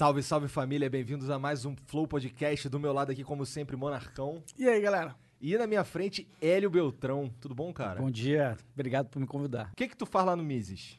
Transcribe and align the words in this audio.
Salve, 0.00 0.22
salve 0.22 0.48
família, 0.48 0.88
bem-vindos 0.88 1.28
a 1.28 1.38
mais 1.38 1.66
um 1.66 1.76
Flow 1.76 2.08
Podcast. 2.08 2.70
Do 2.70 2.80
meu 2.80 2.90
lado 2.90 3.12
aqui, 3.12 3.22
como 3.22 3.44
sempre, 3.44 3.76
Monarcão. 3.76 4.42
E 4.56 4.66
aí, 4.66 4.80
galera? 4.80 5.14
E 5.38 5.58
na 5.58 5.66
minha 5.66 5.84
frente, 5.84 6.26
Hélio 6.40 6.70
Beltrão. 6.70 7.30
Tudo 7.38 7.54
bom, 7.54 7.70
cara? 7.70 8.00
Bom 8.00 8.10
dia, 8.10 8.56
obrigado 8.72 9.10
por 9.10 9.20
me 9.20 9.26
convidar. 9.26 9.68
O 9.70 9.76
que 9.76 9.88
que 9.88 9.94
tu 9.94 10.06
faz 10.06 10.24
lá 10.24 10.34
no 10.34 10.42
Mises? 10.42 10.98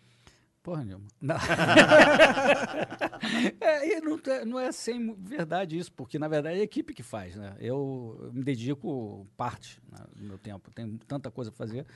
Porra 0.62 0.86
nenhuma. 0.86 1.08
Não. 1.20 1.34
é, 3.60 3.90
e 3.90 4.02
não, 4.02 4.20
é- 4.24 4.46
não 4.46 4.60
é 4.60 4.72
sem 4.72 5.16
verdade 5.16 5.80
isso, 5.80 5.92
porque 5.92 6.20
na 6.20 6.28
verdade 6.28 6.60
é 6.60 6.62
a 6.62 6.64
equipe 6.64 6.94
que 6.94 7.02
faz, 7.02 7.36
né? 7.36 7.56
Eu 7.60 8.30
me 8.32 8.44
dedico 8.44 9.26
parte 9.36 9.82
né, 9.92 9.98
do 10.16 10.26
meu 10.26 10.38
tempo, 10.38 10.70
tenho 10.70 11.00
tanta 11.08 11.32
coisa 11.32 11.50
pra 11.50 11.58
fazer, 11.58 11.88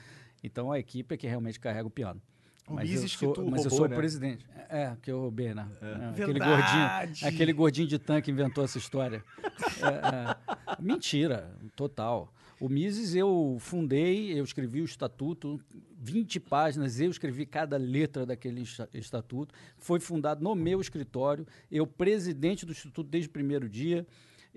então 0.44 0.72
a 0.72 0.80
equipe 0.80 1.14
é 1.14 1.18
que 1.20 1.28
realmente 1.28 1.60
carrega 1.60 1.86
o 1.86 1.92
piano. 1.92 2.20
O 2.68 2.74
Mas 2.74 2.90
Mises 2.90 3.04
eu 3.14 3.20
que 3.20 3.26
sou, 3.26 3.34
tu 3.34 3.42
mas 3.50 3.64
eu 3.64 3.70
roubou, 3.70 3.78
sou 3.78 3.88
né? 3.88 3.96
o 3.96 3.98
presidente. 3.98 4.46
É, 4.70 4.96
que 5.02 5.12
eu 5.12 5.20
roubei, 5.20 5.54
né? 5.54 5.68
É, 5.82 6.10
aquele 6.10 6.34
Verdade. 6.40 6.62
gordinho, 7.04 7.28
aquele 7.28 7.54
gordinho 7.54 7.88
de 7.88 8.00
tanque 8.00 8.32
inventou 8.32 8.64
essa 8.64 8.78
história. 8.80 9.24
É, 9.48 10.72
é, 10.72 10.76
mentira, 10.82 11.56
total. 11.76 12.34
O 12.60 12.68
Mises 12.68 13.14
eu 13.14 13.58
fundei, 13.60 14.32
eu 14.38 14.44
escrevi 14.44 14.82
o 14.82 14.86
estatuto, 14.86 15.60
20 16.00 16.40
páginas, 16.40 17.00
eu 17.00 17.12
escrevi 17.12 17.46
cada 17.46 17.78
letra 17.78 18.26
daquele 18.26 18.62
esta- 18.62 18.90
estatuto. 18.94 19.54
Foi 19.78 20.00
fundado 20.00 20.44
no 20.44 20.56
meu 20.56 20.82
escritório, 20.82 21.46
eu 21.70 21.86
presidente 21.86 22.66
do 22.66 22.72
instituto 22.72 23.04
desde 23.08 23.28
o 23.30 23.32
primeiro 23.32 23.70
dia. 23.70 24.08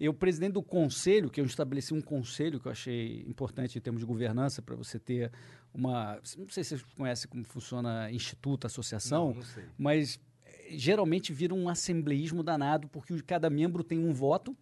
Eu, 0.00 0.14
presidente 0.14 0.52
do 0.52 0.62
conselho, 0.62 1.28
que 1.28 1.40
eu 1.40 1.44
estabeleci 1.44 1.92
um 1.92 2.00
conselho 2.00 2.60
que 2.60 2.68
eu 2.68 2.72
achei 2.72 3.24
importante 3.26 3.76
em 3.76 3.80
termos 3.80 4.00
de 4.00 4.06
governança, 4.06 4.62
para 4.62 4.76
você 4.76 4.96
ter 4.98 5.32
uma. 5.74 6.20
Não 6.36 6.48
sei 6.48 6.62
se 6.62 6.78
vocês 6.78 6.82
conhecem 6.96 7.28
como 7.28 7.44
funciona 7.44 8.10
instituto, 8.12 8.66
associação, 8.66 9.34
Não, 9.34 9.40
não 9.40 9.64
mas 9.76 10.20
eh, 10.44 10.68
geralmente 10.76 11.32
vira 11.32 11.52
um 11.52 11.68
assembleísmo 11.68 12.44
danado, 12.44 12.86
porque 12.88 13.20
cada 13.22 13.50
membro 13.50 13.82
tem 13.82 13.98
um 13.98 14.12
voto, 14.12 14.56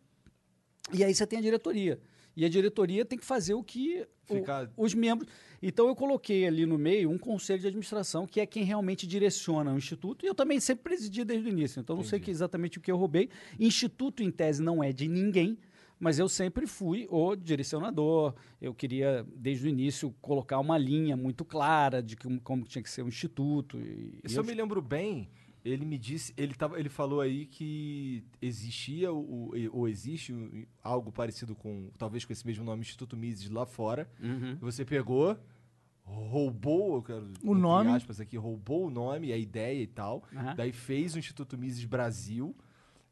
e 0.90 1.04
aí 1.04 1.14
você 1.14 1.26
tem 1.26 1.38
a 1.38 1.42
diretoria. 1.42 2.00
E 2.36 2.44
a 2.44 2.48
diretoria 2.48 3.04
tem 3.04 3.18
que 3.18 3.24
fazer 3.24 3.54
o 3.54 3.62
que 3.62 4.06
o- 4.28 4.34
Fica- 4.34 4.70
os 4.76 4.92
membros. 4.94 5.28
Então 5.62 5.88
eu 5.88 5.96
coloquei 5.96 6.46
ali 6.46 6.66
no 6.66 6.76
meio 6.76 7.10
um 7.10 7.16
conselho 7.16 7.60
de 7.60 7.66
administração, 7.68 8.26
que 8.26 8.40
é 8.40 8.46
quem 8.46 8.62
realmente 8.62 9.06
direciona 9.06 9.72
o 9.72 9.76
instituto. 9.78 10.24
E 10.24 10.28
eu 10.28 10.34
também 10.34 10.60
sempre 10.60 10.84
presidi 10.84 11.24
desde 11.24 11.48
o 11.48 11.50
início. 11.50 11.80
Então 11.80 11.96
não 11.96 12.02
sei 12.04 12.20
que 12.20 12.30
exatamente 12.30 12.76
o 12.78 12.80
que 12.80 12.90
eu 12.92 12.96
roubei. 12.96 13.30
Instituto, 13.58 14.22
em 14.22 14.30
tese, 14.30 14.62
não 14.62 14.82
é 14.84 14.92
de 14.92 15.08
ninguém. 15.08 15.56
Mas 15.98 16.18
eu 16.18 16.28
sempre 16.28 16.66
fui 16.66 17.06
o 17.10 17.34
direcionador. 17.34 18.34
Eu 18.60 18.74
queria, 18.74 19.26
desde 19.34 19.64
o 19.66 19.68
início, 19.70 20.14
colocar 20.20 20.58
uma 20.58 20.76
linha 20.76 21.16
muito 21.16 21.42
clara 21.42 22.02
de 22.02 22.16
como, 22.16 22.38
como 22.42 22.64
tinha 22.64 22.82
que 22.82 22.90
ser 22.90 23.02
o 23.02 23.08
instituto. 23.08 23.78
E, 23.80 24.18
e 24.22 24.28
Se 24.28 24.36
eu 24.38 24.44
me 24.44 24.52
lembro 24.52 24.82
bem, 24.82 25.26
ele 25.68 25.84
me 25.84 25.98
disse, 25.98 26.32
ele, 26.36 26.54
tava, 26.54 26.78
ele 26.78 26.88
falou 26.88 27.20
aí 27.20 27.46
que 27.46 28.24
existia 28.40 29.12
o- 29.12 29.50
o- 29.50 29.70
ou 29.72 29.88
existe 29.88 30.32
algo 30.82 31.10
parecido 31.12 31.54
com, 31.54 31.90
talvez 31.98 32.24
com 32.24 32.32
esse 32.32 32.46
mesmo 32.46 32.64
nome, 32.64 32.82
Instituto 32.82 33.16
Mises 33.16 33.50
lá 33.50 33.66
fora. 33.66 34.08
Uhum. 34.22 34.56
Você 34.60 34.84
pegou, 34.84 35.36
roubou, 36.04 36.96
eu 36.96 37.02
quero, 37.02 37.30
O 37.42 37.54
nome. 37.54 37.90
aspas 37.90 38.20
aqui, 38.20 38.36
roubou 38.36 38.86
o 38.86 38.90
nome, 38.90 39.32
a 39.32 39.36
ideia 39.36 39.82
e 39.82 39.86
tal. 39.86 40.22
Aham. 40.34 40.54
Daí 40.54 40.72
fez 40.72 41.14
o 41.14 41.18
Instituto 41.18 41.58
Mises 41.58 41.84
Brasil, 41.84 42.54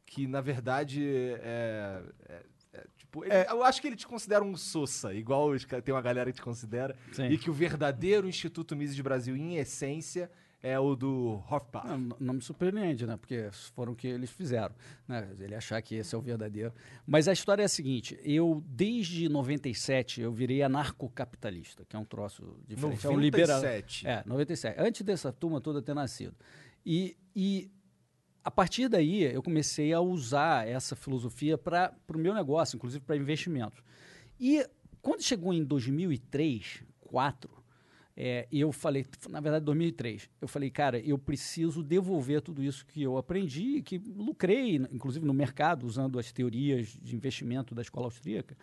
que 0.07 0.27
na 0.27 0.41
verdade 0.41 1.05
é. 1.05 2.03
é- 2.29 2.43
é, 2.75 2.87
tipo, 2.97 3.25
ele- 3.25 3.33
eu 3.51 3.63
acho 3.63 3.81
que 3.81 3.87
ele 3.87 3.95
te 3.97 4.07
considera 4.07 4.43
um 4.45 4.57
Sossa, 4.57 5.15
igual 5.15 5.49
os 5.51 5.65
tem 5.65 5.95
uma 5.95 6.03
galera 6.03 6.31
que 6.33 6.37
te 6.37 6.43
considera. 6.43 6.97
Sim. 7.13 7.27
E 7.29 7.39
que 7.39 7.49
o 7.49 7.53
verdadeiro 7.53 8.29
Instituto 8.29 8.75
Mises 8.77 8.99
Brasil, 9.01 9.37
em 9.37 9.57
essência, 9.57 10.31
é 10.65 10.81
o 10.81 10.97
do 10.97 11.43
Hofbach. 11.49 11.87
Não, 11.87 12.17
não- 12.19 12.35
me 12.35 12.41
surpreende, 12.41 13.07
né? 13.07 13.19
Porque 13.19 13.51
foram 13.75 13.93
o 13.93 13.97
que 13.97 14.09
eles 14.09 14.31
fizeram. 14.31 14.75
Né? 15.07 15.29
Ele 15.39 15.55
achar 15.55 15.81
que 15.83 15.95
esse 15.95 16.15
é 16.15 16.19
o 16.19 16.23
verdadeiro. 16.23 16.73
Mas 17.07 17.29
a 17.29 17.33
história 17.35 17.63
é 17.63 17.67
a 17.67 17.69
seguinte: 17.69 18.19
eu, 18.25 18.65
desde 18.67 19.29
97, 19.29 20.23
eu 20.23 20.33
virei 20.33 20.63
anarcocapitalista, 20.63 21.85
que 21.85 21.95
é 21.95 21.99
um 21.99 22.05
troço 22.05 22.57
diferente. 22.67 23.07
É 23.07 23.11
um 23.11 23.21
liberal. 23.21 23.59
97. 23.61 24.07
É, 24.07 24.23
97. 24.25 24.81
Antes 24.81 25.03
dessa 25.03 25.31
turma 25.31 25.61
toda 25.61 25.83
ter 25.83 25.95
nascido. 25.95 26.35
E, 26.85 27.15
e 27.37 27.71
a 28.43 28.51
partir 28.51 28.89
daí 28.89 29.23
eu 29.23 29.43
comecei 29.43 29.93
a 29.93 30.01
usar 30.01 30.67
essa 30.67 30.97
filosofia 30.97 31.59
para 31.59 31.95
o 32.09 32.19
meu 32.19 32.33
negócio, 32.33 32.77
inclusive 32.77 33.05
para 33.05 33.17
investimentos. 33.17 33.83
E 34.41 34.67
quando 35.03 35.23
chegou 35.23 35.53
em 35.53 35.63
2003, 35.63 36.83
2004, 37.15 37.51
é, 38.17 38.47
eu 38.53 38.71
falei, 38.71 39.05
na 39.29 39.41
verdade 39.41 39.65
2003, 39.65 40.31
eu 40.41 40.47
falei, 40.47 40.71
cara, 40.71 40.99
eu 41.01 41.19
preciso 41.19 41.83
devolver 41.83 42.41
tudo 42.41 42.63
isso 42.63 42.87
que 42.87 43.03
eu 43.03 43.19
aprendi, 43.19 43.83
que 43.83 43.99
lucrei, 43.99 44.77
inclusive 44.77 45.27
no 45.27 45.35
mercado, 45.35 45.85
usando 45.85 46.19
as 46.19 46.31
teorias 46.31 46.97
de 47.03 47.17
investimento 47.17 47.75
da 47.75 47.83
escola 47.83 48.07
austríaca. 48.07 48.57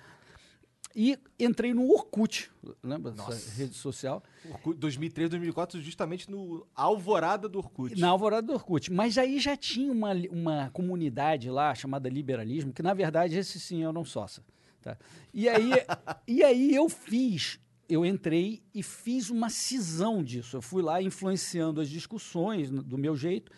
E 0.95 1.17
entrei 1.39 1.73
no 1.73 1.89
Orkut, 1.89 2.51
lembra 2.83 3.11
Nossa. 3.13 3.51
rede 3.55 3.75
social? 3.75 4.21
Orkut, 4.49 4.77
2003, 4.77 5.29
2004, 5.29 5.81
justamente 5.81 6.29
no 6.29 6.65
alvorada 6.75 7.47
do 7.47 7.59
Orkut. 7.59 7.99
Na 7.99 8.09
alvorada 8.09 8.47
do 8.47 8.53
Orkut. 8.53 8.91
Mas 8.91 9.17
aí 9.17 9.39
já 9.39 9.55
tinha 9.55 9.91
uma, 9.91 10.11
uma 10.29 10.69
comunidade 10.71 11.49
lá 11.49 11.73
chamada 11.75 12.09
Liberalismo, 12.09 12.73
que 12.73 12.83
na 12.83 12.93
verdade 12.93 13.37
esse 13.37 13.59
sim 13.59 13.83
eram 13.83 14.03
sócia. 14.03 14.43
Tá? 14.81 14.97
E, 15.33 15.47
aí, 15.47 15.71
e 16.27 16.43
aí 16.43 16.75
eu 16.75 16.89
fiz, 16.89 17.59
eu 17.91 18.05
entrei 18.05 18.63
e 18.73 18.81
fiz 18.81 19.29
uma 19.29 19.49
cisão 19.49 20.23
disso. 20.23 20.55
Eu 20.55 20.61
fui 20.61 20.81
lá 20.81 21.01
influenciando 21.01 21.81
as 21.81 21.89
discussões 21.89 22.69
do 22.69 22.97
meu 22.97 23.17
jeito, 23.17 23.51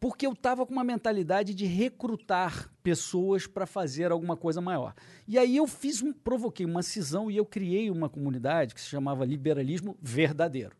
porque 0.00 0.26
eu 0.26 0.32
estava 0.32 0.66
com 0.66 0.72
uma 0.72 0.82
mentalidade 0.82 1.54
de 1.54 1.66
recrutar 1.66 2.68
pessoas 2.82 3.46
para 3.46 3.66
fazer 3.66 4.10
alguma 4.10 4.36
coisa 4.36 4.60
maior. 4.60 4.94
E 5.28 5.38
aí 5.38 5.56
eu 5.56 5.68
fiz, 5.68 6.02
um, 6.02 6.12
provoquei 6.12 6.66
uma 6.66 6.82
cisão 6.82 7.30
e 7.30 7.36
eu 7.36 7.46
criei 7.46 7.90
uma 7.90 8.08
comunidade 8.08 8.74
que 8.74 8.80
se 8.80 8.88
chamava 8.88 9.24
Liberalismo 9.24 9.96
Verdadeiro. 10.02 10.74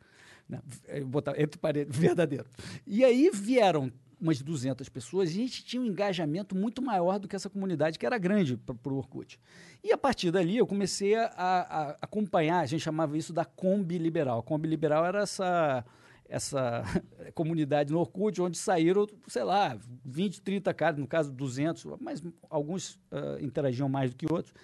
Né? 0.48 0.60
Eu 0.88 1.06
botava 1.06 1.40
entre 1.40 1.60
parênteses, 1.60 1.96
verdadeiro. 1.96 2.46
E 2.84 3.04
aí 3.04 3.30
vieram 3.32 3.92
umas 4.20 4.42
200 4.42 4.88
pessoas 4.88 5.30
e 5.30 5.32
a 5.32 5.34
gente 5.36 5.64
tinha 5.64 5.80
um 5.82 5.86
engajamento 5.86 6.54
muito 6.54 6.82
maior 6.82 7.18
do 7.18 7.26
que 7.26 7.34
essa 7.34 7.48
comunidade, 7.48 7.98
que 7.98 8.04
era 8.04 8.18
grande 8.18 8.56
para 8.56 8.92
o 8.92 8.96
Orkut. 8.96 9.40
E 9.82 9.92
a 9.92 9.98
partir 9.98 10.30
dali 10.30 10.58
eu 10.58 10.66
comecei 10.66 11.14
a, 11.14 11.26
a- 11.36 11.96
acompanhar, 12.02 12.60
a 12.60 12.66
gente 12.66 12.82
chamava 12.82 13.16
isso 13.16 13.32
da 13.32 13.44
Kombi 13.44 13.96
Liberal. 13.98 14.44
A 14.46 14.56
Liberal 14.66 15.06
era 15.06 15.22
essa 15.22 15.84
essa 16.28 16.84
comunidade 17.34 17.92
no 17.92 17.98
Orkut, 17.98 18.40
onde 18.40 18.56
saíram, 18.56 19.04
sei 19.26 19.42
lá, 19.42 19.76
20, 20.04 20.40
30 20.42 20.72
caras, 20.72 21.00
no 21.00 21.06
caso 21.06 21.32
200, 21.32 21.84
mas 22.00 22.22
alguns 22.48 23.00
ah, 23.10 23.36
interagiam 23.40 23.88
mais 23.88 24.12
do 24.12 24.16
que 24.16 24.32
outros, 24.32 24.54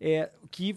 é, 0.00 0.30
que 0.52 0.76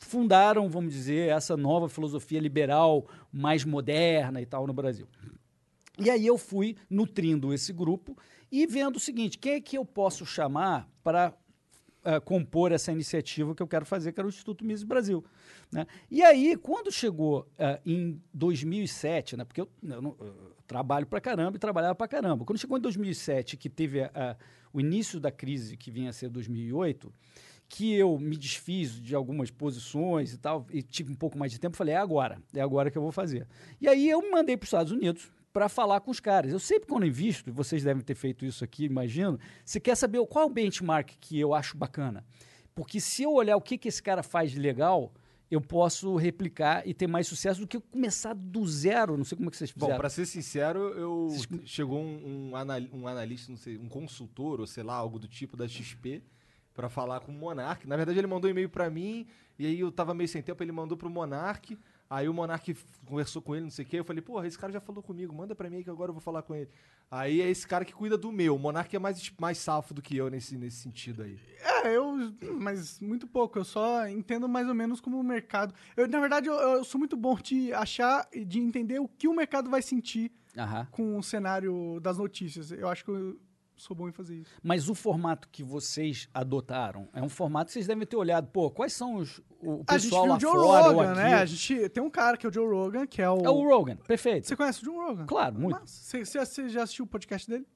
fundaram, 0.00 0.68
vamos 0.68 0.92
dizer, 0.92 1.28
essa 1.28 1.56
nova 1.56 1.88
filosofia 1.88 2.40
liberal 2.40 3.06
mais 3.32 3.64
moderna 3.64 4.40
e 4.40 4.46
tal 4.46 4.66
no 4.66 4.72
Brasil. 4.72 5.06
E 6.00 6.10
aí 6.10 6.26
eu 6.26 6.38
fui 6.38 6.76
nutrindo 6.88 7.52
esse 7.52 7.72
grupo 7.72 8.16
e 8.50 8.66
vendo 8.66 8.96
o 8.96 9.00
seguinte, 9.00 9.38
quem 9.38 9.54
é 9.54 9.60
que 9.60 9.76
eu 9.76 9.84
posso 9.84 10.26
chamar 10.26 10.88
para 11.02 11.34
ah, 12.02 12.18
compor 12.18 12.72
essa 12.72 12.90
iniciativa 12.90 13.54
que 13.54 13.62
eu 13.62 13.66
quero 13.66 13.84
fazer, 13.84 14.12
que 14.12 14.18
era 14.18 14.26
o 14.26 14.30
Instituto 14.30 14.64
Mises 14.64 14.84
Brasil. 14.84 15.22
né? 15.70 15.86
E 16.10 16.22
aí, 16.22 16.56
quando 16.56 16.90
chegou 16.90 17.46
ah, 17.58 17.78
em 17.84 18.20
2007, 18.32 19.36
né, 19.36 19.44
porque 19.44 19.60
eu, 19.60 19.68
eu 19.82 20.16
eu 20.18 20.54
trabalho 20.66 21.06
para 21.06 21.20
caramba 21.20 21.56
e 21.56 21.60
trabalhava 21.60 21.94
para 21.94 22.08
caramba, 22.08 22.44
quando 22.44 22.58
chegou 22.58 22.78
em 22.78 22.80
2007, 22.80 23.56
que 23.56 23.68
teve 23.68 24.00
o 24.72 24.80
início 24.80 25.20
da 25.20 25.30
crise 25.30 25.76
que 25.76 25.90
vinha 25.90 26.10
a 26.10 26.12
ser 26.12 26.30
2008, 26.30 27.12
que 27.68 27.92
eu 27.92 28.18
me 28.18 28.36
desfiz 28.36 29.00
de 29.00 29.14
algumas 29.14 29.50
posições 29.50 30.32
e 30.32 30.38
tal, 30.38 30.66
e 30.70 30.82
tive 30.82 31.12
um 31.12 31.16
pouco 31.16 31.36
mais 31.36 31.52
de 31.52 31.58
tempo, 31.58 31.76
falei, 31.76 31.94
é 31.94 31.98
agora, 31.98 32.40
é 32.54 32.60
agora 32.60 32.90
que 32.90 32.96
eu 32.96 33.02
vou 33.02 33.12
fazer. 33.12 33.46
E 33.80 33.88
aí 33.88 34.08
eu 34.08 34.22
me 34.22 34.30
mandei 34.30 34.56
para 34.56 34.64
os 34.64 34.68
Estados 34.68 34.92
Unidos 34.92 35.30
para 35.52 35.68
falar 35.68 36.00
com 36.00 36.10
os 36.10 36.20
caras. 36.20 36.52
Eu 36.52 36.58
sempre 36.58 36.88
quando 36.88 37.06
invisto, 37.06 37.52
vocês 37.52 37.82
devem 37.82 38.02
ter 38.02 38.14
feito 38.14 38.44
isso 38.44 38.62
aqui, 38.64 38.84
imagino, 38.84 39.38
você 39.64 39.80
quer 39.80 39.96
saber 39.96 40.24
qual 40.26 40.44
é 40.44 40.46
o 40.46 40.50
benchmark 40.50 41.10
que 41.20 41.38
eu 41.38 41.54
acho 41.54 41.76
bacana. 41.76 42.24
Porque 42.74 43.00
se 43.00 43.22
eu 43.24 43.32
olhar 43.32 43.56
o 43.56 43.60
que, 43.60 43.76
que 43.76 43.88
esse 43.88 44.02
cara 44.02 44.22
faz 44.22 44.52
de 44.52 44.58
legal, 44.58 45.12
eu 45.50 45.60
posso 45.60 46.14
replicar 46.14 46.86
e 46.86 46.94
ter 46.94 47.08
mais 47.08 47.26
sucesso 47.26 47.60
do 47.60 47.66
que 47.66 47.76
eu 47.76 47.80
começar 47.80 48.32
do 48.34 48.64
zero. 48.66 49.16
Não 49.16 49.24
sei 49.24 49.36
como 49.36 49.48
é 49.48 49.50
que 49.50 49.56
vocês 49.56 49.72
Bom, 49.72 49.86
fizeram. 49.86 49.98
pra 50.00 50.08
ser 50.08 50.24
sincero, 50.24 50.80
eu 50.96 51.28
chegou 51.64 52.00
um, 52.00 52.50
um, 52.50 52.56
anal- 52.56 52.88
um 52.92 53.08
analista, 53.08 53.50
não 53.50 53.58
sei, 53.58 53.76
um 53.76 53.88
consultor 53.88 54.60
ou 54.60 54.66
sei 54.66 54.84
lá, 54.84 54.94
algo 54.94 55.18
do 55.18 55.26
tipo 55.26 55.56
da 55.56 55.66
XP 55.66 56.22
pra 56.72 56.88
falar 56.88 57.20
com 57.20 57.32
o 57.32 57.34
Monark. 57.34 57.86
Na 57.88 57.96
verdade, 57.96 58.18
ele 58.20 58.28
mandou 58.28 58.48
um 58.48 58.52
e-mail 58.52 58.68
pra 58.70 58.88
mim 58.88 59.26
e 59.58 59.66
aí 59.66 59.80
eu 59.80 59.90
tava 59.90 60.14
meio 60.14 60.28
sem 60.28 60.40
tempo, 60.40 60.62
ele 60.62 60.70
mandou 60.72 60.96
pro 60.96 61.10
Monark. 61.10 61.76
Aí 62.10 62.28
o 62.28 62.34
Monark 62.34 62.76
conversou 63.06 63.40
com 63.40 63.54
ele, 63.54 63.62
não 63.62 63.70
sei 63.70 63.84
o 63.84 63.88
quê. 63.88 64.00
Eu 64.00 64.04
falei, 64.04 64.20
porra, 64.20 64.44
esse 64.44 64.58
cara 64.58 64.72
já 64.72 64.80
falou 64.80 65.00
comigo, 65.00 65.32
manda 65.32 65.54
pra 65.54 65.70
mim 65.70 65.76
aí 65.76 65.84
que 65.84 65.90
agora 65.90 66.10
eu 66.10 66.12
vou 66.12 66.20
falar 66.20 66.42
com 66.42 66.52
ele. 66.56 66.68
Aí 67.08 67.40
é 67.40 67.48
esse 67.48 67.64
cara 67.68 67.84
que 67.84 67.92
cuida 67.92 68.18
do 68.18 68.32
meu. 68.32 68.56
O 68.56 68.58
Monark 68.58 68.94
é 68.94 68.98
mais, 68.98 69.32
mais 69.38 69.58
safo 69.58 69.94
do 69.94 70.02
que 70.02 70.16
eu 70.16 70.28
nesse, 70.28 70.58
nesse 70.58 70.78
sentido 70.78 71.22
aí. 71.22 71.38
É, 71.84 71.96
eu. 71.96 72.34
Mas 72.58 72.98
muito 72.98 73.28
pouco. 73.28 73.60
Eu 73.60 73.64
só 73.64 74.08
entendo 74.08 74.48
mais 74.48 74.66
ou 74.66 74.74
menos 74.74 75.00
como 75.00 75.20
o 75.20 75.22
mercado. 75.22 75.72
Eu, 75.96 76.08
na 76.08 76.18
verdade, 76.18 76.48
eu, 76.48 76.54
eu 76.54 76.82
sou 76.82 76.98
muito 76.98 77.16
bom 77.16 77.36
de 77.36 77.72
achar 77.72 78.28
e 78.32 78.44
de 78.44 78.58
entender 78.58 78.98
o 78.98 79.06
que 79.06 79.28
o 79.28 79.34
mercado 79.34 79.70
vai 79.70 79.80
sentir 79.80 80.32
Aham. 80.58 80.88
com 80.90 81.16
o 81.16 81.22
cenário 81.22 82.00
das 82.00 82.18
notícias. 82.18 82.72
Eu 82.72 82.88
acho 82.88 83.04
que 83.04 83.10
eu 83.12 83.38
sou 83.80 83.96
bom 83.96 84.08
em 84.08 84.12
fazer 84.12 84.36
isso. 84.36 84.50
Mas 84.62 84.88
o 84.88 84.94
formato 84.94 85.48
que 85.50 85.62
vocês 85.62 86.28
adotaram 86.32 87.08
é 87.12 87.22
um 87.22 87.28
formato 87.28 87.66
que 87.66 87.72
vocês 87.72 87.86
devem 87.86 88.06
ter 88.06 88.16
olhado, 88.16 88.48
pô, 88.48 88.70
quais 88.70 88.92
são 88.92 89.16
os, 89.16 89.40
o 89.60 89.82
A 89.86 89.98
gente 89.98 90.10
pessoal 90.10 90.26
lá 90.26 90.36
o 90.36 90.40
Joe 90.40 90.52
fora 90.52 90.88
Rogan, 90.88 91.10
aqui? 91.12 91.20
né? 91.20 91.34
A 91.34 91.44
gente 91.46 91.88
tem 91.88 92.02
um 92.02 92.10
cara 92.10 92.36
que 92.36 92.46
é 92.46 92.48
o 92.48 92.52
Joe 92.52 92.66
Rogan, 92.66 93.06
que 93.06 93.20
é 93.22 93.30
o. 93.30 93.38
É 93.44 93.50
o 93.50 93.68
Rogan, 93.68 93.96
perfeito. 93.96 94.46
Você 94.46 94.56
conhece 94.56 94.82
o 94.82 94.84
Joe 94.84 94.96
Rogan? 94.96 95.26
Claro, 95.26 95.58
muito. 95.58 95.80
Você- 95.84 96.24
você 96.24 96.68
já 96.68 96.82
assistiu 96.82 97.04
o 97.04 97.08
podcast 97.08 97.48
dele? 97.50 97.66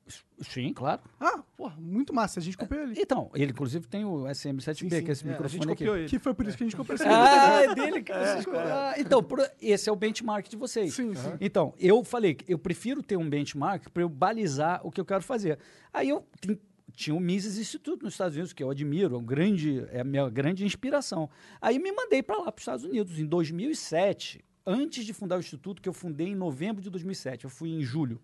Sim, 0.40 0.72
claro. 0.72 1.00
Ah, 1.20 1.42
porra, 1.56 1.76
muito 1.78 2.12
massa. 2.12 2.40
A 2.40 2.42
gente 2.42 2.56
copiou 2.56 2.82
ele. 2.82 2.94
Então, 3.00 3.30
ele 3.34 3.52
inclusive 3.52 3.86
tem 3.86 4.04
o 4.04 4.24
SM7B, 4.24 4.74
Sim, 4.74 4.74
sim. 4.74 4.88
que 4.88 4.94
é 4.94 4.98
esse 4.98 5.08
É, 5.08 5.10
a 5.10 5.12
gente 5.12 5.28
microfone 5.30 5.72
aqui. 5.72 5.84
copiou 5.84 5.96
ele. 5.96 6.08
Que 6.08 6.18
foi 6.18 6.34
por 6.34 6.46
isso 6.46 6.56
que 6.56 6.64
a 6.64 6.66
gente 6.66 6.76
copiou 6.76 6.94
esse 6.96 7.04
Ah, 7.06 7.62
é 7.62 7.74
dele 7.74 8.02
que 8.02 8.12
vocês 8.12 8.46
ah, 8.48 8.94
Então, 8.98 9.22
por- 9.22 9.48
esse 9.62 9.88
é 9.88 9.92
o 9.92 9.96
benchmark 9.96 10.48
de 10.48 10.56
vocês. 10.56 10.92
Sim, 10.94 11.14
sim. 11.14 11.32
Então, 11.40 11.72
eu 11.78 12.02
falei 12.04 12.34
que 12.34 12.52
eu 12.52 12.58
prefiro 12.58 13.02
ter 13.02 13.16
um 13.16 13.28
benchmark 13.30 13.88
para 13.90 14.02
eu 14.02 14.08
balizar 14.08 14.80
o 14.84 14.90
que 14.90 15.00
eu 15.00 15.04
quero 15.04 15.22
fazer. 15.22 15.58
Aí 15.92 16.08
eu 16.08 16.26
tin- 16.40 16.58
tinha 16.92 17.14
o 17.14 17.20
Mises 17.20 17.56
Institute 17.58 18.02
nos 18.04 18.14
Estados 18.14 18.34
Unidos, 18.36 18.52
que 18.52 18.62
eu 18.62 18.70
admiro, 18.70 19.14
é, 19.14 19.18
um 19.18 19.24
grande, 19.24 19.84
é 19.90 20.00
a 20.00 20.04
minha 20.04 20.28
grande 20.28 20.64
inspiração. 20.64 21.30
Aí 21.60 21.78
me 21.78 21.90
mandei 21.92 22.22
para 22.22 22.36
lá, 22.38 22.44
para 22.52 22.56
os 22.58 22.62
Estados 22.62 22.84
Unidos, 22.84 23.18
em 23.18 23.24
2007, 23.26 24.44
antes 24.66 25.04
de 25.04 25.12
fundar 25.12 25.36
o 25.36 25.40
Instituto, 25.40 25.80
que 25.82 25.88
eu 25.88 25.92
fundei 25.92 26.28
em 26.28 26.34
novembro 26.34 26.82
de 26.82 26.90
2007, 26.90 27.44
eu 27.44 27.50
fui 27.50 27.70
em 27.70 27.82
julho. 27.82 28.20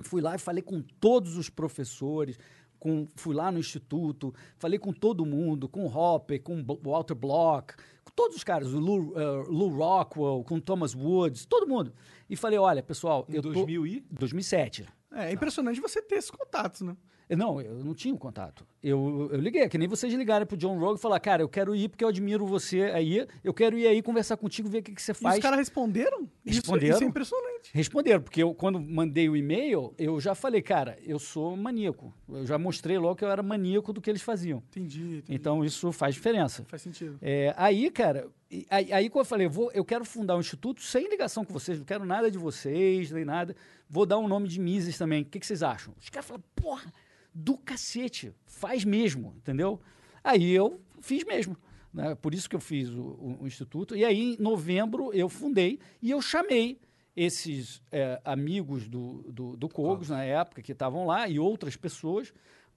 Fui 0.00 0.20
lá 0.20 0.34
e 0.34 0.38
falei 0.38 0.62
com 0.62 0.82
todos 0.82 1.36
os 1.36 1.48
professores, 1.48 2.38
com, 2.78 3.08
fui 3.16 3.34
lá 3.34 3.50
no 3.50 3.58
instituto, 3.58 4.34
falei 4.58 4.78
com 4.78 4.92
todo 4.92 5.24
mundo, 5.24 5.68
com 5.68 5.86
o 5.86 5.88
Hopper, 5.88 6.42
com 6.42 6.62
Walter 6.82 7.14
Block, 7.14 7.74
com 8.04 8.12
todos 8.14 8.36
os 8.36 8.44
caras, 8.44 8.74
o 8.74 8.78
Lou, 8.78 9.14
eh, 9.16 9.44
Lou 9.48 9.70
Rockwell, 9.70 10.44
com 10.44 10.56
o 10.56 10.60
Thomas 10.60 10.94
Woods, 10.94 11.46
todo 11.46 11.66
mundo. 11.66 11.92
E 12.28 12.36
falei, 12.36 12.58
olha, 12.58 12.82
pessoal, 12.82 13.24
Em 13.28 13.36
eu 13.36 13.42
tô... 13.42 13.52
2000 13.52 13.86
e... 13.86 14.00
2007. 14.10 14.86
É, 15.12 15.30
é 15.30 15.32
impressionante 15.32 15.80
você 15.80 16.02
ter 16.02 16.16
esses 16.16 16.30
contatos, 16.30 16.82
né? 16.82 16.96
Não, 17.30 17.60
eu 17.60 17.82
não 17.84 17.94
tinha 17.94 18.14
o 18.14 18.18
contato. 18.18 18.66
Eu, 18.82 19.30
eu 19.32 19.40
liguei, 19.40 19.62
é 19.62 19.68
que 19.68 19.78
nem 19.78 19.88
vocês 19.88 20.12
ligarem 20.12 20.46
pro 20.46 20.58
John 20.58 20.78
Rogan 20.78 20.96
e 20.96 21.00
falar, 21.00 21.18
cara, 21.18 21.42
eu 21.42 21.48
quero 21.48 21.74
ir 21.74 21.88
porque 21.88 22.04
eu 22.04 22.08
admiro 22.08 22.46
você 22.46 22.82
aí, 22.82 23.26
eu 23.42 23.54
quero 23.54 23.78
ir 23.78 23.86
aí 23.86 24.02
conversar 24.02 24.36
contigo, 24.36 24.68
ver 24.68 24.78
o 24.80 24.82
que, 24.82 24.92
que 24.92 25.00
você 25.00 25.12
E 25.12 25.14
faz. 25.14 25.36
os 25.36 25.40
caras 25.42 25.58
responderam? 25.58 26.28
Isso- 26.44 26.60
Responderam. 26.60 26.94
Isso, 26.96 27.04
é 27.04 27.06
impressionante. 27.06 27.70
Responderam, 27.72 28.20
porque 28.20 28.42
eu, 28.42 28.54
quando 28.54 28.78
mandei 28.78 29.26
o 29.30 29.34
e-mail, 29.36 29.94
eu 29.96 30.20
já 30.20 30.34
falei, 30.34 30.60
cara, 30.60 30.98
eu 31.02 31.18
sou 31.18 31.56
maníaco. 31.56 32.12
Eu 32.28 32.44
já 32.44 32.58
mostrei 32.58 32.98
logo 32.98 33.16
que 33.16 33.24
eu 33.24 33.30
era 33.30 33.42
maníaco 33.42 33.90
do 33.90 34.02
que 34.02 34.10
eles 34.10 34.20
faziam. 34.22 34.62
Entendi, 34.68 35.00
entendi. 35.00 35.24
Então 35.30 35.64
isso 35.64 35.90
faz 35.90 36.14
diferença. 36.14 36.64
Faz 36.68 36.82
sentido. 36.82 37.16
É, 37.22 37.54
aí, 37.56 37.90
cara, 37.90 38.28
e- 38.50 38.66
aí, 38.68 38.92
aí 38.92 39.08
quando 39.08 39.24
eu 39.24 39.28
falei, 39.28 39.46
eu 39.46 39.50
vou, 39.50 39.70
eu 39.72 39.84
quero 39.84 40.04
fundar 40.04 40.36
um 40.36 40.40
instituto 40.40 40.82
sem 40.82 41.08
ligação 41.08 41.42
com 41.42 41.54
vocês, 41.54 41.78
não 41.78 41.86
quero 41.86 42.04
nada 42.04 42.30
de 42.30 42.36
vocês, 42.36 43.10
nem 43.10 43.24
nada. 43.24 43.56
Vou 43.88 44.04
dar 44.04 44.18
um 44.18 44.28
nome 44.28 44.46
de 44.46 44.60
Mises 44.60 44.98
também. 44.98 45.22
O 45.22 45.24
que, 45.24 45.40
que 45.40 45.46
vocês 45.46 45.62
acham? 45.62 45.94
Os 45.98 46.10
caras 46.10 46.26
falaram, 46.26 46.44
porra, 46.54 46.92
do 47.34 47.56
cacete, 47.56 48.32
faz 48.46 48.84
mesmo, 48.84 49.34
entendeu? 49.36 49.80
Aí 50.22 50.50
eu 50.52 50.80
fiz 51.00 51.24
mesmo. 51.24 51.56
Né? 51.92 52.14
Por 52.14 52.32
isso 52.34 52.48
que 52.48 52.56
eu 52.56 52.60
fiz 52.60 52.88
o, 52.90 53.00
o- 53.02 53.38
o 53.42 53.46
instituto. 53.46 53.94
E 53.96 54.04
aí, 54.04 54.34
em 54.34 54.42
novembro, 54.42 55.12
eu 55.12 55.28
fundei 55.28 55.78
e 56.00 56.10
eu 56.10 56.20
chamei 56.22 56.78
esses 57.16 57.80
é, 57.92 58.20
amigos 58.24 58.88
do, 58.88 59.22
do, 59.30 59.56
do 59.56 59.68
Cogos, 59.68 60.10
na 60.10 60.24
época, 60.24 60.60
que 60.62 60.72
estavam 60.72 61.06
lá, 61.06 61.28
e 61.28 61.38
outras 61.38 61.76
pessoas, 61.76 62.32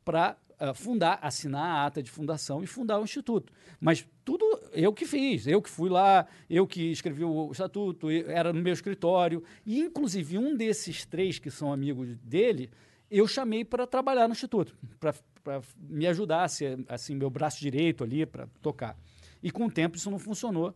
para 0.05 0.37
fundar, 0.75 1.19
assinar 1.21 1.65
a 1.65 1.85
ata 1.87 2.01
de 2.03 2.09
fundação 2.09 2.63
e 2.63 2.67
fundar 2.67 2.99
o 2.99 3.03
Instituto. 3.03 3.51
Mas 3.79 4.07
tudo 4.23 4.45
eu 4.71 4.93
que 4.93 5.05
fiz, 5.05 5.47
eu 5.47 5.61
que 5.61 5.69
fui 5.69 5.89
lá, 5.89 6.25
eu 6.49 6.65
que 6.67 6.91
escrevi 6.91 7.23
o 7.23 7.51
estatuto, 7.51 8.09
era 8.09 8.53
no 8.53 8.61
meu 8.61 8.73
escritório. 8.73 9.43
E, 9.65 9.79
inclusive, 9.79 10.37
um 10.37 10.55
desses 10.55 11.05
três 11.05 11.39
que 11.39 11.49
são 11.51 11.73
amigos 11.73 12.15
dele, 12.17 12.69
eu 13.09 13.27
chamei 13.27 13.63
para 13.63 13.87
trabalhar 13.87 14.27
no 14.27 14.33
Instituto, 14.33 14.75
para 14.99 15.61
me 15.77 16.05
ajudar 16.07 16.43
a 16.43 16.47
ser 16.47 16.83
assim, 16.87 17.15
meu 17.15 17.29
braço 17.29 17.59
direito 17.59 18.03
ali, 18.03 18.25
para 18.25 18.47
tocar. 18.61 18.97
E 19.41 19.51
com 19.51 19.65
o 19.65 19.71
tempo 19.71 19.97
isso 19.97 20.11
não 20.11 20.19
funcionou. 20.19 20.75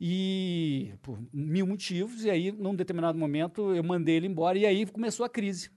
E 0.00 0.94
por 1.02 1.18
mil 1.32 1.66
motivos, 1.66 2.24
e 2.24 2.30
aí, 2.30 2.50
num 2.50 2.74
determinado 2.74 3.18
momento, 3.18 3.74
eu 3.74 3.82
mandei 3.82 4.16
ele 4.16 4.26
embora, 4.26 4.56
e 4.56 4.64
aí 4.64 4.86
começou 4.86 5.26
a 5.26 5.28
crise. 5.28 5.70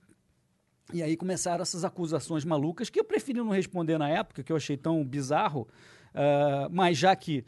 E 0.94 1.03
aí 1.03 1.17
começaram 1.17 1.61
essas 1.61 1.83
acusações 1.83 2.45
malucas 2.45 2.89
que 2.89 3.00
eu 3.00 3.03
preferi 3.03 3.39
não 3.39 3.50
responder 3.50 3.97
na 3.97 4.09
época, 4.09 4.44
que 4.44 4.51
eu 4.51 4.55
achei 4.55 4.77
tão 4.77 5.03
bizarro, 5.03 5.67
ah, 6.13 6.67
mas 6.71 6.97
já 6.97 7.15
que 7.15 7.44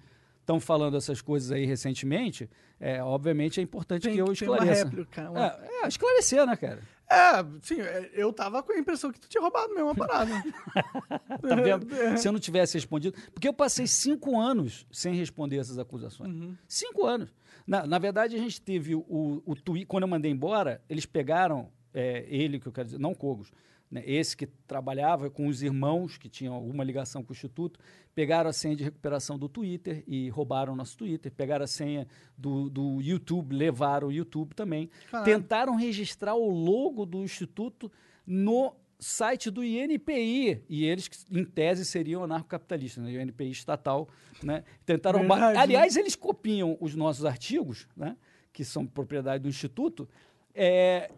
estão 0.45 0.59
falando 0.59 0.95
essas 0.95 1.21
coisas 1.21 1.51
aí 1.51 1.65
recentemente, 1.65 2.47
é, 2.79 3.01
obviamente 3.03 3.59
é 3.59 3.63
importante 3.63 4.03
Tem 4.03 4.13
que 4.13 4.19
eu 4.19 4.25
ter 4.25 4.29
uma 4.47 4.55
esclareça. 4.55 4.83
réplica. 4.85 5.31
uma- 5.31 5.45
É, 5.47 5.83
é, 5.83 5.87
esclarecer, 5.87 6.45
né, 6.45 6.55
cara? 6.55 6.79
É, 7.09 7.45
sim, 7.61 7.79
é, 7.81 8.11
eu 8.13 8.31
tava 8.31 8.61
com 8.63 8.71
a 8.71 8.77
impressão 8.77 9.11
que 9.11 9.19
tu 9.19 9.27
tinha 9.27 9.41
roubado 9.41 9.73
mesmo 9.73 9.89
a 9.89 9.95
parada. 9.95 10.31
Tá 11.41 11.55
vendo? 11.55 11.87
Se 12.17 12.27
eu 12.27 12.31
não 12.31 12.39
tivesse 12.39 12.75
respondido. 12.75 13.15
Porque 13.33 13.47
eu 13.47 13.53
passei 13.53 13.85
cinco 13.87 14.39
anos 14.39 14.85
sem 14.91 15.13
responder 15.15 15.57
essas 15.57 15.77
acusações. 15.77 16.31
Uhum. 16.33 16.55
Cinco 16.67 17.05
anos. 17.05 17.29
Na, 17.67 17.85
na 17.85 17.99
verdade, 17.99 18.35
a 18.35 18.39
gente 18.39 18.59
teve 18.61 18.95
o, 18.95 19.03
o 19.45 19.55
tweet. 19.55 19.85
Quando 19.85 20.03
eu 20.03 20.07
mandei 20.07 20.31
embora, 20.31 20.81
eles 20.89 21.05
pegaram 21.05 21.69
é, 21.93 22.25
ele, 22.27 22.59
que 22.59 22.67
eu 22.67 22.71
quero 22.71 22.85
dizer, 22.87 22.99
não 22.99 23.13
Cogos, 23.13 23.51
né, 23.95 24.03
esse 24.05 24.35
que 24.35 24.45
trabalhava 24.67 25.29
com 25.29 25.47
os 25.47 25.63
irmãos 25.63 26.17
que 26.17 26.27
tinham 26.27 26.53
alguma 26.53 26.83
ligação 26.83 27.23
com 27.23 27.31
o 27.31 27.35
Instituto, 27.35 27.79
pegaram 28.13 28.49
a 28.49 28.53
senha 28.53 28.75
de 28.75 28.83
recuperação 28.83 29.39
do 29.39 29.47
Twitter 29.47 30.03
e 30.05 30.27
roubaram 30.29 30.73
o 30.73 30.75
nosso 30.75 30.97
Twitter. 30.97 31.31
Pegaram 31.31 31.63
a 31.63 31.67
senha 31.67 32.05
do, 32.37 32.69
do 32.69 33.01
YouTube, 33.01 33.55
levaram 33.55 34.09
o 34.09 34.11
YouTube 34.11 34.53
também. 34.53 34.89
Tentaram 35.23 35.75
registrar 35.75 36.35
o 36.35 36.49
logo 36.49 37.05
do 37.05 37.23
Instituto 37.23 37.89
no 38.27 38.75
site 38.99 39.49
do 39.49 39.63
INPI, 39.63 40.63
e 40.69 40.85
eles, 40.85 41.09
em 41.31 41.43
tese, 41.43 41.85
seriam 41.85 42.23
anarcocapitalistas, 42.23 43.03
né? 43.03 43.11
o 43.11 43.21
INPI 43.21 43.51
estatal, 43.51 44.07
né? 44.41 44.63
Tentaram. 44.85 45.19
Verdade, 45.19 45.57
Aliás, 45.57 45.95
eles 45.95 46.15
copiam 46.15 46.77
os 46.79 46.95
nossos 46.95 47.25
artigos, 47.25 47.87
né? 47.95 48.15
que 48.51 48.63
são 48.63 48.85
propriedade 48.85 49.43
do 49.43 49.49
Instituto, 49.49 50.07
é, 50.53 51.11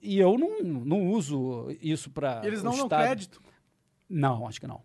e- 0.00 0.18
eu 0.18 0.38
não, 0.38 0.62
não 0.62 1.10
uso 1.10 1.68
isso 1.80 2.10
para 2.10 2.42
Eles 2.44 2.62
não 2.62 2.76
dão 2.76 2.88
crédito. 2.88 3.42
Não, 4.08 4.46
acho 4.46 4.60
que 4.60 4.66
não. 4.66 4.82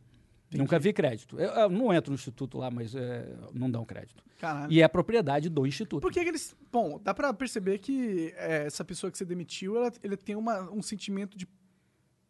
Nunca 0.54 0.80
vi 0.80 0.94
crédito. 0.94 1.40
Eu, 1.40 1.50
eu 1.50 1.70
não 1.70 1.94
entro 1.94 2.12
no 2.12 2.16
Instituto 2.16 2.58
lá, 2.58 2.72
mas 2.72 2.96
é, 2.96 3.36
não 3.54 3.70
dão 3.70 3.84
crédito. 3.84 4.24
Caralho. 4.40 4.72
E 4.72 4.82
é 4.82 4.88
propriedade 4.88 5.50
do 5.50 5.66
Instituto. 5.66 6.02
Por 6.02 6.12
que, 6.12 6.22
que 6.24 6.30
eles. 6.30 6.56
Bom, 6.72 7.00
dá 7.04 7.14
pra 7.14 7.34
perceber 7.34 7.80
que 7.80 8.34
é, 8.38 8.66
essa 8.68 8.86
pessoa 8.86 9.12
que 9.12 9.18
você 9.18 9.26
demitiu, 9.26 9.76
ela, 9.76 9.92
ele 10.04 10.16
tem 10.16 10.36
uma, 10.36 10.72
um 10.72 10.82
sentimento 10.82 11.38
de 11.38 11.48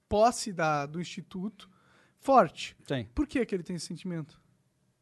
posse 0.08 0.52
da, 0.52 0.86
do 0.86 1.00
instituto 1.00 1.70
forte. 2.20 2.76
Sim. 2.88 3.08
Por 3.14 3.28
que, 3.28 3.46
que 3.46 3.54
ele 3.54 3.64
tem 3.64 3.76
esse 3.76 3.86
sentimento? 3.86 4.42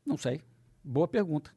Não 0.05 0.17
sei. 0.17 0.41
Boa 0.83 1.07
pergunta. 1.07 1.51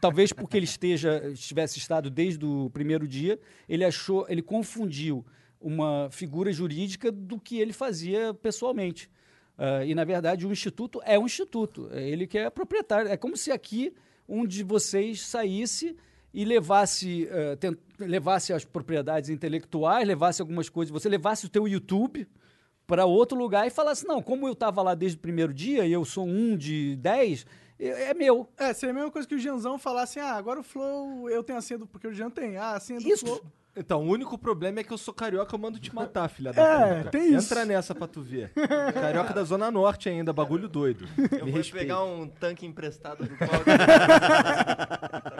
Talvez 0.00 0.32
porque 0.32 0.56
ele 0.56 0.64
esteja, 0.64 1.28
estivesse 1.30 1.78
estado 1.78 2.10
desde 2.10 2.44
o 2.44 2.68
primeiro 2.70 3.06
dia, 3.06 3.40
ele 3.68 3.84
achou, 3.84 4.26
ele 4.28 4.42
confundiu 4.42 5.24
uma 5.62 6.08
figura 6.10 6.52
jurídica 6.52 7.10
do 7.12 7.38
que 7.40 7.58
ele 7.58 7.72
fazia 7.72 8.34
pessoalmente. 8.34 9.10
Ah, 9.56 9.84
e, 9.84 9.94
na 9.94 10.04
verdade, 10.04 10.46
o 10.46 10.52
instituto 10.52 11.00
é 11.04 11.18
um 11.18 11.26
instituto. 11.26 11.88
É 11.92 12.08
ele 12.08 12.26
que 12.26 12.38
é 12.38 12.50
proprietário. 12.50 13.10
É 13.10 13.16
como 13.16 13.36
se 13.36 13.50
aqui 13.52 13.92
um 14.28 14.46
de 14.46 14.62
vocês 14.62 15.20
saísse 15.26 15.96
e 16.34 16.44
levasse, 16.44 17.28
ah, 17.30 17.56
tent- 17.56 17.78
levasse 17.98 18.52
as 18.52 18.64
propriedades 18.64 19.30
intelectuais, 19.30 20.06
levasse 20.06 20.40
algumas 20.40 20.68
coisas, 20.68 20.90
você 20.90 21.08
levasse 21.08 21.46
o 21.46 21.48
teu 21.48 21.68
YouTube 21.68 22.26
para 22.86 23.04
outro 23.04 23.38
lugar 23.38 23.66
e 23.66 23.70
falasse, 23.70 24.06
não, 24.06 24.20
como 24.20 24.46
eu 24.48 24.52
estava 24.54 24.82
lá 24.82 24.94
desde 24.94 25.16
o 25.16 25.20
primeiro 25.20 25.52
dia 25.54 25.86
e 25.86 25.92
eu 25.92 26.04
sou 26.04 26.26
um 26.26 26.56
de 26.56 26.96
dez, 26.96 27.46
é 27.78 28.10
é 28.10 28.14
meu. 28.14 28.48
É, 28.56 28.72
seria 28.74 28.90
a 28.92 28.94
mesma 28.94 29.10
coisa 29.10 29.26
que 29.28 29.34
o 29.34 29.38
Janzão 29.38 29.78
falasse, 29.78 30.18
ah, 30.18 30.32
agora 30.34 30.60
o 30.60 30.62
Flow 30.62 31.28
eu 31.30 31.42
tenho 31.42 31.58
a 31.58 31.62
senha 31.62 31.78
do. 31.78 31.86
Porque 31.86 32.06
o 32.08 32.12
Jan 32.12 32.30
tem. 32.30 32.56
Ah, 32.56 32.72
a 32.76 32.80
senha 32.80 32.98
do 33.00 33.08
Isso. 33.08 33.24
Flow. 33.26 33.40
Então, 33.74 34.02
o 34.02 34.10
único 34.10 34.36
problema 34.36 34.80
é 34.80 34.84
que 34.84 34.92
eu 34.92 34.98
sou 34.98 35.14
carioca, 35.14 35.54
eu 35.54 35.58
mando 35.58 35.78
te 35.78 35.94
matar, 35.94 36.28
filha 36.28 36.52
da 36.52 36.62
É, 36.62 36.96
puta. 36.98 37.10
tem 37.10 37.32
isso. 37.34 37.52
Entra 37.52 37.64
nessa 37.64 37.94
pra 37.94 38.06
tu 38.06 38.20
ver. 38.20 38.50
Carioca 38.92 39.32
da 39.32 39.42
Zona 39.44 39.70
Norte 39.70 40.10
ainda, 40.10 40.30
bagulho 40.30 40.68
doido. 40.68 41.08
Eu 41.16 41.46
Me 41.46 41.52
vou 41.52 41.58
respeita. 41.58 41.78
pegar 41.78 42.04
um 42.04 42.28
tanque 42.28 42.66
emprestado 42.66 43.24
do 43.24 43.34
Paulo. 43.34 43.64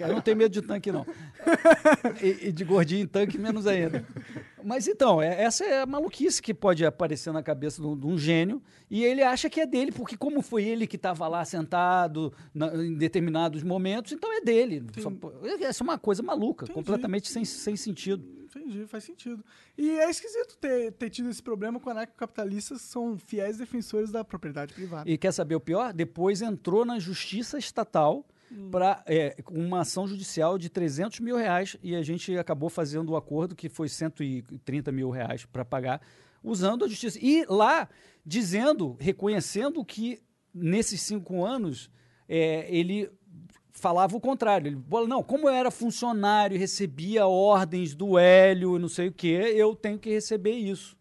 Eu 0.00 0.08
não 0.14 0.20
tenho 0.20 0.36
medo 0.36 0.52
de 0.52 0.62
tanque, 0.62 0.90
não. 0.92 1.06
E, 2.22 2.48
e 2.48 2.52
de 2.52 2.64
gordinho 2.64 3.02
em 3.02 3.06
tanque, 3.06 3.38
menos 3.38 3.66
ainda. 3.66 4.04
Mas 4.62 4.88
então, 4.88 5.20
é- 5.20 5.42
essa 5.42 5.64
é 5.64 5.80
a 5.82 5.86
maluquice 5.86 6.40
que 6.40 6.54
pode 6.54 6.84
aparecer 6.86 7.32
na 7.32 7.42
cabeça 7.42 7.80
de 7.82 7.86
um, 7.86 7.96
de 7.96 8.06
um 8.06 8.16
gênio. 8.18 8.62
E 8.90 9.04
ele 9.04 9.22
acha 9.22 9.50
que 9.50 9.60
é 9.60 9.66
dele, 9.66 9.92
porque 9.92 10.16
como 10.16 10.40
foi 10.42 10.64
ele 10.64 10.86
que 10.86 10.96
estava 10.96 11.28
lá 11.28 11.44
sentado 11.44 12.32
na- 12.54 12.74
em 12.74 12.94
determinados 12.94 13.62
momentos, 13.62 14.12
então 14.12 14.32
é 14.32 14.40
dele. 14.40 14.82
Só 15.00 15.12
essa 15.60 15.82
é 15.82 15.84
uma 15.84 15.98
coisa 15.98 16.22
maluca, 16.22 16.64
Entendi. 16.64 16.74
completamente 16.74 17.30
sem, 17.30 17.44
sem 17.44 17.76
sentido. 17.76 18.24
Entendi, 18.56 18.86
faz 18.86 19.02
sentido. 19.02 19.44
E 19.76 19.90
é 19.98 20.08
esquisito 20.08 20.56
ter, 20.58 20.92
ter 20.92 21.10
tido 21.10 21.28
esse 21.28 21.42
problema 21.42 21.80
com 21.80 21.90
anarcocapitalistas 21.90 22.80
são 22.82 23.18
fiéis 23.18 23.58
defensores 23.58 24.12
da 24.12 24.22
propriedade 24.24 24.72
privada. 24.72 25.10
E 25.10 25.18
quer 25.18 25.32
saber 25.32 25.56
o 25.56 25.60
pior? 25.60 25.92
Depois 25.92 26.40
entrou 26.40 26.84
na 26.84 27.00
justiça 27.00 27.58
estatal 27.58 28.24
para 28.70 29.04
com 29.44 29.54
uma 29.54 29.80
ação 29.80 30.06
judicial 30.06 30.58
de 30.58 30.68
300 30.68 31.20
mil 31.20 31.36
reais 31.36 31.76
e 31.82 31.94
a 31.94 32.02
gente 32.02 32.36
acabou 32.36 32.68
fazendo 32.68 33.10
o 33.10 33.16
acordo 33.16 33.54
que 33.54 33.68
foi 33.68 33.88
130 33.88 34.92
mil 34.92 35.10
reais 35.10 35.44
para 35.44 35.64
pagar 35.64 36.00
usando 36.42 36.84
a 36.84 36.88
justiça. 36.88 37.18
E 37.20 37.44
lá, 37.48 37.88
dizendo, 38.24 38.96
reconhecendo 39.00 39.84
que 39.84 40.20
nesses 40.52 41.00
cinco 41.00 41.44
anos 41.44 41.90
é, 42.28 42.66
ele 42.68 43.10
falava 43.72 44.16
o 44.16 44.20
contrário. 44.20 44.68
Ele 44.68 44.80
falou, 44.88 45.08
não, 45.08 45.22
como 45.22 45.48
eu 45.48 45.54
era 45.54 45.70
funcionário 45.70 46.54
e 46.54 46.58
recebia 46.58 47.26
ordens 47.26 47.94
do 47.94 48.18
Hélio, 48.18 48.78
não 48.78 48.88
sei 48.88 49.08
o 49.08 49.12
quê, 49.12 49.52
eu 49.56 49.74
tenho 49.74 49.98
que 49.98 50.10
receber 50.10 50.52
isso. 50.52 50.96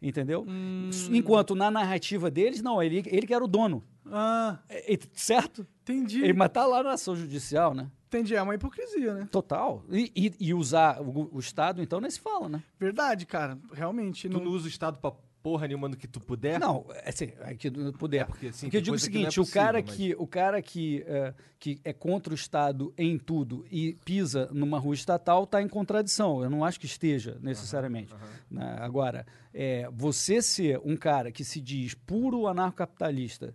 Entendeu? 0.00 0.44
Hum. 0.46 0.90
Enquanto 1.10 1.54
na 1.54 1.70
narrativa 1.70 2.30
deles, 2.30 2.62
não, 2.62 2.82
ele, 2.82 3.02
ele 3.06 3.26
que 3.26 3.34
era 3.34 3.44
o 3.44 3.48
dono. 3.48 3.82
Ah, 4.10 4.58
É, 4.68 4.94
é, 4.94 4.98
certo? 5.14 5.66
entendi. 5.82 6.22
Ele, 6.22 6.32
mas 6.32 6.50
tá 6.50 6.64
lá 6.66 6.82
na 6.82 6.92
ação 6.92 7.14
judicial, 7.16 7.74
né? 7.74 7.90
Entendi, 8.08 8.34
é 8.36 8.42
uma 8.42 8.54
hipocrisia, 8.54 9.12
né? 9.14 9.28
Total. 9.30 9.84
E, 9.90 10.12
e- 10.14 10.34
e 10.48 10.54
usar 10.54 11.00
o, 11.00 11.28
o 11.34 11.38
Estado, 11.40 11.82
então, 11.82 12.00
nem 12.00 12.10
se 12.10 12.20
fala, 12.20 12.48
né? 12.48 12.62
Verdade, 12.78 13.26
cara. 13.26 13.58
Realmente. 13.72 14.28
Tu 14.28 14.36
Não... 14.38 14.44
não 14.44 14.52
usa 14.52 14.66
o 14.66 14.68
Estado 14.68 14.98
pra 14.98 15.12
porra 15.42 15.66
nenhuma 15.66 15.88
no 15.90 15.96
que 15.96 16.06
tu 16.08 16.20
puder? 16.20 16.58
Não, 16.58 16.86
é 16.90 17.10
assim, 17.10 17.32
é 17.40 17.54
que 17.54 17.68
não 17.68 17.92
puder. 17.92 18.22
É 18.22 18.24
porque, 18.24 18.46
assim, 18.46 18.66
Porque 18.66 18.76
eu 18.78 18.80
digo 18.80 18.96
o 18.96 18.98
que 18.98 19.04
não 19.10 19.26
é 19.26 19.30
seguinte, 19.30 19.40
o 19.40 19.46
cara, 19.52 19.82
possível, 19.82 20.16
que, 20.16 20.22
o 20.22 20.26
cara 20.26 20.62
que, 20.62 21.04
é, 21.06 21.34
que 21.58 21.80
é 21.84 21.92
contra 21.92 22.32
o 22.32 22.34
Estado 22.34 22.94
em 22.96 23.18
tudo 23.18 23.66
e 23.70 23.94
pisa 24.06 24.48
numa 24.52 24.78
rua 24.78 24.94
estatal 24.94 25.44
está 25.44 25.60
em 25.60 25.68
contradição. 25.68 26.42
Eu 26.42 26.48
não 26.48 26.64
acho 26.64 26.80
que 26.80 26.86
esteja, 26.86 27.36
necessariamente. 27.42 28.14
né? 28.50 28.76
Agora, 28.80 29.26
é, 29.52 29.86
você 29.92 30.40
ser 30.40 30.80
um 30.82 30.96
cara 30.96 31.30
que 31.32 31.44
se 31.44 31.60
diz 31.60 31.92
puro 31.94 32.46
anarcocapitalista, 32.46 33.54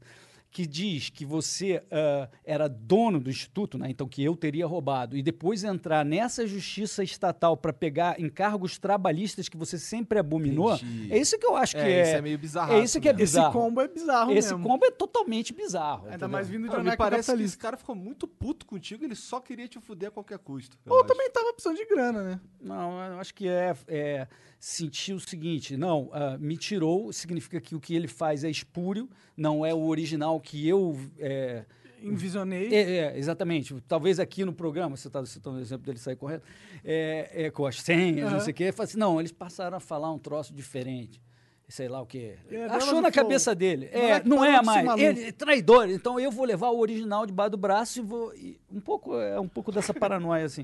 que 0.52 0.66
diz 0.66 1.10
que 1.10 1.24
você 1.26 1.84
ah, 1.92 2.28
era 2.44 2.68
dono 2.68 3.20
do 3.20 3.30
instituto, 3.30 3.78
né? 3.78 3.88
então 3.90 4.08
que 4.08 4.24
eu 4.24 4.36
teria 4.36 4.66
roubado, 4.66 5.16
e 5.16 5.22
depois 5.22 5.64
entrar 5.64 6.04
nessa 6.04 6.48
justiça 6.48 7.04
estatal 7.04 7.56
para 7.56 7.72
pegar 7.72 8.20
encargos 8.20 8.78
trabalhistas 8.80 9.48
que 9.48 9.56
você 9.56 9.78
sempre 9.78 10.18
abominou, 10.18 10.74
Entendi. 10.76 11.14
é 11.14 11.18
isso 11.20 11.38
que 11.38 11.46
eu 11.46 11.56
acho 11.56 11.76
que 11.76 11.82
É, 11.82 11.92
é. 12.00 12.02
isso 12.02 12.16
é 12.16 12.22
meio 12.22 12.38
bizarro. 12.40 12.74
é 12.74 12.84
isso 12.84 13.00
que 13.00 13.08
é 13.08 13.12
Esse 13.12 13.20
bizarro. 13.20 13.54
combo 13.54 13.82
é 13.82 13.88
bizarro 13.88 14.32
Esse 14.32 14.54
mesmo. 14.54 14.68
combo 14.68 14.86
é 14.86 14.92
totalmente 14.92 15.54
bizarro. 15.54 16.04
Ainda 16.06 16.10
entendeu? 16.16 16.30
mais 16.30 16.48
vindo 16.50 16.68
de 16.68 16.78
me 16.82 16.98
parece 16.98 17.36
que 17.36 17.44
esse 17.44 17.58
cara 17.58 17.78
ficou 17.78 17.96
muito 17.96 18.28
puto 18.28 18.66
contigo, 18.66 19.04
ele 19.06 19.16
só 19.16 19.40
queria 19.40 19.68
te 19.68 19.80
fuder 19.80 20.10
a 20.10 20.12
qualquer 20.12 20.40
custo. 20.40 20.78
eu 20.86 20.92
Ou 20.94 21.00
acho. 21.00 21.08
também 21.08 21.30
tava 21.30 21.54
precisando 21.54 21.78
de 21.78 21.86
grana, 21.86 22.24
né? 22.24 22.40
Não, 22.60 22.92
eu 23.14 23.20
acho 23.20 23.34
que 23.34 23.48
é, 23.48 23.76
é 23.88 24.28
sentir 24.60 25.14
o 25.14 25.20
seguinte: 25.20 25.78
não, 25.78 26.10
ah, 26.12 26.38
me 26.40 26.58
tirou, 26.58 27.12
significa 27.14 27.62
que 27.62 27.76
o 27.76 27.80
que 27.80 27.96
ele 27.96 28.08
faz 28.08 28.44
é 28.44 28.50
espúrio, 28.50 29.10
não 29.38 29.66
é 29.66 29.74
o 29.74 29.86
original 29.86 30.39
que 30.40 30.68
eu. 30.68 30.98
É, 31.18 31.66
Envisionei. 32.02 32.74
é, 32.74 32.92
é, 33.14 33.18
exatamente. 33.18 33.76
Talvez 33.88 34.20
aqui 34.20 34.46
no 34.46 34.54
programa, 34.54 34.96
você 34.96 35.08
está 35.08 35.26
citando 35.26 35.58
o 35.58 35.62
exemplo 35.62 35.86
dele 35.86 36.00
sair 36.00 36.16
correto, 36.16 36.46
é, 36.84 37.30
é, 37.46 37.52
com 37.52 37.66
as 37.66 37.82
senhas, 37.82 38.26
não 38.26 38.38
Aham. 38.38 38.40
sei 38.40 38.52
o 38.52 38.56
quê. 38.56 38.74
Assim, 38.78 38.98
não, 38.98 39.20
eles 39.20 39.32
passaram 39.34 39.76
a 39.78 39.80
falar 39.82 40.12
um 40.12 40.18
troço 40.18 40.54
diferente. 40.54 41.22
Sei 41.68 41.88
lá 41.88 42.02
o 42.02 42.06
quê. 42.06 42.36
É, 42.50 42.66
Achou 42.66 43.00
na 43.00 43.12
cabeça 43.12 43.54
dele. 43.54 43.92
Não 43.94 44.00
É, 44.02 44.12
é 44.12 44.20
que 44.22 44.28
não 44.30 44.44
é 44.44 44.60
mais. 44.64 45.00
Ele 45.00 45.26
é 45.26 45.32
traidor. 45.32 45.88
Então 45.90 46.20
eu 46.20 46.32
vou 46.32 46.44
levar 46.44 46.70
o 46.70 46.80
original 46.80 47.28
debaixo 47.28 47.52
do 47.52 47.58
braço 47.58 48.00
e 48.00 48.02
vou. 48.02 48.34
e 48.34 48.60
um 48.72 48.80
pouco, 48.80 49.16
é 49.20 49.40
um 49.40 49.48
pouco 49.48 49.72
dessa 49.72 49.94
paranoia, 49.94 50.46
assim. 50.46 50.64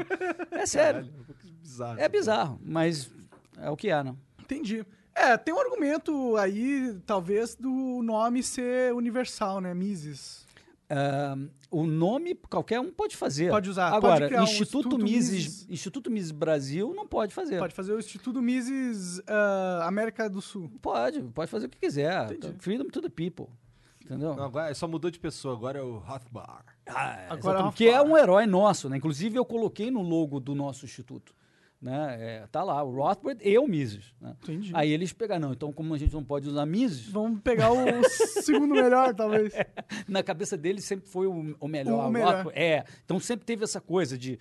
É 0.49 0.65
sério. 0.65 1.01
Caralho, 1.01 1.25
pouco 1.27 1.41
bizarro. 1.61 1.99
É 1.99 2.09
bizarro, 2.09 2.59
mas 2.63 3.11
é 3.59 3.69
o 3.69 3.77
que 3.77 3.91
há, 3.91 4.03
não? 4.03 4.17
Entendi. 4.41 4.83
É, 5.15 5.37
tem 5.37 5.53
um 5.53 5.59
argumento 5.59 6.35
aí, 6.35 6.97
talvez, 7.05 7.55
do 7.55 8.01
nome 8.03 8.43
ser 8.43 8.93
universal, 8.93 9.61
né? 9.61 9.73
Mises. 9.73 10.45
Ah, 10.89 11.35
o 11.71 11.85
nome 11.85 12.35
qualquer 12.35 12.79
um 12.79 12.91
pode 12.91 13.15
fazer. 13.15 13.49
Pode 13.49 13.69
usar, 13.69 13.91
pode 13.91 14.05
Agora, 14.05 14.27
criar 14.27 14.41
um 14.41 14.43
Instituto, 14.43 14.87
Instituto 14.87 15.03
Mises, 15.03 15.31
Mises. 15.31 15.67
Instituto 15.69 16.11
Mises 16.11 16.31
Brasil 16.31 16.93
não 16.93 17.07
pode 17.07 17.33
fazer. 17.33 17.59
Pode 17.59 17.73
fazer 17.73 17.93
o 17.93 17.99
Instituto 17.99 18.41
Mises 18.41 19.21
ah, 19.27 19.85
América 19.87 20.29
do 20.29 20.41
Sul. 20.41 20.69
Pode, 20.81 21.21
pode 21.21 21.49
fazer 21.49 21.67
o 21.67 21.69
que 21.69 21.79
quiser. 21.79 22.31
Entendi. 22.31 22.55
Freedom 22.59 22.85
to 22.89 23.01
the 23.01 23.09
people. 23.09 23.47
Entendeu? 24.03 24.35
Não, 24.35 24.43
agora 24.43 24.71
só 24.75 24.87
mudou 24.87 25.09
de 25.09 25.17
pessoa, 25.17 25.55
agora 25.55 25.79
é 25.79 25.81
o 25.81 25.97
Rothbard. 25.97 26.63
Ah, 26.85 27.25
Agora 27.29 27.57
exatamente, 27.57 27.73
é 27.73 27.77
que 27.77 27.89
é 27.89 28.01
um 28.01 28.15
herói 28.15 28.45
nosso, 28.45 28.87
né? 28.87 28.97
Inclusive 28.97 29.35
eu 29.35 29.43
coloquei 29.43 29.89
no 29.89 30.03
logo 30.03 30.39
do 30.39 30.53
nosso 30.53 30.85
instituto. 30.85 31.33
Né? 31.81 32.17
É, 32.19 32.47
tá 32.51 32.63
lá, 32.63 32.81
o 32.83 32.91
Rothbard 32.95 33.39
e 33.47 33.57
o 33.59 33.67
Mises. 33.67 34.13
Né? 34.19 34.35
Entendi. 34.41 34.71
Aí 34.73 34.91
eles 34.91 35.13
pegaram, 35.13 35.41
não, 35.49 35.53
então 35.53 35.71
como 35.71 35.93
a 35.93 35.97
gente 35.97 36.13
não 36.13 36.23
pode 36.23 36.47
usar 36.47 36.65
Mises, 36.65 37.07
Vamos 37.09 37.41
pegar 37.41 37.71
o 37.71 37.77
segundo 38.43 38.73
melhor, 38.73 39.13
talvez. 39.13 39.53
na 40.07 40.23
cabeça 40.23 40.57
dele 40.57 40.81
sempre 40.81 41.07
foi 41.07 41.27
o, 41.27 41.55
o 41.59 41.67
melhor. 41.67 42.07
O 42.07 42.11
melhor. 42.11 42.33
Rothbard- 42.37 42.57
É, 42.57 42.85
então 43.03 43.19
sempre 43.19 43.45
teve 43.45 43.63
essa 43.63 43.79
coisa 43.79 44.17
de, 44.17 44.33
o- 44.33 44.37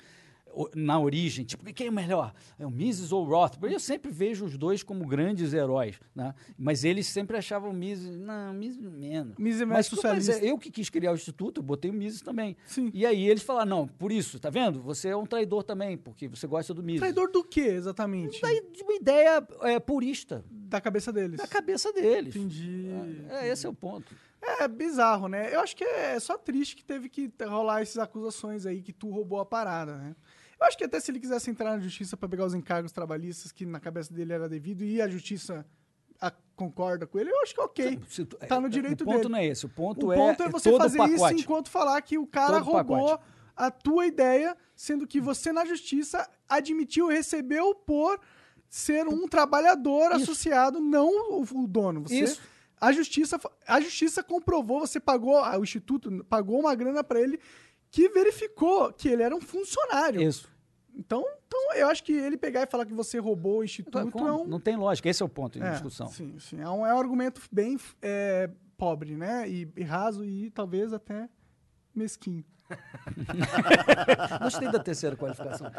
na 0.75 0.99
origem, 1.01 1.45
tipo, 1.45 1.65
quem 1.73 1.87
é 1.87 1.91
o 1.91 1.93
melhor? 1.93 2.33
É 2.59 2.67
o 2.67 2.71
Mises 2.71 3.13
ou 3.13 3.25
o 3.27 3.29
Rothbard? 3.29 3.73
Eu 3.75 3.81
sempre 3.81 4.11
vejo 4.11 4.45
os 4.45 4.57
dois 4.57 4.83
como 4.83 5.07
grandes 5.07 5.53
heróis, 5.53 5.99
né? 6.15 6.35
Mas 6.57 6.85
eles 6.85 7.07
sempre 7.07 7.37
achavam 7.37 7.71
o 7.71 7.73
Mises, 7.73 8.17
não, 8.17 8.53
Mises 8.53 8.81
menos. 8.81 9.37
Mises 9.39 9.61
é 9.61 9.65
mais 9.65 9.91
Mas, 9.91 10.03
mas 10.03 10.05
é, 10.05 10.13
socialista. 10.23 10.47
eu 10.47 10.59
que 10.59 10.71
quis 10.71 10.89
criar 10.89 11.13
o 11.13 11.15
instituto, 11.15 11.59
eu 11.61 11.65
botei 11.65 11.91
o 11.91 11.95
Mises 11.95 12.21
também. 12.21 12.57
Sim. 12.67 12.91
E 12.95 13.05
aí 13.05 13.29
eles 13.29 13.43
falaram, 13.43 13.69
não, 13.71 13.89
por 13.89 14.13
isso, 14.13 14.39
tá 14.39 14.51
vendo? 14.51 14.81
Você 14.83 15.09
é 15.09 15.17
um 15.17 15.27
traidor 15.27 15.63
também, 15.63 15.97
porque 15.97 16.29
você 16.29 16.47
gosta 16.47 16.73
do 16.73 16.83
Mises. 16.83 17.01
Traidor 17.01 17.31
do 17.31 17.43
quê, 17.43 17.61
exatamente? 17.61 18.41
De 18.73 18.83
uma 18.83 18.95
ideia 18.95 19.47
é, 19.63 19.81
purista, 19.81 20.45
Da 20.51 20.81
cabeça 20.81 21.13
deles. 21.13 21.39
da 21.39 21.47
cabeça 21.47 21.93
deles. 21.93 22.35
Entendi. 22.37 22.89
É, 23.31 23.49
esse 23.49 23.67
é 23.67 23.69
o 23.69 23.75
ponto. 23.75 24.15
É 24.47 24.69
bizarro, 24.69 25.27
né? 25.27 25.55
Eu 25.55 25.61
acho 25.61 25.75
que 25.75 25.83
é 25.85 26.21
só 26.21 26.37
triste 26.37 26.77
que 26.77 26.85
teve 26.85 27.09
que 27.09 27.33
rolar 27.47 27.81
essas 27.81 27.97
acusações 27.97 28.67
aí 28.67 28.83
que 28.83 28.93
tu 28.93 29.09
roubou 29.09 29.41
a 29.41 29.47
parada, 29.47 29.97
né? 29.97 30.15
Eu 30.61 30.67
acho 30.67 30.77
que 30.79 30.85
até 30.85 30.99
se 31.01 31.11
ele 31.11 31.21
quisesse 31.21 31.51
entrar 31.51 31.73
na 31.73 31.79
justiça 31.81 32.17
pra 32.17 32.29
pegar 32.29 32.45
os 32.45 32.55
encargos 32.55 32.93
trabalhistas 32.93 33.51
que 33.53 33.67
na 33.67 33.81
cabeça 33.81 34.13
dele 34.15 34.33
era 34.33 34.49
devido 34.49 34.85
e 34.85 35.01
a 35.03 35.09
justiça 35.09 35.67
a- 36.21 36.33
concorda 36.57 37.07
com 37.07 37.19
ele, 37.19 37.31
eu 37.31 37.43
acho 37.43 37.55
que 37.55 37.61
é 37.61 37.65
ok. 37.65 38.01
Se 38.09 38.25
tu- 38.25 38.37
Tá 38.37 38.61
no 38.61 38.67
é, 38.67 38.71
direito 38.71 39.03
O 39.03 39.05
ponto 39.05 39.17
dele. 39.17 39.29
não 39.29 39.39
é 39.39 39.47
esse, 39.47 39.67
o 39.67 39.69
ponto, 39.69 40.07
O 40.07 40.13
é, 40.13 40.17
ponto 40.17 40.43
é 40.43 40.47
é 40.47 40.49
você 40.49 40.77
fazer 40.79 41.03
isso 41.03 41.29
enquanto 41.33 41.69
falar 41.69 42.01
que 42.03 42.17
o 42.17 42.27
cara 42.27 42.59
Todo 42.59 42.65
roubou 42.65 43.09
pacote. 43.09 43.25
a 43.57 43.71
tua 43.71 44.07
ideia, 44.07 44.57
sendo 44.77 45.07
que 45.07 45.21
você 45.21 45.53
na 45.53 45.65
justiça 45.65 46.29
admitiu 46.49 47.09
recebeu 47.09 47.75
por 47.75 48.21
ser 48.69 49.07
um 49.09 49.27
trabalhador 49.29 50.13
Isso. 50.13 50.23
associado, 50.23 50.81
não 50.81 51.09
o, 51.33 51.43
o 51.43 51.67
dono. 51.67 52.03
Você, 52.03 52.21
Isso. 52.21 52.41
A 52.81 52.93
justiça, 52.93 53.41
a 53.67 53.81
justiça 53.81 54.23
comprovou, 54.23 54.81
você 54.81 55.01
pagou, 55.01 55.41
o 55.43 55.63
instituto 55.63 56.25
pagou 56.29 56.61
uma 56.61 56.75
grana 56.75 57.03
pra 57.03 57.21
ele 57.21 57.41
que 57.95 58.09
verificou 58.09 58.93
que 58.93 59.09
ele 59.09 59.23
era 59.23 59.35
um 59.35 59.41
funcionário. 59.41 60.21
Isso. 60.21 60.53
Então, 60.97 61.25
então, 61.47 61.75
eu 61.75 61.87
acho 61.87 62.03
que 62.03 62.13
ele 62.13 62.37
pegar 62.37 62.63
e 62.63 62.67
falar 62.67 62.85
que 62.85 62.93
você 62.93 63.21
roubou 63.21 63.59
o 63.59 63.65
instituto 63.65 64.11
Como? 64.11 64.29
é 64.29 64.33
um 64.33 64.45
Não 64.45 64.59
tem 64.59 64.77
lógica, 64.77 65.09
esse 65.09 65.23
é 65.23 65.27
o 65.27 65.29
ponto 65.29 65.57
em 65.57 65.63
é, 65.63 65.71
discussão. 65.71 66.09
Sim, 66.09 66.37
sim. 66.41 66.61
É 66.61 66.69
um, 66.69 66.85
é 66.85 66.93
um 66.93 66.99
argumento 66.99 67.41
bem 67.53 67.79
é, 68.03 68.51
pobre, 68.77 69.17
né? 69.17 69.49
E, 69.49 69.69
e 69.77 69.85
raso 69.85 70.25
e 70.25 70.51
talvez 70.51 70.93
até 70.93 71.29
mesquinho. 71.95 72.45
Gostei 74.43 74.73
da 74.73 74.81
terceira 74.81 75.15
qualificação. 75.15 75.71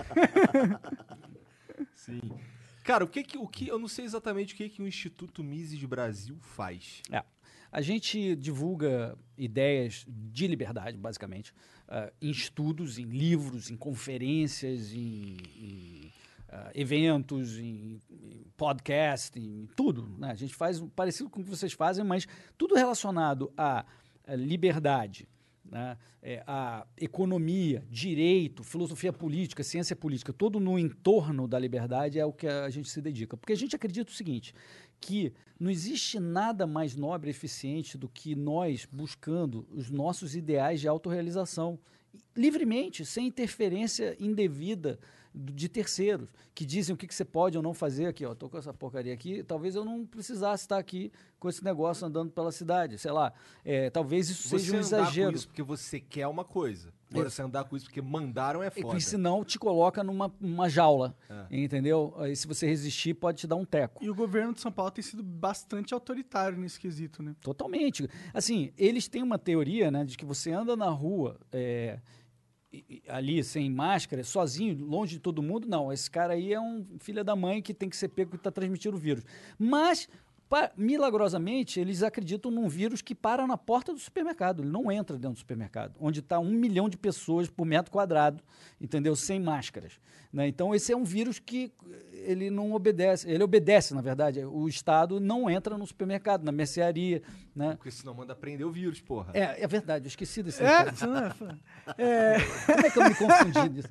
Sim. 1.96 2.22
Cara, 2.86 3.04
o 3.04 3.08
que 3.08 3.24
que, 3.24 3.38
o 3.38 3.48
que 3.48 3.68
eu 3.68 3.78
não 3.78 3.90
sei 3.90 4.06
exatamente 4.06 4.54
o 4.54 4.58
que 4.58 4.70
que 4.70 4.82
o 4.82 4.88
Instituto 4.88 5.44
Mises 5.44 5.84
Brasil 5.84 6.38
faz. 6.40 7.02
É. 7.12 7.22
A 7.72 7.82
gente 7.82 8.38
divulga 8.38 9.18
ideias 9.38 10.06
de 10.08 10.48
liberdade, 10.48 10.98
basicamente, 10.98 11.54
ah, 11.88 12.12
em 12.22 12.30
estudos, 12.30 12.98
em 12.98 13.06
livros, 13.06 13.70
em 13.70 13.78
conferências, 13.78 14.92
em, 14.94 15.38
em, 15.56 16.14
ah, 16.50 16.72
eventos, 16.74 17.60
em, 17.60 18.00
em 18.10 18.46
podcast, 18.58 19.38
em 19.40 19.68
tudo. 19.76 20.08
né? 20.18 20.32
A 20.32 20.36
gente 20.36 20.56
faz 20.56 20.82
parecido 20.96 21.30
com 21.30 21.42
o 21.42 21.44
que 21.44 21.50
vocês 21.50 21.74
fazem, 21.74 22.04
mas 22.04 22.28
tudo 22.58 22.76
relacionado 22.76 23.52
à, 23.58 23.86
à 24.26 24.36
liberdade, 24.36 25.28
né? 25.64 25.98
É, 26.22 26.44
economia, 26.98 27.84
direito, 27.90 28.64
filosofia 28.64 29.14
política, 29.14 29.64
ciência 29.64 29.96
política, 29.96 30.34
todo 30.34 30.60
no 30.60 30.78
entorno 30.80 31.48
da 31.48 31.60
liberdade 31.60 32.20
é 32.20 32.26
o 32.26 32.34
que 32.34 32.48
a 32.48 32.70
gente 32.70 32.90
se 32.90 33.00
dedica. 33.00 33.38
Porque 33.38 33.54
a 33.54 33.56
gente 33.56 33.76
acredita 33.76 34.12
o 34.12 34.14
seguinte, 34.14 34.54
que 35.00 35.34
não 35.60 35.70
existe 35.70 36.20
nada 36.20 36.66
mais 36.68 36.96
nobre 36.96 37.30
e 37.30 37.32
eficiente 37.32 37.98
do 37.98 38.10
que 38.10 38.36
nós 38.36 38.86
buscando 38.92 39.68
os 39.72 39.90
nossos 39.90 40.36
ideais 40.36 40.82
de 40.82 40.88
autorrealização 40.88 41.80
livremente, 42.36 43.06
sem 43.06 43.28
interferência 43.28 44.16
indevida 44.20 45.00
de 45.34 45.68
terceiros, 45.68 46.30
que 46.54 46.66
dizem 46.66 46.96
o 46.96 46.98
que, 46.98 47.08
que 47.08 47.14
você 47.14 47.26
pode 47.26 47.58
ou 47.58 47.64
não 47.64 47.74
fazer 47.74 48.06
aqui. 48.06 48.26
Ó, 48.26 48.34
tô 48.34 48.50
com 48.50 48.58
essa 48.58 48.74
porcaria 48.74 49.14
aqui, 49.14 49.44
talvez 49.44 49.76
eu 49.76 49.84
não 49.84 50.06
precisasse 50.06 50.64
estar 50.64 50.78
aqui 50.78 51.12
com 51.40 51.50
esse 51.50 51.64
negócio 51.64 52.08
andando 52.08 52.32
pela 52.32 52.52
cidade, 52.52 52.98
sei 52.98 53.12
lá. 53.12 53.34
É, 53.64 53.90
talvez 53.90 54.30
isso 54.30 54.48
Você 54.48 54.60
seja 54.60 54.78
um 54.78 54.80
exagero. 54.80 55.32
com 55.32 55.36
isso 55.38 55.48
porque 55.48 55.64
você 55.64 56.00
quer 56.00 56.28
uma 56.28 56.46
coisa. 56.46 56.94
Agora, 57.12 57.30
você 57.30 57.42
andar 57.42 57.64
com 57.66 57.78
isso 57.78 57.86
porque 57.86 58.02
mandaram 58.02 58.64
é 58.64 58.72
E 58.76 58.82
foda. 58.82 59.00
senão 59.00 59.44
te 59.46 59.58
coloca 59.60 60.04
numa, 60.04 60.34
numa 60.40 60.68
jaula, 60.68 61.16
É. 61.30 61.46
entendeu? 61.64 62.14
Aí 62.18 62.36
se 62.36 62.48
você 62.48 62.66
resistir, 62.68 63.14
pode 63.14 63.38
te 63.40 63.48
dar 63.48 63.56
um 63.56 63.64
teco. 63.66 64.04
E 64.04 64.10
o 64.10 64.16
governo 64.16 64.54
de 64.54 64.60
São 64.60 64.72
Paulo 64.72 64.92
tem 64.92 65.04
sido 65.04 65.22
bastante 65.24 65.94
autoritário 65.94 66.58
nesse 66.58 66.80
quesito, 66.80 67.22
né? 67.24 67.36
Totalmente. 67.42 68.10
Assim, 68.34 68.72
eles 68.78 69.08
têm 69.08 69.22
uma 69.24 69.38
teoria, 69.38 69.90
né, 69.92 70.04
de 70.04 70.18
que 70.18 70.26
você 70.26 70.52
anda 70.52 70.76
na 70.76 70.90
rua 70.90 71.40
é, 71.52 72.00
e- 72.74 72.84
e- 72.90 73.04
ali 73.08 73.42
sem 73.44 73.70
máscara, 73.70 74.24
sozinho, 74.24 74.84
longe 74.84 75.14
de 75.16 75.20
todo 75.22 75.42
mundo. 75.42 75.68
Não, 75.68 75.94
esse 75.94 76.10
cara 76.12 76.34
aí 76.34 76.52
é 76.52 76.60
um 76.60 76.86
filho 77.00 77.24
da 77.24 77.36
mãe 77.36 77.62
que 77.62 77.74
tem 77.74 77.88
que 77.90 77.96
ser 77.96 78.10
pego 78.10 78.32
que 78.32 78.38
está 78.38 78.52
transmitindo 78.52 78.98
o 78.98 79.00
vírus. 79.00 79.24
Mas 79.58 80.10
milagrosamente, 80.78 81.80
eles 81.80 82.04
acreditam 82.04 82.52
num 82.52 82.68
vírus 82.68 83.02
que 83.02 83.16
para 83.16 83.48
na 83.48 83.58
porta 83.58 83.94
do 83.94 84.00
supermercado. 84.00 84.62
Ele 84.62 84.70
não 84.70 84.92
entra 84.92 85.18
dentro 85.18 85.34
do 85.34 85.40
supermercado, 85.40 85.96
onde 86.00 86.20
está 86.20 86.40
um 86.40 86.52
milhão 86.52 86.88
de 86.88 86.98
pessoas 86.98 87.50
por 87.50 87.66
metro 87.66 87.92
quadrado, 87.92 88.44
entendeu? 88.80 89.16
Sem 89.16 89.40
máscaras. 89.40 90.00
né? 90.32 90.48
Então, 90.48 90.74
esse 90.74 90.92
é 90.92 90.96
um 90.98 91.04
vírus 91.04 91.40
que 91.40 91.72
eh, 91.90 92.32
ele 92.32 92.50
não 92.50 92.74
obedece. 92.74 93.30
Ele 93.30 93.44
obedece, 93.44 93.94
na 93.94 94.02
verdade. 94.02 94.44
O 94.44 94.68
Estado 94.68 95.20
não 95.20 95.50
entra 95.50 95.78
no 95.78 95.86
supermercado, 95.86 96.44
na 96.44 96.52
mercearia. 96.52 97.22
Né? 97.56 97.76
Porque 97.76 97.92
senão 97.92 98.14
manda 98.14 98.36
prender 98.36 98.66
o 98.66 98.72
vírus, 98.72 99.02
porra. 99.02 99.32
É, 99.34 99.64
é 99.64 99.68
verdade, 99.68 100.06
eu 100.06 100.10
esqueci 100.10 100.44
desse 100.44 100.64
É, 100.64 100.68
é, 101.98 102.38
Como 102.66 102.86
é 102.86 102.90
que 102.90 103.00
eu 103.00 103.04
me 103.04 103.16
confundi 103.16 103.70
disso? 103.70 103.88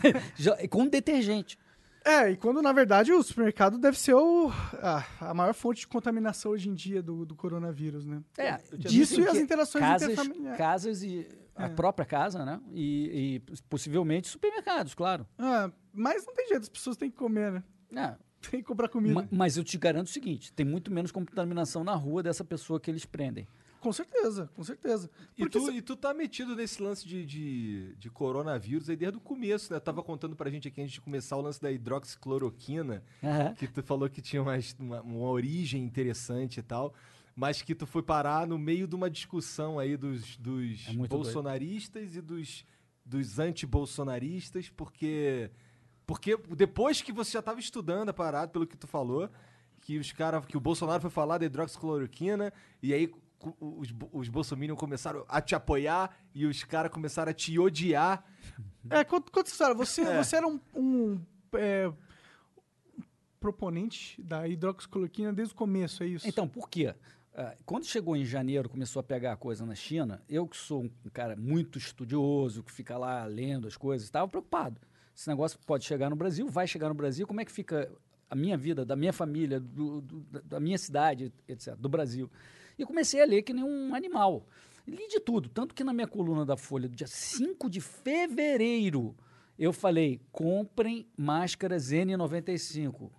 Com 0.70 0.86
detergente. 0.86 1.58
É, 2.04 2.30
e 2.30 2.36
quando 2.36 2.60
na 2.62 2.72
verdade 2.72 3.12
o 3.12 3.22
supermercado 3.22 3.78
deve 3.78 3.98
ser 3.98 4.14
o, 4.14 4.50
a, 4.82 5.04
a 5.30 5.34
maior 5.34 5.54
fonte 5.54 5.80
de 5.80 5.86
contaminação 5.88 6.52
hoje 6.52 6.68
em 6.68 6.74
dia 6.74 7.02
do, 7.02 7.24
do 7.24 7.34
coronavírus, 7.34 8.04
né? 8.06 8.22
É, 8.36 8.56
Disso 8.76 9.16
dizem 9.16 9.24
e 9.24 9.28
as 9.28 9.36
interações 9.36 9.82
casas, 9.84 10.08
interfamiliares. 10.12 10.58
casas 10.58 11.02
e 11.02 11.26
a 11.56 11.66
É. 11.66 11.68
própria 11.68 12.04
casa, 12.04 12.44
né? 12.44 12.60
E, 12.72 13.36
e 13.46 13.58
possivelmente 13.68 14.28
supermercados, 14.28 14.94
claro. 14.94 15.26
Ah, 15.38 15.70
mas 15.92 16.26
não 16.26 16.34
tem 16.34 16.48
jeito, 16.48 16.62
as 16.62 16.68
pessoas 16.68 16.96
têm 16.96 17.10
que 17.10 17.16
comer, 17.16 17.52
né? 17.52 17.62
É, 17.94 18.14
Tem 18.50 18.60
que 18.60 18.66
comprar 18.66 18.88
comida. 18.88 19.14
ma- 19.14 19.28
mas 19.30 19.56
eu 19.56 19.64
te 19.64 19.78
garanto 19.78 20.08
o 20.08 20.10
seguinte: 20.10 20.52
tem 20.52 20.66
muito 20.66 20.90
menos 20.92 21.10
contaminação 21.10 21.82
na 21.82 21.94
rua 21.94 22.22
dessa 22.22 22.44
pessoa 22.44 22.78
que 22.78 22.90
eles 22.90 23.06
prendem. 23.06 23.46
Com 23.84 23.92
certeza, 23.92 24.50
com 24.54 24.64
certeza. 24.64 25.10
E 25.36 25.46
tu, 25.46 25.60
se- 25.60 25.72
e 25.72 25.82
tu 25.82 25.94
tá 25.94 26.14
metido 26.14 26.56
nesse 26.56 26.82
lance 26.82 27.06
de, 27.06 27.24
de, 27.26 27.94
de 27.96 28.08
coronavírus 28.10 28.88
aí 28.88 28.96
desde 28.96 29.18
o 29.18 29.20
começo, 29.20 29.70
né? 29.70 29.76
Eu 29.76 29.80
tava 29.82 30.02
contando 30.02 30.34
pra 30.34 30.48
gente 30.48 30.66
aqui 30.68 30.80
antes 30.80 30.94
de 30.94 31.00
começar 31.02 31.36
o 31.36 31.42
lance 31.42 31.60
da 31.60 31.70
hidroxicloroquina, 31.70 33.04
Aham. 33.22 33.54
que 33.54 33.68
tu 33.68 33.82
falou 33.82 34.08
que 34.08 34.22
tinha 34.22 34.40
uma, 34.40 34.54
uma, 34.78 35.02
uma 35.02 35.28
origem 35.28 35.82
interessante 35.84 36.60
e 36.60 36.62
tal, 36.62 36.94
mas 37.36 37.60
que 37.60 37.74
tu 37.74 37.86
foi 37.86 38.02
parar 38.02 38.46
no 38.46 38.56
meio 38.58 38.86
de 38.88 38.94
uma 38.94 39.10
discussão 39.10 39.78
aí 39.78 39.96
dos, 39.98 40.36
dos 40.38 40.88
É 40.88 40.92
bolsonaristas 41.06 42.16
e 42.16 42.22
dos, 42.22 42.64
dos 43.04 43.38
anti-bolsonaristas, 43.38 44.70
porque, 44.70 45.50
porque 46.06 46.38
depois 46.56 47.02
que 47.02 47.12
você 47.12 47.32
já 47.32 47.42
tava 47.42 47.60
estudando 47.60 48.08
a 48.08 48.14
parada, 48.14 48.50
pelo 48.50 48.66
que 48.66 48.76
tu 48.78 48.86
falou, 48.86 49.28
que 49.82 49.98
os 49.98 50.10
cara, 50.12 50.40
que 50.40 50.56
o 50.56 50.60
Bolsonaro 50.60 51.02
foi 51.02 51.10
falar 51.10 51.36
da 51.36 51.44
hidroxicloroquina, 51.44 52.50
e 52.82 52.94
aí 52.94 53.12
os, 53.60 53.94
os 54.12 54.28
bolsominions 54.28 54.78
começaram 54.78 55.24
a 55.28 55.40
te 55.40 55.54
apoiar 55.54 56.16
e 56.34 56.46
os 56.46 56.64
caras 56.64 56.90
começaram 56.90 57.30
a 57.30 57.34
te 57.34 57.58
odiar. 57.58 58.24
É, 58.90 59.04
conta, 59.04 59.30
conta 59.30 59.48
essa 59.48 59.52
história. 59.54 59.74
Você, 59.74 60.02
É. 60.02 60.22
você 60.22 60.36
era 60.36 60.46
um, 60.48 60.58
um, 60.74 61.20
é, 61.54 61.92
proponente 63.40 64.20
da 64.22 64.46
hidroxicloroquina 64.48 65.32
desde 65.32 65.54
o 65.54 65.56
começo, 65.56 66.02
é 66.02 66.06
isso? 66.06 66.26
Então, 66.28 66.48
por 66.48 66.68
quê? 66.68 66.94
Ah, 67.36 67.54
quando 67.66 67.84
chegou 67.84 68.16
em 68.16 68.24
janeiro, 68.24 68.68
começou 68.68 69.00
a 69.00 69.02
pegar 69.02 69.32
a 69.32 69.36
coisa 69.36 69.66
na 69.66 69.74
China, 69.74 70.22
eu 70.28 70.46
que 70.46 70.56
sou 70.56 70.84
um 70.84 71.10
cara 71.12 71.36
muito 71.36 71.78
estudioso, 71.78 72.62
que 72.62 72.72
fica 72.72 72.96
lá 72.96 73.24
lendo 73.24 73.66
as 73.66 73.76
coisas, 73.76 74.06
estava 74.06 74.26
preocupado. 74.28 74.80
Esse 75.14 75.28
negócio 75.28 75.58
pode 75.66 75.84
chegar 75.84 76.08
no 76.10 76.16
Brasil, 76.16 76.48
vai 76.48 76.66
chegar 76.66 76.88
no 76.88 76.94
Brasil, 76.94 77.26
como 77.26 77.40
é 77.40 77.44
que 77.44 77.52
fica 77.52 77.90
a 78.30 78.34
minha 78.34 78.56
vida, 78.56 78.84
da 78.84 78.96
minha 78.96 79.12
família, 79.12 79.60
do- 79.60 80.00
do- 80.00 80.42
da 80.42 80.58
minha 80.58 80.78
cidade, 80.78 81.32
etc., 81.48 81.74
do 81.76 81.88
Brasil? 81.88 82.30
E 82.78 82.84
comecei 82.84 83.20
a 83.20 83.24
ler 83.24 83.42
que 83.42 83.52
nem 83.52 83.64
um 83.64 83.94
animal. 83.94 84.46
Li 84.86 85.08
de 85.08 85.18
tudo, 85.18 85.48
tanto 85.48 85.74
que 85.74 85.82
na 85.82 85.92
minha 85.92 86.06
coluna 86.06 86.44
da 86.44 86.56
Folha, 86.56 86.88
do 86.88 86.94
dia 86.94 87.06
5 87.06 87.70
de 87.70 87.80
fevereiro, 87.80 89.16
eu 89.58 89.72
falei, 89.72 90.20
comprem 90.30 91.06
máscaras 91.16 91.90
N95, 91.90 93.10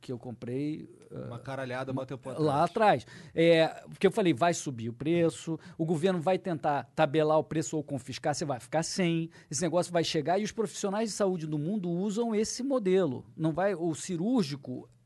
que 0.00 0.10
eu 0.10 0.18
comprei 0.18 0.88
Uma 1.10 1.38
caralhada 1.38 1.92
bateu 1.92 2.16
pra 2.16 2.38
lá 2.38 2.64
atrás. 2.64 3.06
É, 3.34 3.68
porque 3.88 4.06
eu 4.06 4.10
falei, 4.10 4.32
vai 4.32 4.54
subir 4.54 4.88
o 4.88 4.92
preço, 4.94 5.58
o 5.76 5.84
governo 5.84 6.20
vai 6.20 6.38
tentar 6.38 6.84
tabelar 6.94 7.38
o 7.38 7.44
preço 7.44 7.76
ou 7.76 7.84
confiscar, 7.84 8.34
você 8.34 8.46
vai 8.46 8.58
ficar 8.58 8.82
sem, 8.82 9.28
esse 9.50 9.60
negócio 9.60 9.92
vai 9.92 10.04
chegar 10.04 10.38
e 10.38 10.44
os 10.44 10.52
profissionais 10.52 11.10
de 11.10 11.14
saúde 11.16 11.46
do 11.46 11.58
mundo 11.58 11.90
usam 11.90 12.34
esse 12.34 12.62
modelo. 12.62 13.26
Não 13.36 13.52
vai, 13.52 13.74
o 13.74 13.94
cirúrgico 13.94 14.88
ah, 14.88 14.99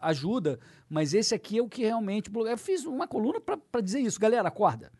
ajuda, 0.00 0.58
mas 0.88 1.14
esse 1.14 1.34
aqui 1.34 1.58
é 1.58 1.62
o 1.62 1.68
que 1.68 1.82
realmente. 1.82 2.30
Eu 2.34 2.58
fiz 2.58 2.84
uma 2.84 3.06
coluna 3.08 3.40
para 3.40 3.80
dizer 3.80 4.00
isso, 4.00 4.20
galera, 4.20 4.48
acorda. 4.48 4.92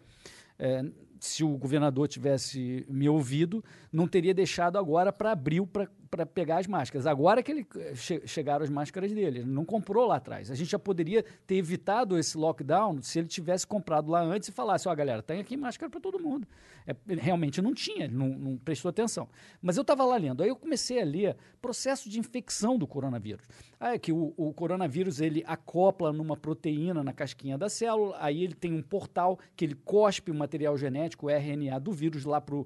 É, 0.58 0.84
se 1.20 1.44
o 1.44 1.56
governador 1.56 2.08
tivesse 2.08 2.86
me 2.88 3.08
ouvido, 3.08 3.64
não 3.92 4.06
teria 4.06 4.34
deixado 4.34 4.78
agora 4.78 5.12
para 5.12 5.32
abril 5.32 5.66
para 5.66 5.88
pegar 6.32 6.58
as 6.58 6.66
máscaras. 6.66 7.06
Agora 7.06 7.42
que 7.42 7.50
ele 7.52 7.66
eh, 7.76 7.94
che- 7.94 8.26
chegaram 8.26 8.64
as 8.64 8.70
máscaras 8.70 9.12
dele, 9.12 9.38
ele 9.40 9.44
não 9.44 9.64
comprou 9.64 10.06
lá 10.06 10.16
atrás. 10.16 10.50
A 10.50 10.54
gente 10.54 10.70
já 10.70 10.78
poderia 10.78 11.24
ter 11.46 11.56
evitado 11.56 12.18
esse 12.18 12.36
lockdown 12.36 13.02
se 13.02 13.18
ele 13.18 13.28
tivesse 13.28 13.66
comprado 13.66 14.10
lá 14.10 14.20
antes 14.22 14.48
e 14.48 14.52
falasse: 14.52 14.88
ó, 14.88 14.94
galera, 14.94 15.22
tem 15.22 15.40
aqui 15.40 15.56
máscara 15.56 15.90
para 15.90 16.00
todo 16.00 16.18
mundo. 16.18 16.46
É, 16.86 16.94
realmente 17.16 17.60
não 17.60 17.74
tinha, 17.74 18.06
não, 18.06 18.28
não 18.28 18.56
prestou 18.56 18.88
atenção. 18.88 19.28
Mas 19.60 19.76
eu 19.76 19.82
estava 19.82 20.04
lá 20.04 20.16
lendo, 20.16 20.42
aí 20.42 20.48
eu 20.48 20.56
comecei 20.56 21.00
a 21.00 21.04
ler 21.04 21.36
processo 21.60 22.08
de 22.08 22.18
infecção 22.20 22.78
do 22.78 22.86
coronavírus. 22.86 23.44
Ah, 23.80 23.94
é 23.94 23.98
que 23.98 24.12
o, 24.12 24.32
o 24.36 24.52
coronavírus 24.54 25.20
ele 25.20 25.42
acopla 25.46 26.12
numa 26.12 26.36
proteína 26.36 27.02
na 27.02 27.12
casquinha 27.12 27.58
da 27.58 27.68
célula, 27.68 28.16
aí 28.20 28.44
ele 28.44 28.54
tem 28.54 28.72
um 28.72 28.82
portal 28.82 29.38
que 29.56 29.64
ele 29.64 29.74
cospe 29.74 30.30
o 30.30 30.34
material 30.34 30.76
genético, 30.78 31.26
o 31.26 31.30
RNA 31.30 31.80
do 31.80 31.92
vírus, 31.92 32.24
lá 32.24 32.40
para 32.40 32.56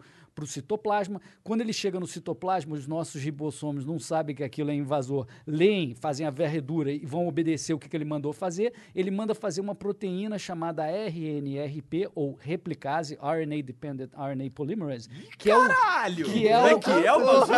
o 0.45 0.47
citoplasma. 0.47 1.21
Quando 1.43 1.61
ele 1.61 1.73
chega 1.73 1.99
no 2.01 2.07
citoplasma, 2.07 2.75
os 2.75 2.87
nossos 2.87 3.23
ribossomos 3.23 3.85
não 3.85 3.99
sabem 3.99 4.35
que 4.35 4.43
aquilo 4.45 4.71
é 4.71 4.75
invasor, 4.75 5.27
leem, 5.47 5.95
fazem 5.95 6.27
a 6.27 6.31
varredura 6.31 6.91
e 6.93 7.05
vão 7.05 7.27
obedecer 7.29 7.73
o 7.75 7.79
que, 7.79 7.89
que 7.89 7.97
ele 7.97 8.05
mandou 8.05 8.33
fazer. 8.33 8.73
Ele 8.95 9.11
manda 9.11 9.35
fazer 9.35 9.61
uma 9.61 9.75
proteína 9.75 10.39
chamada 10.39 10.85
RNRP, 10.87 12.09
ou 12.15 12.37
replicase, 12.41 13.19
RNA 13.21 13.63
Dependent 13.63 14.11
RNA 14.15 14.51
Polymerase, 14.55 15.09
que 15.39 15.51
é 15.51 15.57
o 15.57 15.67
Caralho! 15.69 16.25
que 16.27 16.49
é 16.49 16.51
é 16.53 16.75
o- 16.75 16.81
que 16.81 16.91
é 16.91 17.13
o 17.13 17.21
bagulho? 17.25 17.55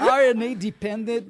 RNA 0.00 0.54
Dependent 0.56 1.26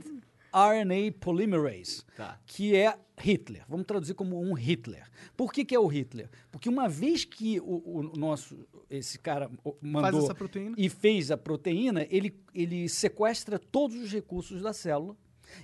RNA 0.53 1.13
Polymerase, 1.21 2.03
Tá. 2.17 2.39
que 2.47 2.75
é 2.77 2.97
Hitler. 3.19 3.65
Vamos 3.69 3.87
traduzir 3.87 4.15
como 4.15 4.41
um 4.41 4.53
Hitler. 4.55 5.07
Por 5.37 5.53
que, 5.53 5.65
que 5.65 5.75
é 5.75 5.79
o 5.79 5.87
Hitler? 5.87 6.31
Porque 6.51 6.69
uma 6.69 6.89
vez 6.89 7.25
que 7.25 7.61
o, 7.61 7.83
o 7.99 8.03
nosso 8.17 8.67
esse 8.89 9.19
cara 9.19 9.51
mandou 9.81 10.25
essa 10.25 10.35
proteína. 10.35 10.75
e 10.79 10.89
fez 10.89 11.31
a 11.31 11.37
proteína, 11.37 12.07
ele, 12.11 12.35
ele 12.55 12.89
sequestra 12.89 13.59
todos 13.59 13.97
os 13.97 14.11
recursos 14.13 14.63
da 14.63 14.73
célula 14.73 15.17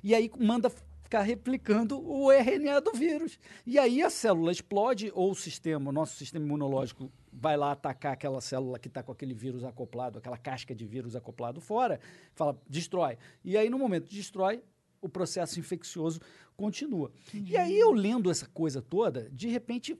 e 0.02 0.14
aí 0.14 0.30
manda 0.38 0.70
ficar 1.02 1.22
replicando 1.22 1.98
o 2.04 2.30
RNA 2.30 2.80
do 2.80 2.92
vírus. 2.92 3.38
E 3.64 3.78
aí 3.78 4.02
a 4.02 4.10
célula 4.10 4.52
explode 4.52 5.10
ou 5.14 5.30
o 5.30 5.34
sistema, 5.34 5.88
o 5.90 5.92
nosso 5.92 6.16
sistema 6.16 6.44
imunológico 6.44 7.10
vai 7.32 7.56
lá 7.56 7.72
atacar 7.72 8.12
aquela 8.12 8.40
célula 8.40 8.78
que 8.78 8.88
está 8.88 9.02
com 9.02 9.12
aquele 9.12 9.34
vírus 9.34 9.62
acoplado, 9.64 10.18
aquela 10.18 10.36
casca 10.38 10.74
de 10.74 10.84
vírus 10.86 11.14
acoplado 11.14 11.60
fora, 11.60 12.00
fala, 12.34 12.60
destrói. 12.68 13.18
E 13.44 13.56
aí 13.56 13.68
no 13.70 13.78
momento 13.78 14.08
destrói, 14.08 14.62
o 15.00 15.08
processo 15.08 15.58
infeccioso 15.60 16.20
continua. 16.56 17.10
E 17.34 17.56
aí 17.56 17.78
eu 17.78 17.92
lendo 17.92 18.30
essa 18.30 18.46
coisa 18.46 18.80
toda, 18.80 19.28
de 19.30 19.48
repente 19.48 19.98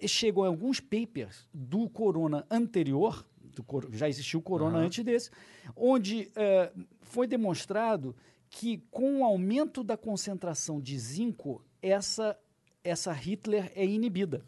eh, 0.00 0.08
chegam 0.08 0.44
alguns 0.44 0.80
papers 0.80 1.48
do 1.52 1.88
corona 1.88 2.46
anterior, 2.50 3.24
do 3.54 3.64
já 3.92 4.08
existiu 4.08 4.40
o 4.40 4.42
corona 4.42 4.78
Aham. 4.78 4.86
antes 4.86 5.04
desse, 5.04 5.30
onde 5.76 6.30
eh, 6.34 6.72
foi 7.02 7.26
demonstrado 7.26 8.16
que 8.48 8.78
com 8.90 9.20
o 9.20 9.24
aumento 9.24 9.82
da 9.84 9.96
concentração 9.96 10.80
de 10.80 10.98
zinco, 10.98 11.62
essa, 11.80 12.38
essa 12.84 13.12
Hitler 13.12 13.70
é 13.74 13.84
inibida. 13.84 14.44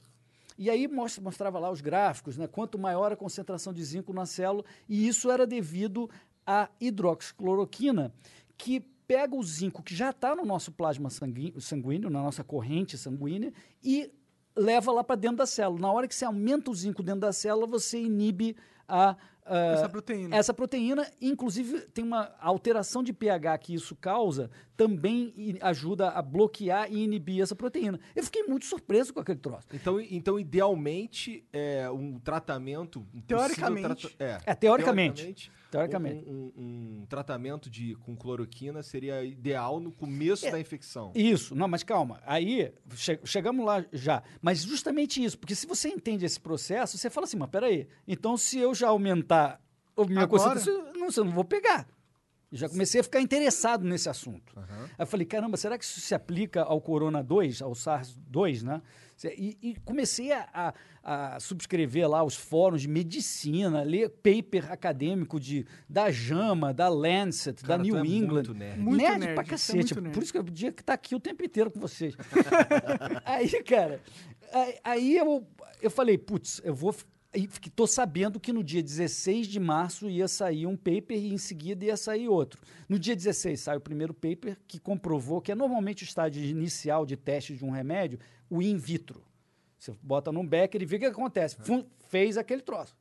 E 0.56 0.70
aí 0.70 0.86
mostra- 0.86 1.22
mostrava 1.22 1.58
lá 1.58 1.70
os 1.70 1.80
gráficos, 1.80 2.36
né? 2.36 2.46
quanto 2.46 2.78
maior 2.78 3.10
a 3.12 3.16
concentração 3.16 3.72
de 3.72 3.82
zinco 3.82 4.12
na 4.12 4.24
célula, 4.24 4.64
e 4.88 5.08
isso 5.08 5.30
era 5.30 5.46
devido 5.46 6.08
à 6.46 6.68
hidroxicloroquina, 6.80 8.12
que 8.56 8.84
pega 9.06 9.34
o 9.36 9.42
zinco 9.42 9.82
que 9.82 9.94
já 9.94 10.10
está 10.10 10.34
no 10.34 10.44
nosso 10.44 10.72
plasma 10.72 11.10
sanguí- 11.10 11.54
sanguíneo, 11.60 12.08
na 12.10 12.22
nossa 12.22 12.42
corrente 12.44 12.96
sanguínea, 12.96 13.52
e 13.82 14.10
leva 14.56 14.92
lá 14.92 15.02
para 15.04 15.16
dentro 15.16 15.38
da 15.38 15.46
célula. 15.46 15.80
Na 15.80 15.92
hora 15.92 16.06
que 16.08 16.14
você 16.14 16.24
aumenta 16.24 16.70
o 16.70 16.74
zinco 16.74 17.02
dentro 17.02 17.20
da 17.22 17.32
célula, 17.32 17.66
você 17.66 17.98
inibe 18.00 18.56
a, 18.86 19.16
a- 19.44 19.56
Essa 19.74 19.88
proteína. 19.88 20.36
essa 20.36 20.54
proteína, 20.54 21.10
inclusive, 21.20 21.80
tem 21.88 22.04
uma 22.04 22.32
alteração 22.40 23.02
de 23.02 23.12
pH 23.12 23.58
que 23.58 23.74
isso 23.74 23.96
causa, 23.96 24.50
também 24.76 25.58
ajuda 25.60 26.10
a 26.10 26.22
bloquear 26.22 26.90
e 26.92 27.02
inibir 27.02 27.42
essa 27.42 27.54
proteína. 27.54 27.98
Eu 28.14 28.22
fiquei 28.24 28.44
muito 28.44 28.64
surpreso 28.66 29.12
com 29.12 29.20
aquele 29.20 29.38
troço. 29.40 29.66
Então, 29.72 30.00
então, 30.00 30.38
idealmente, 30.38 31.44
é 31.52 31.90
um 31.90 32.18
tratamento. 32.18 33.06
um 33.14 33.20
Teoricamente. 33.22 34.08
trata- 34.08 34.24
é, 34.46 34.50
É, 34.52 34.54
teoricamente. 34.54 35.14
Teoricamente. 35.22 35.52
Um, 36.26 36.52
um- 36.56 37.00
um 37.02 37.06
tratamento 37.06 37.68
de, 37.68 37.94
com 37.96 38.16
cloroquina 38.16 38.82
seria 38.82 39.24
ideal 39.24 39.80
no 39.80 39.90
começo 39.92 40.46
É. 40.46 40.50
da 40.50 40.60
infecção. 40.60 41.12
Isso, 41.14 41.54
não, 41.54 41.68
mas 41.68 41.82
calma. 41.82 42.20
Aí 42.24 42.72
che- 42.94 43.20
chegamos 43.24 43.64
lá 43.64 43.84
já. 43.92 44.22
Mas 44.40 44.62
justamente 44.62 45.22
isso, 45.22 45.38
porque 45.38 45.54
se 45.54 45.66
você 45.66 45.88
entende 45.88 46.24
esse 46.24 46.40
processo, 46.40 46.96
você 46.98 47.10
fala 47.10 47.24
assim, 47.26 47.36
mas 47.36 47.50
peraí, 47.50 47.86
então 48.06 48.36
se 48.36 48.58
eu 48.58 48.74
já 48.74 48.88
aumentar 48.88 49.60
a 49.96 50.04
minha 50.04 50.22
Agora? 50.22 50.42
concentração, 50.54 50.92
não, 50.94 51.08
eu 51.16 51.24
não 51.24 51.32
vou 51.32 51.44
pegar. 51.44 51.86
Já 52.54 52.68
comecei 52.68 53.00
a 53.00 53.04
ficar 53.04 53.20
interessado 53.20 53.84
nesse 53.84 54.08
assunto. 54.08 54.54
Aí 54.56 54.88
eu 55.00 55.06
falei, 55.06 55.26
caramba, 55.26 55.56
será 55.56 55.76
que 55.76 55.84
isso 55.84 56.00
se 56.00 56.14
aplica 56.14 56.62
ao 56.62 56.80
Corona 56.80 57.22
2, 57.22 57.60
ao 57.60 57.72
SARS-2, 57.72 58.62
né? 58.62 58.80
E, 59.24 59.56
e 59.62 59.76
comecei 59.84 60.32
a, 60.32 60.48
a, 61.02 61.34
a, 61.36 61.40
subscrever 61.40 62.08
lá 62.08 62.22
os 62.22 62.34
fóruns 62.34 62.82
de 62.82 62.88
medicina, 62.88 63.82
ler 63.82 64.08
paper 64.08 64.70
acadêmico 64.70 65.38
de, 65.38 65.64
da 65.88 66.10
JAMA, 66.10 66.74
da 66.74 66.88
Lancet, 66.88 67.62
Cara, 67.62 67.78
da 67.78 67.82
New 67.82 67.96
é 67.96 68.06
England. 68.06 68.34
muito 68.34 68.54
nerd. 68.54 68.80
Muito 68.80 69.02
nerd, 69.02 69.20
nerd, 69.20 69.34
pra 69.34 69.42
é 69.42 69.46
cacete. 69.46 69.76
muito 69.76 70.00
nerd. 70.00 70.14
Por 70.14 70.22
isso 70.22 70.32
que 70.32 70.38
eu 70.38 70.44
podia 70.44 70.68
estar 70.68 70.92
aqui 70.92 71.14
o 71.14 71.20
tempo 71.20 71.44
inteiro 71.44 71.70
com 71.70 71.80
vocês. 71.80 72.14
aí, 73.24 73.48
cara, 73.62 74.00
aí, 74.52 74.78
aí 74.84 75.16
eu, 75.16 75.46
eu 75.80 75.90
falei, 75.90 76.18
putz, 76.18 76.60
eu 76.64 76.74
vou. 76.74 76.94
E 77.34 77.48
tô 77.70 77.86
sabendo 77.86 78.38
que 78.38 78.52
no 78.52 78.62
dia 78.62 78.82
16 78.82 79.48
de 79.48 79.58
março 79.58 80.08
ia 80.08 80.28
sair 80.28 80.66
um 80.66 80.76
paper 80.76 81.16
e 81.16 81.32
em 81.32 81.38
seguida 81.38 81.84
ia 81.84 81.96
sair 81.96 82.28
outro. 82.28 82.62
No 82.88 82.98
dia 82.98 83.16
16 83.16 83.60
sai 83.60 83.76
o 83.76 83.80
primeiro 83.80 84.14
paper 84.14 84.56
que 84.68 84.78
comprovou 84.78 85.40
que 85.40 85.50
é 85.50 85.54
normalmente 85.54 86.04
o 86.04 86.06
estágio 86.06 86.44
inicial 86.44 87.04
de 87.04 87.16
teste 87.16 87.54
de 87.54 87.64
um 87.64 87.70
remédio, 87.70 88.20
o 88.48 88.62
in 88.62 88.76
vitro. 88.76 89.24
Você 89.78 89.92
bota 90.00 90.30
num 90.30 90.46
becker 90.46 90.80
e 90.80 90.86
vê 90.86 90.96
o 90.96 91.00
que 91.00 91.06
acontece. 91.06 91.56
Fum, 91.56 91.84
fez 92.08 92.38
aquele 92.38 92.62
troço. 92.62 92.96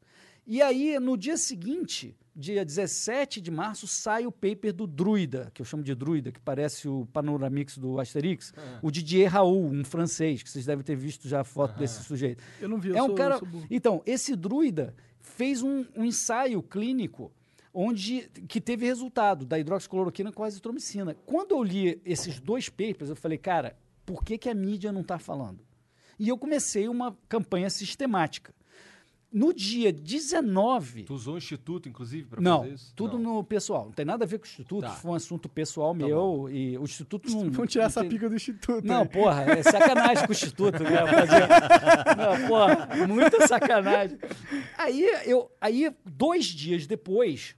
E 0.46 0.62
aí, 0.62 1.00
no 1.00 1.16
dia 1.16 1.38
seguinte, 1.38 2.16
dia 2.36 2.66
17 2.66 3.40
de 3.40 3.52
março, 3.52 3.88
sai 3.88 4.26
o 4.26 4.32
paper 4.32 4.74
do 4.74 4.88
Druida, 4.88 5.52
que 5.54 5.62
eu 5.62 5.66
chamo 5.66 5.84
de 5.84 5.94
Druida, 5.94 6.32
que 6.32 6.40
parece 6.40 6.88
o 6.88 7.06
Panoramix 7.14 7.78
do 7.78 8.00
Asterix, 8.00 8.54
o 8.82 8.90
Didier 8.90 9.32
Raoult, 9.32 9.76
um 9.76 9.84
francês, 9.84 10.42
que 10.42 10.50
vocês 10.50 10.66
devem 10.66 10.84
ter 10.84 10.96
visto 10.96 11.28
já 11.28 11.42
a 11.42 11.44
foto 11.44 11.78
desse 11.78 12.04
sujeito. 12.04 12.44
Eu 12.60 12.68
não 12.70 12.80
vi, 12.80 12.90
eu 12.90 12.98
É 12.98 13.04
um 13.04 13.08
sou, 13.08 13.16
cara. 13.16 13.36
eu 13.36 13.40
sou. 13.40 13.50
Então, 13.70 14.02
esse 14.06 14.36
druida 14.36 14.96
fez 15.20 15.62
um, 15.62 15.86
um 15.96 16.04
ensaio 16.04 16.62
clínico 16.64 17.32
onde 17.74 18.30
que 18.48 18.62
teve 18.62 18.86
resultado 18.86 19.46
da 19.46 19.58
hidroxicloroquina 19.58 20.32
com 20.32 20.44
a 20.44 20.48
azitromicina. 20.48 21.16
Quando 21.26 21.52
eu 21.56 21.64
li 21.64 22.02
esses 22.06 22.40
dois 22.40 22.70
papers, 22.70 23.10
eu 23.10 23.16
falei, 23.16 23.38
cara, 23.38 23.76
por 24.06 24.24
que, 24.24 24.38
que 24.38 24.50
a 24.50 24.54
mídia 24.54 24.92
não 24.92 25.02
está 25.02 25.18
falando? 25.18 25.66
E 26.20 26.30
eu 26.30 26.38
comecei 26.38 26.88
uma 26.88 27.18
campanha 27.28 27.70
sistemática. 27.70 28.54
No 29.34 29.52
dia 29.52 29.92
19. 29.92 31.06
Tu 31.06 31.14
usou 31.14 31.34
o 31.34 31.38
instituto, 31.38 31.90
inclusive, 31.90 32.28
Não, 32.40 32.60
fazer 32.62 32.74
isso? 32.76 32.94
tudo 32.96 33.18
Não. 33.18 33.38
no 33.38 33.44
pessoal. 33.44 33.86
Não 33.86 33.92
tem 33.92 34.06
nada 34.06 34.26
a 34.26 34.28
ver 34.28 34.38
com 34.38 34.46
o 34.46 34.48
Instituto. 34.48 34.82
Tá. 34.82 34.92
Foi 34.92 35.10
um 35.10 35.16
assunto 35.16 35.50
pessoal 35.50 35.92
meu. 35.96 36.48
E 36.52 36.78
o 36.78 36.84
Instituto 36.84 37.32
não. 37.32 37.50
Vamos 37.50 37.72
tirar 37.72 37.84
não 37.86 37.88
essa 37.88 38.02
tem- 38.02 38.10
pica 38.12 38.30
do 38.30 38.36
instituto. 38.36 38.86
não, 38.86 39.02
aí. 39.02 39.08
porra, 39.10 39.42
é 39.46 39.64
sacanagem 39.64 40.26
com 40.26 40.30
o 40.30 40.36
Instituto, 40.36 40.84
né? 40.84 40.98
Fazer... 41.08 41.44
Não, 42.16 42.48
porra, 42.48 42.90
muita 43.08 43.48
sacanagem. 43.48 44.18
Aí, 44.78 45.04
eu, 45.26 45.50
aí, 45.60 45.92
dois 46.06 46.46
dias 46.46 46.86
depois, 46.86 47.56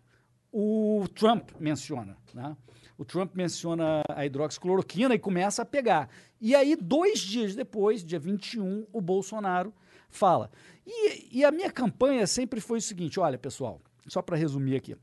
o 0.51 1.05
Trump 1.13 1.49
menciona, 1.59 2.15
né? 2.33 2.55
O 2.97 3.03
Trump 3.03 3.35
menciona 3.35 4.01
a 4.09 4.25
hidroxicloroquina 4.25 5.13
e 5.13 5.19
começa 5.19 5.61
a 5.63 5.65
pegar. 5.65 6.09
E 6.39 6.55
aí, 6.55 6.77
dois 6.77 7.19
dias 7.19 7.53
depois, 7.53 8.01
dia 8.03 8.17
21, 8.19 8.87
o 8.93 9.01
Bolsonaro 9.01 9.73
fala. 10.15 10.49
E, 10.85 11.39
e 11.39 11.45
a 11.45 11.51
minha 11.51 11.71
campanha 11.71 12.25
sempre 12.27 12.59
foi 12.59 12.79
o 12.79 12.81
seguinte: 12.81 13.19
olha, 13.19 13.37
pessoal, 13.37 13.81
só 14.07 14.21
para 14.21 14.37
resumir 14.37 14.75
aqui. 14.75 14.95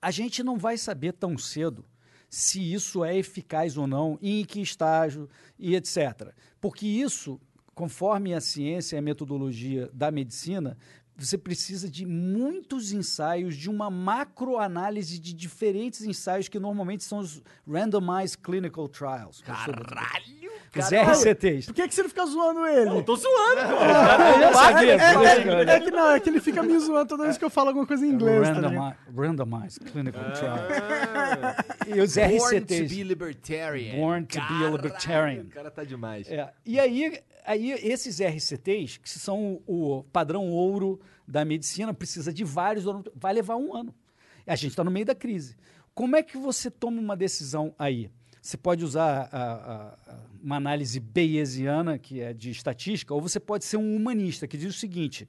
A 0.00 0.10
gente 0.10 0.42
não 0.42 0.58
vai 0.58 0.76
saber 0.76 1.12
tão 1.12 1.36
cedo 1.38 1.84
se 2.28 2.60
isso 2.72 3.04
é 3.04 3.16
eficaz 3.16 3.76
ou 3.76 3.86
não, 3.86 4.18
em 4.20 4.44
que 4.44 4.60
estágio 4.60 5.28
e 5.58 5.74
etc. 5.74 6.32
Porque 6.60 6.86
isso, 6.86 7.40
conforme 7.74 8.34
a 8.34 8.40
ciência 8.40 8.96
e 8.96 8.98
a 8.98 9.02
metodologia 9.02 9.88
da 9.92 10.10
medicina, 10.10 10.76
você 11.16 11.38
precisa 11.38 11.88
de 11.88 12.04
muitos 12.04 12.92
ensaios, 12.92 13.56
de 13.56 13.70
uma 13.70 13.88
macroanálise 13.88 15.18
de 15.18 15.32
diferentes 15.32 16.02
ensaios 16.02 16.48
que 16.48 16.58
normalmente 16.58 17.04
são 17.04 17.20
os 17.20 17.40
Randomized 17.66 18.38
Clinical 18.38 18.88
Trials. 18.88 19.40
Caralho! 19.42 20.43
Os 20.76 20.90
RCTs. 20.92 21.66
Por 21.66 21.74
que, 21.74 21.88
que 21.88 21.94
você 21.94 22.02
não 22.02 22.08
fica 22.08 22.26
zoando 22.26 22.66
ele? 22.66 22.90
Eu 22.90 23.02
tô 23.02 23.16
zoando, 23.16 23.60
pô. 23.68 23.84
É, 23.84 24.74
que 24.78 24.90
é, 24.90 25.76
é 25.76 25.90
não, 25.90 26.10
é 26.10 26.20
que 26.20 26.28
ele 26.28 26.40
fica 26.40 26.62
me 26.62 26.78
zoando 26.78 27.08
toda 27.08 27.24
vez 27.24 27.38
que 27.38 27.44
eu 27.44 27.50
falo 27.50 27.68
alguma 27.68 27.86
coisa 27.86 28.04
em 28.06 28.10
inglês. 28.10 28.48
tá? 28.48 28.54
Randomi- 28.54 28.94
randomized 29.16 29.80
Clinical. 29.90 30.22
Ah, 30.24 31.64
E 31.86 32.00
os 32.00 32.14
Born 32.16 32.38
to 32.38 32.44
RCTs. 32.74 32.94
be 32.94 33.02
libertarian. 33.02 33.96
Born 33.96 34.26
to 34.26 34.40
be 34.40 34.64
a 34.64 34.70
libertarian. 34.70 35.42
O 35.42 35.46
cara 35.48 35.70
tá 35.70 35.84
demais. 35.84 36.28
É, 36.30 36.52
e 36.64 36.78
aí, 36.80 37.20
aí, 37.46 37.70
esses 37.72 38.20
RCTs, 38.20 38.98
que 38.98 39.08
são 39.08 39.60
o, 39.66 39.98
o 39.98 40.04
padrão 40.04 40.48
ouro 40.50 41.00
da 41.26 41.44
medicina, 41.44 41.92
precisa 41.94 42.32
de 42.32 42.44
vários, 42.44 42.84
vai 43.14 43.32
levar 43.32 43.56
um 43.56 43.74
ano. 43.74 43.94
A 44.46 44.56
gente 44.56 44.70
está 44.70 44.84
no 44.84 44.90
meio 44.90 45.06
da 45.06 45.14
crise. 45.14 45.56
Como 45.94 46.16
é 46.16 46.22
que 46.22 46.36
você 46.36 46.70
toma 46.70 47.00
uma 47.00 47.16
decisão 47.16 47.74
aí? 47.78 48.10
Você 48.44 48.58
pode 48.58 48.84
usar 48.84 49.26
a- 49.32 49.38
a- 49.38 49.98
a- 50.06 50.18
uma 50.42 50.56
análise 50.56 51.00
bayesiana, 51.00 51.98
que 51.98 52.20
é 52.20 52.34
de 52.34 52.50
estatística, 52.50 53.14
ou 53.14 53.18
você 53.18 53.40
pode 53.40 53.64
ser 53.64 53.78
um 53.78 53.96
humanista, 53.96 54.46
que 54.46 54.58
diz 54.58 54.76
o 54.76 54.78
seguinte: 54.78 55.26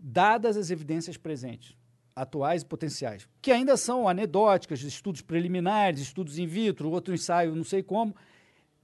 dadas 0.00 0.56
as 0.56 0.70
evidências 0.70 1.18
presentes, 1.18 1.76
atuais 2.16 2.62
e 2.62 2.64
potenciais, 2.64 3.28
que 3.42 3.52
ainda 3.52 3.76
são 3.76 4.08
anedóticas, 4.08 4.80
estudos 4.80 5.20
preliminares, 5.20 6.00
estudos 6.00 6.38
in 6.38 6.46
vitro, 6.46 6.90
outro 6.90 7.12
ensaio, 7.12 7.54
não 7.54 7.62
sei 7.62 7.82
como, 7.82 8.16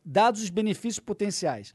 dados 0.04 0.42
os 0.42 0.50
benefícios 0.50 1.00
potenciais 1.02 1.72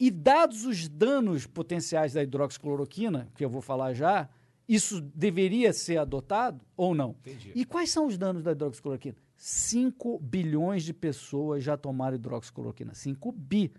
e 0.00 0.10
dados 0.10 0.64
os 0.64 0.88
danos 0.88 1.46
potenciais 1.46 2.14
da 2.14 2.22
hidroxicloroquina, 2.22 3.28
que 3.36 3.44
eu 3.44 3.50
vou 3.50 3.60
falar 3.60 3.92
já, 3.92 4.30
isso 4.66 5.02
deveria 5.14 5.74
ser 5.74 5.98
adotado 5.98 6.64
ou 6.74 6.94
não? 6.94 7.10
Entendi. 7.20 7.52
E 7.54 7.66
quais 7.66 7.90
são 7.90 8.06
os 8.06 8.16
danos 8.16 8.42
da 8.42 8.52
hidroxicloroquina? 8.52 9.25
5 9.36 10.18
bilhões 10.18 10.82
de 10.82 10.94
pessoas 10.94 11.62
já 11.62 11.76
tomaram 11.76 12.16
hidroxicloroquina. 12.16 12.94
5 12.94 13.32
bi. 13.32 13.72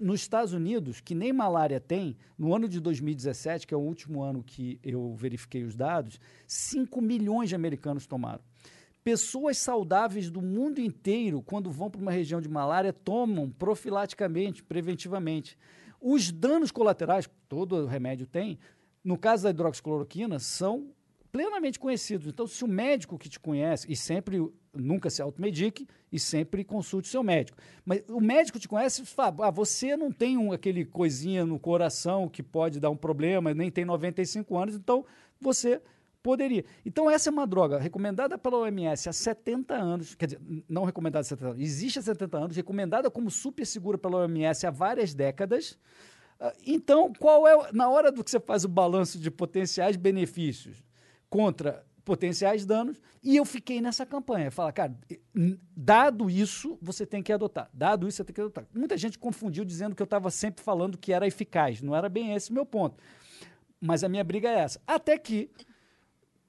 Nos 0.00 0.20
Estados 0.20 0.52
Unidos, 0.52 1.00
que 1.00 1.14
nem 1.14 1.32
malária 1.32 1.80
tem, 1.80 2.16
no 2.38 2.54
ano 2.54 2.68
de 2.68 2.78
2017, 2.80 3.66
que 3.66 3.72
é 3.72 3.76
o 3.76 3.80
último 3.80 4.22
ano 4.22 4.42
que 4.42 4.78
eu 4.82 5.14
verifiquei 5.14 5.64
os 5.64 5.74
dados, 5.74 6.20
5 6.46 7.00
milhões 7.00 7.48
de 7.48 7.54
americanos 7.54 8.06
tomaram. 8.06 8.42
Pessoas 9.02 9.56
saudáveis 9.56 10.30
do 10.30 10.42
mundo 10.42 10.78
inteiro, 10.78 11.40
quando 11.40 11.70
vão 11.70 11.90
para 11.90 12.02
uma 12.02 12.12
região 12.12 12.38
de 12.38 12.48
malária, 12.48 12.92
tomam 12.92 13.50
profilaticamente, 13.50 14.62
preventivamente. 14.62 15.56
Os 15.98 16.30
danos 16.30 16.70
colaterais, 16.70 17.28
todo 17.48 17.86
remédio 17.86 18.26
tem, 18.26 18.58
no 19.02 19.16
caso 19.16 19.44
da 19.44 19.50
hidroxicloroquina, 19.50 20.38
são 20.38 20.90
plenamente 21.32 21.78
conhecidos. 21.78 22.26
Então, 22.26 22.46
se 22.46 22.62
o 22.62 22.68
médico 22.68 23.18
que 23.18 23.28
te 23.28 23.40
conhece, 23.40 23.90
e 23.90 23.96
sempre 23.96 24.38
nunca 24.74 25.10
se 25.10 25.20
automedique 25.20 25.86
e 26.12 26.18
sempre 26.18 26.64
consulte 26.64 27.08
seu 27.08 27.22
médico. 27.22 27.58
Mas 27.84 28.02
o 28.08 28.20
médico 28.20 28.58
te 28.58 28.68
conhece 28.68 29.02
e 29.02 29.06
fala: 29.06 29.48
ah, 29.48 29.50
você 29.50 29.96
não 29.96 30.10
tem 30.10 30.36
um, 30.36 30.52
aquele 30.52 30.84
coisinha 30.84 31.44
no 31.44 31.58
coração 31.58 32.28
que 32.28 32.42
pode 32.42 32.80
dar 32.80 32.90
um 32.90 32.96
problema, 32.96 33.52
nem 33.54 33.70
tem 33.70 33.84
95 33.84 34.56
anos, 34.56 34.74
então 34.74 35.04
você 35.40 35.80
poderia. 36.22 36.64
Então, 36.84 37.10
essa 37.10 37.30
é 37.30 37.32
uma 37.32 37.46
droga 37.46 37.78
recomendada 37.78 38.36
pela 38.38 38.58
OMS 38.58 39.08
há 39.08 39.12
70 39.12 39.74
anos, 39.74 40.14
quer 40.14 40.26
dizer, 40.26 40.40
não 40.68 40.84
recomendada 40.84 41.20
há 41.20 41.24
70 41.24 41.50
anos, 41.50 41.60
existe 41.60 41.98
há 41.98 42.02
70 42.02 42.38
anos, 42.38 42.56
recomendada 42.56 43.10
como 43.10 43.30
super 43.30 43.66
segura 43.66 43.98
pela 43.98 44.18
OMS 44.18 44.66
há 44.66 44.70
várias 44.70 45.14
décadas. 45.14 45.78
Ah, 46.38 46.52
Então, 46.66 47.12
qual 47.18 47.46
é, 47.46 47.72
na 47.72 47.88
hora 47.88 48.12
do 48.12 48.22
que 48.22 48.30
você 48.30 48.40
faz 48.40 48.64
o 48.64 48.68
balanço 48.68 49.18
de 49.18 49.30
potenciais 49.30 49.96
benefícios 49.96 50.82
contra 51.28 51.84
potenciais 52.10 52.66
danos, 52.66 53.00
e 53.22 53.36
eu 53.36 53.44
fiquei 53.44 53.80
nessa 53.80 54.04
campanha. 54.04 54.50
Fala, 54.50 54.72
cara, 54.72 54.98
dado 55.76 56.28
isso, 56.28 56.76
você 56.82 57.06
tem 57.06 57.22
que 57.22 57.32
adotar. 57.32 57.70
Dado 57.72 58.08
isso, 58.08 58.16
você 58.16 58.24
tem 58.24 58.34
que 58.34 58.40
adotar. 58.40 58.66
Muita 58.74 58.96
gente 58.96 59.16
confundiu 59.16 59.64
dizendo 59.64 59.94
que 59.94 60.02
eu 60.02 60.04
estava 60.06 60.28
sempre 60.28 60.60
falando 60.60 60.98
que 60.98 61.12
era 61.12 61.24
eficaz. 61.24 61.80
Não 61.80 61.94
era 61.94 62.08
bem 62.08 62.34
esse 62.34 62.50
o 62.50 62.52
meu 62.52 62.66
ponto. 62.66 63.00
Mas 63.80 64.02
a 64.02 64.08
minha 64.08 64.24
briga 64.24 64.48
é 64.48 64.58
essa. 64.58 64.82
Até 64.84 65.16
que, 65.16 65.52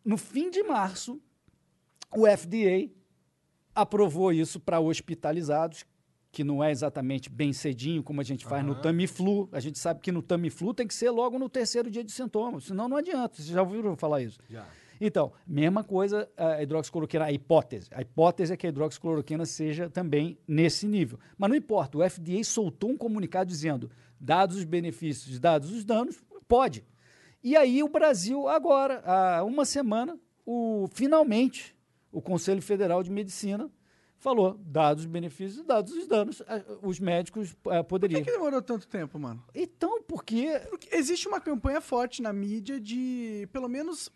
no 0.04 0.18
fim 0.18 0.50
de 0.50 0.64
março, 0.64 1.22
o 2.12 2.26
FDA 2.26 2.90
aprovou 3.76 4.34
isso 4.34 4.60
para 4.60 4.80
hospitalizados, 4.80 5.86
que 6.32 6.44
não 6.44 6.64
é 6.64 6.72
exatamente 6.72 7.30
bem 7.30 7.54
cedinho, 7.54 8.02
como 8.02 8.20
a 8.20 8.24
gente 8.24 8.46
faz 8.46 8.66
no 8.66 8.74
Tamiflu. 8.74 9.48
A 9.52 9.60
gente 9.60 9.78
sabe 9.78 10.00
que 10.00 10.12
no 10.12 10.24
Tamiflu 10.24 10.74
tem 10.74 10.88
que 10.88 10.96
ser 10.96 11.12
logo 11.12 11.38
no 11.38 11.48
terceiro 11.48 11.92
dia 11.92 12.04
de 12.04 12.12
sintomas, 12.12 12.64
senão 12.64 12.90
não 12.90 12.98
adianta. 12.98 13.36
Vocês 13.36 13.50
já 13.50 13.62
ouviram 13.62 13.96
falar 13.96 14.24
isso? 14.24 14.40
Já. 14.50 14.66
Então, 15.04 15.34
mesma 15.48 15.84
coisa 15.84 16.30
a 16.38 16.62
hidroxicloroquina, 16.62 17.26
a 17.26 17.32
hipótese. 17.32 17.90
A 17.92 18.02
hipótese 18.02 18.54
é 18.54 18.58
que 18.58 18.68
a 18.68 18.70
hidroxicloroquina 18.70 19.48
seja 19.48 19.90
também 19.90 20.38
nesse 20.48 20.88
nível. 20.88 21.20
Mas 21.36 21.50
não 21.50 21.56
importa, 21.58 21.98
o 21.98 22.08
FDA 22.08 22.44
soltou 22.44 22.92
um 22.92 22.98
comunicado 22.98 23.50
dizendo, 23.50 23.90
dados 24.20 24.58
os 24.58 24.64
benefícios, 24.64 25.40
dados 25.40 25.72
os 25.72 25.84
danos, 25.84 26.24
pode. 26.48 26.86
E 27.44 27.58
aí 27.58 27.82
o 27.82 27.90
Brasil, 27.90 28.48
agora, 28.48 29.02
há 29.04 29.44
uma 29.44 29.66
semana, 29.66 30.20
o, 30.46 30.88
finalmente, 30.94 31.76
o 32.12 32.22
Conselho 32.22 32.62
Federal 32.62 33.02
de 33.02 33.10
Medicina 33.10 33.72
falou, 34.22 34.58
dados 34.64 35.04
os 35.04 35.10
benefícios, 35.10 35.66
dados 35.66 35.92
os 35.94 36.08
danos, 36.08 36.42
ah, 36.48 36.62
os 36.82 37.00
médicos 37.00 37.54
ah, 37.68 37.84
Por 37.84 37.90
poderiam. 37.90 38.20
que, 38.22 38.26
que 38.26 38.32
demorou 38.32 38.62
tanto 38.62 38.88
tempo, 38.88 39.20
mano? 39.20 39.44
Então, 39.54 40.02
porque 40.04 40.48
Porque 40.70 40.96
existe 40.96 41.28
uma 41.28 41.42
campanha 41.42 41.82
forte 41.82 42.22
na 42.22 42.32
mídia 42.32 42.80
de, 42.80 43.50
pelo 43.52 43.68
menos, 43.68 44.10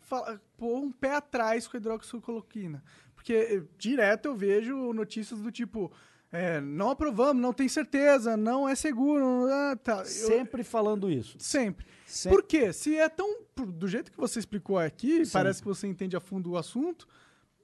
pôr 0.58 0.78
um 0.80 0.91
pé 0.91 1.15
atrás 1.15 1.68
com 1.68 1.76
a 1.76 1.80
hidroxicloroquina. 1.80 2.82
Porque 3.15 3.34
eh, 3.34 3.63
direto 3.78 4.28
eu 4.28 4.36
vejo 4.36 4.94
notícias 4.94 5.39
do 5.41 5.52
tipo. 5.52 5.91
é, 6.32 6.62
não 6.62 6.91
aprovamos, 6.91 7.41
não 7.41 7.52
tem 7.54 7.68
certeza, 7.68 8.38
não 8.38 8.70
é 8.70 8.76
seguro. 8.76 9.48
ah, 9.50 9.76
tá. 9.84 10.00
Eu- 10.00 10.06
Sempre 10.06 10.63
falando 10.63 11.10
isso. 11.10 11.36
sempre. 11.39 11.86
Sempre. 12.06 12.38
Por 12.38 12.46
quê? 12.48 12.72
Se 12.72 12.96
é 12.96 13.10
tão. 13.10 13.41
por- 13.56 13.72
Do 13.72 13.88
jeito 13.88 14.12
que 14.12 14.18
você 14.18 14.38
explicou 14.38 14.78
aqui, 14.78 15.26
Sim. 15.26 15.32
parece 15.34 15.62
que 15.62 15.68
você 15.68 15.88
entende 15.88 16.15
a 16.15 16.20
fundo 16.20 16.52
o 16.52 16.58
assunto. 16.58 17.08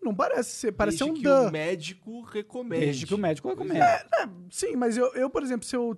Não 0.01 0.15
parece 0.15 0.51
ser. 0.51 0.71
Parece 0.71 0.97
ser 0.97 1.03
Desde 1.05 1.19
um 1.19 1.21
que 1.21 1.27
dan. 1.29 1.47
o 1.49 1.51
médico 1.51 2.21
recomende. 2.21 2.85
Desde 2.85 3.05
que 3.05 3.13
o 3.13 3.17
médico 3.17 3.47
recomenda. 3.49 3.85
é. 3.85 4.05
É, 4.23 4.29
sim, 4.49 4.75
mas 4.75 4.97
eu, 4.97 5.13
eu, 5.13 5.29
por 5.29 5.43
exemplo, 5.43 5.65
se 5.65 5.75
eu 5.75 5.95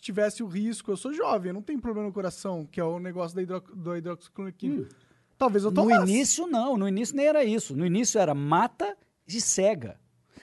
tivesse 0.00 0.42
o 0.42 0.46
risco, 0.46 0.90
eu 0.90 0.96
sou 0.96 1.12
jovem, 1.12 1.50
eu 1.50 1.54
não 1.54 1.62
tenho 1.62 1.80
problema 1.80 2.06
no 2.08 2.12
coração, 2.12 2.66
que 2.66 2.80
é 2.80 2.84
o 2.84 2.98
negócio 2.98 3.34
da 3.36 3.42
hidro, 3.42 3.60
do 3.74 3.96
hidroxicloroquina. 3.96 4.86
Talvez 5.38 5.64
eu 5.64 5.70
No 5.70 5.74
tomasse. 5.76 6.10
início, 6.12 6.46
não. 6.46 6.76
No 6.76 6.88
início 6.88 7.14
nem 7.16 7.26
era 7.26 7.44
isso. 7.44 7.76
No 7.76 7.84
início 7.86 8.18
era 8.18 8.34
mata 8.34 8.96
e 9.28 9.40
cega. 9.40 9.98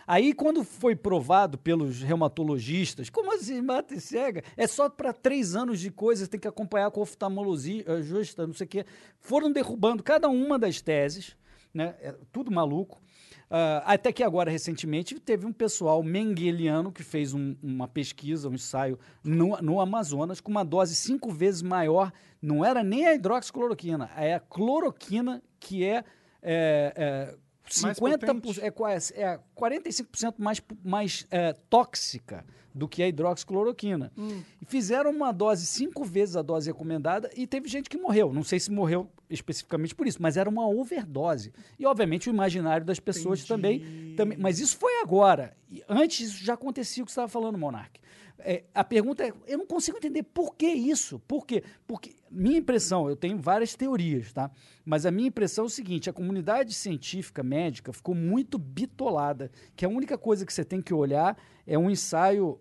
Aí, 0.06 0.34
quando 0.34 0.63
foi 0.65 0.95
provado 0.95 1.58
pelos 1.58 2.02
reumatologistas, 2.02 3.10
como 3.10 3.34
assim 3.34 3.62
mata 3.62 3.93
e 3.95 4.02
cega? 4.02 4.43
É 4.58 4.67
só 4.67 4.89
para 4.89 5.13
três 5.13 5.56
anos 5.56 5.80
de 5.80 5.89
coisa, 5.89 6.28
tem 6.28 6.39
que 6.39 6.47
acompanhar 6.47 6.91
com 6.91 7.02
oftalmologista, 7.02 8.45
não 8.45 8.54
sei 8.54 8.65
o 8.65 8.69
quê. 8.69 8.86
Foram 9.19 9.52
derrubando 9.52 10.04
cada 10.04 10.28
uma 10.30 10.60
das 10.60 10.82
teses, 10.82 11.36
né? 11.74 11.96
É 12.02 12.14
tudo 12.32 12.52
maluco. 12.52 13.02
Ah, 13.50 13.84
até 13.86 14.12
que 14.12 14.24
agora, 14.24 14.50
recentemente, 14.50 15.20
teve 15.20 15.46
um 15.46 15.54
pessoal 15.54 16.02
mengueliano 16.04 16.92
que 16.92 17.04
fez 17.04 17.34
um- 17.34 17.56
uma 17.62 17.88
pesquisa, 17.88 18.50
um 18.50 18.54
ensaio 18.54 18.98
no, 19.24 19.58
no 19.62 19.80
Amazonas, 19.80 20.42
com 20.42 20.50
uma 20.52 20.64
dose 20.66 20.96
cinco 20.96 21.32
vezes 21.32 21.62
maior. 21.62 22.12
Não 22.42 22.64
era 22.66 22.84
nem 22.84 23.06
a 23.08 23.14
hidroxicloroquina, 23.14 24.10
é 24.18 24.34
a 24.36 24.40
cloroquina, 24.40 25.42
que 25.60 25.84
é, 25.86 26.04
é, 26.42 26.94
é 26.96 27.36
50%, 27.69 28.41
potente. 28.41 28.62
é, 28.62 28.71
quase- 28.71 29.13
é 29.15 29.39
45% 29.56 30.36
mais, 30.38 30.62
mais 30.84 31.26
é, 31.32 31.54
tóxica 31.69 32.45
do 32.76 32.88
que 32.88 33.04
a 33.04 33.08
hidroxicloroquina. 33.08 34.12
E 34.62 34.65
fizeram 34.65 35.12
uma 35.12 35.32
dose 35.32 35.65
cinco 35.65 36.04
vezes 36.04 36.36
a 36.36 36.41
dose 36.41 36.69
recomendada 36.69 37.30
e 37.36 37.45
teve 37.45 37.67
gente 37.69 37.88
que 37.89 37.97
morreu. 37.97 38.34
Não 38.34 38.43
sei 38.43 38.60
se 38.60 38.71
morreu 38.71 39.10
especificamente 39.30 39.93
por 39.93 40.08
isso, 40.08 40.19
mas 40.21 40.38
era 40.38 40.49
uma 40.49 40.67
overdose. 40.67 41.54
E, 41.78 41.86
obviamente, 41.86 42.30
o 42.30 42.32
imaginário 42.34 42.86
das 42.86 42.99
pessoas 42.99 43.43
também, 43.45 44.13
também. 44.15 44.38
Mas 44.39 44.60
isso 44.60 44.76
foi 44.78 44.99
agora. 45.02 45.56
E 45.69 45.84
antes 45.88 46.30
isso 46.32 46.43
já 46.43 46.56
acontecia 46.56 47.04
o 47.04 47.06
que 47.06 47.12
você 47.12 47.19
estava 47.19 47.30
falando, 47.30 47.58
Monark. 47.60 47.99
É, 48.39 48.63
a 48.74 48.84
pergunta 48.84 49.24
é: 49.24 49.34
eu 49.48 49.58
não 49.58 49.65
consigo 49.65 49.98
entender 49.98 50.24
por 50.24 50.56
que 50.56 50.67
isso. 50.67 51.19
Por 51.19 51.46
quê? 51.46 51.63
Porque 51.88 52.15
minha 52.30 52.58
impressão, 52.58 53.10
eu 53.10 53.15
tenho 53.15 53.38
várias 53.38 53.76
teorias, 53.76 54.34
tá? 54.34 54.52
Mas 54.84 55.06
a 55.06 55.12
minha 55.12 55.28
impressão 55.28 55.65
é 55.65 55.67
o 55.67 55.69
seguinte: 55.69 56.10
a 56.10 56.13
comunidade 56.13 56.74
científica 56.74 57.43
médica 57.43 57.93
ficou 57.93 58.15
muito 58.15 58.58
bitolada, 58.58 59.52
que 59.76 59.86
a 59.86 59.89
única 59.89 60.17
coisa 60.17 60.46
que 60.46 60.54
você 60.54 60.65
tem 60.65 60.82
que 60.82 60.93
olhar 60.93 61.38
é 61.65 61.78
um 61.78 61.89
ensaio 61.89 62.60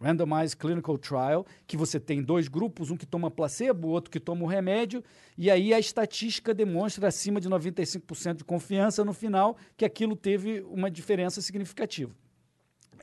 randomized 0.00 0.58
clinical 0.58 0.98
trial, 0.98 1.46
que 1.66 1.76
você 1.76 1.98
tem 1.98 2.22
dois 2.22 2.46
grupos, 2.46 2.90
um 2.90 2.96
que 2.96 3.06
toma 3.06 3.30
placebo, 3.30 3.88
o 3.88 3.90
outro 3.90 4.10
que 4.10 4.20
toma 4.20 4.44
o 4.44 4.46
remédio, 4.46 5.02
e 5.38 5.50
aí 5.50 5.72
a 5.72 5.78
estatística 5.78 6.52
demonstra 6.52 7.08
acima 7.08 7.40
de 7.40 7.48
95% 7.48 8.34
de 8.34 8.44
confiança 8.44 9.02
no 9.02 9.14
final 9.14 9.56
que 9.76 9.84
aquilo 9.84 10.14
teve 10.14 10.60
uma 10.68 10.90
diferença 10.90 11.40
significativa 11.40 12.14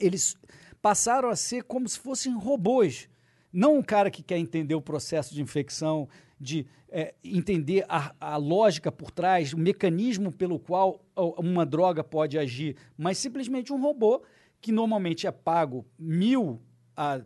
eles 0.01 0.35
passaram 0.81 1.29
a 1.29 1.35
ser 1.35 1.63
como 1.63 1.87
se 1.87 1.99
fossem 1.99 2.33
robôs. 2.33 3.07
Não 3.51 3.77
um 3.77 3.83
cara 3.83 4.09
que 4.09 4.23
quer 4.23 4.37
entender 4.37 4.75
o 4.75 4.81
processo 4.81 5.33
de 5.33 5.41
infecção, 5.41 6.07
de 6.39 6.65
eh, 6.89 7.13
entender 7.23 7.85
a, 7.87 8.15
a 8.19 8.37
lógica 8.37 8.91
por 8.91 9.11
trás, 9.11 9.53
o 9.53 9.57
mecanismo 9.57 10.31
pelo 10.31 10.57
qual 10.57 11.05
uma 11.37 11.65
droga 11.65 12.03
pode 12.03 12.37
agir, 12.37 12.75
mas 12.97 13.17
simplesmente 13.17 13.71
um 13.71 13.81
robô 13.81 14.23
que 14.59 14.71
normalmente 14.71 15.27
é 15.27 15.31
pago 15.31 15.85
mil 15.97 16.61
a 16.95 17.21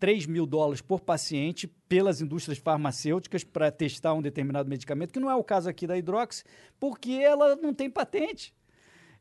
3 0.00 0.26
mil 0.26 0.46
dólares 0.46 0.80
por 0.80 1.00
paciente 1.00 1.66
pelas 1.66 2.20
indústrias 2.20 2.58
farmacêuticas 2.58 3.44
para 3.44 3.70
testar 3.70 4.14
um 4.14 4.22
determinado 4.22 4.68
medicamento, 4.68 5.12
que 5.12 5.20
não 5.20 5.30
é 5.30 5.34
o 5.34 5.44
caso 5.44 5.68
aqui 5.68 5.86
da 5.86 5.96
Hidrox, 5.96 6.44
porque 6.80 7.12
ela 7.12 7.54
não 7.56 7.74
tem 7.74 7.90
patente. 7.90 8.54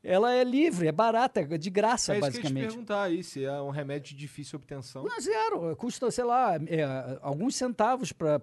Ela 0.09 0.33
é 0.33 0.43
livre, 0.43 0.87
é 0.87 0.91
barata, 0.91 1.41
é 1.41 1.57
de 1.57 1.69
graça, 1.69 2.13
É 2.15 2.19
isso 2.19 2.31
que 2.31 2.37
eu 2.37 2.37
ia 2.37 2.41
te 2.41 2.43
basicamente. 2.43 2.67
perguntar 2.69 3.01
aí, 3.03 3.23
se 3.23 3.43
é 3.43 3.61
um 3.61 3.69
remédio 3.69 4.11
de 4.15 4.15
difícil 4.15 4.57
obtenção. 4.57 5.03
Não, 5.03 5.19
zero. 5.19 5.75
Custa, 5.75 6.09
sei 6.09 6.23
lá, 6.23 6.55
é, 6.67 7.19
alguns 7.21 7.55
centavos 7.55 8.11
para 8.13 8.39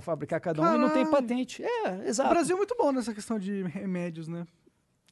fabricar 0.00 0.40
cada 0.40 0.62
um 0.62 0.74
e 0.76 0.78
não 0.78 0.90
tem 0.90 1.04
patente. 1.10 1.62
É, 1.64 1.88
O 1.90 2.02
exato. 2.04 2.30
Brasil 2.30 2.54
é 2.54 2.56
muito 2.56 2.76
bom 2.78 2.92
nessa 2.92 3.12
questão 3.12 3.38
de 3.38 3.62
remédios, 3.64 4.28
né? 4.28 4.46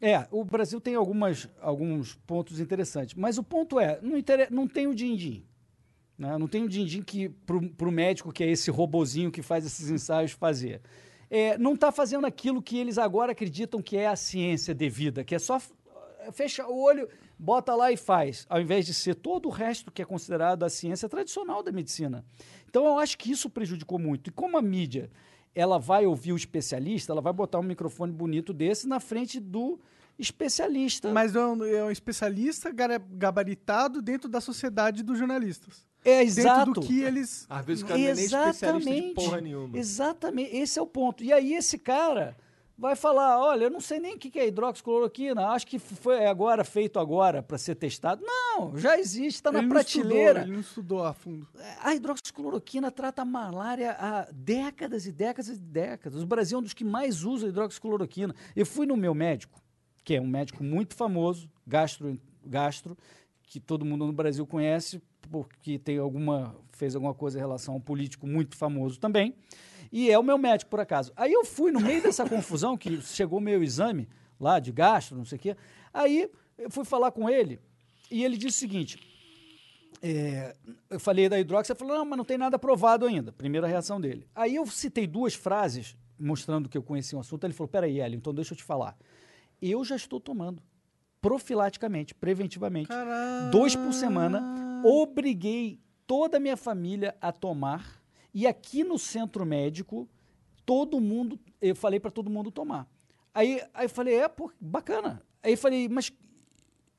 É, 0.00 0.26
o 0.30 0.44
Brasil 0.44 0.80
tem 0.80 0.94
algumas, 0.94 1.48
alguns 1.60 2.14
pontos 2.26 2.60
interessantes. 2.60 3.14
Mas 3.14 3.36
o 3.36 3.42
ponto 3.42 3.78
é, 3.80 3.98
não, 4.00 4.16
intere- 4.16 4.48
não 4.50 4.66
tem 4.68 4.86
o 4.86 4.94
din-din. 4.94 5.44
Né? 6.16 6.38
Não 6.38 6.46
tem 6.46 6.62
o 6.64 6.68
din-din 6.68 7.02
que 7.02 7.28
para 7.28 7.88
o 7.88 7.92
médico, 7.92 8.32
que 8.32 8.44
é 8.44 8.50
esse 8.50 8.70
robozinho 8.70 9.30
que 9.30 9.42
faz 9.42 9.66
esses 9.66 9.90
ensaios, 9.90 10.30
fazer. 10.32 10.80
É, 11.28 11.58
não 11.58 11.74
está 11.74 11.92
fazendo 11.92 12.26
aquilo 12.26 12.62
que 12.62 12.78
eles 12.78 12.96
agora 12.96 13.32
acreditam 13.32 13.82
que 13.82 13.96
é 13.96 14.06
a 14.06 14.16
ciência 14.16 14.74
devida, 14.74 15.22
que 15.22 15.34
é 15.34 15.38
só 15.38 15.60
fecha 16.32 16.66
o 16.66 16.82
olho, 16.82 17.08
bota 17.38 17.74
lá 17.74 17.90
e 17.90 17.96
faz, 17.96 18.46
ao 18.48 18.60
invés 18.60 18.86
de 18.86 18.94
ser 18.94 19.14
todo 19.14 19.46
o 19.46 19.50
resto 19.50 19.90
que 19.90 20.02
é 20.02 20.04
considerado 20.04 20.62
a 20.64 20.68
ciência 20.68 21.08
tradicional 21.08 21.62
da 21.62 21.72
medicina. 21.72 22.24
Então 22.68 22.84
eu 22.86 22.98
acho 22.98 23.16
que 23.18 23.30
isso 23.30 23.48
prejudicou 23.50 23.98
muito. 23.98 24.28
E 24.28 24.32
como 24.32 24.56
a 24.56 24.62
mídia 24.62 25.10
ela 25.54 25.78
vai 25.78 26.06
ouvir 26.06 26.32
o 26.32 26.36
especialista, 26.36 27.12
ela 27.12 27.20
vai 27.20 27.32
botar 27.32 27.58
um 27.58 27.62
microfone 27.62 28.12
bonito 28.12 28.52
desse 28.52 28.86
na 28.86 29.00
frente 29.00 29.40
do 29.40 29.80
especialista. 30.18 31.10
Mas 31.12 31.34
é 31.34 31.40
um, 31.44 31.64
é 31.64 31.84
um 31.84 31.90
especialista 31.90 32.70
gabaritado 33.10 34.00
dentro 34.00 34.28
da 34.28 34.40
sociedade 34.40 35.02
dos 35.02 35.18
jornalistas. 35.18 35.86
é 36.04 36.18
Dentro 36.24 36.40
exato. 36.40 36.72
do 36.72 36.80
que 36.82 37.00
eles. 37.00 37.46
Às 37.48 37.64
vezes 37.64 37.82
o 37.82 37.86
cara 37.86 37.98
não 37.98 38.06
é 38.08 38.14
nem 38.14 38.24
especialista 38.24 38.66
de 38.66 38.76
Exatamente. 38.76 39.14
porra 39.14 39.40
nenhuma. 39.40 39.78
Exatamente, 39.78 40.56
esse 40.56 40.78
é 40.78 40.82
o 40.82 40.86
ponto. 40.86 41.24
E 41.24 41.32
aí 41.32 41.54
esse 41.54 41.78
cara 41.78 42.36
vai 42.80 42.96
falar, 42.96 43.38
olha, 43.38 43.64
eu 43.64 43.70
não 43.70 43.78
sei 43.78 44.00
nem 44.00 44.14
o 44.14 44.18
que 44.18 44.38
é 44.38 44.48
hidroxicloroquina, 44.48 45.48
acho 45.48 45.66
que 45.66 45.78
foi 45.78 46.24
agora 46.24 46.64
feito 46.64 46.98
agora 46.98 47.42
para 47.42 47.58
ser 47.58 47.74
testado. 47.74 48.24
Não, 48.24 48.74
já 48.78 48.98
existe, 48.98 49.36
está 49.36 49.52
na 49.52 49.60
não 49.60 49.68
prateleira. 49.68 50.40
Estudou, 50.40 50.42
ele 50.42 50.52
não 50.52 50.60
estudou 50.60 51.04
a 51.04 51.12
fundo. 51.12 51.46
A 51.82 51.94
hidroxicloroquina 51.94 52.90
trata 52.90 53.20
a 53.20 53.24
malária 53.24 53.92
há 53.92 54.26
décadas 54.32 55.06
e 55.06 55.12
décadas 55.12 55.50
e 55.50 55.60
décadas. 55.60 56.22
O 56.22 56.26
Brasil 56.26 56.56
é 56.56 56.60
um 56.60 56.62
dos 56.62 56.72
que 56.72 56.82
mais 56.82 57.22
usa 57.22 57.48
hidroxicloroquina. 57.48 58.34
Eu 58.56 58.64
fui 58.64 58.86
no 58.86 58.96
meu 58.96 59.14
médico, 59.14 59.60
que 60.02 60.14
é 60.14 60.20
um 60.20 60.26
médico 60.26 60.64
muito 60.64 60.94
famoso, 60.94 61.50
gastro, 61.66 62.18
gastro 62.44 62.96
que 63.42 63.60
todo 63.60 63.84
mundo 63.84 64.06
no 64.06 64.12
Brasil 64.12 64.46
conhece, 64.46 65.02
porque 65.30 65.78
tem 65.78 65.98
alguma, 65.98 66.56
fez 66.70 66.94
alguma 66.94 67.12
coisa 67.12 67.36
em 67.36 67.40
relação 67.40 67.74
a 67.74 67.76
um 67.76 67.80
político 67.80 68.26
muito 68.26 68.56
famoso 68.56 68.98
também. 68.98 69.34
E 69.92 70.10
é 70.10 70.18
o 70.18 70.22
meu 70.22 70.38
médico, 70.38 70.70
por 70.70 70.80
acaso. 70.80 71.12
Aí 71.16 71.32
eu 71.32 71.44
fui 71.44 71.72
no 71.72 71.80
meio 71.80 72.02
dessa 72.02 72.28
confusão, 72.28 72.76
que 72.76 73.00
chegou 73.02 73.38
o 73.38 73.42
meu 73.42 73.62
exame 73.62 74.08
lá 74.38 74.58
de 74.60 74.70
gastro, 74.72 75.16
não 75.16 75.24
sei 75.24 75.36
o 75.36 75.40
quê. 75.40 75.56
Aí 75.92 76.30
eu 76.56 76.70
fui 76.70 76.84
falar 76.84 77.10
com 77.10 77.28
ele 77.28 77.58
e 78.10 78.24
ele 78.24 78.36
disse 78.36 78.58
o 78.58 78.60
seguinte: 78.60 78.98
é, 80.02 80.54
eu 80.88 81.00
falei 81.00 81.28
da 81.28 81.38
hidrox, 81.38 81.68
ele 81.68 81.78
falou, 81.78 81.98
não, 81.98 82.04
mas 82.04 82.16
não 82.16 82.24
tem 82.24 82.38
nada 82.38 82.58
provado 82.58 83.04
ainda. 83.06 83.32
Primeira 83.32 83.66
reação 83.66 84.00
dele. 84.00 84.26
Aí 84.34 84.54
eu 84.54 84.66
citei 84.66 85.06
duas 85.06 85.34
frases 85.34 85.96
mostrando 86.18 86.68
que 86.68 86.78
eu 86.78 86.82
conhecia 86.82 87.18
o 87.18 87.20
assunto. 87.20 87.44
Ele 87.44 87.52
falou, 87.54 87.68
peraí, 87.68 88.00
Hélio, 88.00 88.16
então 88.16 88.32
deixa 88.32 88.52
eu 88.52 88.56
te 88.56 88.64
falar. 88.64 88.96
Eu 89.60 89.84
já 89.84 89.96
estou 89.96 90.20
tomando 90.20 90.62
profilaticamente, 91.20 92.14
preventivamente, 92.14 92.88
Caralho. 92.88 93.50
dois 93.50 93.76
por 93.76 93.92
semana. 93.92 94.82
Obriguei 94.84 95.78
toda 96.06 96.38
a 96.38 96.40
minha 96.40 96.56
família 96.56 97.14
a 97.20 97.30
tomar. 97.30 97.99
E 98.32 98.46
aqui 98.46 98.84
no 98.84 98.98
centro 98.98 99.44
médico, 99.44 100.08
todo 100.64 101.00
mundo, 101.00 101.38
eu 101.60 101.74
falei 101.74 101.98
para 101.98 102.10
todo 102.10 102.30
mundo 102.30 102.50
tomar. 102.50 102.88
Aí, 103.34 103.60
aí 103.74 103.86
eu 103.86 103.90
falei, 103.90 104.14
é, 104.16 104.28
pô, 104.28 104.50
bacana. 104.60 105.22
Aí 105.42 105.52
eu 105.52 105.58
falei, 105.58 105.88
mas 105.88 106.12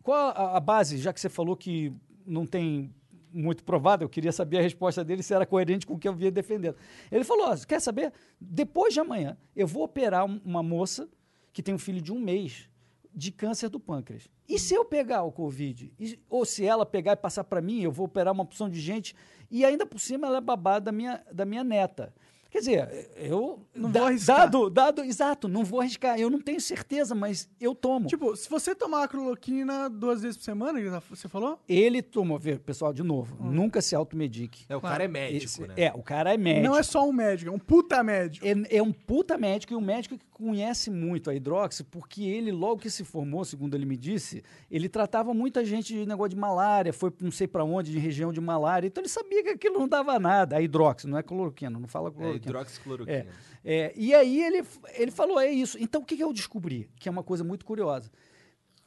qual 0.04 0.30
a, 0.30 0.58
a 0.58 0.60
base, 0.60 0.98
já 0.98 1.13
que 1.13 1.20
você 1.22 1.30
falou 1.30 1.56
que 1.56 1.94
não 2.26 2.46
tem 2.46 2.94
muito 3.34 3.63
provado, 3.63 4.04
eu 4.04 4.10
queria 4.10 4.32
saber 4.32 4.58
a 4.58 4.62
resposta 4.62 5.04
dele 5.04 5.24
se 5.24 5.34
era 5.34 5.46
coerente 5.46 5.86
com 5.88 5.94
o 5.94 6.00
que 6.00 6.08
eu 6.08 6.13
vinha 6.13 6.32
defendendo. 6.32 6.76
Ele 7.10 7.24
falou: 7.24 7.56
quer 7.65 7.80
saber? 7.80 8.12
Depois 8.39 8.94
de 8.94 9.00
amanhã, 9.00 9.38
eu 9.56 9.65
vou 9.65 9.84
operar 9.84 10.26
um- 10.26 10.41
uma 10.44 10.62
moça 10.62 11.08
que 11.54 11.63
tem 11.63 11.74
um 11.74 11.78
filho 11.80 12.02
de 12.02 12.12
um 12.12 12.20
mês 12.20 12.67
de 13.13 13.32
câncer 13.32 13.69
do 13.69 13.80
pâncreas. 13.80 14.30
E 14.47 14.58
se 14.60 14.74
eu 14.74 14.86
pegar 14.86 15.24
o 15.24 15.32
Covid? 15.32 15.93
E- 16.00 16.19
ou 16.30 16.45
se 16.45 16.65
ela 16.65 16.86
pegar 16.86 17.13
e 17.13 17.15
passar 17.17 17.43
para 17.43 17.62
mim, 17.62 17.82
eu 17.82 17.91
vou 17.91 18.06
operar 18.06 18.34
uma 18.34 18.43
opção 18.43 18.69
de 18.69 18.80
gente, 18.80 19.15
e 19.50 19.65
ainda 19.65 19.86
por 19.86 20.00
cima 20.00 20.28
ela 20.28 20.38
é 20.38 20.41
babá 20.41 20.80
da 20.80 20.91
minha, 20.91 21.21
da 21.32 21.45
minha 21.45 21.63
neta. 21.63 22.13
Quer 22.50 22.60
dizer, 22.60 23.12
eu. 23.15 23.65
Não 23.74 23.89
da- 23.89 24.02
vou 24.02 24.10
arriscar. 24.10 24.38
Dado, 24.39 24.69
dado, 24.69 25.04
exato, 25.06 25.47
não 25.47 25.63
vou 25.63 25.80
arriscar. 25.80 26.19
Eu 26.19 26.30
não 26.30 26.38
tenho 26.41 26.60
certeza, 26.60 27.15
mas 27.15 27.50
eu 27.62 27.74
tomo. 27.74 28.08
Tipo, 28.08 28.36
se 28.36 28.50
você 28.50 28.76
tomar 28.76 29.04
a 29.04 29.08
cloroquina 29.08 29.89
duas 29.89 30.21
vezes 30.21 30.36
por 30.36 30.43
semana, 30.43 30.78
que 30.82 30.89
você 31.10 31.30
falou? 31.30 31.58
ele 31.65 32.02
tomou, 32.02 32.38
pessoal, 32.65 32.91
de 32.91 33.04
novo, 33.04 33.41
nunca 33.41 33.82
se 33.82 33.95
automedique. 33.95 34.65
É, 34.67 34.76
o 34.76 34.82
cara 34.82 35.06
é 35.06 35.08
médico, 35.08 35.45
Esse- 35.45 35.62
né? 35.65 35.74
É, 35.78 35.93
o 35.95 36.04
cara 36.04 36.34
é 36.34 36.38
médico. 36.38 36.67
Não 36.67 36.78
é 36.78 36.84
só 36.84 37.08
um 37.08 37.13
médico, 37.13 37.50
é 37.50 37.54
um 37.54 37.58
puta 37.60 38.04
médico. 38.04 38.45
É, 38.45 38.78
é 38.78 38.84
um 38.84 38.91
puta 38.91 39.38
médico 39.38 39.71
e 39.71 39.76
um 39.78 39.82
médico 39.82 40.17
que 40.17 40.26
conhece 40.41 40.89
muito 40.89 41.30
a 41.30 41.36
hidroxi, 41.36 41.84
porque 41.84 42.23
ele, 42.23 42.51
logo 42.51 42.82
que 42.82 42.89
se 42.89 43.04
formou, 43.04 43.45
segundo 43.45 43.75
ele 43.75 43.86
me 43.86 43.95
disse, 43.95 44.43
ele 44.69 44.89
tratava 44.89 45.34
muita 45.34 45.63
gente 45.63 45.93
de 45.93 46.06
negócio 46.06 46.32
de 46.32 46.36
malária, 46.36 46.91
foi 46.91 47.13
não 47.21 47.32
sei 47.32 47.47
pra 47.47 47.63
onde, 47.63 47.91
de 47.91 47.99
região 47.99 48.34
de 48.34 48.41
malária. 48.41 48.88
Então 48.88 49.01
ele 49.01 49.10
sabia 49.10 49.43
que 49.43 49.49
aquilo 49.49 49.80
não 49.80 49.88
dava 49.88 50.17
nada. 50.19 50.58
A 50.58 50.62
hidroxi, 50.62 51.08
não 51.08 51.17
é 51.17 51.23
cloroquina, 51.23 51.80
não 51.80 51.88
fala 51.88 52.10
É 52.10 52.12
cloroquina. 52.12 52.45
hidroxicloroquina. 52.45 53.17
É, 53.17 53.27
é, 53.63 53.93
e 53.95 54.13
aí 54.13 54.41
ele, 54.43 54.63
ele 54.95 55.12
falou, 55.12 55.39
é 55.39 55.49
isso. 55.51 55.77
Então 55.80 56.01
o 56.01 56.06
que, 56.06 56.17
que 56.17 56.23
eu 56.23 56.34
descobri? 56.34 56.89
Que 56.99 57.08
é 57.08 57.12
uma 57.12 57.23
coisa 57.23 57.43
muito 57.43 57.63
curiosa. 57.65 58.12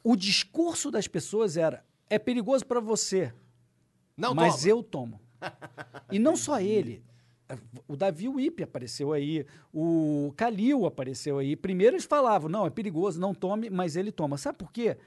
O 0.03 0.15
discurso 0.15 0.91
das 0.91 1.07
pessoas 1.07 1.57
era, 1.57 1.83
é 2.09 2.19
perigoso 2.19 2.65
pra 2.65 2.79
você, 2.79 3.33
Não, 4.15 4.35
mas 4.35 4.57
toma. 4.61 4.69
eu 4.69 4.83
tomo. 4.83 5.21
E 6.11 6.19
não 6.19 6.35
só 6.35 6.59
ele. 6.59 7.01
O 7.87 7.95
Davi 7.95 8.27
Wipe 8.27 8.63
apareceu 8.63 9.13
aí, 9.13 9.45
o 9.73 10.33
Calil 10.35 10.85
apareceu 10.85 11.37
aí. 11.37 11.55
Primeiro 11.55 11.95
eles 11.95 12.05
falavam, 12.05 12.49
não, 12.49 12.65
é 12.65 12.69
perigoso, 12.69 13.19
não 13.19 13.33
tome, 13.33 13.69
mas 13.69 13.95
ele 13.95 14.11
toma. 14.11 14.37
Sabe 14.37 14.57
por 14.57 14.71
quê? 14.71 14.97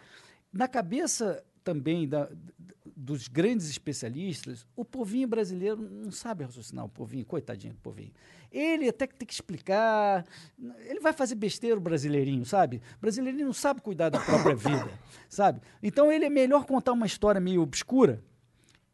Na 0.53 0.69
cabeça 0.69 1.43
também 1.65 2.09
da- 2.09 2.29
dos 2.97 3.29
grandes 3.29 3.69
especialistas, 3.69 4.67
o 4.75 4.85
povinho 4.85 5.29
brasileiro 5.29 5.81
não 5.81 6.11
sabe 6.11 6.45
raciocinar, 6.45 6.85
o 6.85 6.89
povinho, 6.89 7.25
coitadinho 7.25 7.75
do 7.75 7.81
povinho. 7.81 8.11
Ele 8.51 8.89
até 8.89 9.07
que 9.07 9.15
tem 9.15 9.27
que 9.27 9.35
explicar, 9.35 10.25
ele 10.87 11.01
vai 11.01 11.13
fazer 11.13 11.35
besteira 11.35 11.77
o 11.77 11.81
brasileirinho, 11.81 12.45
sabe? 12.45 12.81
O 12.97 13.01
brasileirinho 13.01 13.47
não 13.47 13.53
sabe 13.53 13.81
cuidar 13.83 14.09
da 14.09 14.19
própria 14.21 14.55
vida, 14.57 14.91
sabe? 15.29 15.61
Então 15.83 16.11
ele 16.11 16.25
é 16.25 16.31
melhor 16.31 16.65
contar 16.65 16.93
uma 16.93 17.07
história 17.07 17.41
meio 17.41 17.63
obscura, 17.63 18.23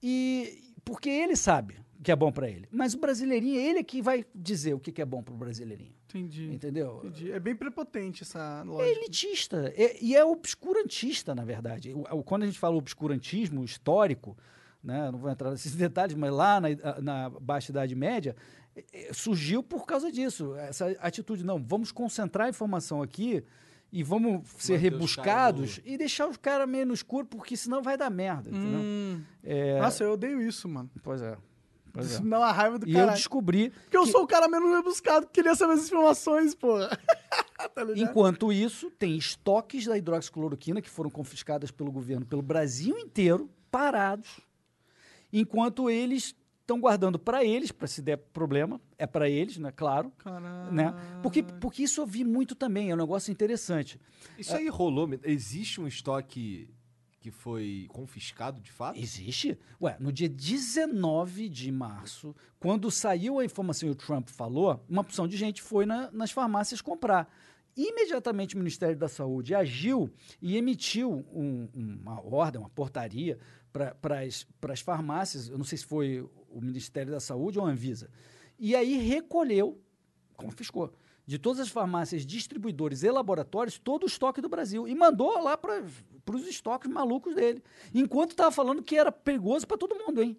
e 0.03 0.73
porque 0.85 1.09
ele 1.09 1.37
sabe 1.37 1.77
que 2.05 2.13
é 2.13 2.17
bom 2.17 2.31
para 2.31 2.49
ele. 2.49 2.69
Mas 2.71 2.95
o 2.95 2.99
brasileirinho, 2.99 3.59
ele 3.61 3.81
é 3.81 3.83
que 3.83 4.01
vai 4.03 4.25
dizer 4.35 4.75
o 4.75 4.79
que 4.79 4.93
que 4.93 5.03
é 5.03 5.05
bom 5.05 5.23
para 5.23 5.35
o 5.35 5.37
brasileirinho. 5.37 5.93
Entendi. 6.09 6.53
Entendeu? 6.53 7.01
Entendi. 7.05 7.33
É 7.33 7.41
bem 7.41 7.57
prepotente 7.57 8.23
essa 8.23 8.61
É 8.63 8.65
lógica. 8.69 8.99
elitista. 9.01 9.73
é- 9.77 9.97
e 10.01 10.15
é 10.15 10.25
obscurantista, 10.25 11.35
na 11.35 11.45
verdade. 11.45 11.93
O- 11.93 12.03
o- 12.19 12.23
quando 12.23 12.45
a 12.45 12.47
gente 12.47 12.59
fala 12.59 12.77
obscurantismo 12.77 13.65
histórico, 13.65 14.37
né, 14.83 15.11
não 15.11 15.19
vou 15.19 15.31
entrar 15.31 15.51
nesses 15.51 15.75
detalhes, 15.77 16.15
mas 16.15 16.31
lá 16.33 16.61
na, 16.61 16.69
na 17.01 17.31
Baixa 17.31 17.73
Idade 17.73 17.95
Média, 17.95 18.37
é, 18.77 18.85
é, 19.09 19.13
surgiu 19.13 19.63
por 19.63 19.87
causa 19.87 20.13
disso. 20.13 20.55
Essa 20.57 20.91
atitude, 21.01 21.45
não, 21.45 21.63
vamos 21.63 21.91
concentrar 21.91 22.47
a 22.47 22.51
informação 22.51 23.03
aqui 23.03 23.43
e 23.93 24.03
vamos 24.03 24.43
ser 24.59 24.77
rebuscados 24.77 25.81
e 25.85 25.97
deixar 25.97 26.27
os 26.29 26.37
caras 26.37 26.69
meio 26.69 26.85
no 26.87 26.95
escuro, 26.95 27.27
porque 27.27 27.57
senão 27.57 27.83
vai 27.83 27.97
dar 27.97 28.11
merda. 28.11 28.51
entendeu? 28.51 28.81
Hum. 28.81 29.23
É, 29.43 29.81
Nossa, 29.81 30.05
eu 30.05 30.13
odeio 30.13 30.41
isso, 30.43 30.69
mano. 30.69 30.91
Pois 31.03 31.23
é. 31.23 31.37
Pois 31.95 32.11
é. 32.11 32.15
Isso 32.15 32.25
me 32.25 32.29
dá 32.31 32.41
uma 32.41 32.53
raiva 32.53 32.79
do 32.79 32.89
E 32.89 32.93
eu 32.95 33.07
descobri. 33.11 33.71
Porque 33.71 33.97
eu 33.97 34.03
que- 34.05 34.11
sou 34.11 34.25
o 34.25 34.27
cara 34.27 34.49
menos 34.49 34.69
rebuscado 34.75 35.27
que 35.27 35.33
queria 35.33 35.55
saber 35.55 35.75
as 35.75 35.85
informações, 35.85 36.55
porra. 36.55 36.89
tá? 37.57 37.71
Enquanto 37.97 38.53
isso, 38.53 38.91
tem 38.91 39.17
estoques 39.17 39.87
da 39.87 39.97
hidroxicloroquina 39.97 40.83
que 40.83 40.91
foram 40.91 41.09
confiscadas 41.09 41.71
pelo 41.71 41.93
governo 41.93 42.27
pelo 42.27 42.43
Brasil 42.43 42.99
inteiro, 42.99 43.49
parados, 43.71 44.41
enquanto 45.33 45.89
eles 45.89 46.35
estão 46.61 46.81
guardando 46.81 47.19
para 47.19 47.45
eles, 47.45 47.71
para 47.71 47.87
se 47.87 48.01
der 48.03 48.17
problema, 48.17 48.81
é 48.99 49.07
para 49.07 49.29
eles, 49.29 49.59
né? 49.59 49.71
Claro. 49.71 50.11
Caralho. 50.19 50.73
Né? 50.73 50.95
Porque, 51.23 51.43
porque 51.43 51.83
isso 51.85 52.01
eu 52.01 52.07
vi 52.07 52.25
muito 52.25 52.55
também, 52.55 52.91
é 52.91 52.95
um 52.95 52.99
negócio 52.99 53.31
interessante. 53.31 54.01
Isso 54.39 54.57
aí 54.57 54.69
rolou. 54.69 55.09
Existe 55.23 55.81
um 55.81 55.87
estoque 55.87 56.69
que 57.25 57.31
foi 57.31 57.87
confiscado 57.89 58.61
de 58.61 58.71
fato? 58.71 58.99
Existe? 59.01 59.59
Ué, 59.81 59.97
no 59.99 60.13
dia 60.13 60.29
19 60.29 61.49
de 61.49 61.73
março, 61.73 62.37
quando 62.61 62.91
saiu 62.91 63.39
a 63.39 63.45
informação 63.47 63.89
e 63.89 63.93
o 63.93 63.95
Trump 63.95 64.29
falou, 64.29 64.85
uma 64.87 65.01
opção 65.01 65.27
de 65.27 65.35
gente 65.35 65.63
foi 65.63 65.87
na- 65.87 66.11
nas 66.11 66.31
farmácias 66.31 66.83
comprar. 66.83 67.27
Imediatamente 67.75 68.55
o 68.55 68.59
Ministério 68.59 68.95
da 68.95 69.09
Saúde 69.09 69.55
agiu 69.55 70.11
e 70.43 70.55
emitiu 70.59 71.25
um- 71.33 71.67
uma 71.75 72.21
ordem, 72.23 72.61
uma 72.61 72.69
portaria 72.69 73.39
para 73.73 74.21
as 74.75 74.81
farmácias, 74.83 75.49
eu 75.49 75.57
não 75.57 75.65
sei 75.65 75.79
se 75.79 75.87
foi 75.87 76.21
o 76.51 76.61
Ministério 76.61 77.11
da 77.11 77.21
Saúde 77.21 77.59
ou 77.59 77.65
a 77.65 77.71
Anvisa, 77.71 78.11
e 78.59 78.77
aí 78.77 78.99
recolheu, 78.99 79.81
confiscou, 80.37 80.93
de 81.27 81.39
todas 81.39 81.61
as 81.61 81.69
farmácias, 81.69 82.27
distribuidores 82.27 83.03
e 83.03 83.11
laboratórios, 83.11 83.79
todo 83.79 84.03
o 84.03 84.07
estoque 84.07 84.41
do 84.41 84.49
Brasil. 84.49 84.87
E 84.87 84.95
mandou 84.95 85.43
lá 85.43 85.57
para 85.57 85.83
os 86.33 86.47
estoques 86.47 86.91
malucos 86.91 87.35
dele. 87.35 87.63
Enquanto 87.95 88.31
estava 88.33 88.51
falando 88.51 88.83
que 88.83 88.97
era 88.97 89.11
perigoso 89.11 89.67
para 89.67 89.79
todo 89.79 89.95
mundo, 89.97 90.23
hein? 90.23 90.37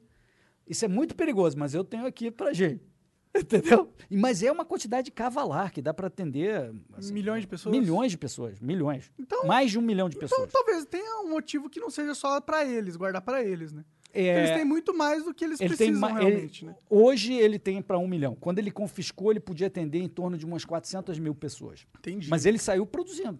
Isso 0.68 0.86
é 0.86 0.88
muito 0.88 1.16
perigoso, 1.16 1.58
mas 1.58 1.74
eu 1.74 1.84
tenho 1.84 2.06
aqui 2.06 2.30
para 2.32 2.54
gente. 2.54 2.84
Entendeu? 3.36 3.92
Mas 4.10 4.42
é 4.42 4.50
uma 4.52 4.64
quantidade 4.64 5.12
cavalar 5.12 5.72
que 5.74 5.82
dá 5.82 5.94
para 5.94 6.08
atender 6.08 6.74
assim, 6.94 7.14
Milhões 7.14 7.42
de 7.42 7.48
pessoas? 7.48 7.76
milhões 7.78 8.12
de 8.12 8.18
pessoas, 8.18 8.60
milhões. 8.62 9.12
Então- 9.20 9.46
Mais 9.46 9.72
de 9.72 9.78
um 9.78 9.82
milhão 9.82 10.08
de 10.08 10.16
Então 10.16 10.30
pessoas. 10.30 10.52
talvez 10.54 10.86
tenha 10.86 11.22
um 11.22 11.30
motivo 11.30 11.70
que 11.70 11.80
não 11.80 11.90
seja 11.90 12.16
só 12.16 12.40
pra 12.40 12.64
eles, 12.66 12.96
guardar 12.96 13.22
pra 13.22 13.44
eles, 13.44 13.74
né? 13.74 13.84
É, 14.16 14.38
Eles 14.40 14.52
têm 14.52 14.66
muito 14.66 14.96
mais 14.98 15.24
do 15.26 15.34
que 15.34 15.44
eles 15.44 15.60
ele 15.60 15.76
tem 15.76 15.88
precisam 15.90 16.10
ele- 16.20 16.30
realmente, 16.30 16.66
né? 16.66 16.76
Hoje 16.90 17.34
ele 17.34 17.60
tem 17.60 17.82
para 17.82 17.98
um 17.98 18.08
milhão. 18.08 18.36
Quando 18.40 18.60
ele 18.60 18.72
confiscou, 18.72 19.32
ele 19.32 19.40
podia 19.40 19.68
atender 19.68 20.00
em 20.00 20.08
torno 20.08 20.38
de 20.38 20.46
umas 20.46 20.64
400 20.64 21.20
mil 21.20 21.36
pessoas. 21.36 21.86
Entendi. 22.00 22.30
Mas 22.30 22.46
ele 22.46 22.58
saiu 22.58 22.86
produzindo. 22.86 23.40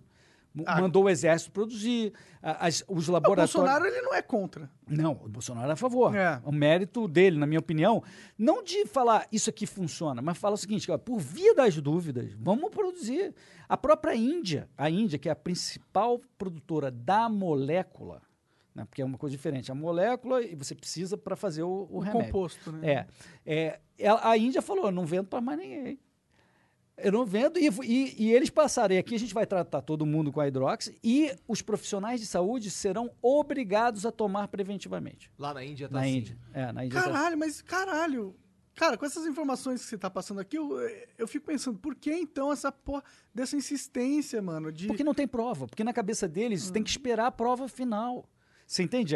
Ah. 0.66 0.80
Mandou 0.80 1.04
o 1.04 1.10
exército 1.10 1.52
produzir, 1.52 2.14
as- 2.42 2.82
os 2.88 3.10
o 3.10 3.12
laboratórios. 3.12 3.54
Bolsonaro, 3.54 3.86
ele 3.86 4.02
não 4.02 4.14
é 4.14 4.22
contra. 4.22 4.70
Não, 4.88 5.12
o 5.12 5.28
Bolsonaro 5.28 5.70
é 5.70 5.74
a 5.74 5.76
favor. 5.76 6.16
É. 6.16 6.42
O 6.46 6.52
mérito 6.52 7.10
dele, 7.10 7.38
na 7.38 7.46
minha 7.46 7.60
opinião, 7.60 8.02
não 8.38 8.64
de 8.64 8.86
falar 8.86 9.28
isso 9.34 9.50
aqui 9.50 9.66
funciona, 9.66 10.22
mas 10.22 10.38
fala 10.38 10.56
o 10.56 10.58
seguinte, 10.58 10.90
ó, 10.90 10.98
por 10.98 11.20
via 11.20 11.54
das 11.54 11.76
dúvidas, 11.82 12.32
vamos 12.40 12.70
produzir. 12.72 13.34
A 13.68 13.76
própria 13.76 14.16
Índia, 14.16 14.70
a 14.78 14.90
Índia, 14.90 15.20
que 15.20 15.28
é 15.28 15.32
a 15.34 15.36
principal 15.36 16.22
produtora 16.38 16.90
da 16.90 17.28
molécula, 17.28 18.22
né, 18.76 18.84
porque 18.86 19.02
é 19.02 19.06
uma 19.06 19.18
coisa 19.18 19.36
diferente, 19.36 19.72
a 19.72 19.76
molécula 19.76 20.44
e 20.44 20.54
você 20.54 20.76
precisa 20.76 21.18
para 21.18 21.36
fazer 21.36 21.64
o, 21.64 21.88
o 21.90 21.98
O 21.98 22.00
remédio. 22.00 22.26
composto, 22.34 22.72
né? 22.74 23.08
É, 23.46 23.80
é, 23.98 24.10
a 24.10 24.38
Índia 24.38 24.62
falou, 24.62 24.86
eu 24.88 24.92
não 24.92 25.06
vendo 25.06 25.28
para 25.28 25.40
mais 25.42 25.58
ninguém. 25.58 25.98
Eu 26.98 27.12
não 27.12 27.26
vendo, 27.26 27.60
e, 27.60 27.68
e- 27.84 28.24
e 28.26 28.32
eles 28.34 28.50
passarem 28.50 28.98
aqui, 28.98 29.16
a 29.16 29.20
gente 29.20 29.34
vai 29.34 29.46
tratar 29.46 29.82
todo 29.82 30.06
mundo 30.06 30.32
com 30.32 30.40
a 30.40 30.48
hidrox, 30.48 30.92
e 31.04 31.30
os 31.46 31.62
profissionais 31.62 32.22
de 32.22 32.26
saúde 32.26 32.72
serão 32.72 33.12
obrigados 33.22 34.06
a 34.06 34.12
tomar 34.14 34.48
preventivamente. 34.48 35.30
Lá 35.38 35.54
na 35.54 35.64
Índia 35.64 35.90
tá 35.90 35.96
na 35.96 36.02
assim. 36.02 36.18
Índia. 36.18 36.38
É, 36.54 36.72
na 36.72 36.86
Índia. 36.86 37.02
tá- 37.02 37.06
Caralho, 37.12 37.38
mas 37.38 37.62
caralho. 37.62 38.36
Cara, 38.76 38.98
com 38.98 39.06
essas 39.06 39.26
informações 39.26 39.82
que 39.84 39.88
você 39.90 39.98
tá 39.98 40.10
passando 40.10 40.40
aqui, 40.42 40.58
eu, 40.58 40.70
eu 41.18 41.28
fico 41.28 41.46
pensando, 41.46 41.78
por 41.80 41.96
que 41.96 42.14
então 42.14 42.52
essa 42.52 42.72
porra 42.72 43.04
dessa 43.34 43.56
insistência, 43.58 44.42
mano? 44.42 44.70
De... 44.72 44.88
Porque 44.88 45.04
não 45.04 45.14
tem 45.14 45.26
prova, 45.28 45.66
porque 45.68 45.84
na 45.84 45.94
cabeça 45.94 46.28
deles 46.30 46.72
tem 46.72 46.84
que 46.84 46.90
esperar 46.90 47.28
a 47.28 47.32
prova 47.32 47.68
final. 47.70 48.26
Você 48.66 48.84
entende 48.84 49.16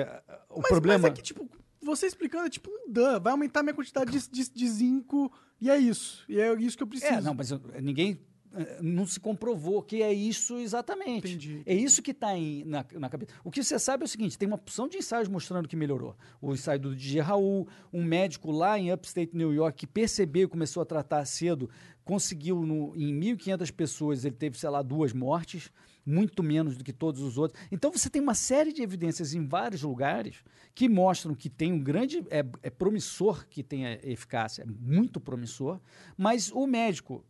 o 0.49 0.59
mas, 0.59 0.67
problema? 0.67 1.03
Mas 1.03 1.11
é 1.11 1.15
que, 1.15 1.21
tipo, 1.21 1.49
você 1.81 2.05
explicando 2.05 2.45
é 2.45 2.49
tipo 2.49 2.69
um 2.69 2.91
dan, 2.91 3.19
vai 3.19 3.31
aumentar 3.31 3.63
minha 3.63 3.73
quantidade 3.73 4.11
de, 4.11 4.29
de, 4.29 4.49
de 4.49 4.67
zinco 4.69 5.31
e 5.59 5.69
é 5.69 5.77
isso. 5.77 6.23
E 6.29 6.39
é 6.39 6.53
isso 6.55 6.77
que 6.77 6.83
eu 6.83 6.87
preciso. 6.87 7.13
É, 7.13 7.21
não, 7.21 7.33
mas 7.33 7.51
eu- 7.51 7.61
ninguém 7.81 8.19
eh, 8.53 8.79
não 8.81 9.05
se 9.05 9.19
comprovou 9.19 9.81
que 9.81 10.01
é 10.01 10.11
isso 10.13 10.57
exatamente. 10.57 11.27
Entendi. 11.27 11.61
É 11.65 11.73
isso 11.73 12.01
que 12.01 12.11
está 12.11 12.29
na, 12.65 12.85
na 12.93 13.09
cabeça. 13.09 13.31
O 13.43 13.51
que 13.51 13.63
você 13.63 13.77
sabe 13.79 14.03
é 14.03 14.05
o 14.05 14.07
seguinte: 14.07 14.37
tem 14.37 14.47
uma 14.47 14.55
opção 14.55 14.87
de 14.87 14.97
ensaios 14.97 15.27
mostrando 15.27 15.67
que 15.67 15.75
melhorou. 15.75 16.15
O 16.41 16.53
ensaio 16.53 16.79
do 16.79 16.95
DJ 16.95 17.21
Raul, 17.21 17.67
um 17.93 18.03
médico 18.03 18.51
lá 18.51 18.77
em 18.77 18.91
Upstate 18.91 19.35
New 19.35 19.53
York 19.53 19.77
que 19.79 19.87
percebeu 19.87 20.43
e 20.43 20.47
começou 20.47 20.81
a 20.81 20.85
tratar 20.85 21.23
cedo, 21.25 21.69
conseguiu 22.03 22.61
no, 22.61 22.95
em 22.95 23.19
1.500 23.19 23.71
pessoas, 23.71 24.25
ele 24.25 24.35
teve, 24.35 24.57
sei 24.57 24.69
lá, 24.69 24.81
duas 24.81 25.13
mortes, 25.13 25.71
muito 26.05 26.41
menos 26.41 26.77
do 26.77 26.83
que 26.83 26.93
todos 26.93 27.21
os 27.21 27.37
outros. 27.37 27.61
Então 27.71 27.91
você 27.91 28.09
tem 28.09 28.21
uma 28.21 28.33
série 28.33 28.73
de 28.73 28.81
evidências 28.81 29.33
em 29.33 29.47
vários 29.47 29.83
lugares 29.83 30.43
que 30.73 30.89
mostram 30.89 31.35
que 31.35 31.49
tem 31.49 31.71
um 31.73 31.79
grande. 31.79 32.25
É, 32.29 32.45
é 32.63 32.69
promissor 32.69 33.47
que 33.47 33.63
tenha 33.63 33.99
eficácia, 34.03 34.63
é 34.63 34.65
muito 34.65 35.19
promissor, 35.19 35.79
mas 36.17 36.51
o 36.51 36.65
médico 36.65 37.23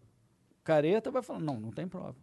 careta 0.63 1.10
vai 1.10 1.21
falar: 1.21 1.39
não, 1.39 1.60
não 1.60 1.71
tem 1.71 1.88
prova. 1.88 2.15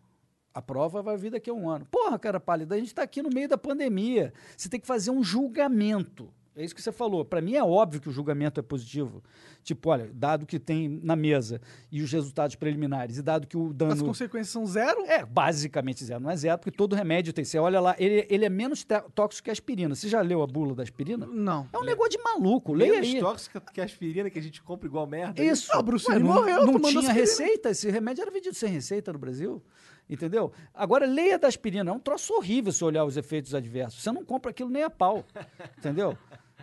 A 0.55 0.63
prova 0.63 1.03
vai 1.03 1.19
vir 1.19 1.31
daqui 1.31 1.51
a 1.51 1.53
um 1.53 1.69
ano. 1.69 1.85
Porra, 1.87 2.19
cara 2.19 2.41
pálida, 2.41 2.75
a 2.75 2.79
gente 2.79 2.89
está 2.89 3.03
aqui 3.03 3.21
no 3.23 3.29
meio 3.29 3.49
da 3.49 3.59
pandemia. 3.59 4.33
Você 4.57 4.71
tem 4.71 4.81
que 4.81 4.87
fazer 4.87 5.11
um 5.11 5.23
julgamento. 5.23 6.33
É 6.57 6.65
isso 6.65 6.75
que 6.75 6.81
você 6.81 6.91
falou. 6.91 7.23
Para 7.23 7.43
mim 7.43 7.55
é 7.55 7.63
óbvio 7.63 8.01
que 8.01 8.09
o 8.09 8.13
julgamento 8.13 8.59
é 8.59 8.63
positivo. 8.63 9.23
Tipo, 9.63 9.91
olha, 9.91 10.11
dado 10.15 10.47
que 10.47 10.59
tem 10.59 10.89
na 11.03 11.15
mesa 11.15 11.61
e 11.93 12.01
os 12.01 12.11
resultados 12.11 12.57
preliminares, 12.57 13.19
e 13.19 13.23
dado 13.23 13.47
que 13.47 13.59
o 13.59 13.75
dano. 13.75 13.93
As 13.93 14.01
consequências 14.01 14.49
são 14.49 14.65
zero? 14.65 15.05
É, 15.05 15.23
basicamente 15.27 16.03
zero. 16.03 16.19
Não 16.21 16.31
é 16.31 16.37
zero, 16.37 16.57
porque 16.57 16.71
todo 16.71 16.97
remédio 16.97 17.33
tem. 17.35 17.45
Você 17.45 17.59
olha 17.59 17.79
lá, 17.79 17.95
ele, 17.99 18.27
ele 18.31 18.45
é 18.47 18.49
menos 18.49 18.87
tóxico 19.15 19.45
que 19.45 19.51
a 19.51 19.53
aspirina. 19.53 19.95
Você 19.95 20.09
já 20.09 20.23
leu 20.23 20.41
a 20.43 20.47
bula 20.47 20.75
da 20.75 20.83
aspirina? 20.83 21.27
Não. 21.27 21.69
É 21.75 21.79
um 21.79 21.85
negócio 21.85 22.13
de 22.13 22.23
maluco. 22.25 22.73
Leia 22.73 22.93
Menos 22.95 23.09
aí. 23.09 23.21
tóxica 23.21 23.61
que 23.61 23.81
a 23.81 23.85
aspirina 23.85 24.31
que 24.31 24.39
a 24.39 24.43
gente 24.43 24.63
compra 24.63 24.89
igual 24.89 25.07
merda. 25.07 25.43
Isso. 25.43 25.71
Ah, 25.75 25.83
Bruce 25.83 26.11
Ué, 26.11 26.19
não, 26.19 26.27
morreu 26.27 26.65
Não 26.65 26.81
tinha 26.81 26.89
aspirina. 27.01 27.13
receita. 27.13 27.69
Esse 27.71 27.91
remédio 27.91 28.23
era 28.23 28.31
vendido 28.31 28.55
sem 28.55 28.71
receita 28.71 29.13
no 29.13 29.19
Brasil. 29.19 29.63
Entendeu? 30.09 30.53
Agora, 30.73 31.05
leia 31.05 31.39
da 31.39 31.49
aspirina. 31.49 31.91
É 31.91 31.93
um 31.93 31.99
troço 31.99 32.33
horrível 32.33 32.73
se 32.73 32.83
olhar 32.85 33.05
os 33.05 33.17
efeitos 33.17 33.55
adversos. 33.55 34.03
Você 34.03 34.11
não 34.13 34.25
compra 34.25 34.53
aquilo 34.53 34.71
nem 34.71 34.85
a 34.85 34.89
pau. 34.91 35.25
Entendeu? 35.77 36.17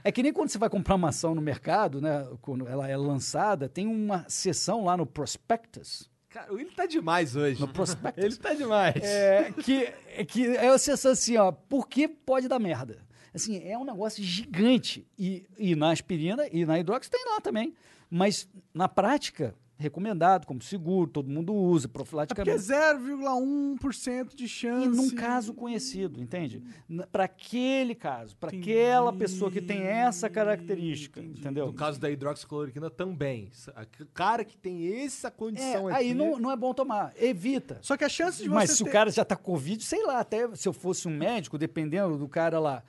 É 0.04 0.12
que 0.12 0.22
nem 0.22 0.34
quando 0.34 0.50
você 0.50 0.58
vai 0.58 0.70
comprar 0.70 0.96
uma 0.96 1.10
ação 1.10 1.34
no 1.34 1.42
mercado, 1.42 2.02
né? 2.02 2.28
Quando 2.42 2.68
ela 2.68 2.88
é 2.90 2.98
lançada, 2.98 3.70
tem 3.70 3.88
uma 3.88 4.26
seção 4.28 4.84
lá 4.84 4.98
no 4.98 5.06
prospectus. 5.06 6.12
Cara, 6.30 6.52
ele 6.54 6.72
tá 6.72 6.86
demais 6.86 7.36
hoje. 7.36 7.62
No 7.62 7.68
prospectus. 7.68 8.24
Ele 8.26 8.36
tá 8.36 8.56
demais. 8.56 9.04
É, 9.04 9.52
que, 9.52 9.94
é 10.18 10.26
que 10.26 10.48
é 10.48 10.68
a 10.68 10.78
sensação 10.80 11.12
assim, 11.12 11.38
ó, 11.38 11.52
por 11.52 11.88
que 11.88 12.08
pode 12.08 12.48
dar 12.48 12.58
merda? 12.58 13.06
Assim, 13.32 13.64
é 13.64 13.78
um 13.78 13.86
negócio 13.86 14.24
gigante. 14.24 15.08
E, 15.18 15.46
e 15.60 15.76
na 15.76 15.92
aspirina 15.92 16.48
e 16.52 16.66
na 16.66 16.80
hidrox 16.80 17.08
tem 17.08 17.24
lá 17.30 17.40
também. 17.40 17.76
Mas 18.10 18.50
na 18.74 18.90
prática, 18.90 19.54
recomendado 19.84 20.46
como 20.46 20.62
seguro, 20.62 21.10
todo 21.10 21.30
mundo 21.30 21.54
usa, 21.54 21.86
É 21.86 21.88
porque 21.88 22.02
é 22.02 22.04
profilaticamente. 22.04 22.60
0,1% 22.60 24.36
de 24.36 24.48
chance. 24.48 24.88
E 24.88 24.90
num 24.90 25.10
caso 25.12 25.54
conhecido, 25.54 26.22
entende? 26.22 26.64
Para 27.12 27.26
aquele 27.26 27.96
caso, 27.96 28.36
para 28.38 28.50
aquela 28.50 29.14
pessoa 29.14 29.50
que 29.52 29.62
tem 29.62 29.82
essa 29.84 30.30
característica, 30.30 31.22
entendeu? 31.22 31.68
No 31.68 31.74
caso 31.74 32.00
da 32.00 32.10
hidroxicloroquina 32.10 32.90
também. 32.90 33.50
O 34.02 34.06
cara 34.14 34.44
que 34.44 34.58
tem 34.58 35.04
essa 35.04 35.28
É, 35.28 35.32
condição 35.32 35.88
aqui... 35.88 35.98
aí 35.98 36.14
não, 36.14 36.38
não 36.38 36.52
é 36.52 36.56
bom 36.56 36.74
tomar, 36.74 37.14
evita. 37.18 37.78
Só 37.82 37.96
que 37.96 38.04
a 38.04 38.10
chance 38.10 38.42
de 38.42 38.50
você 38.50 38.56
Mas 38.56 38.72
se 38.72 38.84
ter... 38.84 38.90
o 38.90 38.92
cara 38.92 39.12
já 39.12 39.24
tá 39.24 39.36
com 39.36 39.54
Covid, 39.54 39.84
sei 39.84 40.04
lá, 40.04 40.20
até 40.20 40.56
se 40.56 40.68
eu 40.68 40.74
fosse 40.74 41.08
um 41.08 41.16
médico, 41.16 41.58
dependendo 41.60 42.18
do 42.18 42.28
cara 42.28 42.60
lá, 42.60 42.84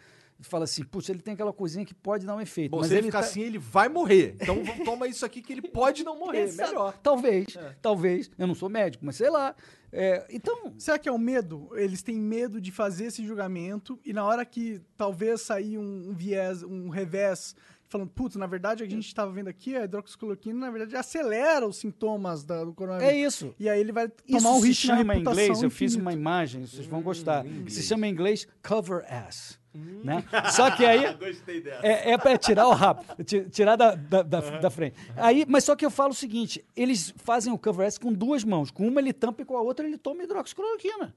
fala 0.44 0.64
assim, 0.64 0.84
putz, 0.84 1.08
ele 1.08 1.20
tem 1.20 1.34
aquela 1.34 1.52
coisinha 1.52 1.84
que 1.84 1.94
pode 1.94 2.24
dar 2.26 2.36
um 2.36 2.40
efeito. 2.40 2.70
Bom, 2.70 2.78
mas 2.78 2.88
se 2.88 2.92
ele 2.94 3.00
ele 3.00 3.06
ficar 3.08 3.20
tá- 3.20 3.26
assim, 3.26 3.40
ele 3.42 3.58
vai 3.58 3.88
morrer. 3.88 4.36
Então 4.40 4.62
toma 4.84 5.06
isso 5.08 5.24
aqui 5.24 5.40
que 5.42 5.52
ele 5.52 5.62
pode 5.62 6.04
não 6.04 6.18
morrer. 6.18 6.42
Exato. 6.42 6.70
Melhor. 6.70 6.98
Talvez, 7.02 7.56
É. 7.56 7.74
talvez. 7.80 8.30
Eu 8.38 8.46
não 8.46 8.54
sou 8.54 8.68
médico, 8.68 9.04
mas 9.04 9.16
sei 9.16 9.30
lá. 9.30 9.54
É, 9.96 10.26
então, 10.30 10.74
Será 10.76 10.98
que 10.98 11.08
é 11.08 11.12
o 11.12 11.18
medo? 11.18 11.68
Eles 11.74 12.02
têm 12.02 12.16
medo 12.18 12.60
de 12.60 12.72
fazer 12.72 13.04
esse 13.06 13.24
julgamento 13.24 13.98
e 14.04 14.12
na 14.12 14.24
hora 14.24 14.44
que 14.44 14.80
talvez 14.96 15.40
sair 15.42 15.78
um, 15.78 16.10
um 16.10 16.14
viés, 16.14 16.64
um 16.64 16.88
revés, 16.88 17.54
falando, 17.86 18.10
putz, 18.10 18.34
na 18.34 18.46
verdade 18.48 18.82
a 18.82 18.86
gente 18.88 19.06
estava 19.06 19.30
vendo 19.30 19.46
aqui, 19.46 19.76
a 19.76 19.84
hidroxicloroquina, 19.84 20.58
na 20.58 20.70
verdade, 20.72 20.96
acelera 20.96 21.64
os 21.64 21.76
sintomas 21.76 22.42
da, 22.42 22.64
do 22.64 22.72
coronavírus. 22.74 23.14
é 23.14 23.16
isso. 23.16 23.54
E 23.56 23.68
aí 23.68 23.78
ele 23.78 23.92
vai 23.92 24.06
Isso 24.26 24.38
tomar 24.38 24.56
um 24.56 24.60
se 24.62 24.66
risco 24.66 24.86
na 24.88 24.96
chama 24.96 25.14
em 25.14 25.20
inglês, 25.20 25.62
eu 25.62 25.70
fiz 25.70 25.92
infinito. 25.92 26.00
uma 26.02 26.12
imagem, 26.12 26.66
vocês 26.66 26.86
vão 26.86 27.00
gostar. 27.00 27.44
Hum, 27.44 27.48
inglês. 27.50 27.74
Se 27.74 27.82
chama 27.84 28.08
em 28.08 28.10
inglês 28.10 28.48
cover 28.66 29.04
ass. 29.08 29.60
Né? 29.74 30.24
Só 30.52 30.70
que 30.70 30.84
aí 30.84 31.04
é, 31.82 32.12
é 32.12 32.18
para 32.18 32.38
tirar 32.38 32.68
o 32.68 32.72
rabo, 32.72 33.02
ti- 33.24 33.48
tirar 33.50 33.74
da, 33.76 33.94
da, 33.94 34.22
da, 34.22 34.40
da 34.60 34.70
frente. 34.70 34.96
Aí, 35.16 35.44
mas 35.48 35.64
só 35.64 35.74
que 35.74 35.84
eu 35.84 35.90
falo 35.90 36.10
o 36.12 36.14
seguinte: 36.14 36.64
eles 36.76 37.12
fazem 37.16 37.52
o 37.52 37.58
cover 37.58 37.86
ass 37.86 37.98
com 37.98 38.12
duas 38.12 38.44
mãos. 38.44 38.70
Com 38.70 38.86
uma 38.86 39.00
ele 39.00 39.12
tampa 39.12 39.42
e 39.42 39.44
com 39.44 39.56
a 39.56 39.60
outra 39.60 39.86
ele 39.86 39.98
toma 39.98 40.22
hidroxicloroquina. 40.22 41.14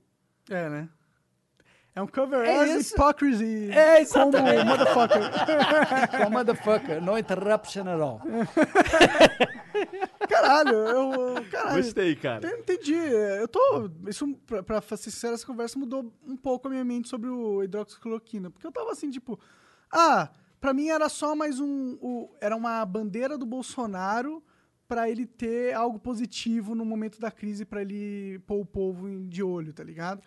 É, 0.49 0.69
né? 0.69 0.89
É 1.97 2.01
um 2.01 2.07
cover 2.07 2.47
É 2.47 2.61
as 2.63 2.69
isso. 2.81 2.93
hypocrisy. 2.93 3.71
É, 3.71 4.05
como 4.05 4.29
exatamente. 4.29 4.65
motherfucker. 4.65 5.19
Com 6.23 6.29
motherfucker, 6.29 7.01
no 7.01 7.17
interruption 7.17 7.87
at 7.87 7.99
all. 7.99 8.21
Caralho, 10.29 10.73
eu. 10.75 11.43
Caralho. 11.51 11.77
Gostei, 11.77 12.15
cara. 12.15 12.47
Eu 12.47 12.59
entendi. 12.59 12.93
Eu 12.93 13.47
tô. 13.47 13.89
Isso, 14.07 14.27
pra, 14.45 14.63
pra 14.63 14.81
ser 14.81 14.97
sincero, 14.97 15.33
essa 15.33 15.45
conversa 15.45 15.77
mudou 15.79 16.11
um 16.27 16.35
pouco 16.37 16.67
a 16.67 16.71
minha 16.71 16.83
mente 16.83 17.07
sobre 17.07 17.29
o 17.29 17.63
hidroxicloroquina. 17.63 18.49
Porque 18.49 18.65
eu 18.67 18.71
tava 18.71 18.91
assim, 18.91 19.09
tipo. 19.09 19.39
Ah, 19.91 20.29
pra 20.59 20.73
mim 20.73 20.89
era 20.89 21.09
só 21.09 21.35
mais 21.35 21.59
um. 21.59 21.97
o- 22.01 22.29
era 22.41 22.55
uma 22.55 22.83
bandeira 22.85 23.37
do 23.37 23.45
Bolsonaro 23.45 24.43
pra 24.87 25.09
ele 25.09 25.25
ter 25.25 25.73
algo 25.73 25.99
positivo 25.99 26.73
no 26.73 26.85
momento 26.85 27.19
da 27.19 27.29
crise 27.29 27.65
pra 27.65 27.81
ele 27.81 28.39
pôr 28.47 28.61
o 28.61 28.65
povo 28.65 29.07
de 29.27 29.43
olho, 29.43 29.73
tá 29.73 29.83
ligado? 29.83 30.21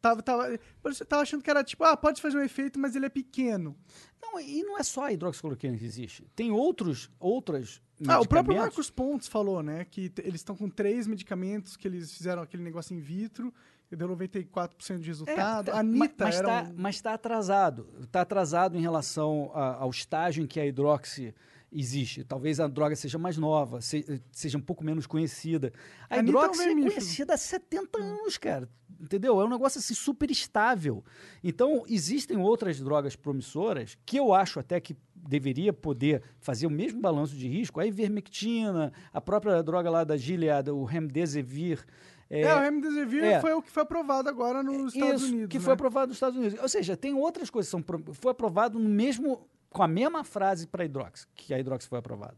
Tava, 0.00 0.22
tava, 0.22 0.58
você 0.82 1.04
tava 1.04 1.22
achando 1.22 1.42
que 1.42 1.50
era 1.50 1.62
tipo, 1.62 1.84
ah, 1.84 1.96
pode 1.96 2.22
fazer 2.22 2.38
um 2.38 2.42
efeito, 2.42 2.78
mas 2.78 2.96
ele 2.96 3.06
é 3.06 3.10
pequeno. 3.10 3.76
Não, 4.22 4.38
e 4.40 4.62
não 4.62 4.78
é 4.78 4.82
só 4.82 5.04
a 5.04 5.12
hidroxicloroquina 5.12 5.76
que 5.76 5.84
existe. 5.84 6.24
Tem 6.34 6.50
outros, 6.50 7.10
outras 7.18 7.82
Ah, 8.08 8.20
o 8.20 8.26
próprio. 8.26 8.56
Marcos 8.56 8.90
Pontes 8.90 9.28
falou, 9.28 9.62
né, 9.62 9.84
que 9.84 10.10
eles 10.18 10.36
estão 10.40 10.56
com 10.56 10.68
três 10.70 11.06
medicamentos 11.06 11.76
que 11.76 11.86
eles 11.86 12.14
fizeram 12.16 12.42
aquele 12.42 12.62
negócio 12.62 12.94
in 12.96 13.00
vitro 13.00 13.52
e 13.92 13.96
deu 13.96 14.08
94% 14.08 15.00
de 15.00 15.08
resultado. 15.08 15.70
É, 15.70 15.74
a 15.74 15.80
Anitta 15.80 16.24
mas, 16.24 16.34
está 16.36 16.62
um- 16.62 16.74
mas 16.76 16.94
está 16.96 17.14
atrasado. 17.14 17.88
Está 18.00 18.20
atrasado 18.22 18.78
em 18.78 18.80
relação 18.80 19.50
a- 19.54 19.74
ao 19.76 19.90
estágio 19.90 20.42
em 20.42 20.46
que 20.46 20.58
a 20.60 20.64
hidroxi 20.66 21.34
existe. 21.72 22.24
Talvez 22.24 22.60
a 22.60 22.66
droga 22.66 22.96
seja 22.96 23.18
mais 23.18 23.36
nova, 23.36 23.80
se- 23.80 24.22
seja 24.32 24.58
um 24.58 24.60
pouco 24.60 24.84
menos 24.84 25.06
conhecida. 25.06 25.72
A 26.08 26.16
Anitta 26.16 26.38
é 26.38 26.70
é 26.70 26.74
conhecida 26.74 27.34
há 27.34 27.36
70 27.36 27.98
anos, 28.00 28.36
cara. 28.38 28.68
Entendeu? 29.00 29.40
É 29.40 29.44
um 29.44 29.48
negócio 29.48 29.78
assim 29.78 29.94
super 29.94 30.30
estável. 30.30 31.02
Então, 31.42 31.84
existem 31.88 32.36
outras 32.36 32.78
drogas 32.80 33.16
promissoras 33.16 33.96
que 34.04 34.18
eu 34.18 34.34
acho 34.34 34.60
até 34.60 34.78
que 34.78 34.94
deveria 35.14 35.72
poder 35.72 36.22
fazer 36.38 36.66
o 36.66 36.70
mesmo 36.70 37.00
balanço 37.00 37.34
de 37.34 37.48
risco. 37.48 37.80
A 37.80 37.86
ivermectina, 37.86 38.92
a 39.12 39.20
própria 39.20 39.62
droga 39.62 39.88
lá 39.90 40.04
da 40.04 40.16
Gilead, 40.16 40.70
o 40.70 40.84
Remdesivir. 40.84 41.82
É, 42.28 42.54
o 42.54 42.60
Remdesivir 42.60 43.24
é. 43.24 43.40
foi 43.40 43.52
o 43.54 43.62
que 43.62 43.70
foi 43.70 43.82
aprovado 43.82 44.28
agora 44.28 44.62
nos 44.62 44.94
Estados 44.94 45.22
Isso, 45.22 45.32
Unidos. 45.32 45.48
que 45.50 45.58
né? 45.58 45.64
foi 45.64 45.72
aprovado 45.72 46.08
nos 46.08 46.16
Estados 46.16 46.38
Unidos. 46.38 46.58
Ou 46.60 46.68
seja, 46.68 46.96
tem 46.96 47.14
outras 47.14 47.48
coisas 47.48 47.72
que 47.72 47.86
são 47.86 48.14
foi 48.14 48.30
aprovado 48.32 48.78
no 48.78 48.88
mesmo 48.88 49.48
com 49.70 49.82
a 49.82 49.88
mesma 49.88 50.22
frase 50.24 50.66
para 50.66 50.82
a 50.82 50.86
hidrox, 50.86 51.26
que 51.34 51.54
a 51.54 51.58
hidrox 51.58 51.86
foi 51.86 51.98
aprovada. 51.98 52.36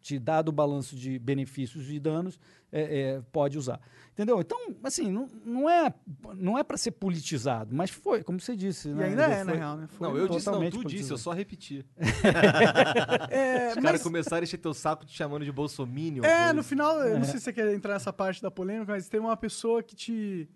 Te 0.00 0.18
dado 0.18 0.48
o 0.48 0.52
balanço 0.52 0.96
de 0.96 1.16
benefícios 1.16 1.88
e 1.88 2.00
danos, 2.00 2.36
é, 2.72 3.00
é, 3.12 3.22
pode 3.30 3.56
usar. 3.56 3.80
Entendeu? 4.10 4.40
Então, 4.40 4.58
assim, 4.82 5.12
não, 5.12 5.28
não 5.44 5.70
é 5.70 5.94
não 6.34 6.58
é 6.58 6.64
para 6.64 6.76
ser 6.76 6.90
politizado, 6.90 7.72
mas 7.72 7.88
foi, 7.90 8.24
como 8.24 8.40
você 8.40 8.56
disse. 8.56 8.88
E 8.88 8.92
né? 8.94 9.04
ainda 9.04 9.22
é, 9.22 9.44
na 9.44 9.50
foi- 9.52 9.58
real, 9.60 9.76
né? 9.76 9.86
Foi 9.86 10.08
Não, 10.08 10.16
eu 10.16 10.26
disse 10.28 10.46
não, 10.46 10.54
tu 10.58 10.64
disse, 10.70 10.76
politizado. 10.82 11.14
eu 11.14 11.18
só 11.18 11.30
repeti. 11.30 11.86
É, 13.30 13.68
Os 13.70 13.74
mas, 13.76 13.84
caras 13.84 14.02
começaram 14.02 14.40
a 14.40 14.44
encher 14.44 14.58
teu 14.58 14.74
saco 14.74 15.04
te 15.04 15.12
chamando 15.16 15.44
de 15.44 15.52
bolsominion. 15.52 16.24
é, 16.24 16.52
no 16.52 16.62
final, 16.64 16.98
eu 17.00 17.14
É. 17.14 17.18
não 17.18 17.24
sei 17.24 17.34
se 17.38 17.44
você 17.44 17.52
quer 17.52 17.72
entrar 17.72 17.94
nessa 17.94 18.12
parte 18.12 18.42
da 18.42 18.50
polêmica, 18.50 18.92
mas 18.92 19.08
teve 19.08 19.24
uma 19.24 19.36
pessoa 19.36 19.82
que 19.82 19.94
te 19.94 20.48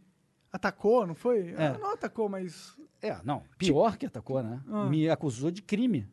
atacou, 0.53 1.07
não 1.07 1.14
foi? 1.14 1.51
É. 1.57 1.68
Ah, 1.68 1.79
Não 1.79 1.93
atacou, 1.93 2.29
mas... 2.29 2.74
É, 3.03 3.16
não, 3.24 3.43
pior 3.59 3.97
que 3.97 4.07
atacou, 4.07 4.43
né? 4.43 4.61
Ah. 4.68 4.87
Me 4.87 5.09
acusou 5.09 5.51
de 5.51 5.62
crime. 5.62 6.09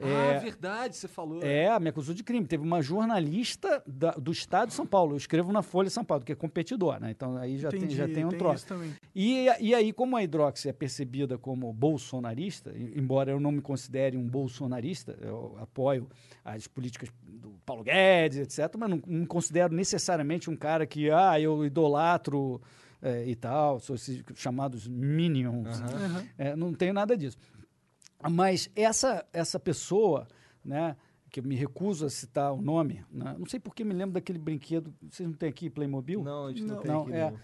Ah, 0.00 0.38
verdade, 0.38 0.96
você 0.96 1.08
falou. 1.08 1.42
É, 1.42 1.78
me 1.80 1.88
acusou 1.88 2.14
de 2.14 2.22
crime. 2.22 2.46
Teve 2.46 2.62
uma 2.62 2.80
jornalista 2.80 3.82
da- 3.86 4.12
do 4.12 4.30
estado 4.32 4.68
de 4.68 4.74
São 4.74 4.86
Paulo. 4.86 5.12
Eu 5.12 5.16
escrevo 5.16 5.52
na 5.52 5.62
Folha 5.62 5.88
de 5.88 5.92
São 5.92 6.04
Paulo, 6.04 6.24
que 6.24 6.32
é 6.32 6.34
competidor, 6.34 7.00
né? 7.00 7.10
Então 7.10 7.36
aí 7.36 7.58
já, 7.58 7.68
tem, 7.70 7.80
Entendi, 7.80 7.96
já 7.96 8.06
tem 8.08 8.24
um 8.24 8.28
tem 8.28 8.38
troço. 8.38 8.66
E, 9.14 9.46
e 9.60 9.74
aí, 9.74 9.92
como 9.92 10.16
a 10.16 10.22
Hidrox 10.22 10.66
é 10.66 10.72
percebida 10.72 11.36
como 11.38 11.72
bolsonarista, 11.72 12.72
embora 12.76 13.30
eu 13.30 13.40
não 13.40 13.50
me 13.52 13.60
considere 13.60 14.16
um 14.16 14.26
bolsonarista, 14.26 15.16
eu 15.20 15.56
apoio 15.60 16.08
as 16.44 16.66
políticas 16.66 17.10
do 17.26 17.50
Paulo 17.66 17.82
Guedes, 17.84 18.38
etc., 18.38 18.74
mas 18.78 18.90
não, 18.90 19.02
não 19.06 19.20
me 19.20 19.26
considero 19.26 19.74
necessariamente 19.74 20.48
um 20.50 20.56
cara 20.56 20.86
que, 20.86 21.10
ah, 21.10 21.38
eu 21.40 21.64
idolatro 21.64 22.60
eh, 23.02 23.24
e 23.28 23.34
tal, 23.34 23.78
sou 23.80 23.94
esses 23.96 24.22
chamados 24.34 24.86
minions. 24.88 25.80
Aham. 25.80 26.26
É, 26.36 26.56
não 26.56 26.72
tenho 26.72 26.92
nada 26.92 27.16
disso. 27.16 27.36
Mas 28.30 28.70
essa, 28.74 29.24
essa 29.32 29.60
pessoa, 29.60 30.26
né, 30.64 30.96
que 31.30 31.40
eu 31.40 31.44
me 31.44 31.54
recuso 31.54 32.06
a 32.06 32.10
citar 32.10 32.52
o 32.52 32.60
nome, 32.60 33.04
né, 33.12 33.36
não 33.38 33.46
sei 33.46 33.60
por 33.60 33.74
que 33.74 33.84
me 33.84 33.92
lembro 33.94 34.14
daquele 34.14 34.38
brinquedo, 34.38 34.92
vocês 35.08 35.28
não 35.28 35.36
têm 35.36 35.48
aqui 35.50 35.68
Playmobil? 35.70 36.22
Não, 36.24 36.46
a 36.46 36.48
gente 36.50 36.62
não, 36.64 36.74
Não, 36.76 36.82
tem 36.82 36.90
Não, 36.90 37.02
aqui 37.02 37.12
é, 37.12 37.34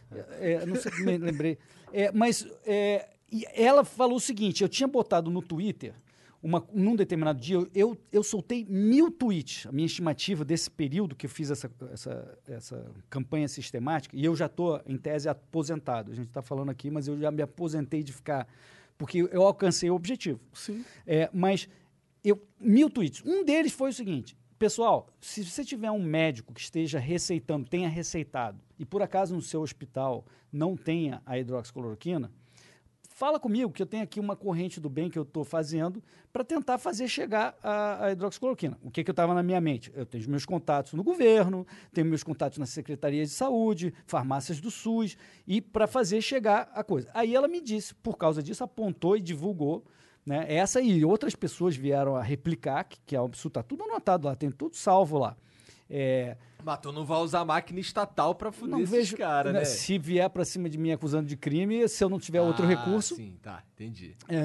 é, 0.40 0.52
é, 0.54 0.66
não 0.66 0.74
sei, 0.76 0.92
me 1.04 1.18
lembrei. 1.18 1.58
É, 1.92 2.10
mas 2.10 2.46
é, 2.66 3.08
e 3.30 3.44
ela 3.54 3.84
falou 3.84 4.16
o 4.16 4.20
seguinte: 4.20 4.62
eu 4.62 4.68
tinha 4.68 4.88
botado 4.88 5.30
no 5.30 5.42
Twitter, 5.42 5.94
uma, 6.42 6.66
num 6.72 6.94
determinado 6.96 7.40
dia, 7.40 7.56
eu- 7.56 7.68
eu, 7.74 7.98
eu 8.12 8.22
soltei 8.22 8.64
mil 8.68 9.10
tweets, 9.10 9.66
a 9.66 9.72
minha 9.72 9.86
estimativa 9.86 10.44
desse 10.44 10.70
período 10.70 11.14
que 11.14 11.26
eu 11.26 11.30
fiz 11.30 11.50
essa, 11.50 11.70
essa, 11.92 12.38
essa 12.48 12.86
campanha 13.08 13.48
sistemática, 13.48 14.16
e 14.16 14.24
eu 14.24 14.34
já 14.36 14.46
estou, 14.46 14.80
em 14.86 14.96
tese, 14.98 15.28
aposentado. 15.28 16.10
A 16.10 16.14
gente 16.14 16.28
está 16.28 16.42
falando 16.42 16.70
aqui, 16.70 16.90
mas 16.90 17.06
eu 17.08 17.18
já 17.18 17.30
me 17.30 17.42
aposentei 17.42 18.02
de 18.02 18.12
ficar. 18.12 18.46
Porque 18.96 19.18
eu 19.18 19.42
alcancei 19.42 19.90
o 19.90 19.94
objetivo. 19.94 20.40
Sim. 20.52 20.84
É, 21.06 21.28
mas 21.32 21.68
eu 22.22 22.40
mil 22.58 22.88
tweets. 22.88 23.22
Um 23.24 23.44
deles 23.44 23.72
foi 23.72 23.90
o 23.90 23.92
seguinte: 23.92 24.36
pessoal, 24.58 25.08
se 25.20 25.44
você 25.44 25.64
tiver 25.64 25.90
um 25.90 26.02
médico 26.02 26.52
que 26.52 26.60
esteja 26.60 26.98
receitando, 26.98 27.68
tenha 27.68 27.88
receitado, 27.88 28.60
e 28.78 28.84
por 28.84 29.02
acaso 29.02 29.34
no 29.34 29.42
seu 29.42 29.60
hospital 29.60 30.24
não 30.52 30.76
tenha 30.76 31.20
a 31.26 31.38
hidroxicloroquina, 31.38 32.32
fala 33.14 33.38
comigo 33.38 33.70
que 33.70 33.80
eu 33.80 33.86
tenho 33.86 34.02
aqui 34.02 34.18
uma 34.18 34.34
corrente 34.34 34.80
do 34.80 34.90
bem 34.90 35.08
que 35.08 35.16
eu 35.16 35.22
estou 35.22 35.44
fazendo 35.44 36.02
para 36.32 36.42
tentar 36.42 36.78
fazer 36.78 37.06
chegar 37.06 37.56
a, 37.62 38.06
a 38.06 38.12
hidroxicloroquina. 38.12 38.76
O 38.82 38.90
que, 38.90 39.04
que 39.04 39.10
eu 39.10 39.12
estava 39.12 39.32
na 39.32 39.42
minha 39.42 39.60
mente? 39.60 39.92
Eu 39.94 40.04
tenho 40.04 40.28
meus 40.28 40.44
contatos 40.44 40.94
no 40.94 41.04
governo, 41.04 41.64
tenho 41.92 42.08
meus 42.08 42.24
contatos 42.24 42.58
nas 42.58 42.70
secretarias 42.70 43.30
de 43.30 43.36
saúde, 43.36 43.94
farmácias 44.04 44.60
do 44.60 44.68
SUS, 44.68 45.16
e 45.46 45.60
para 45.60 45.86
fazer 45.86 46.20
chegar 46.20 46.68
a 46.74 46.82
coisa. 46.82 47.08
Aí 47.14 47.36
ela 47.36 47.46
me 47.46 47.60
disse, 47.60 47.94
por 47.94 48.18
causa 48.18 48.42
disso, 48.42 48.64
apontou 48.64 49.16
e 49.16 49.20
divulgou. 49.20 49.84
Né? 50.26 50.52
Essa 50.52 50.80
e 50.80 51.04
outras 51.04 51.36
pessoas 51.36 51.76
vieram 51.76 52.16
a 52.16 52.22
replicar, 52.22 52.82
que, 52.82 52.98
que 53.06 53.14
é 53.14 53.18
absurdo, 53.20 53.50
está 53.50 53.62
tudo 53.62 53.84
anotado 53.84 54.26
lá, 54.26 54.34
tem 54.34 54.50
tudo 54.50 54.74
salvo 54.74 55.18
lá. 55.18 55.36
É, 55.88 56.36
Mas 56.64 56.78
tu 56.78 56.90
não 56.92 57.04
vai 57.04 57.18
usar 57.18 57.40
a 57.40 57.44
máquina 57.44 57.78
estatal 57.78 58.34
pra 58.34 58.50
fuder 58.50 58.70
não 58.72 58.78
esses 58.80 58.90
vejo 58.90 59.16
caras, 59.18 59.52
né? 59.52 59.64
Se 59.66 59.98
vier 59.98 60.30
para 60.30 60.44
cima 60.46 60.68
de 60.70 60.78
mim 60.78 60.92
acusando 60.92 61.26
de 61.28 61.36
crime, 61.36 61.86
se 61.88 62.02
eu 62.02 62.08
não 62.08 62.18
tiver 62.18 62.40
outro 62.40 62.64
Ah, 62.64 62.68
recurso, 62.68 63.16
Sim, 63.16 63.36
tá, 63.42 63.62
entendi. 63.74 64.16
é, 64.28 64.36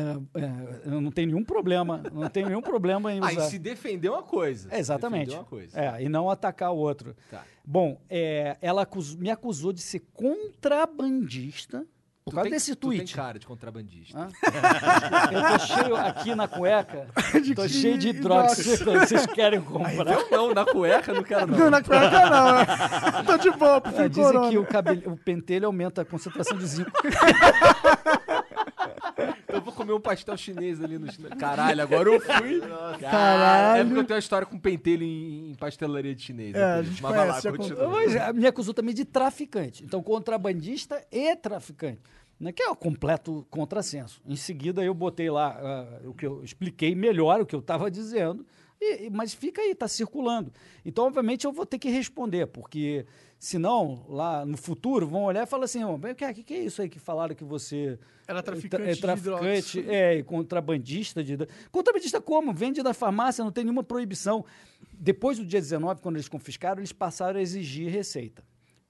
é, 0.41 0.93
eu 0.93 0.99
não 0.99 1.11
tenho 1.11 1.27
nenhum 1.29 1.43
problema. 1.45 2.03
Não 2.11 2.29
tenho 2.29 2.47
nenhum 2.47 2.61
problema 2.61 3.13
em 3.13 3.19
Ah, 3.23 3.31
usar. 3.31 3.47
e 3.47 3.49
se 3.51 3.57
defender 3.57 4.09
uma 4.09 4.21
coisa. 4.23 4.67
É, 4.69 4.79
exatamente. 4.79 5.33
Uma 5.33 5.45
coisa. 5.45 5.79
É, 5.79 6.03
e 6.03 6.09
não 6.09 6.29
atacar 6.29 6.73
o 6.73 6.77
outro. 6.77 7.15
Tá. 7.31 7.45
Bom, 7.65 8.01
é, 8.09 8.57
ela 8.61 8.81
acus- 8.81 9.15
me 9.15 9.29
acusou 9.29 9.71
de 9.71 9.81
ser 9.81 10.01
contrabandista 10.13 11.85
por 12.29 12.31
Tu 12.31 12.35
causa 12.35 12.43
tem- 12.49 12.51
desse 12.51 12.75
tu 12.75 12.89
tem 12.89 12.97
tweet. 12.99 13.15
cara 13.15 13.39
de 13.39 13.45
contrabandista. 13.45 14.27
Eu 15.31 15.41
tô 15.57 15.59
cheio 15.65 15.95
aqui 15.95 16.35
na 16.35 16.47
cueca, 16.47 17.07
tô 17.55 17.63
que 17.63 17.69
cheio 17.69 17.97
de 17.97 18.09
hidrox. 18.09 18.57
Vocês 18.83 19.25
querem 19.27 19.61
comprar? 19.61 20.13
Eu 20.13 20.29
não, 20.31 20.53
na 20.53 20.65
cueca 20.65 21.13
não 21.13 21.23
quero 21.23 21.47
não. 21.47 21.57
Não, 21.57 21.69
na 21.69 21.81
cueca 21.83 22.29
não, 22.29 22.53
né? 22.55 22.65
Tô 23.25 23.37
de 23.37 23.51
boa, 23.51 23.77
Ah, 23.77 23.81
prefiro 23.81 24.09
dizem 24.09 24.23
corona. 24.23 24.49
que 24.49 24.57
o, 24.57 24.65
cabelo, 24.65 25.13
o 25.13 25.17
pentelho 25.17 25.65
aumenta 25.67 26.01
a 26.01 26.05
concentração 26.05 26.57
de 26.57 26.65
zinco. 26.65 26.91
Eu 29.51 29.61
vou 29.61 29.73
comer 29.73 29.93
um 29.93 29.99
pastel 29.99 30.37
chinês 30.37 30.81
ali 30.83 30.97
no 30.97 31.11
chinês. 31.11 31.33
Caralho, 31.35 31.81
agora 31.81 32.09
eu 32.09 32.19
fui. 32.19 32.61
Caralho. 32.99 33.81
É 33.81 33.83
porque 33.85 33.99
eu 33.99 34.03
tenho 34.05 34.15
uma 34.15 34.19
história 34.19 34.45
com 34.45 34.57
pentelho 34.59 35.03
em, 35.03 35.51
em 35.51 35.55
pastelaria 35.55 36.13
de 36.13 36.21
chinês. 36.21 36.55
É, 36.55 36.63
a 36.63 36.81
gente 36.83 37.01
Mas 37.01 37.15
vai 37.15 37.27
lá, 37.27 37.41
conhece, 37.41 37.57
continua. 37.57 37.87
Mas 37.89 38.15
a- 38.15 38.33
me 38.33 38.45
acusou 38.47 38.73
também 38.73 38.93
de 38.93 39.05
traficante. 39.05 39.83
Então, 39.83 40.01
contrabandista 40.03 41.03
e 41.11 41.35
traficante. 41.35 41.99
Né, 42.39 42.53
que 42.53 42.63
é 42.63 42.69
o 42.69 42.75
completo 42.75 43.45
contrassenso. 43.49 44.21
Em 44.25 44.37
seguida, 44.37 44.81
eu 44.81 44.93
botei 44.93 45.29
lá 45.29 45.59
ah, 45.61 46.07
o 46.07 46.13
que 46.13 46.25
eu 46.25 46.41
expliquei 46.41 46.95
melhor 46.95 47.41
o 47.41 47.45
que 47.45 47.53
eu 47.53 47.59
estava 47.59 47.91
dizendo, 47.91 48.45
e- 48.81 49.09
mas 49.09 49.33
fica 49.33 49.61
aí, 49.61 49.71
está 49.71 49.87
circulando. 49.87 50.51
Então, 50.85 51.05
obviamente, 51.05 51.45
eu 51.45 51.51
vou 51.51 51.65
ter 51.65 51.77
que 51.79 51.89
responder, 51.89 52.47
porque 52.47 53.05
senão, 53.37 54.05
lá 54.07 54.45
no 54.45 54.57
futuro, 54.57 55.07
vão 55.07 55.23
olhar 55.23 55.43
e 55.43 55.45
falar 55.45 55.65
assim: 55.65 55.83
"Ô, 55.83 55.95
o 55.95 56.15
que, 56.15 56.23
é- 56.23 56.33
que, 56.33 56.43
que 56.43 56.53
é 56.53 56.59
isso 56.63 56.81
aí 56.81 56.89
que 56.89 56.99
falaram 56.99 57.35
que 57.35 57.43
você 57.43 57.97
Era 58.27 58.41
traficante 58.43 58.83
é, 58.83 58.95
traficante, 58.95 59.89
é, 59.89 60.15
e 60.17 60.23
contrabandista 60.23 61.23
de. 61.23 61.37
Contrabandista 61.71 62.21
como? 62.21 62.53
Vende 62.53 62.81
da 62.83 62.93
farmácia, 62.93 63.43
não 63.43 63.51
tem 63.51 63.63
nenhuma 63.63 63.83
proibição. 63.83 64.45
Depois 64.93 65.37
do 65.37 65.45
dia 65.45 65.59
19, 65.61 66.01
quando 66.01 66.15
eles 66.15 66.27
confiscaram, 66.29 66.79
eles 66.79 66.91
passaram 66.93 67.39
a 67.39 67.41
exigir 67.41 67.89
receita. 67.91 68.43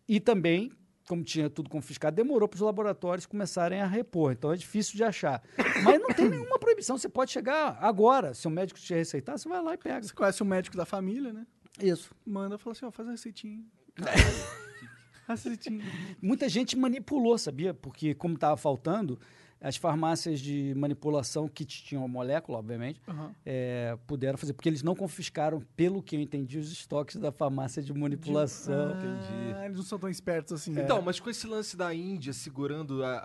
E 0.07 0.19
também, 0.19 0.71
como 1.09 1.23
tinha 1.23 1.49
tudo 1.49 1.71
confiscado, 1.71 2.15
demorou 2.15 2.47
para 2.47 2.57
os 2.57 2.61
laboratórios 2.61 3.25
começarem 3.25 3.81
a 3.81 3.87
repor. 3.87 4.31
Então 4.31 4.53
é 4.53 4.55
difícil 4.55 4.95
de 4.95 5.03
achar. 5.03 5.41
Mas 5.83 5.99
não 5.99 6.09
tem 6.09 6.29
nenhuma 6.29 6.59
proibição. 6.59 6.99
Você 6.99 7.09
pode 7.09 7.31
chegar 7.31 7.79
agora. 7.81 8.35
Se 8.35 8.47
o 8.47 8.51
médico 8.51 8.79
te 8.79 8.93
receitar, 8.93 9.35
você 9.35 9.49
vai 9.49 9.59
lá 9.59 9.73
e 9.73 9.77
pega. 9.77 10.03
Você 10.03 10.13
conhece 10.13 10.43
o 10.43 10.45
médico 10.45 10.77
da 10.77 10.85
família, 10.85 11.33
né? 11.33 11.47
Isso. 11.81 12.13
Manda, 12.23 12.59
fala 12.59 12.73
assim, 12.73 12.85
ó, 12.85 12.91
faz 12.91 13.09
a 13.09 13.11
receitinha. 13.11 13.65
receitinha. 15.27 15.83
Muita 16.21 16.47
gente 16.47 16.77
manipulou, 16.77 17.39
sabia? 17.39 17.73
Porque, 17.73 18.13
como 18.13 18.35
estava 18.35 18.55
faltando, 18.55 19.19
as 19.61 19.75
farmácias 19.75 20.39
de 20.39 20.73
manipulação 20.75 21.47
que 21.47 21.65
tinham 21.65 22.03
a 22.03 22.07
molécula, 22.07 22.57
obviamente, 22.59 23.01
Aham. 23.07 23.31
é, 23.45 23.97
puderam 24.07 24.37
fazer, 24.37 24.53
porque 24.53 24.69
eles 24.69 24.81
não 24.83 24.95
confiscaram, 24.95 25.61
pelo 25.75 26.01
que 26.01 26.15
eu 26.15 26.21
entendi, 26.21 26.57
os 26.57 26.71
estoques 26.71 27.17
da 27.17 27.31
farmácia 27.31 27.81
de 27.83 27.93
manipulação. 27.93 28.91
entendi. 28.93 29.53
Ah, 29.55 29.65
eles 29.65 29.77
não 29.77 29.83
são 29.83 29.99
tão 29.99 30.09
espertos 30.09 30.53
assim. 30.53 30.71
Então, 30.79 31.01
mas 31.01 31.19
com 31.19 31.29
esse 31.29 31.45
lance 31.47 31.75
da 31.75 31.93
Índia 31.93 32.31
segurando 32.33 33.03
a, 33.03 33.17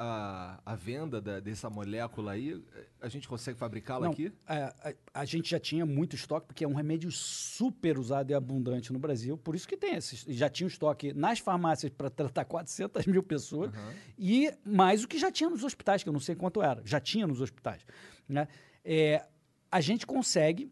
a, 0.64 0.72
a 0.72 0.74
venda 0.74 1.20
da- 1.20 1.40
dessa 1.40 1.70
molécula 1.70 2.32
aí, 2.32 2.60
a 3.04 3.08
gente 3.08 3.28
consegue 3.28 3.58
fabricá-la 3.58 4.06
Não, 4.06 4.12
aqui? 4.12 4.32
a, 4.46 4.74
a- 4.88 4.94
a 5.20 5.24
gente 5.24 5.50
já 5.50 5.60
tinha 5.60 5.84
muito 5.84 6.16
estoque, 6.16 6.46
porque 6.46 6.64
é 6.64 6.68
um 6.68 6.72
remédio 6.74 7.10
super 7.12 7.98
usado 7.98 8.30
e 8.30 8.34
abundante 8.34 8.92
no 8.92 8.98
Brasil, 8.98 9.36
por 9.36 9.54
isso 9.54 9.68
que 9.68 9.76
tem 9.76 9.94
esse, 9.94 10.32
já 10.32 10.48
tinha 10.48 10.66
um 10.66 10.68
estoque 10.68 11.12
nas 11.12 11.38
farmácias 11.38 11.92
para 11.92 12.08
tratar 12.08 12.44
400 12.46 13.06
mil 13.06 13.22
pessoas, 13.22 13.70
e 14.18 14.50
mais 14.64 15.04
o 15.04 15.08
que 15.08 15.18
já 15.18 15.30
tinha 15.30 15.50
nos 15.50 15.62
hospitais, 15.62 16.02
que 16.02 16.08
eu 16.08 16.12
não 16.12 16.20
sei 16.20 16.34
quanto 16.34 16.62
era, 16.62 16.82
já 16.84 16.98
tinha 16.98 17.26
nos 17.26 17.40
hospitais. 17.40 17.82
Né? 18.28 18.48
É, 18.84 19.24
a 19.70 19.80
gente 19.80 20.06
consegue, 20.06 20.70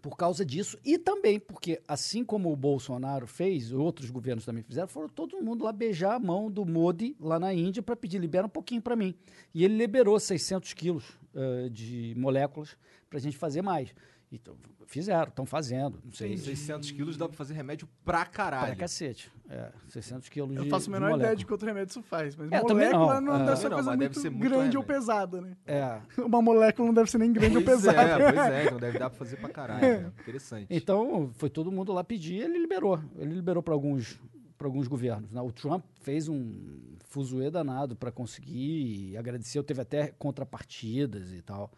por 0.00 0.16
causa 0.16 0.44
disso, 0.44 0.78
e 0.84 0.98
também 0.98 1.38
porque, 1.38 1.80
assim 1.86 2.24
como 2.24 2.52
o 2.52 2.56
Bolsonaro 2.56 3.26
fez, 3.26 3.72
outros 3.72 4.10
governos 4.10 4.44
também 4.44 4.62
fizeram, 4.62 4.88
foram 4.88 5.08
todo 5.08 5.40
mundo 5.42 5.64
lá 5.64 5.72
beijar 5.72 6.14
a 6.14 6.18
mão 6.18 6.50
do 6.50 6.64
Modi 6.64 7.16
lá 7.20 7.38
na 7.38 7.52
Índia 7.52 7.82
para 7.82 7.96
pedir, 7.96 8.18
libera 8.18 8.46
um 8.46 8.50
pouquinho 8.50 8.82
para 8.82 8.96
mim. 8.96 9.14
E 9.54 9.64
ele 9.64 9.76
liberou 9.76 10.18
600 10.18 10.72
quilos 10.74 11.04
eh, 11.34 11.68
de 11.70 12.14
moléculas 12.16 12.76
para 13.08 13.18
a 13.18 13.20
gente 13.20 13.36
fazer 13.36 13.62
mais. 13.62 13.94
Então, 14.32 14.56
fizeram, 14.88 15.28
estão 15.28 15.46
fazendo, 15.46 16.00
não 16.04 16.10
sei. 16.12 16.36
600 16.36 16.90
quilos 16.90 17.16
dá 17.16 17.28
pra 17.28 17.36
fazer 17.36 17.54
remédio 17.54 17.88
pra 18.04 18.26
caralho. 18.26 18.66
Para 18.66 18.76
cacete. 18.76 19.30
É, 19.48 19.70
600 19.88 20.28
quilos 20.28 20.56
Eu 20.56 20.64
de 20.64 20.68
faço 20.70 20.90
a 20.90 20.92
menor 20.92 21.16
ideia 21.16 21.36
de 21.36 21.46
quanto 21.46 21.64
remédio 21.64 21.90
isso 21.92 22.02
faz, 22.02 22.34
mas 22.34 22.50
É, 22.50 22.60
também 22.62 22.86
molécula 22.90 23.20
não. 23.20 23.38
não, 23.38 23.42
É. 23.42 23.46
deve 23.46 23.56
ser 23.58 23.68
não, 23.68 23.76
coisa 23.76 23.90
mas 23.90 23.98
deve 24.00 24.08
muito 24.08 24.20
ser 24.20 24.30
muito 24.30 24.42
grande 24.42 24.76
ou 24.76 24.82
remédio. 24.82 24.84
pesada, 25.06 25.40
né? 25.40 25.56
É, 25.64 26.00
Uma 26.20 26.42
molécula 26.42 26.86
não 26.88 26.94
deve 26.94 27.08
ser 27.08 27.18
nem 27.18 27.32
grande 27.32 27.56
ou 27.56 27.62
Pois 27.62 27.76
pesada. 27.82 28.00
é, 28.02 28.32
pois 28.32 28.46
é, 28.52 28.64
então 28.66 28.78
deve 28.78 28.98
dar 28.98 29.10
pra 29.10 29.18
fazer 29.18 29.36
pra 29.36 29.48
caralho. 29.48 29.80
né? 30.02 30.12
Interessante. 30.20 30.66
Então, 30.68 31.30
foi 31.34 31.48
todo 31.48 31.70
mundo 31.70 31.92
lá 31.92 32.02
pedir, 32.02 32.40
ele 32.42 32.58
liberou. 32.58 32.98
Ele 33.16 33.32
liberou 33.32 33.62
para 33.62 33.74
alguns, 33.74 34.18
pra 34.58 34.66
alguns 34.66 34.88
governos. 34.88 35.30
né? 35.30 35.40
O 35.40 35.52
Trump 35.52 35.84
fez 36.00 36.28
um 36.28 36.96
fuzuê 37.08 37.48
danado 37.48 37.94
para 37.94 38.10
conseguir 38.10 39.10
e 39.12 39.16
agradeceu, 39.16 39.62
teve 39.62 39.80
até 39.82 40.08
contrapartidas 40.18 41.32
e 41.32 41.40
tal. 41.42 41.70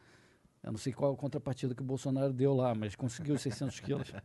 Eu 0.69 0.73
não 0.73 0.79
sei 0.79 0.93
qual 0.93 1.15
a 1.15 1.17
contrapartida 1.17 1.75
que 1.75 1.81
o 1.81 1.85
Bolsonaro 1.85 2.31
deu 2.31 2.53
lá, 2.53 2.75
mas 2.75 2.95
conseguiu 2.95 3.37
os 3.37 3.41
600 3.41 3.81
quilos. 3.81 4.13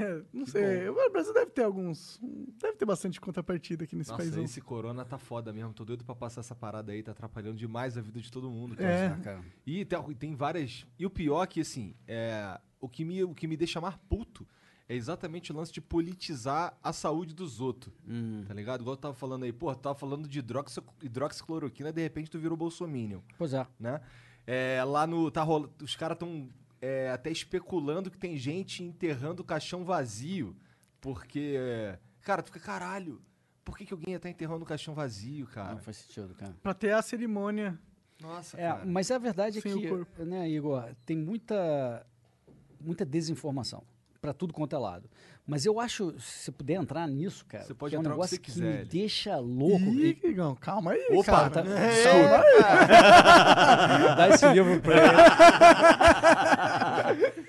É, 0.00 0.20
não 0.32 0.44
sei. 0.44 0.88
O 0.88 1.10
Brasil 1.12 1.32
deve 1.32 1.52
ter 1.52 1.62
alguns. 1.62 2.20
Deve 2.60 2.76
ter 2.76 2.84
bastante 2.84 3.20
contrapartida 3.20 3.84
aqui 3.84 3.94
nesse 3.94 4.10
Nossa, 4.10 4.20
país. 4.20 4.36
esse 4.36 4.60
corona 4.60 5.04
tá 5.04 5.16
foda 5.16 5.52
mesmo. 5.52 5.72
Tô 5.72 5.84
doido 5.84 6.04
pra 6.04 6.12
passar 6.12 6.40
essa 6.40 6.56
parada 6.56 6.90
aí, 6.90 7.04
tá 7.04 7.12
atrapalhando 7.12 7.56
demais 7.56 7.96
a 7.96 8.00
vida 8.00 8.20
de 8.20 8.28
todo 8.30 8.50
mundo. 8.50 8.74
É. 8.82 9.16
Cara. 9.22 9.44
E 9.64 9.84
tem, 9.84 10.02
tem 10.14 10.34
várias. 10.34 10.84
E 10.98 11.06
o 11.06 11.10
pior 11.10 11.44
é 11.44 11.46
que, 11.46 11.60
assim, 11.60 11.94
é, 12.08 12.60
o, 12.80 12.88
que 12.88 13.04
me, 13.04 13.22
o 13.22 13.32
que 13.32 13.46
me 13.46 13.56
deixa 13.56 13.80
mais 13.80 13.94
puto 14.08 14.44
é 14.88 14.94
exatamente 14.96 15.52
o 15.52 15.56
lance 15.56 15.72
de 15.72 15.80
politizar 15.80 16.76
a 16.82 16.92
saúde 16.92 17.32
dos 17.32 17.60
outros. 17.60 17.94
Hum. 18.08 18.44
Tá 18.46 18.54
ligado? 18.54 18.80
Igual 18.80 18.94
eu 18.94 19.00
tava 19.00 19.14
falando 19.14 19.44
aí, 19.44 19.52
pô, 19.52 19.72
tu 19.72 19.80
tava 19.82 19.94
falando 19.94 20.28
de 20.28 20.40
hidroxi, 20.40 20.80
hidroxicloroquina, 21.00 21.92
de 21.92 22.02
repente 22.02 22.28
tu 22.28 22.40
virou 22.40 22.56
bolsominion, 22.56 23.20
Pois 23.38 23.54
é. 23.54 23.64
né? 23.78 24.00
É, 24.46 24.82
lá 24.84 25.06
no. 25.06 25.30
Tá 25.30 25.42
rola, 25.42 25.68
os 25.82 25.96
caras 25.96 26.16
tão 26.18 26.48
é, 26.80 27.10
até 27.10 27.30
especulando 27.30 28.10
que 28.10 28.18
tem 28.18 28.36
gente 28.36 28.82
enterrando 28.82 29.42
o 29.42 29.44
caixão 29.44 29.84
vazio. 29.84 30.56
Porque. 31.00 31.56
é, 31.58 31.98
Cara, 32.22 32.42
tu 32.42 32.46
fica, 32.52 32.60
caralho. 32.60 33.20
Por 33.64 33.76
que, 33.76 33.84
que 33.84 33.92
alguém 33.92 34.10
ia 34.12 34.16
estar 34.16 34.30
enterrando 34.30 34.62
o 34.62 34.66
caixão 34.66 34.94
vazio, 34.94 35.46
cara? 35.48 35.72
Não 35.72 35.78
faz 35.80 35.96
sentido, 35.98 36.34
cara. 36.34 36.54
Pra 36.62 36.72
ter 36.74 36.92
a 36.92 37.02
cerimônia. 37.02 37.78
Nossa, 38.20 38.56
É, 38.60 38.68
cara. 38.68 38.84
mas 38.86 39.10
a 39.10 39.18
verdade 39.18 39.58
é 39.58 39.60
Sem 39.60 39.74
o 39.74 39.80
que, 39.80 39.88
corpo. 39.88 40.24
né, 40.24 40.48
Igor, 40.48 40.94
tem 41.04 41.16
muita, 41.18 42.06
muita 42.80 43.04
desinformação 43.04 43.82
para 44.26 44.34
tudo 44.34 44.52
quanto 44.52 44.74
é 44.74 44.78
lado. 44.78 45.08
Mas 45.46 45.64
eu 45.64 45.78
acho, 45.78 46.12
se 46.18 46.46
você 46.46 46.50
puder 46.50 46.74
entrar 46.74 47.06
nisso, 47.06 47.46
cara, 47.46 47.62
Você 47.62 47.72
pode 47.74 47.90
que 47.90 47.94
é 47.94 47.98
um 47.98 48.02
entrar 48.02 48.14
que 48.14 48.16
negócio 48.16 48.40
que 48.40 48.50
quiser, 48.50 48.64
me 48.64 48.70
ele. 48.80 48.84
deixa 48.86 49.36
louco. 49.36 49.84
Ih, 49.84 50.18
Igão, 50.24 50.56
calma 50.56 50.90
aí, 50.90 51.06
Opa, 51.12 51.48
cara. 51.48 51.50
tá- 51.50 51.60
É, 51.60 51.64
Dá 54.16 54.28
esse 54.30 54.48
livro 54.48 54.80
pra 54.80 54.94
ele. 54.96 55.06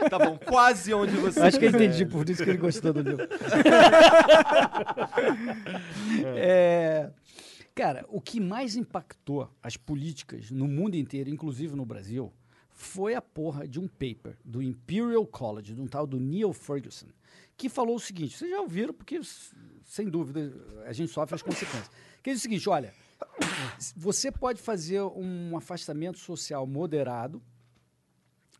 Tá 0.07 0.19
bom, 0.19 0.37
quase 0.37 0.93
onde 0.93 1.15
você. 1.17 1.39
Acho 1.41 1.57
que 1.59 1.65
eu 1.65 1.69
entendi, 1.69 2.05
por 2.05 2.29
isso 2.29 2.43
que 2.43 2.49
ele 2.51 2.59
gostou 2.59 2.93
do 2.93 3.01
livro. 3.01 3.27
É, 6.35 7.09
cara, 7.73 8.05
o 8.09 8.21
que 8.21 8.39
mais 8.39 8.75
impactou 8.75 9.49
as 9.61 9.75
políticas 9.75 10.51
no 10.51 10.67
mundo 10.67 10.95
inteiro, 10.95 11.29
inclusive 11.29 11.75
no 11.75 11.85
Brasil, 11.85 12.31
foi 12.77 13.15
a 13.15 13.21
porra 13.21 13.67
de 13.67 13.79
um 13.79 13.87
paper 13.87 14.37
do 14.45 14.61
Imperial 14.61 15.25
College, 15.25 15.73
de 15.73 15.81
um 15.81 15.87
tal 15.87 16.05
do 16.05 16.19
Neil 16.19 16.53
Ferguson, 16.53 17.07
que 17.57 17.67
falou 17.67 17.95
o 17.95 17.99
seguinte: 17.99 18.37
vocês 18.37 18.51
já 18.51 18.61
ouviram, 18.61 18.93
porque, 18.93 19.19
sem 19.83 20.07
dúvida, 20.07 20.53
a 20.85 20.93
gente 20.93 21.11
sofre 21.11 21.33
as 21.33 21.41
consequências. 21.41 21.89
Que 22.21 22.29
diz 22.29 22.39
o 22.39 22.43
seguinte: 22.43 22.69
olha, 22.69 22.93
você 23.95 24.31
pode 24.31 24.61
fazer 24.61 25.01
um 25.01 25.57
afastamento 25.57 26.19
social 26.19 26.67
moderado 26.67 27.41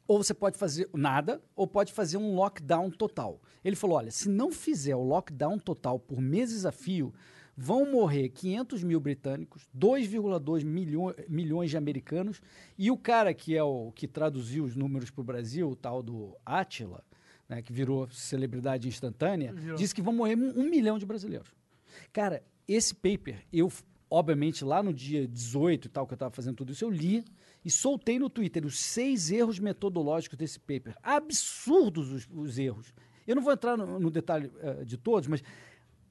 ou 0.07 0.23
você 0.23 0.33
pode 0.33 0.57
fazer 0.57 0.89
nada, 0.93 1.43
ou 1.55 1.67
pode 1.67 1.91
fazer 1.91 2.17
um 2.17 2.33
lockdown 2.33 2.89
total. 2.89 3.41
Ele 3.63 3.75
falou: 3.75 3.97
olha, 3.97 4.09
se 4.09 4.29
não 4.29 4.51
fizer 4.51 4.95
o 4.95 5.03
lockdown 5.03 5.59
total 5.59 5.99
por 5.99 6.19
meses 6.21 6.65
a 6.65 6.71
fio, 6.71 7.13
vão 7.57 7.91
morrer 7.91 8.29
500 8.29 8.83
mil 8.83 8.99
britânicos, 8.99 9.67
2,2 9.75 10.63
milho 10.63 11.15
milhões 11.27 11.71
de 11.71 11.77
americanos, 11.77 12.39
e 12.77 12.91
o 12.91 12.97
cara 12.97 13.33
que 13.33 13.57
é 13.57 13.63
o 13.63 13.91
que 13.91 14.07
traduziu 14.07 14.63
os 14.63 14.75
números 14.75 15.09
para 15.09 15.21
o 15.21 15.23
Brasil, 15.23 15.67
o 15.67 15.75
tal 15.75 16.03
do 16.03 16.37
Attila, 16.45 17.03
né, 17.49 17.63
que 17.63 17.73
virou 17.73 18.07
celebridade 18.11 18.87
instantânea, 18.87 19.55
disse 19.75 19.95
que 19.95 20.03
vão 20.03 20.13
morrer 20.13 20.37
um, 20.37 20.59
um 20.59 20.69
milhão 20.69 20.99
de 20.99 21.05
brasileiros. 21.05 21.49
Cara, 22.13 22.43
esse 22.67 22.93
paper, 22.93 23.43
eu, 23.51 23.71
obviamente, 24.07 24.63
lá 24.63 24.83
no 24.83 24.93
dia 24.93 25.27
18 25.27 25.85
e 25.85 25.89
tal, 25.89 26.05
que 26.05 26.13
eu 26.13 26.17
estava 26.17 26.35
fazendo 26.35 26.57
tudo 26.57 26.71
isso, 26.71 26.85
eu 26.85 26.91
li 26.91 27.25
e 27.65 27.71
soltei 27.71 28.19
no 28.19 28.29
Twitter 28.29 28.65
os 28.65 28.77
seis 28.77 29.31
erros 29.31 29.57
metodológicos 29.57 30.37
desse 30.37 30.59
paper. 30.59 30.95
Absurdos 31.01 32.11
os, 32.11 32.27
os 32.31 32.59
erros. 32.59 32.93
Eu 33.25 33.35
não 33.35 33.41
vou 33.41 33.51
entrar 33.51 33.75
no, 33.75 33.99
no 33.99 34.11
detalhe 34.11 34.51
eh, 34.59 34.85
de 34.85 34.95
todos, 34.95 35.27
mas 35.27 35.43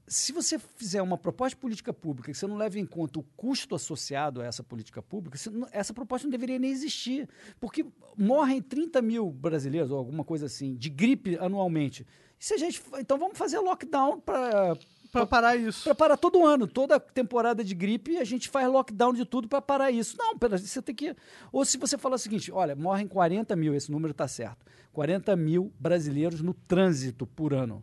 se 0.09 0.33
você 0.33 0.59
fizer 0.59 1.03
uma 1.03 1.19
proposta 1.19 1.57
de 1.57 1.61
política 1.61 1.93
pública 1.93 2.31
que 2.31 2.39
você 2.39 2.47
não 2.47 2.57
leva 2.57 2.79
em 2.79 2.87
conta 2.87 3.19
o 3.19 3.23
custo 3.37 3.75
associado 3.75 4.41
a 4.41 4.45
essa 4.47 4.63
política 4.63 5.03
pública, 5.03 5.39
não- 5.51 5.69
essa 5.73 5.93
proposta 5.93 6.27
não 6.27 6.31
deveria 6.31 6.59
nem 6.59 6.71
existir. 6.71 7.29
Porque 7.61 7.85
morrem 8.17 8.63
30 8.63 9.03
mil 9.03 9.31
brasileiros, 9.31 9.91
ou 9.91 9.99
alguma 9.99 10.23
coisa 10.25 10.47
assim, 10.47 10.75
de 10.77 10.89
gripe 10.89 11.37
anualmente. 11.39 12.07
Se 12.39 12.55
a 12.55 12.59
gente, 12.59 12.83
então 12.99 13.19
vamos 13.19 13.37
fazer 13.39 13.59
lockdown 13.59 14.21
para 14.21 14.77
Pra 15.11 15.25
parar 15.27 15.57
isso. 15.57 15.85
para 15.85 15.95
parar 15.95 16.17
todo 16.19 16.45
ano, 16.45 16.67
toda 16.67 17.01
temporada 17.01 17.65
de 17.65 17.75
gripe, 17.75 18.19
a 18.19 18.25
gente 18.25 18.49
faz 18.51 18.69
lockdown 18.69 19.15
de 19.15 19.25
tudo 19.25 19.49
para 19.49 19.63
parar 19.63 19.91
isso. 19.91 20.15
Não, 20.19 20.37
pera, 20.39 20.59
você 20.59 20.83
tem 20.83 20.95
que. 20.95 21.17
Ou 21.51 21.65
se 21.65 21.79
você 21.79 21.97
falar 21.97 22.17
o 22.17 22.19
seguinte: 22.19 22.53
olha, 22.53 22.77
morrem 22.77 23.09
40 23.09 23.57
mil, 23.57 23.75
esse 23.75 23.91
número 23.91 24.11
está 24.13 24.29
certo. 24.29 24.67
40 24.93 25.35
mil 25.35 25.73
brasileiros 25.81 26.43
no 26.43 26.53
trânsito 26.53 27.27
por 27.27 27.55
ano. 27.55 27.83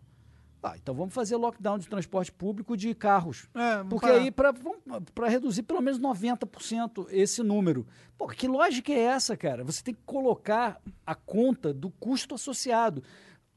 Ah, 0.64 0.78
então 0.82 0.96
vamos 0.96 1.14
fazer 1.14 1.36
lockdown 1.36 1.78
de 1.78 1.90
transporte 1.90 2.32
público 2.32 2.78
de 2.78 2.96
carros. 2.96 3.50
É, 3.54 3.84
Porque 3.84 4.08
parar. 4.08 4.20
aí, 4.20 4.32
para 4.32 5.28
reduzir 5.28 5.64
pelo 5.64 5.82
menos 5.82 6.00
90% 6.00 7.08
esse 7.12 7.44
número. 7.44 7.86
Pô, 8.18 8.28
que 8.28 8.48
lógica 8.48 8.94
é 8.94 9.00
essa, 9.00 9.36
cara? 9.36 9.66
Você 9.66 9.84
tem 9.84 9.94
que 9.94 10.02
colocar 10.06 10.82
a 11.06 11.14
conta 11.14 11.74
do 11.74 11.90
custo 11.90 12.36
associado. 12.36 13.04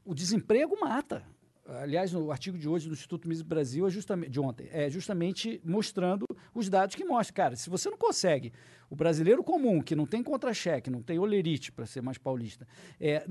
O 0.03 0.13
desemprego 0.13 0.77
mata. 0.81 1.23
Aliás, 1.65 2.11
no 2.11 2.29
artigo 2.29 2.57
de 2.57 2.67
hoje 2.67 2.87
do 2.87 2.93
Instituto 2.93 3.27
Mises 3.27 3.43
Brasil, 3.43 3.87
é 3.87 3.89
justamente, 3.89 4.29
de 4.29 4.39
ontem, 4.39 4.69
é 4.71 4.89
justamente 4.89 5.61
mostrando 5.63 6.25
os 6.53 6.69
dados 6.69 6.95
que 6.95 7.05
mostram. 7.05 7.35
Cara, 7.35 7.55
se 7.55 7.69
você 7.69 7.89
não 7.89 7.97
consegue, 7.97 8.51
o 8.89 8.95
brasileiro 8.95 9.43
comum, 9.43 9.81
que 9.81 9.95
não 9.95 10.05
tem 10.05 10.23
contra-cheque, 10.23 10.89
não 10.89 11.01
tem 11.01 11.19
olerite, 11.19 11.71
para 11.71 11.85
ser 11.85 12.01
mais 12.01 12.17
paulista, 12.17 12.65
é, 12.99 13.25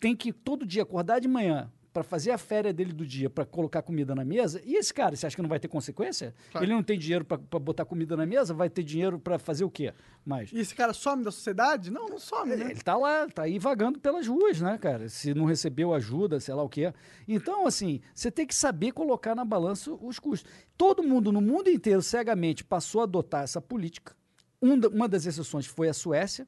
tem 0.00 0.16
que 0.16 0.32
todo 0.32 0.66
dia 0.66 0.82
acordar 0.82 1.20
de 1.20 1.28
manhã 1.28 1.70
para 1.94 2.02
fazer 2.02 2.32
a 2.32 2.38
férias 2.38 2.74
dele 2.74 2.92
do 2.92 3.06
dia 3.06 3.30
para 3.30 3.46
colocar 3.46 3.80
comida 3.80 4.16
na 4.16 4.24
mesa, 4.24 4.60
e 4.64 4.74
esse 4.74 4.92
cara, 4.92 5.14
você 5.14 5.28
acha 5.28 5.36
que 5.36 5.40
não 5.40 5.48
vai 5.48 5.60
ter 5.60 5.68
consequência? 5.68 6.34
Claro. 6.50 6.66
Ele 6.66 6.74
não 6.74 6.82
tem 6.82 6.98
dinheiro 6.98 7.24
para 7.24 7.38
botar 7.60 7.84
comida 7.84 8.16
na 8.16 8.26
mesa, 8.26 8.52
vai 8.52 8.68
ter 8.68 8.82
dinheiro 8.82 9.16
para 9.16 9.38
fazer 9.38 9.62
o 9.62 9.70
quê? 9.70 9.94
Mais. 10.26 10.50
E 10.52 10.58
esse 10.58 10.74
cara 10.74 10.92
some 10.92 11.22
da 11.22 11.30
sociedade? 11.30 11.92
Não, 11.92 12.08
não 12.08 12.18
some, 12.18 12.56
né? 12.56 12.72
Ele 12.72 12.80
tá 12.80 12.96
lá, 12.96 13.28
tá 13.28 13.44
aí 13.44 13.60
vagando 13.60 14.00
pelas 14.00 14.26
ruas, 14.26 14.60
né, 14.60 14.76
cara? 14.76 15.08
Se 15.08 15.32
não 15.34 15.44
recebeu 15.44 15.94
ajuda, 15.94 16.40
sei 16.40 16.52
lá 16.52 16.64
o 16.64 16.68
quê. 16.68 16.92
Então, 17.28 17.64
assim, 17.64 18.00
você 18.12 18.28
tem 18.28 18.44
que 18.44 18.54
saber 18.56 18.90
colocar 18.90 19.36
na 19.36 19.44
balança 19.44 19.92
os 19.92 20.18
custos. 20.18 20.50
Todo 20.76 21.00
mundo 21.00 21.30
no 21.30 21.40
mundo 21.40 21.70
inteiro, 21.70 22.02
cegamente, 22.02 22.64
passou 22.64 23.02
a 23.02 23.04
adotar 23.04 23.44
essa 23.44 23.60
política. 23.60 24.16
Um 24.60 24.74
uma 24.92 25.06
das 25.06 25.26
exceções 25.26 25.66
foi 25.66 25.88
a 25.88 25.94
Suécia. 25.94 26.44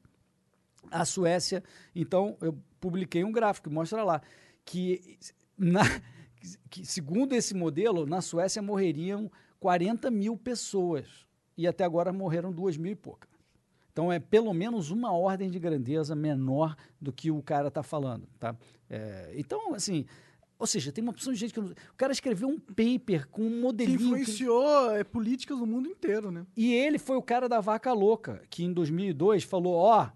A 0.91 1.05
Suécia, 1.05 1.63
então, 1.95 2.35
eu 2.41 2.57
publiquei 2.81 3.23
um 3.23 3.31
gráfico 3.31 3.69
que 3.69 3.73
mostra 3.73 4.03
lá 4.03 4.21
que, 4.67 5.17
na, 5.57 5.81
que, 6.69 6.85
segundo 6.85 7.33
esse 7.33 7.53
modelo, 7.55 8.05
na 8.05 8.21
Suécia 8.21 8.61
morreriam 8.61 9.31
40 9.59 10.11
mil 10.11 10.37
pessoas. 10.37 11.05
E 11.57 11.65
até 11.65 11.83
agora 11.83 12.13
morreram 12.13 12.51
duas 12.51 12.77
mil 12.77 12.91
e 12.91 12.95
poucas. 12.95 13.31
Então 13.91 14.11
é 14.13 14.19
pelo 14.19 14.53
menos 14.53 14.91
uma 14.91 15.11
ordem 15.11 15.49
de 15.49 15.57
grandeza 15.57 16.15
menor 16.15 16.75
do 17.01 17.11
que 17.11 17.31
o 17.31 17.41
cara 17.41 17.69
está 17.69 17.81
falando, 17.81 18.27
tá? 18.37 18.55
É, 18.87 19.33
então, 19.35 19.73
assim, 19.73 20.05
ou 20.59 20.67
seja, 20.67 20.91
tem 20.91 21.01
uma 21.03 21.09
opção 21.11 21.33
de 21.33 21.39
gente 21.39 21.51
que... 21.51 21.59
não- 21.59 21.69
O 21.71 21.95
cara 21.97 22.11
escreveu 22.13 22.47
um 22.47 22.59
paper 22.59 23.27
com 23.27 23.41
um 23.41 23.49
Que 23.49 23.59
modelinho... 23.59 23.97
que- 23.97 24.03
influenciou 24.05 24.91
é, 24.91 25.03
políticas 25.03 25.57
no 25.57 25.65
mundo 25.65 25.89
inteiro, 25.89 26.29
né? 26.29 26.45
e 26.55 26.71
ele 26.75 26.99
foi 26.99 27.17
o 27.17 27.23
cara 27.23 27.49
da 27.49 27.59
vaca 27.59 27.91
louca, 27.91 28.43
que 28.51 28.63
em 28.63 28.71
2002 28.71 29.43
falou: 29.43 29.73
ó, 29.73 30.09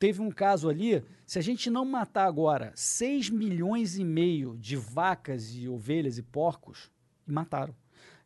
teve 0.00 0.22
um 0.22 0.30
caso 0.30 0.68
ali, 0.68 1.04
se 1.26 1.38
a 1.38 1.42
gente 1.42 1.68
não 1.68 1.84
matar 1.84 2.26
agora 2.26 2.72
6 2.74 3.28
milhões 3.28 3.98
e 3.98 4.02
meio 4.02 4.56
de 4.58 4.74
vacas 4.74 5.54
e 5.54 5.68
ovelhas 5.68 6.16
e 6.16 6.22
porcos, 6.22 6.90
mataram. 7.26 7.74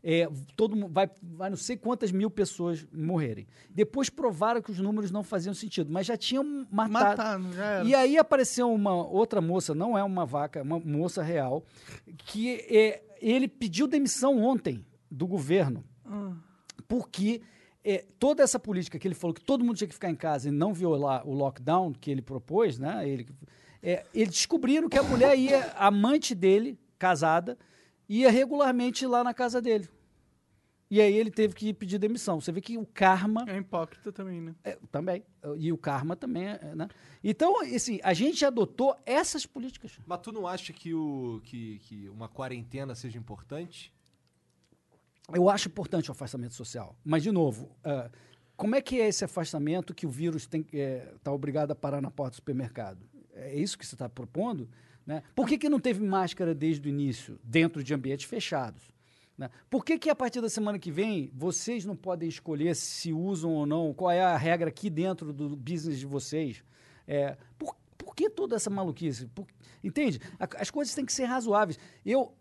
É, 0.06 0.28
todo 0.54 0.86
vai, 0.88 1.10
vai 1.20 1.48
não 1.50 1.56
sei 1.56 1.76
quantas 1.76 2.12
mil 2.12 2.30
pessoas 2.30 2.86
morrerem. 2.92 3.46
Depois 3.70 4.08
provaram 4.08 4.62
que 4.62 4.70
os 4.70 4.78
números 4.78 5.10
não 5.10 5.24
faziam 5.24 5.54
sentido, 5.54 5.90
mas 5.90 6.06
já 6.06 6.16
tinham 6.16 6.44
matado. 6.70 6.92
Matar, 6.92 7.38
não 7.38 7.52
já 7.52 7.64
era. 7.64 7.84
E 7.84 7.94
aí 7.94 8.18
apareceu 8.18 8.70
uma 8.72 8.94
outra 8.94 9.40
moça, 9.40 9.74
não 9.74 9.98
é 9.98 10.04
uma 10.04 10.24
vaca, 10.24 10.60
é 10.60 10.62
uma 10.62 10.78
moça 10.78 11.22
real, 11.22 11.64
que 12.18 12.56
é, 12.68 13.02
ele 13.20 13.48
pediu 13.48 13.88
demissão 13.88 14.38
ontem 14.44 14.84
do 15.10 15.26
governo 15.26 15.82
Ah, 16.04 16.34
porque 16.86 17.40
é, 17.84 18.04
toda 18.18 18.42
essa 18.42 18.58
política 18.58 18.98
que 18.98 19.06
ele 19.06 19.14
falou 19.14 19.34
que 19.34 19.44
todo 19.44 19.62
mundo 19.62 19.76
tinha 19.76 19.88
que 19.88 19.94
ficar 19.94 20.10
em 20.10 20.16
casa 20.16 20.48
e 20.48 20.50
não 20.50 20.72
violar 20.72 21.28
o 21.28 21.34
lockdown 21.34 21.92
que 21.92 22.10
ele 22.10 22.22
propôs, 22.22 22.78
né? 22.78 23.06
Ele, 23.06 23.28
é, 23.82 24.04
eles 24.14 24.34
descobriram 24.34 24.88
que 24.88 24.98
a 24.98 25.02
mulher 25.02 25.38
ia, 25.38 25.66
a 25.76 25.88
amante 25.88 26.34
dele, 26.34 26.78
casada, 26.98 27.58
ia 28.08 28.30
regularmente 28.30 29.06
lá 29.06 29.22
na 29.22 29.34
casa 29.34 29.60
dele. 29.60 29.86
E 30.90 31.00
aí 31.00 31.14
ele 31.14 31.30
teve 31.30 31.54
que 31.54 31.74
pedir 31.74 31.98
demissão. 31.98 32.40
Você 32.40 32.52
vê 32.52 32.60
que 32.60 32.78
o 32.78 32.86
karma 32.86 33.44
é 33.48 33.56
hipócrita 33.56 34.12
também, 34.12 34.40
né? 34.40 34.54
é, 34.62 34.78
também. 34.90 35.24
E 35.56 35.72
o 35.72 35.76
karma 35.76 36.14
também, 36.14 36.46
é, 36.46 36.74
né? 36.74 36.88
Então, 37.22 37.60
assim, 37.60 37.98
a 38.02 38.14
gente 38.14 38.44
adotou 38.44 38.96
essas 39.04 39.44
políticas. 39.44 39.98
Mas 40.06 40.20
tu 40.20 40.30
não 40.30 40.46
acha 40.46 40.72
que, 40.72 40.94
o, 40.94 41.40
que, 41.44 41.80
que 41.80 42.08
uma 42.08 42.28
quarentena 42.28 42.94
seja 42.94 43.18
importante? 43.18 43.92
Eu 45.32 45.48
acho 45.48 45.68
importante 45.68 46.10
o 46.10 46.12
afastamento 46.12 46.54
social. 46.54 46.94
Mas, 47.04 47.22
de 47.22 47.32
novo, 47.32 47.70
ah, 47.82 48.10
como 48.56 48.74
é 48.74 48.80
que 48.80 49.00
é 49.00 49.08
esse 49.08 49.24
afastamento 49.24 49.94
que 49.94 50.06
o 50.06 50.10
vírus 50.10 50.48
está 51.12 51.32
obrigado 51.32 51.70
a 51.70 51.74
parar 51.74 52.00
na 52.00 52.10
porta 52.10 52.32
do 52.32 52.36
supermercado? 52.36 53.06
É 53.32 53.54
isso 53.58 53.78
que 53.78 53.86
você 53.86 53.94
está 53.94 54.08
propondo? 54.08 54.68
Né? 55.06 55.22
Por 55.34 55.48
que, 55.48 55.58
que 55.58 55.68
não 55.68 55.80
teve 55.80 56.04
máscara 56.04 56.54
desde 56.54 56.86
o 56.86 56.90
início, 56.90 57.38
dentro 57.42 57.82
de 57.82 57.92
ambientes 57.92 58.26
fechados? 58.26 58.92
Né? 59.36 59.50
Por 59.68 59.84
que, 59.84 59.98
que 59.98 60.08
a 60.08 60.14
partir 60.14 60.40
da 60.40 60.48
semana 60.48 60.78
que 60.78 60.90
vem 60.92 61.30
vocês 61.34 61.84
não 61.84 61.96
podem 61.96 62.28
escolher 62.28 62.76
se 62.76 63.12
usam 63.12 63.50
ou 63.52 63.66
não? 63.66 63.92
Qual 63.92 64.10
é 64.10 64.22
a 64.22 64.36
regra 64.36 64.68
aqui 64.68 64.88
dentro 64.88 65.32
do 65.32 65.56
business 65.56 65.98
de 65.98 66.06
vocês? 66.06 66.62
É, 67.08 67.36
por, 67.58 67.74
por 67.98 68.14
que 68.14 68.30
toda 68.30 68.54
essa 68.56 68.70
maluquice? 68.70 69.26
Por- 69.26 69.46
entende? 69.82 70.20
A- 70.38 70.60
As 70.62 70.70
coisas 70.70 70.94
têm 70.94 71.04
que 71.04 71.12
ser 71.12 71.24
razoáveis. 71.24 71.78
Eu 72.06 72.32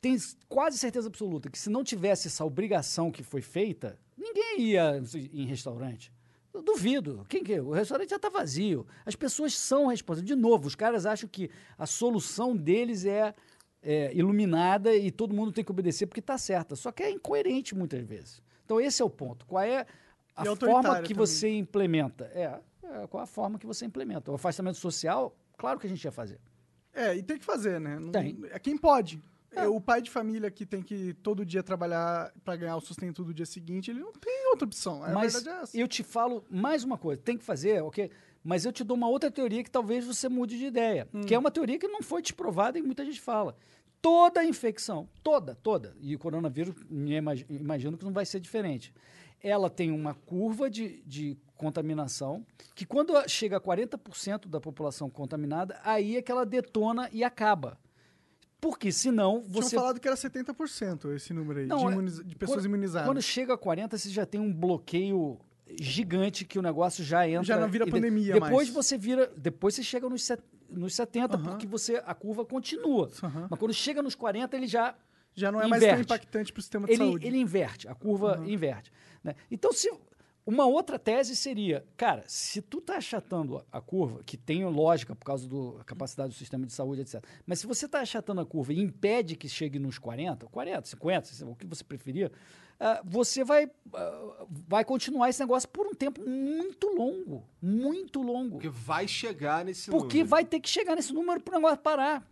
tenho 0.00 0.18
quase 0.48 0.78
certeza 0.78 1.08
absoluta 1.08 1.50
que 1.50 1.58
se 1.58 1.68
não 1.70 1.82
tivesse 1.84 2.28
essa 2.28 2.44
obrigação 2.44 3.10
que 3.10 3.22
foi 3.22 3.42
feita, 3.42 3.98
ninguém 4.16 4.60
ia 4.60 5.00
em 5.32 5.44
restaurante. 5.46 6.12
Eu 6.52 6.62
duvido. 6.62 7.24
Quem 7.28 7.44
que? 7.44 7.60
O 7.60 7.70
restaurante 7.72 8.10
já 8.10 8.16
está 8.16 8.28
vazio. 8.28 8.86
As 9.04 9.14
pessoas 9.14 9.54
são 9.56 9.86
responsáveis. 9.86 10.26
De 10.26 10.34
novo, 10.34 10.66
os 10.66 10.74
caras 10.74 11.04
acham 11.06 11.28
que 11.28 11.50
a 11.76 11.86
solução 11.86 12.56
deles 12.56 13.04
é, 13.04 13.34
é, 13.82 14.12
iluminada 14.14 14.94
e 14.96 15.10
todo 15.10 15.34
mundo 15.34 15.52
tem 15.52 15.62
que 15.64 15.70
obedecer 15.70 16.06
porque 16.06 16.20
está 16.20 16.38
certa. 16.38 16.74
Só 16.74 16.90
que 16.90 17.02
é 17.02 17.10
incoerente 17.10 17.74
muitas 17.76 18.02
vezes. 18.04 18.42
Então 18.64 18.80
esse 18.80 19.00
é 19.02 19.04
o 19.04 19.10
ponto. 19.10 19.46
Qual 19.46 19.62
é 19.62 19.86
a 20.34 20.42
E 20.42 20.46
forma 20.56 21.02
que 21.02 21.14
também. 21.14 21.14
você 21.14 21.50
implementa? 21.50 22.24
É, 22.34 22.58
é, 22.82 23.06
qual 23.08 23.22
a 23.22 23.26
forma 23.26 23.58
que 23.58 23.66
você 23.66 23.84
implementa? 23.84 24.30
O 24.32 24.34
afastamento 24.34 24.78
social, 24.78 25.36
claro 25.56 25.78
que 25.78 25.86
a 25.86 25.90
gente 25.90 26.02
ia 26.04 26.10
fazer. 26.12 26.40
É, 26.92 27.14
e 27.14 27.22
tem 27.22 27.38
que 27.38 27.44
fazer, 27.44 27.78
né? 27.80 27.98
Não- 27.98 28.10
Tem. 28.10 28.36
É 28.50 28.58
quem 28.58 28.76
pode. 28.76 29.22
É, 29.50 29.66
o 29.66 29.80
pai 29.80 30.02
de 30.02 30.10
família 30.10 30.50
que 30.50 30.66
tem 30.66 30.82
que 30.82 31.14
todo 31.14 31.44
dia 31.44 31.62
trabalhar 31.62 32.32
pra 32.44 32.54
ganhar 32.54 32.76
o 32.76 32.80
sustento 32.80 33.24
do 33.24 33.32
dia 33.32 33.46
seguinte, 33.46 33.90
ele 33.90 34.00
não 34.00 34.12
tem 34.12 34.46
outra 34.50 34.66
opção. 34.66 35.00
Mas 35.14 35.46
é 35.46 35.50
essa. 35.62 35.76
eu 35.76 35.88
te 35.88 36.02
falo 36.02 36.44
mais 36.50 36.84
uma 36.84 36.98
coisa, 36.98 37.20
tem 37.22 37.36
que 37.36 37.44
fazer, 37.44 37.82
ok? 37.82 38.10
Mas 38.44 38.64
eu 38.64 38.72
te 38.72 38.84
dou 38.84 38.96
uma 38.96 39.08
outra 39.08 39.30
teoria 39.30 39.64
que 39.64 39.70
talvez 39.70 40.06
você 40.06 40.28
mude 40.28 40.58
de 40.58 40.66
ideia, 40.66 41.08
Hum. 41.12 41.22
que 41.22 41.34
é 41.34 41.38
uma 41.38 41.50
teoria 41.50 41.78
que 41.78 41.88
não 41.88 42.02
foi 42.02 42.22
desprovada 42.22 42.78
e 42.78 42.82
muita 42.82 43.04
gente 43.04 43.20
fala. 43.20 43.56
Toda 44.00 44.44
infecção, 44.44 45.08
toda, 45.24 45.56
toda, 45.56 45.96
e 46.00 46.14
o 46.14 46.18
coronavírus, 46.18 46.74
imagino 47.48 47.98
que 47.98 48.04
não 48.04 48.12
vai 48.12 48.24
ser 48.24 48.38
diferente. 48.40 48.94
Ela 49.42 49.68
tem 49.70 49.90
uma 49.90 50.14
curva 50.14 50.70
de, 50.70 51.02
de 51.06 51.36
contaminação 51.56 52.44
que 52.74 52.84
quando 52.86 53.12
chega 53.28 53.56
a 53.56 53.60
40% 53.60 54.46
da 54.46 54.60
população 54.60 55.08
contaminada, 55.10 55.80
aí 55.84 56.16
é 56.16 56.22
que 56.22 56.30
ela 56.30 56.46
detona 56.46 57.08
e 57.12 57.24
acaba. 57.24 57.78
Porque 58.60 58.90
senão 58.90 59.42
você 59.46 59.76
falado 59.76 60.00
que 60.00 60.08
era 60.08 60.16
70% 60.16 61.14
esse 61.14 61.32
número 61.32 61.60
aí, 61.60 61.66
Não, 61.66 61.78
de, 61.78 61.84
é- 61.86 61.90
imuniza- 61.92 62.24
de 62.24 62.34
pessoas 62.34 62.58
quando, 62.58 62.66
imunizadas. 62.66 63.08
Quando 63.08 63.22
chega 63.22 63.54
a 63.54 63.58
40, 63.58 63.96
você 63.96 64.08
já 64.10 64.26
tem 64.26 64.40
um 64.40 64.52
bloqueio 64.52 65.38
gigante 65.80 66.44
que 66.44 66.58
o 66.58 66.62
negócio 66.62 67.04
já 67.04 67.28
entra. 67.28 67.44
Já 67.44 67.58
não 67.58 67.68
vira 67.68 67.84
de- 67.84 67.90
pandemia 67.90 68.32
Depois 68.34 68.52
mais. 68.52 68.68
você 68.70 68.96
vira. 68.98 69.30
Depois 69.36 69.74
você 69.74 69.82
chega 69.82 70.08
nos, 70.08 70.22
set- 70.24 70.42
nos 70.68 70.94
70, 70.94 71.36
Aham. 71.36 71.44
porque 71.44 71.66
você, 71.66 72.02
a 72.04 72.14
curva 72.14 72.44
continua. 72.44 73.10
Mas 73.50 73.58
quando 73.58 73.72
chega 73.74 74.02
nos 74.02 74.14
40, 74.14 74.56
ele 74.56 74.66
já. 74.66 74.94
Já 75.34 75.52
não 75.52 75.60
é 75.60 75.68
mais 75.68 75.80
tão 75.80 75.90
Inverte. 75.92 76.04
impactante 76.12 76.52
pro 76.52 76.60
sistema 76.60 76.86
de 76.86 76.94
ele, 76.94 77.04
saúde. 77.04 77.26
ele 77.26 77.38
inverte, 77.38 77.86
a 77.86 77.94
curva 77.94 78.42
inverte. 78.44 78.90
né? 79.22 79.36
Então, 79.48 79.72
se 79.72 79.88
uma 80.50 80.64
outra 80.64 80.98
tese 80.98 81.36
seria, 81.36 81.84
cara, 81.94 82.24
se 82.26 82.62
tu 82.62 82.80
tá 82.80 82.96
achatando 82.96 83.62
a- 83.70 83.80
curva, 83.82 84.22
que 84.24 84.34
tem 84.36 84.64
lógica 84.64 85.14
por 85.14 85.24
causa 85.26 85.46
da 85.46 85.84
capacidade 85.84 86.30
do 86.30 86.34
sistema 86.34 86.64
de 86.64 86.72
saúde, 86.72 87.02
etc. 87.02 87.22
Mas 87.46 87.58
se 87.60 87.66
você 87.66 87.84
está 87.84 88.00
achatando 88.00 88.40
a 88.40 88.46
curva 88.46 88.72
e 88.72 88.80
impede 88.80 89.36
que 89.36 89.46
chegue 89.46 89.78
nos 89.78 89.98
40, 89.98 90.46
40, 90.46 90.86
50, 90.88 91.44
o 91.46 91.54
que 91.54 91.66
você 91.66 91.84
preferir, 91.84 92.32
ah, 92.80 93.02
você 93.04 93.44
vai, 93.44 93.70
ah, 93.92 94.46
vai 94.48 94.84
continuar 94.86 95.28
esse 95.28 95.40
negócio 95.40 95.68
por 95.68 95.86
um 95.86 95.92
tempo 95.94 96.26
muito 96.26 96.86
longo. 96.88 97.44
Muito 97.60 98.22
longo. 98.22 98.52
Porque 98.52 98.70
vai 98.70 99.06
chegar 99.06 99.64
nesse 99.66 99.90
Porque 99.90 100.18
número. 100.18 100.30
vai 100.30 100.44
ter 100.46 100.60
que 100.60 100.68
chegar 100.70 100.96
nesse 100.96 101.12
número 101.12 101.40
para 101.42 101.52
o 101.56 101.60
negócio 101.60 101.78
parar. 101.78 102.26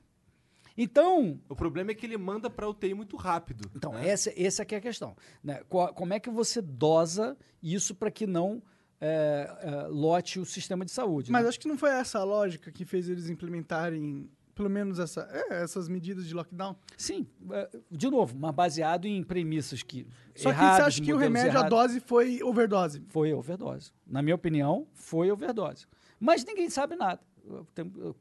Então, 0.76 1.40
O 1.48 1.56
problema 1.56 1.90
é 1.90 1.94
que 1.94 2.04
ele 2.04 2.18
manda 2.18 2.50
pra 2.50 2.68
UTI 2.68 2.94
muito 2.94 3.16
rápido. 3.16 3.70
Então, 3.74 3.92
né? 3.92 4.08
essa, 4.08 4.32
essa 4.36 4.64
que 4.64 4.74
é 4.74 4.78
a 4.78 4.80
questão. 4.80 5.16
Né? 5.42 5.62
Como 5.68 6.12
é 6.12 6.20
que 6.20 6.28
você 6.28 6.60
dosa 6.60 7.36
isso 7.62 7.94
para 7.94 8.10
que 8.10 8.26
não 8.26 8.62
é, 9.00 9.50
é, 9.60 9.86
lote 9.88 10.38
o 10.38 10.44
sistema 10.44 10.84
de 10.84 10.90
saúde? 10.90 11.32
Mas 11.32 11.42
né? 11.42 11.48
acho 11.48 11.60
que 11.60 11.68
não 11.68 11.78
foi 11.78 11.90
essa 11.90 12.18
a 12.18 12.24
lógica 12.24 12.70
que 12.70 12.84
fez 12.84 13.08
eles 13.08 13.30
implementarem, 13.30 14.28
pelo 14.54 14.68
menos, 14.68 14.98
essa, 14.98 15.28
é, 15.30 15.62
essas 15.62 15.88
medidas 15.88 16.26
de 16.26 16.34
lockdown. 16.34 16.76
Sim, 16.96 17.26
é, 17.52 17.70
de 17.90 18.10
novo, 18.10 18.36
mas 18.38 18.54
baseado 18.54 19.06
em 19.06 19.22
premissas 19.22 19.82
que. 19.82 20.06
Só 20.34 20.52
que 20.52 20.58
você 20.58 20.82
acha 20.82 21.02
que 21.02 21.12
o 21.12 21.16
remédio, 21.16 21.52
a 21.52 21.60
errados. 21.60 21.70
dose 21.70 22.00
foi 22.00 22.42
overdose. 22.42 23.02
Foi 23.08 23.32
overdose. 23.32 23.92
Na 24.06 24.20
minha 24.20 24.34
opinião, 24.34 24.86
foi 24.92 25.30
overdose. 25.30 25.86
Mas 26.18 26.44
ninguém 26.44 26.70
sabe 26.70 26.96
nada. 26.96 27.20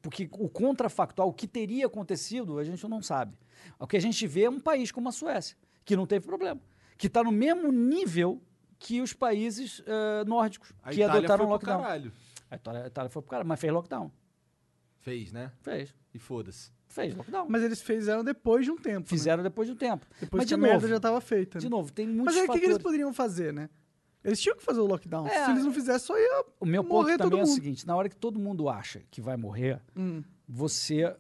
Porque 0.01 0.29
o 0.33 0.49
contrafactual, 0.49 1.29
o 1.29 1.33
que 1.33 1.47
teria 1.47 1.85
acontecido, 1.85 2.59
a 2.59 2.63
gente 2.63 2.87
não 2.87 3.01
sabe. 3.01 3.37
O 3.79 3.87
que 3.87 3.97
a 3.97 3.99
gente 4.01 4.25
vê 4.27 4.43
é 4.43 4.49
um 4.49 4.59
país 4.59 4.91
como 4.91 5.09
a 5.09 5.11
Suécia, 5.11 5.57
que 5.83 5.95
não 5.95 6.05
teve 6.05 6.25
problema. 6.25 6.61
Que 6.97 7.07
está 7.07 7.23
no 7.23 7.31
mesmo 7.31 7.71
nível 7.71 8.41
que 8.77 9.01
os 9.01 9.13
países 9.13 9.81
eh, 9.85 10.23
nórdicos, 10.25 10.71
A 10.83 10.89
que 10.91 11.01
Itália 11.01 11.19
adotaram 11.19 11.37
foi 11.37 11.45
pro 11.45 11.53
lockdown. 11.53 11.81
caralho. 11.81 12.13
A 12.51 12.55
Itália, 12.55 12.83
a 12.83 12.87
Itália 12.87 13.09
foi 13.09 13.21
pro 13.21 13.31
cara, 13.31 13.43
mas 13.43 13.59
fez 13.59 13.73
lockdown. 13.73 14.11
Fez, 14.99 15.31
né? 15.31 15.51
Fez. 15.61 15.93
E 16.13 16.19
foda-se. 16.19 16.71
Fez 16.87 17.15
lockdown. 17.15 17.47
Mas 17.49 17.63
eles 17.63 17.81
fizeram 17.81 18.23
depois 18.23 18.65
de 18.65 18.71
um 18.71 18.77
tempo. 18.77 18.99
né? 19.01 19.05
Fizeram 19.05 19.43
depois 19.43 19.67
de 19.67 19.73
um 19.73 19.77
tempo. 19.77 20.05
Depois 20.19 20.39
mas 20.41 20.45
que 20.45 20.47
de 20.49 20.53
a 20.53 20.57
novo, 20.57 20.69
merda 20.71 20.87
já 20.87 20.97
estava 20.97 21.19
feita. 21.21 21.59
de 21.59 21.65
né? 21.65 21.69
novo, 21.69 21.91
tem 21.91 22.07
muitos 22.07 22.25
Mas 22.25 22.37
aí 22.37 22.47
o 22.47 22.51
que, 22.51 22.59
que 22.59 22.65
eles 22.65 22.77
poderiam 22.77 23.13
fazer, 23.13 23.53
né? 23.53 23.69
Eles 24.25 24.41
tinham 24.41 24.57
que 24.57 24.63
fazer 24.63 24.79
o 24.79 24.85
lockdown. 24.87 25.27
É, 25.27 25.45
Se 25.45 25.51
eles 25.51 25.63
não 25.63 25.71
fizessem, 25.71 26.07
só 26.07 26.17
ia. 26.17 26.45
O 26.59 26.65
meu 26.65 26.83
ponto 26.83 27.03
também 27.03 27.17
todo 27.17 27.33
é 27.37 27.43
o 27.43 27.45
mundo. 27.47 27.53
seguinte: 27.53 27.85
na 27.87 27.95
hora 27.95 28.09
que 28.09 28.15
todo 28.15 28.39
mundo 28.39 28.67
acha 28.67 29.01
que 29.11 29.21
vai 29.21 29.37
morrer, 29.37 29.79
Hum. 29.95 30.23
você 30.47 31.15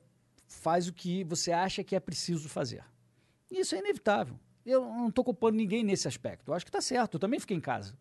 faz 0.47 0.87
o 0.87 0.93
que 0.93 1.23
você 1.23 1.51
acha 1.51 1.83
que 1.83 1.95
é 1.95 1.99
preciso 1.99 2.49
fazer. 2.49 2.83
Isso 3.49 3.75
é 3.75 3.79
inevitável. 3.79 4.39
Eu 4.65 4.81
não 4.83 5.09
estou 5.09 5.23
culpando 5.23 5.55
ninguém 5.55 5.83
nesse 5.83 6.07
aspecto. 6.07 6.49
Eu 6.49 6.55
acho 6.55 6.65
que 6.65 6.69
está 6.69 6.81
certo. 6.81 7.15
Eu 7.15 7.19
também 7.19 7.39
fiquei 7.39 7.55
em 7.55 7.61
casa. 7.61 7.95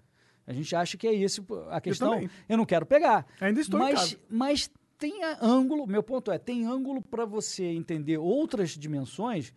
A 0.47 0.53
gente 0.53 0.75
acha 0.75 0.97
que 0.97 1.07
é 1.07 1.15
esse 1.15 1.43
a 1.71 1.81
questão. 1.81 2.13
também. 2.13 2.31
Eu, 2.49 2.57
não 2.57 2.65
quero 2.67 2.87
pegar. 2.87 3.27
Ainda 3.41 3.61
estou 3.61 3.79
em 3.81 3.83
mas, 3.83 3.95
casa. 4.01 4.19
Mas 4.29 4.71
tem 4.99 5.23
ângulo. 5.41 5.87
Meu 5.87 6.03
ponto 6.03 6.31
é: 6.33 6.39
tem 6.39 6.67
ângulo 6.67 7.03
para 7.03 7.27
você 7.27 7.65
entender 7.67 8.17
outras 8.19 8.71
dimensões 8.71 9.53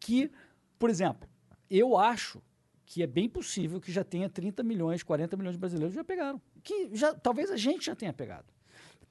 que, 0.00 0.30
por 0.78 0.90
exemplo, 0.90 1.28
eu 1.70 1.96
acho 1.96 2.42
que 2.90 3.02
é 3.02 3.06
bem 3.06 3.28
possível 3.28 3.78
que 3.82 3.92
já 3.92 4.02
tenha 4.02 4.30
30 4.30 4.62
milhões, 4.62 5.02
40 5.02 5.36
milhões 5.36 5.52
de 5.56 5.58
brasileiros 5.60 5.94
já 5.94 6.02
pegaram. 6.02 6.40
Que 6.62 6.88
já, 6.96 7.12
talvez 7.12 7.50
a 7.50 7.56
gente 7.56 7.84
já 7.84 7.94
tenha 7.94 8.14
pegado. 8.14 8.46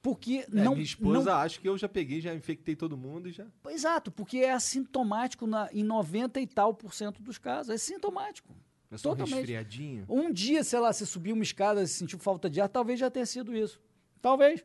Porque 0.02 0.38
É, 0.40 0.46
não. 0.50 0.72
minha 0.72 0.82
esposa 0.84 1.30
não 1.30 1.38
acha 1.38 1.60
que 1.60 1.68
eu 1.68 1.78
já 1.78 1.88
peguei, 1.88 2.20
já 2.20 2.34
infectei 2.34 2.74
todo 2.74 2.96
mundo 2.96 3.28
e 3.28 3.32
já. 3.32 3.46
Exato, 3.68 4.10
porque 4.10 4.38
é 4.38 4.52
assintomático 4.52 5.46
na, 5.46 5.68
em 5.72 5.84
90 5.84 6.40
e 6.40 6.46
tal 6.48 6.74
por 6.74 6.92
cento 6.92 7.22
dos 7.22 7.38
casos. 7.38 7.70
É 7.72 7.78
sintomático. 7.78 8.52
É 8.90 8.96
só 8.96 9.10
um 9.10 9.12
Totalmente. 9.12 9.36
resfriadinho. 9.36 10.04
Um 10.08 10.32
dia, 10.32 10.64
sei 10.64 10.80
lá, 10.80 10.92
você 10.92 11.06
subiu 11.06 11.34
uma 11.36 11.44
escada 11.44 11.80
e 11.80 11.86
sentiu 11.86 12.18
falta 12.18 12.50
de 12.50 12.60
ar, 12.60 12.68
talvez 12.68 12.98
já 12.98 13.08
tenha 13.08 13.26
sido 13.26 13.54
isso. 13.56 13.80
Talvez. 14.20 14.64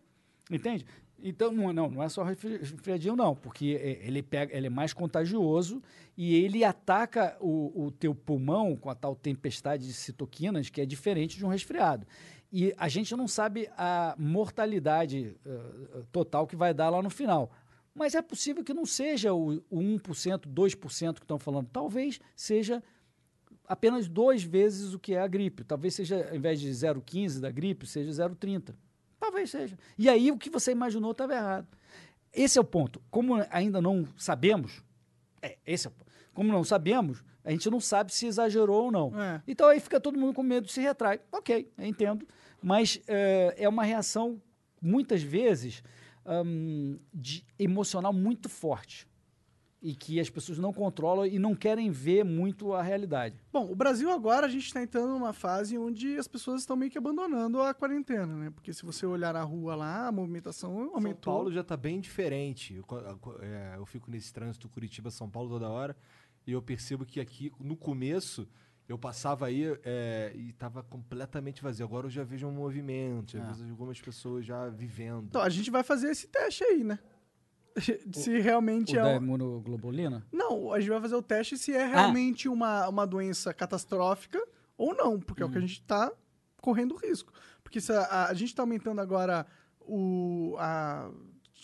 Entende? 0.49 0.87
Então, 1.25 1.53
não, 1.53 1.71
não, 1.71 1.89
não 1.89 2.03
é 2.03 2.09
só 2.09 2.21
resfri- 2.21 2.57
resfriadinho, 2.57 3.15
não, 3.15 3.33
porque 3.33 3.79
é, 3.81 4.05
ele, 4.05 4.21
pega, 4.21 4.55
ele 4.55 4.67
é 4.67 4.69
mais 4.69 4.91
contagioso 4.91 5.81
e 6.17 6.35
ele 6.35 6.65
ataca 6.65 7.37
o, 7.39 7.85
o 7.85 7.91
teu 7.91 8.13
pulmão 8.13 8.75
com 8.75 8.89
a 8.89 8.95
tal 8.95 9.15
tempestade 9.15 9.87
de 9.87 9.93
citoquinas, 9.93 10.69
que 10.69 10.81
é 10.81 10.85
diferente 10.85 11.37
de 11.37 11.45
um 11.45 11.47
resfriado. 11.47 12.05
E 12.51 12.73
a 12.77 12.89
gente 12.89 13.15
não 13.15 13.27
sabe 13.27 13.69
a 13.77 14.15
mortalidade 14.19 15.35
eh, 15.45 16.03
total 16.11 16.45
que 16.45 16.55
vai 16.55 16.71
dar 16.73 16.89
lá 16.89 17.01
no 17.01 17.09
final. 17.09 17.51
Mas 17.95 18.13
é 18.13 18.21
possível 18.21 18.63
que 18.63 18.73
não 18.73 18.85
seja 18.85 19.33
o, 19.33 19.53
o 19.71 19.79
1%, 19.79 20.41
2% 20.45 21.13
que 21.15 21.21
estão 21.21 21.39
falando. 21.39 21.69
Talvez 21.71 22.19
seja 22.35 22.83
apenas 23.65 24.07
duas 24.07 24.43
vezes 24.43 24.93
o 24.93 24.99
que 24.99 25.13
é 25.15 25.19
a 25.21 25.27
gripe. 25.27 25.63
Talvez 25.63 25.95
seja, 25.95 26.27
ao 26.29 26.35
invés 26.35 26.59
de 26.59 26.69
0,15 26.69 27.39
da 27.39 27.49
gripe, 27.49 27.87
seja 27.87 28.27
0,30. 28.29 28.75
Talvez 29.23 29.51
seja. 29.51 29.79
E 29.97 30.09
aí 30.09 30.31
o 30.31 30.37
que 30.37 30.49
você 30.49 30.73
imaginou 30.73 31.11
estava 31.11 31.33
errado. 31.33 31.67
Esse 32.33 32.57
é 32.57 32.61
o 32.61 32.65
ponto. 32.65 33.01
Como 33.09 33.35
ainda 33.49 33.81
não 33.81 34.05
sabemos, 34.17 34.83
é, 35.41 35.57
esse 35.65 35.87
é 35.87 35.89
o 35.89 35.93
ponto. 35.93 36.11
Como 36.33 36.51
não 36.51 36.61
sabemos, 36.61 37.23
a 37.41 37.51
gente 37.51 37.69
não 37.69 37.79
sabe 37.79 38.13
se 38.13 38.25
exagerou 38.25 38.83
ou 38.83 38.91
não. 38.91 39.21
É. 39.21 39.41
Então 39.47 39.69
aí 39.69 39.79
fica 39.79 39.97
todo 39.97 40.19
mundo 40.19 40.33
com 40.33 40.43
medo 40.43 40.67
e 40.67 40.69
se 40.69 40.81
retrai. 40.81 41.21
Ok, 41.31 41.71
entendo. 41.77 42.27
Mas 42.61 42.99
é, 43.07 43.55
é 43.59 43.69
uma 43.69 43.85
reação, 43.85 44.41
muitas 44.81 45.23
vezes, 45.23 45.81
hum, 46.25 46.99
de 47.13 47.45
emocional 47.57 48.11
muito 48.11 48.49
forte. 48.49 49.07
E 49.85 49.93
que 49.93 50.17
as 50.17 50.29
pessoas 50.29 50.57
não 50.57 50.71
controlam 50.71 51.25
e 51.25 51.37
não 51.37 51.53
querem 51.53 51.91
ver 51.91 52.23
muito 52.23 52.71
a 52.71 52.81
realidade. 52.81 53.35
Bom, 53.51 53.69
o 53.69 53.75
Brasil 53.75 54.09
agora 54.09 54.47
a 54.47 54.49
gente 54.49 54.65
está 54.65 54.81
entrando 54.81 55.09
numa 55.09 55.33
fase 55.33 55.77
onde 55.77 56.17
as 56.17 56.25
pessoas 56.25 56.61
estão 56.61 56.77
meio 56.77 56.89
que 56.89 56.97
abandonando 56.97 57.61
a 57.61 57.73
quarentena, 57.73 58.25
né? 58.25 58.49
Porque 58.49 58.71
se 58.71 58.85
você 58.85 59.05
olhar 59.05 59.35
a 59.35 59.43
rua 59.43 59.75
lá, 59.75 60.07
a 60.07 60.11
movimentação 60.13 60.73
São 60.85 60.95
aumentou. 60.95 61.33
Paulo 61.33 61.51
já 61.51 61.65
tá 61.65 61.75
bem 61.75 61.99
diferente. 61.99 62.73
Eu, 62.75 62.85
é, 63.41 63.73
eu 63.75 63.85
fico 63.85 64.09
nesse 64.09 64.31
trânsito 64.31 64.69
Curitiba-São 64.69 65.29
Paulo 65.29 65.49
toda 65.49 65.67
hora 65.69 65.97
e 66.47 66.53
eu 66.53 66.61
percebo 66.61 67.05
que 67.05 67.19
aqui, 67.19 67.51
no 67.59 67.75
começo, 67.75 68.47
eu 68.87 68.97
passava 68.97 69.47
aí 69.47 69.63
é, 69.83 70.31
e 70.33 70.53
tava 70.53 70.81
completamente 70.81 71.61
vazio. 71.61 71.85
Agora 71.85 72.07
eu 72.07 72.09
já 72.09 72.23
vejo 72.23 72.47
um 72.47 72.51
movimento, 72.53 73.33
já 73.33 73.43
Ah. 73.43 73.51
vejo 73.51 73.69
algumas 73.69 73.99
pessoas 73.99 74.45
já 74.45 74.69
vivendo. 74.69 75.25
Então, 75.25 75.41
a 75.41 75.49
gente 75.49 75.69
vai 75.69 75.83
fazer 75.83 76.09
esse 76.09 76.27
teste 76.27 76.63
aí, 76.63 76.85
né? 76.85 76.99
se 78.13 78.39
realmente 78.39 78.95
O 78.95 78.99
é. 78.99 79.03
da 79.03 79.15
imunoglobulina? 79.15 80.25
Não, 80.31 80.71
a 80.73 80.79
gente 80.79 80.89
vai 80.89 81.01
fazer 81.01 81.15
o 81.15 81.21
teste 81.21 81.57
se 81.57 81.73
Ah. 81.75 81.81
é 81.81 81.85
realmente 81.87 82.47
uma, 82.49 82.87
uma 82.87 83.05
doença 83.07 83.53
catastrófica 83.53 84.41
ou 84.77 84.95
não, 84.95 85.19
porque 85.19 85.41
é 85.41 85.45
o 85.45 85.49
que 85.49 85.57
a 85.57 85.61
Uhum. 85.61 85.67
gente 85.67 85.79
está 85.81 86.11
correndo 86.61 86.95
risco. 86.95 87.31
Porque 87.63 87.79
se 87.81 87.91
a, 87.91 88.27
a 88.27 88.33
gente 88.33 88.49
está 88.49 88.63
aumentando 88.63 89.01
agora 89.01 89.45
o. 89.81 90.55
A, 90.59 91.09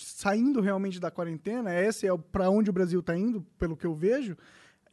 saindo 0.01 0.61
realmente 0.61 0.99
da 0.99 1.11
quarentena, 1.11 1.73
esse 1.77 2.07
é 2.07 2.17
para 2.17 2.49
onde 2.49 2.69
o 2.69 2.73
Brasil 2.73 3.01
está 3.01 3.17
indo, 3.17 3.41
pelo 3.57 3.75
que 3.75 3.85
eu 3.85 3.93
vejo, 3.93 4.37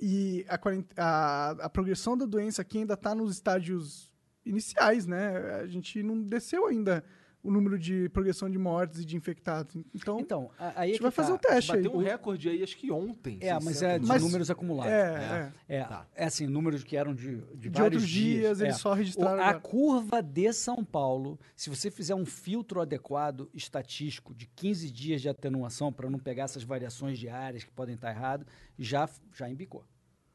e 0.00 0.44
a, 0.48 0.58
a, 0.96 1.50
a 1.66 1.68
progressão 1.70 2.16
da 2.16 2.26
doença 2.26 2.60
aqui 2.62 2.78
ainda 2.78 2.94
está 2.94 3.14
nos 3.14 3.32
estágios 3.32 4.12
iniciais, 4.44 5.06
né? 5.06 5.60
A 5.62 5.66
gente 5.66 6.02
não 6.02 6.20
desceu 6.20 6.66
ainda 6.66 7.04
o 7.46 7.50
número 7.50 7.78
de 7.78 8.08
progressão 8.08 8.50
de 8.50 8.58
mortes 8.58 9.00
e 9.00 9.04
de 9.04 9.16
infectados. 9.16 9.76
Então, 9.94 10.18
Então, 10.20 10.50
a- 10.58 10.68
aí 10.68 10.74
a 10.76 10.84
é 10.84 10.86
gente 10.88 10.96
que 10.96 11.02
vai 11.02 11.10
fazer 11.12 11.28
tá. 11.28 11.34
um 11.34 11.38
teste 11.38 11.72
aí. 11.72 11.82
Bateu 11.82 11.98
um 11.98 12.02
recorde 12.02 12.48
aí, 12.48 12.62
acho 12.62 12.76
que 12.76 12.90
ontem. 12.90 13.38
É, 13.40 13.52
mas 13.54 13.64
600 13.78 13.82
é 13.82 13.98
de 14.00 14.06
Mas- 14.06 14.22
números 14.22 14.50
acumulados. 14.50 14.92
é, 14.92 15.52
é. 15.68 15.76
É, 15.78 15.84
Tá. 15.84 16.06
é 16.14 16.24
assim, 16.24 16.46
números 16.46 16.82
que 16.82 16.96
eram 16.96 17.14
de, 17.14 17.36
de, 17.54 17.56
De 17.56 17.68
vários 17.68 18.02
outros 18.02 18.08
dias, 18.08 18.60
eles 18.60 18.74
é. 18.74 18.78
só 18.78 18.92
registraram 18.94 19.38
O- 19.38 19.44
A 19.46 19.54
curva 19.54 20.22
de 20.22 20.52
São 20.52 20.84
Paulo, 20.84 21.38
se 21.54 21.70
você 21.70 21.90
fizer 21.90 22.14
um 22.14 22.26
filtro 22.26 22.80
adequado 22.80 23.48
estatístico 23.54 24.34
de 24.34 24.46
15 24.46 24.90
dias 24.90 25.22
de 25.22 25.28
atenuação 25.28 25.92
para 25.92 26.10
não 26.10 26.18
pegar 26.18 26.44
essas 26.44 26.62
variações 26.64 27.18
diárias 27.18 27.62
que 27.64 27.70
podem 27.70 27.94
estar 27.94 28.10
erradas, 28.10 28.46
já, 28.78 29.08
já 29.34 29.48
embicou. 29.48 29.84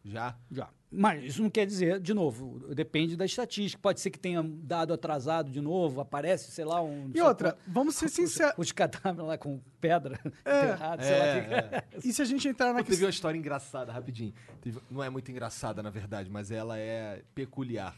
Já. 0.04 0.36
Já. 0.52 0.70
Mas 0.93 1.24
isso 1.24 1.41
não 1.41 1.49
quer 1.49 1.66
dizer, 1.66 1.99
de 2.02 2.14
novo, 2.14 2.60
depende 2.76 3.16
da 3.16 3.24
estatística. 3.24 3.82
Pode 3.82 4.02
ser 4.02 4.10
que 4.10 4.20
tenha 4.20 4.43
dado 4.43 4.91
atrasado 4.91 5.49
de 5.49 5.62
novo, 5.62 6.02
aparece, 6.02 6.52
sei 6.52 6.66
lá, 6.66 6.82
um. 6.82 7.10
E 7.16 7.22
outra, 7.22 7.54
quanto- 7.54 7.62
vamos 7.72 7.95
ser 7.95 8.10
sinceros. 8.10 8.54
Os 8.58 8.72
cadáveres 8.74 9.26
lá 9.26 9.38
com 9.38 9.62
pedra 9.80 10.20
É. 10.43 10.64
enterrado, 10.64 11.04
sei 11.04 11.18
lá. 11.20 11.26
É, 11.26 11.41
que- 11.41 11.76
é. 11.76 11.84
E 12.10 12.12
se 12.12 12.22
a 12.22 12.26
gente 12.26 12.45
entrar 12.47 12.68
na 12.74 12.80
Pô, 12.80 12.84
teve 12.84 12.89
questão. 12.89 13.06
uma 13.06 13.10
história 13.12 13.38
engraçada, 13.38 13.91
rapidinho. 13.91 14.34
Teve- 14.60 14.82
não 14.89 15.02
é 15.02 15.10
muito 15.10 15.32
engraçada, 15.32 15.82
na 15.82 15.89
verdade, 15.89 16.30
mas 16.30 16.52
ela 16.52 16.78
é 16.78 17.24
peculiar. 17.34 17.95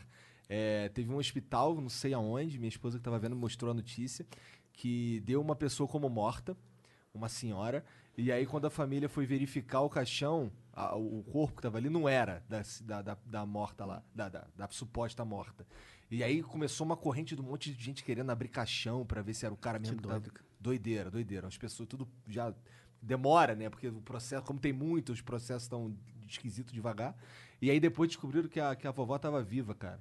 É, 0.47 0.89
teve 0.89 1.11
um 1.11 1.17
hospital, 1.17 1.73
não 1.81 1.89
sei 1.89 2.13
aonde, 2.13 2.59
minha 2.59 2.69
esposa 2.69 2.97
que 2.97 3.01
estava 3.01 3.17
vendo 3.17 3.35
mostrou 3.35 3.71
a 3.71 3.73
notícia, 3.73 4.23
que 4.71 5.19
deu 5.25 5.41
uma 5.41 5.55
pessoa 5.55 5.87
como 5.87 6.07
morta, 6.09 6.55
uma 7.11 7.27
senhora, 7.29 7.83
e 8.15 8.31
aí 8.31 8.45
quando 8.45 8.65
a 8.65 8.69
família 8.69 9.09
foi 9.09 9.25
verificar 9.25 9.81
o 9.81 9.89
caixão, 9.89 10.51
a- 10.73 10.95
o 10.95 11.23
corpo 11.23 11.53
que 11.55 11.59
estava 11.59 11.77
ali 11.77 11.89
não 11.89 12.09
era 12.09 12.43
da, 12.49 12.61
da, 12.81 13.01
da, 13.01 13.17
da 13.25 13.45
morta 13.45 13.85
lá, 13.85 14.03
da, 14.13 14.27
da, 14.29 14.47
da 14.55 14.67
suposta 14.69 15.23
morta. 15.23 15.65
E 16.11 16.23
aí 16.23 16.43
começou 16.43 16.85
uma 16.85 16.97
corrente 16.97 17.35
de 17.35 17.41
um 17.41 17.45
monte 17.45 17.73
de 17.73 17.83
gente 17.83 18.03
querendo 18.03 18.29
abrir 18.29 18.49
caixão 18.49 19.05
para 19.05 19.21
ver 19.21 19.33
se 19.33 19.45
era 19.45 19.53
o 19.53 19.57
cara 19.57 19.79
mesmo 19.79 19.95
que, 19.97 20.03
tava- 20.03 20.19
doido, 20.19 20.33
cara. 20.33 20.45
Doideira, 20.59 21.11
doideira. 21.11 21.47
As 21.47 21.57
pessoas 21.57 21.87
tudo 21.89 22.07
já 22.27 22.53
demora, 23.01 23.53
né? 23.55 23.69
Porque 23.69 23.87
o 23.87 24.01
processo, 24.01 24.43
como 24.45 24.59
tem 24.59 24.71
muito, 24.71 25.11
os 25.11 25.21
processos 25.21 25.63
estão 25.63 25.95
esquisito 26.27 26.73
devagar. 26.73 27.15
E 27.61 27.69
aí 27.69 27.79
depois 27.79 28.07
descobriram 28.09 28.47
que 28.47 28.59
a, 28.59 28.75
que 28.75 28.87
a 28.87 28.91
vovó 28.91 29.17
tava 29.17 29.41
viva, 29.43 29.73
cara. 29.75 29.99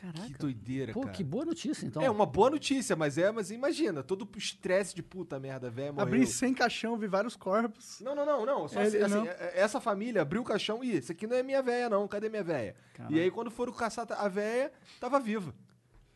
Caraca. 0.00 0.26
Que 0.26 0.32
doideira, 0.34 0.92
Pô, 0.92 1.00
cara. 1.00 1.12
que 1.12 1.24
boa 1.24 1.44
notícia, 1.44 1.84
então. 1.84 2.00
É 2.00 2.08
uma 2.08 2.24
boa 2.24 2.50
notícia, 2.50 2.94
mas 2.94 3.18
é, 3.18 3.32
mas 3.32 3.50
imagina, 3.50 4.02
todo 4.02 4.22
o 4.32 4.38
estresse 4.38 4.94
de 4.94 5.02
puta 5.02 5.40
merda, 5.40 5.68
velho, 5.68 5.92
morreu. 5.94 6.06
Abri 6.06 6.26
sem 6.26 6.54
caixão, 6.54 6.96
vi 6.96 7.08
vários 7.08 7.34
corpos. 7.34 7.98
Não, 8.00 8.14
não, 8.14 8.24
não, 8.24 8.46
não. 8.46 8.68
Só 8.68 8.80
Ele- 8.80 8.96
assim, 9.02 9.12
não? 9.14 9.22
assim, 9.22 9.28
é- 9.30 9.52
é- 9.56 9.60
essa 9.60 9.80
família 9.80 10.22
abriu 10.22 10.40
o 10.40 10.44
caixão 10.44 10.84
e 10.84 10.96
isso 10.98 11.10
aqui 11.10 11.26
não 11.26 11.36
é 11.36 11.42
minha 11.42 11.60
véia, 11.62 11.88
não. 11.88 12.06
Cadê 12.06 12.28
minha 12.28 12.44
véia? 12.44 12.76
Caralho. 12.94 13.16
E 13.16 13.20
aí, 13.20 13.30
quando 13.30 13.50
foram 13.50 13.72
caçar 13.72 14.06
a 14.12 14.28
véia, 14.28 14.72
tava 15.00 15.18
viva. 15.18 15.52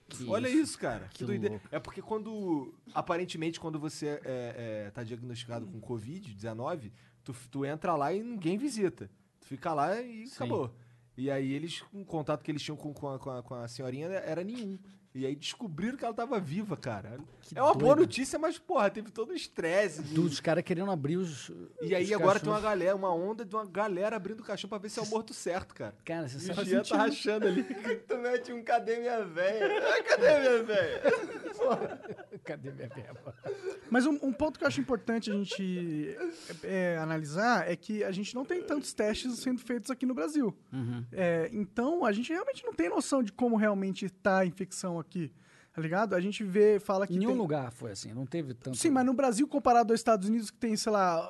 Que 0.08 0.28
Olha 0.28 0.48
isso, 0.48 0.78
cara. 0.78 1.08
Que 1.08 1.18
Que 1.18 1.24
doideira. 1.24 1.54
louco. 1.54 1.68
É 1.72 1.80
porque 1.80 2.02
quando. 2.02 2.74
Aparentemente, 2.94 3.58
quando 3.58 3.78
você 3.80 4.20
é, 4.24 4.84
é, 4.86 4.90
tá 4.90 5.02
diagnosticado 5.02 5.66
com 5.66 5.80
Covid-19, 5.80 6.92
tu, 7.24 7.34
tu 7.50 7.64
entra 7.64 7.94
lá 7.96 8.12
e 8.12 8.22
ninguém 8.22 8.58
visita. 8.58 9.10
Tu 9.40 9.46
fica 9.46 9.72
lá 9.72 10.00
e 10.00 10.26
Sim. 10.26 10.34
acabou. 10.36 10.74
E 11.22 11.30
aí 11.30 11.52
eles, 11.52 11.84
o 11.92 12.04
contato 12.04 12.42
que 12.42 12.50
eles 12.50 12.60
tinham 12.60 12.76
com, 12.76 12.92
com, 12.92 13.08
a, 13.08 13.16
com, 13.16 13.30
a, 13.30 13.42
com 13.44 13.54
a 13.54 13.68
senhorinha 13.68 14.08
era 14.08 14.42
nenhum. 14.42 14.76
E 15.14 15.26
aí 15.26 15.36
descobriram 15.36 15.96
que 15.96 16.04
ela 16.04 16.14
tava 16.14 16.40
viva, 16.40 16.74
cara. 16.74 17.18
Que 17.42 17.58
é 17.58 17.62
uma 17.62 17.74
boa 17.74 17.94
notícia, 17.94 18.38
mas, 18.38 18.58
porra, 18.58 18.88
teve 18.88 19.10
todo 19.10 19.30
o 19.30 19.34
estresse. 19.34 20.02
de- 20.02 20.14
Dos 20.14 20.40
caras 20.40 20.64
querendo 20.64 20.90
abrir 20.90 21.18
os. 21.18 21.50
E 21.82 21.94
aí 21.94 22.04
os 22.04 22.12
agora 22.12 22.40
tem 22.40 22.48
uma 22.48 22.60
galera, 22.60 22.96
uma 22.96 23.12
onda 23.14 23.44
de 23.44 23.54
uma 23.54 23.66
galera 23.66 24.16
abrindo 24.16 24.40
o 24.40 24.42
caixão 24.44 24.70
pra 24.70 24.78
ver 24.78 24.88
se 24.88 24.98
é 24.98 25.02
o 25.02 25.06
morto 25.06 25.34
certo, 25.34 25.74
cara. 25.74 25.94
Cara, 26.02 26.28
você 26.28 26.38
sabe. 26.40 26.62
o 26.62 26.64
Jean 26.64 26.82
tá 26.82 26.96
rachando 26.96 27.46
ali. 27.46 27.62
tu 28.08 28.16
mete 28.18 28.52
um 28.54 28.62
cadê 28.62 28.96
minha 29.00 29.22
véia? 29.24 29.68
Cadê 30.08 30.40
minha 30.40 30.62
véia? 30.62 31.02
Cadê 32.44 32.70
minha 32.70 32.88
verba? 32.88 33.34
Mas 33.90 34.06
um, 34.06 34.18
um 34.22 34.32
ponto 34.32 34.58
que 34.58 34.64
eu 34.64 34.68
acho 34.68 34.80
importante 34.80 35.30
a 35.30 35.34
gente 35.34 36.16
é, 36.64 36.94
é, 36.94 36.98
analisar 36.98 37.70
é 37.70 37.76
que 37.76 38.02
a 38.02 38.10
gente 38.10 38.34
não 38.34 38.44
tem 38.44 38.62
tantos 38.62 38.92
testes 38.94 39.38
sendo 39.40 39.60
feitos 39.60 39.90
aqui 39.90 40.06
no 40.06 40.14
Brasil. 40.14 40.56
Uhum. 40.72 41.04
É, 41.12 41.50
então, 41.52 42.04
a 42.04 42.12
gente 42.12 42.32
realmente 42.32 42.64
não 42.64 42.72
tem 42.72 42.88
noção 42.88 43.22
de 43.22 43.30
como 43.32 43.56
realmente 43.56 44.06
está 44.06 44.38
a 44.38 44.46
infecção 44.46 44.98
aqui. 44.98 45.01
Tá 45.74 45.80
ligado? 45.80 46.14
A 46.14 46.20
gente 46.20 46.44
vê, 46.44 46.78
fala 46.78 47.06
que. 47.06 47.14
Nenhum 47.18 47.30
tem- 47.30 47.38
lugar 47.38 47.72
foi 47.72 47.92
assim, 47.92 48.12
não 48.12 48.26
teve 48.26 48.52
tanto. 48.52 48.76
Sim, 48.76 48.90
mas 48.90 49.06
no 49.06 49.14
Brasil, 49.14 49.48
comparado 49.48 49.90
aos 49.90 50.00
Estados 50.00 50.28
Unidos, 50.28 50.50
que 50.50 50.58
tem, 50.58 50.76
sei 50.76 50.92
lá, 50.92 51.26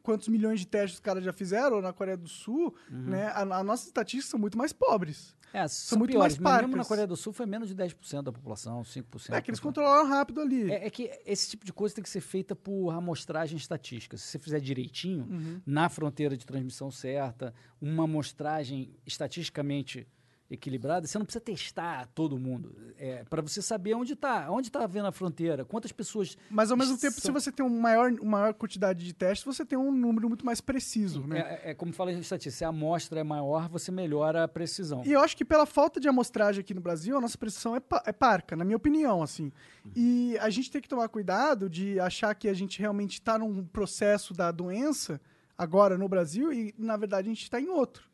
quantos 0.00 0.28
milhões 0.28 0.60
de 0.60 0.66
testes 0.66 0.94
os 0.94 1.00
caras 1.00 1.24
já 1.24 1.32
fizeram, 1.32 1.76
ou 1.76 1.82
na 1.82 1.92
Coreia 1.92 2.16
do 2.16 2.28
Sul, 2.28 2.72
Uhum. 2.88 3.02
né? 3.10 3.26
A, 3.34 3.40
a 3.40 3.64
nossas 3.64 3.86
estatísticas 3.86 4.30
são 4.30 4.38
muito 4.38 4.56
mais 4.56 4.72
pobres. 4.72 5.34
É, 5.52 5.66
são, 5.68 5.98
muito 5.98 6.10
piores. 6.10 6.36
mais 6.36 6.38
mas 6.38 6.52
mesmo 6.62 6.68
na 6.68 6.72
parcas. 6.78 6.88
Coreia 6.88 7.06
do 7.06 7.16
Sul 7.16 7.32
foi 7.32 7.46
menos 7.46 7.68
de 7.68 7.74
10% 7.74 8.22
da 8.22 8.32
população, 8.32 8.82
5%. 8.82 9.34
É 9.34 9.40
que 9.40 9.50
eles 9.50 9.60
controlaram 9.60 10.08
rápido 10.08 10.40
ali. 10.40 10.70
É, 10.70 10.86
é 10.86 10.90
que 10.90 11.10
esse 11.26 11.50
tipo 11.50 11.64
de 11.64 11.72
coisa 11.72 11.94
tem 11.96 12.02
que 12.02 12.10
ser 12.10 12.20
feita 12.20 12.54
por 12.56 12.90
amostragem 12.90 13.56
estatística. 13.56 14.16
Se 14.16 14.24
você 14.24 14.38
fizer 14.38 14.60
direitinho, 14.60 15.24
Uhum. 15.28 15.60
na 15.66 15.88
fronteira 15.88 16.36
de 16.36 16.44
transmissão 16.46 16.90
certa, 16.92 17.52
uma 17.80 18.04
amostragem 18.04 18.94
estatisticamente 19.06 20.06
equilibrada, 20.50 21.06
você 21.06 21.18
não 21.18 21.24
precisa 21.24 21.42
testar 21.44 22.06
todo 22.14 22.38
mundo. 22.38 22.76
É, 22.98 23.24
para 23.24 23.40
você 23.42 23.60
saber 23.62 23.94
onde 23.94 24.12
está, 24.12 24.50
onde 24.50 24.68
está 24.68 24.84
havendo 24.84 25.06
a 25.08 25.12
fronteira, 25.12 25.64
quantas 25.64 25.90
pessoas. 25.90 26.36
Mas 26.50 26.70
ao 26.70 26.76
mesmo 26.76 26.96
tempo, 26.98 27.14
se 27.14 27.22
são- 27.22 27.32
você 27.32 27.50
tem 27.50 27.64
uma 27.64 27.80
maior, 27.80 28.12
uma 28.20 28.38
maior 28.38 28.54
quantidade 28.54 29.04
de 29.04 29.12
testes, 29.14 29.44
você 29.44 29.64
tem 29.64 29.76
um 29.78 29.90
número 29.90 30.28
muito 30.28 30.44
mais 30.44 30.60
preciso, 30.60 31.26
né? 31.26 31.60
É, 31.64 31.70
é 31.70 31.74
como 31.74 31.92
fala 31.92 32.12
em 32.12 32.18
estatística, 32.18 32.54
se 32.58 32.64
a 32.64 32.68
amostra 32.68 33.20
é 33.20 33.24
maior, 33.24 33.68
você 33.68 33.90
melhora 33.90 34.44
a 34.44 34.48
precisão. 34.48 35.02
E 35.04 35.12
eu 35.12 35.20
acho 35.20 35.36
que 35.36 35.44
pela 35.44 35.66
falta 35.66 35.98
de 35.98 36.08
amostragem 36.08 36.60
aqui 36.60 36.74
no 36.74 36.80
Brasil, 36.80 37.16
a 37.16 37.20
nossa 37.20 37.38
precisão 37.38 37.74
é, 37.74 37.80
pa- 37.80 38.02
é 38.06 38.12
parca, 38.12 38.54
na 38.54 38.64
minha 38.64 38.76
opinião, 38.76 39.22
assim. 39.22 39.50
E 39.96 40.36
a 40.40 40.50
gente 40.50 40.70
tem 40.70 40.80
que 40.80 40.88
tomar 40.88 41.08
cuidado 41.08 41.68
de 41.70 41.98
achar 41.98 42.34
que 42.34 42.48
a 42.48 42.54
gente 42.54 42.78
realmente 42.78 43.14
está 43.14 43.38
num 43.38 43.64
processo 43.64 44.34
da 44.34 44.50
doença 44.52 45.20
agora 45.56 45.96
no 45.96 46.08
Brasil 46.08 46.52
e, 46.52 46.74
na 46.78 46.96
verdade, 46.96 47.28
a 47.28 47.32
gente 47.32 47.42
está 47.44 47.60
em 47.60 47.68
outro, 47.68 48.04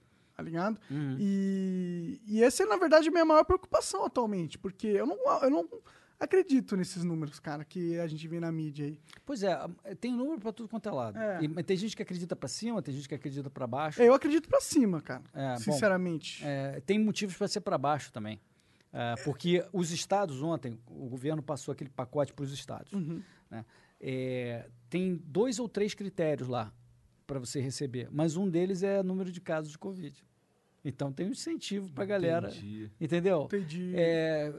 tá 0.41 0.45
ligado? 0.45 0.81
Uhum. 0.91 1.17
E, 1.21 2.21
e 2.27 2.43
essa 2.43 2.63
é, 2.63 2.67
na 2.67 2.77
verdade, 2.79 3.09
a 3.09 3.11
minha 3.13 3.25
maior 3.27 3.45
preocupação 3.45 4.05
atualmente, 4.07 4.59
porque 4.59 4.87
eu 4.87 5.07
não, 5.07 5.17
eu 5.43 5.51
não 5.51 5.69
acredito 6.19 6.77
nesses 6.79 7.05
números, 7.05 7.39
cara, 7.39 7.63
que 7.63 7.99
a 7.99 8.07
gente 8.07 8.27
vê 8.27 8.41
na 8.41 8.51
mídia 8.51 8.87
aí. 8.87 8.99
Pois 9.25 9.43
é, 9.43 9.59
tem 10.01 10.13
número 10.15 10.41
para 10.41 10.51
tudo 10.53 10.69
quanto 10.69 10.89
é 10.89 10.93
lado. 10.93 11.19
É. 11.19 11.45
E- 11.45 11.49
mas 11.49 11.65
tem 11.65 11.77
gente 11.77 11.95
que 11.95 12.03
acredita 12.03 12.35
para 12.35 12.49
cima, 12.49 12.81
tem 12.83 12.95
gente 12.95 13.07
que 13.09 13.15
acredita 13.15 13.51
para 13.51 13.67
baixo. 13.67 14.03
Eu 14.03 14.15
acredito 14.15 14.49
pra 14.49 14.61
cima, 14.63 15.03
cara, 15.03 15.23
É, 15.35 15.53
bom, 15.53 15.59
sinceramente. 15.59 16.43
É, 16.45 16.81
tem 16.87 16.99
motivos 16.99 17.37
para 17.37 17.47
ser 17.49 17.61
para 17.61 17.77
baixo 17.77 18.11
também. 18.13 18.41
É, 18.93 19.15
porque 19.25 19.65
os 19.73 19.93
estados 19.93 20.43
ontem, 20.43 20.79
o 20.87 21.07
governo 21.09 21.43
passou 21.43 21.71
aquele 21.73 21.91
pacote 21.91 22.33
para 22.33 22.45
os 22.45 22.53
estados. 22.53 22.93
Uhum. 22.93 23.23
né? 23.51 23.65
É, 24.01 24.69
tem 24.89 25.17
dois 25.27 25.59
ou 25.59 25.69
três 25.69 25.93
critérios 25.95 26.49
lá 26.49 26.73
para 27.27 27.39
você 27.39 27.61
receber, 27.61 28.09
mas 28.11 28.37
um 28.37 28.49
deles 28.51 28.83
é 28.83 29.01
número 29.05 29.31
de 29.31 29.41
casos 29.41 29.71
de 29.71 29.79
Covid. 29.79 30.25
Então 30.85 31.13
tem 31.13 31.27
um 31.27 31.31
incentivo 31.31 31.91
para 31.93 32.05
a 32.05 32.07
galera, 32.07 32.49
Entendi. 32.49 32.91
entendeu? 33.01 33.43
Entendi. 33.45 33.93
É, 33.95 34.53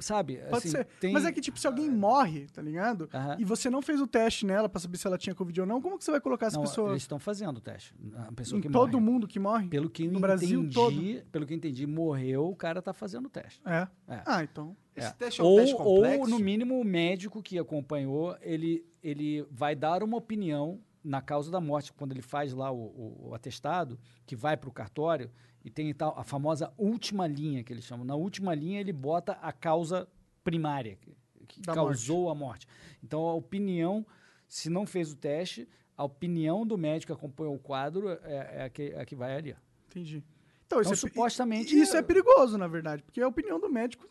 sabe? 0.00 0.36
Pode 0.50 0.56
assim, 0.56 0.68
ser. 0.70 0.84
tem- 1.00 1.12
Mas 1.12 1.24
é 1.24 1.30
que, 1.30 1.40
tipo, 1.40 1.58
se 1.58 1.66
alguém 1.66 1.88
morre, 1.88 2.46
tá 2.52 2.60
ligado? 2.60 3.08
Aham. 3.14 3.36
E 3.38 3.44
você 3.44 3.70
não 3.70 3.80
fez 3.80 4.00
o 4.00 4.06
teste 4.06 4.44
nela 4.44 4.68
pra 4.68 4.80
saber 4.80 4.96
se 4.98 5.06
ela 5.06 5.16
tinha 5.16 5.32
Covid 5.34 5.60
ou 5.60 5.66
não, 5.66 5.80
como 5.80 5.96
que 5.96 6.04
você 6.04 6.10
vai 6.10 6.20
colocar 6.20 6.46
essa 6.46 6.56
Não, 6.56 6.64
pessoa 6.64 6.90
eles 6.90 7.02
estão 7.02 7.20
fazendo 7.20 7.58
o 7.58 7.60
teste. 7.60 7.94
A 8.16 8.32
pessoa 8.32 8.58
em 8.58 8.62
que 8.62 8.68
todo 8.68 8.92
morre. 9.00 9.04
mundo 9.12 9.28
que 9.28 9.38
morre? 9.38 9.68
Pelo 9.68 9.88
que 9.88 10.06
eu 10.06 10.12
No 10.12 10.18
Brasil 10.18 10.60
entendi, 10.64 10.74
todo? 10.74 11.30
pelo 11.30 11.46
que 11.46 11.52
eu 11.52 11.56
entendi, 11.56 11.86
morreu, 11.86 12.48
o 12.48 12.56
cara 12.56 12.82
tá 12.82 12.92
fazendo 12.92 13.26
o 13.26 13.30
teste. 13.30 13.60
É. 13.64 13.86
É. 14.08 14.22
Ah, 14.26 14.42
então. 14.42 14.76
Esse 14.96 15.08
É. 15.08 15.12
teste 15.12 15.40
é 15.40 15.44
um 15.44 15.46
ou, 15.46 15.56
teste 15.60 15.76
complexo? 15.76 16.20
ou, 16.22 16.28
no 16.28 16.38
mínimo, 16.40 16.80
o 16.80 16.84
médico 16.84 17.40
que 17.40 17.58
acompanhou, 17.60 18.36
ele, 18.42 18.84
ele 19.02 19.46
vai 19.50 19.76
dar 19.76 20.02
uma 20.02 20.16
opinião 20.16 20.80
na 21.04 21.20
causa 21.20 21.50
da 21.50 21.60
morte, 21.60 21.92
quando 21.92 22.12
ele 22.12 22.22
faz 22.22 22.52
lá 22.54 22.70
o, 22.70 22.76
o- 22.78 23.28
o 23.28 23.34
atestado, 23.34 23.98
que 24.24 24.34
vai 24.34 24.56
para 24.56 24.70
o 24.70 24.72
cartório, 24.72 25.30
e 25.62 25.70
tem 25.70 25.92
tal, 25.92 26.18
a 26.18 26.24
famosa 26.24 26.72
última 26.78 27.26
linha, 27.26 27.62
que 27.62 27.72
eles 27.72 27.84
chamam. 27.84 28.04
Na 28.06 28.14
última 28.14 28.54
linha, 28.54 28.80
ele 28.80 28.92
bota 28.92 29.32
a 29.32 29.52
causa 29.52 30.08
primária, 30.42 30.96
que, 31.46 31.60
Da 31.60 31.74
causou 31.74 32.30
a 32.30 32.34
morte. 32.34 32.66
Então, 33.02 33.20
a 33.26 33.34
opinião, 33.34 34.04
se 34.48 34.70
não 34.70 34.86
fez 34.86 35.12
o 35.12 35.16
teste, 35.16 35.68
a 35.96 36.04
opinião 36.04 36.66
do 36.66 36.76
médico 36.78 37.12
que 37.12 37.18
acompanhou 37.18 37.54
o 37.54 37.58
quadro 37.58 38.08
é, 38.08 38.18
é 38.58 38.62
a, 38.64 38.70
que, 38.70 38.82
é 38.94 39.00
a 39.00 39.04
que 39.04 39.14
vai 39.14 39.36
ali. 39.36 39.54
Entendi. 39.88 40.24
Então, 40.66 40.80
Então, 40.80 40.92
isso, 40.92 41.06
é, 41.06 41.08
supostamente, 41.10 41.78
isso 41.78 41.96
é 41.96 42.02
perigoso, 42.02 42.56
na 42.58 42.66
verdade, 42.66 43.02
porque 43.02 43.20
a 43.20 43.28
opinião 43.28 43.60
do 43.60 43.68
médico 43.70 44.06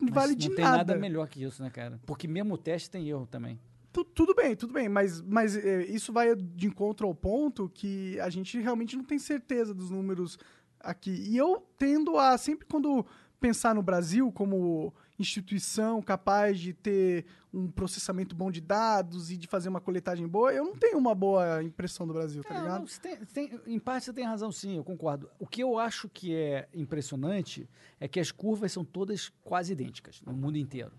não 0.00 0.08
Mas 0.10 0.14
vale 0.14 0.32
não 0.32 0.38
de 0.38 0.50
tem 0.50 0.64
nada. 0.64 0.76
nada 0.78 0.94
melhor 0.96 1.28
que 1.28 1.42
isso, 1.42 1.62
né, 1.62 1.70
cara? 1.70 1.98
Porque 2.04 2.26
mesmo 2.28 2.54
o 2.54 2.58
teste 2.58 2.90
tem 2.90 3.08
erro 3.08 3.26
também. 3.26 3.58
Tu- 3.94 4.04
tudo 4.04 4.34
bem, 4.34 4.56
tudo 4.56 4.72
bem, 4.74 4.88
mas, 4.88 5.22
mas 5.22 5.56
é, 5.56 5.84
isso 5.84 6.12
vai 6.12 6.34
de 6.34 6.66
encontro 6.66 7.06
ao 7.06 7.14
ponto 7.14 7.68
que 7.72 8.18
a 8.18 8.28
gente 8.28 8.58
realmente 8.60 8.96
não 8.96 9.04
tem 9.04 9.20
certeza 9.20 9.72
dos 9.72 9.88
números 9.88 10.36
aqui. 10.80 11.12
E 11.12 11.36
eu 11.36 11.64
tendo 11.78 12.18
a, 12.18 12.36
sempre 12.36 12.66
quando 12.66 13.06
pensar 13.40 13.72
no 13.72 13.82
Brasil 13.82 14.32
como 14.32 14.92
instituição 15.16 16.02
capaz 16.02 16.58
de 16.58 16.72
ter 16.72 17.24
um 17.52 17.70
processamento 17.70 18.34
bom 18.34 18.50
de 18.50 18.60
dados 18.60 19.30
e 19.30 19.36
de 19.36 19.46
fazer 19.46 19.68
uma 19.68 19.80
coletagem 19.80 20.26
boa, 20.26 20.52
eu 20.52 20.64
não 20.64 20.74
tenho 20.74 20.98
uma 20.98 21.14
boa 21.14 21.62
impressão 21.62 22.04
do 22.04 22.12
Brasil, 22.12 22.42
tá 22.42 22.52
É, 22.52 22.58
ligado? 22.58 22.80
não, 22.80 22.86
tem- 23.00 23.16
tem- 23.48 23.60
em 23.66 23.78
parte 23.78 24.06
você 24.06 24.12
tem 24.12 24.24
razão, 24.24 24.50
sim, 24.50 24.76
eu 24.76 24.82
concordo. 24.82 25.30
O 25.38 25.46
que 25.46 25.60
eu 25.62 25.78
acho 25.78 26.08
que 26.08 26.34
é 26.34 26.68
impressionante 26.74 27.68
é 28.00 28.08
que 28.08 28.18
as 28.18 28.32
curvas 28.32 28.72
são 28.72 28.84
todas 28.84 29.28
quase 29.44 29.72
idênticas 29.72 30.20
no 30.22 30.32
mundo 30.32 30.58
inteiro. 30.58 30.90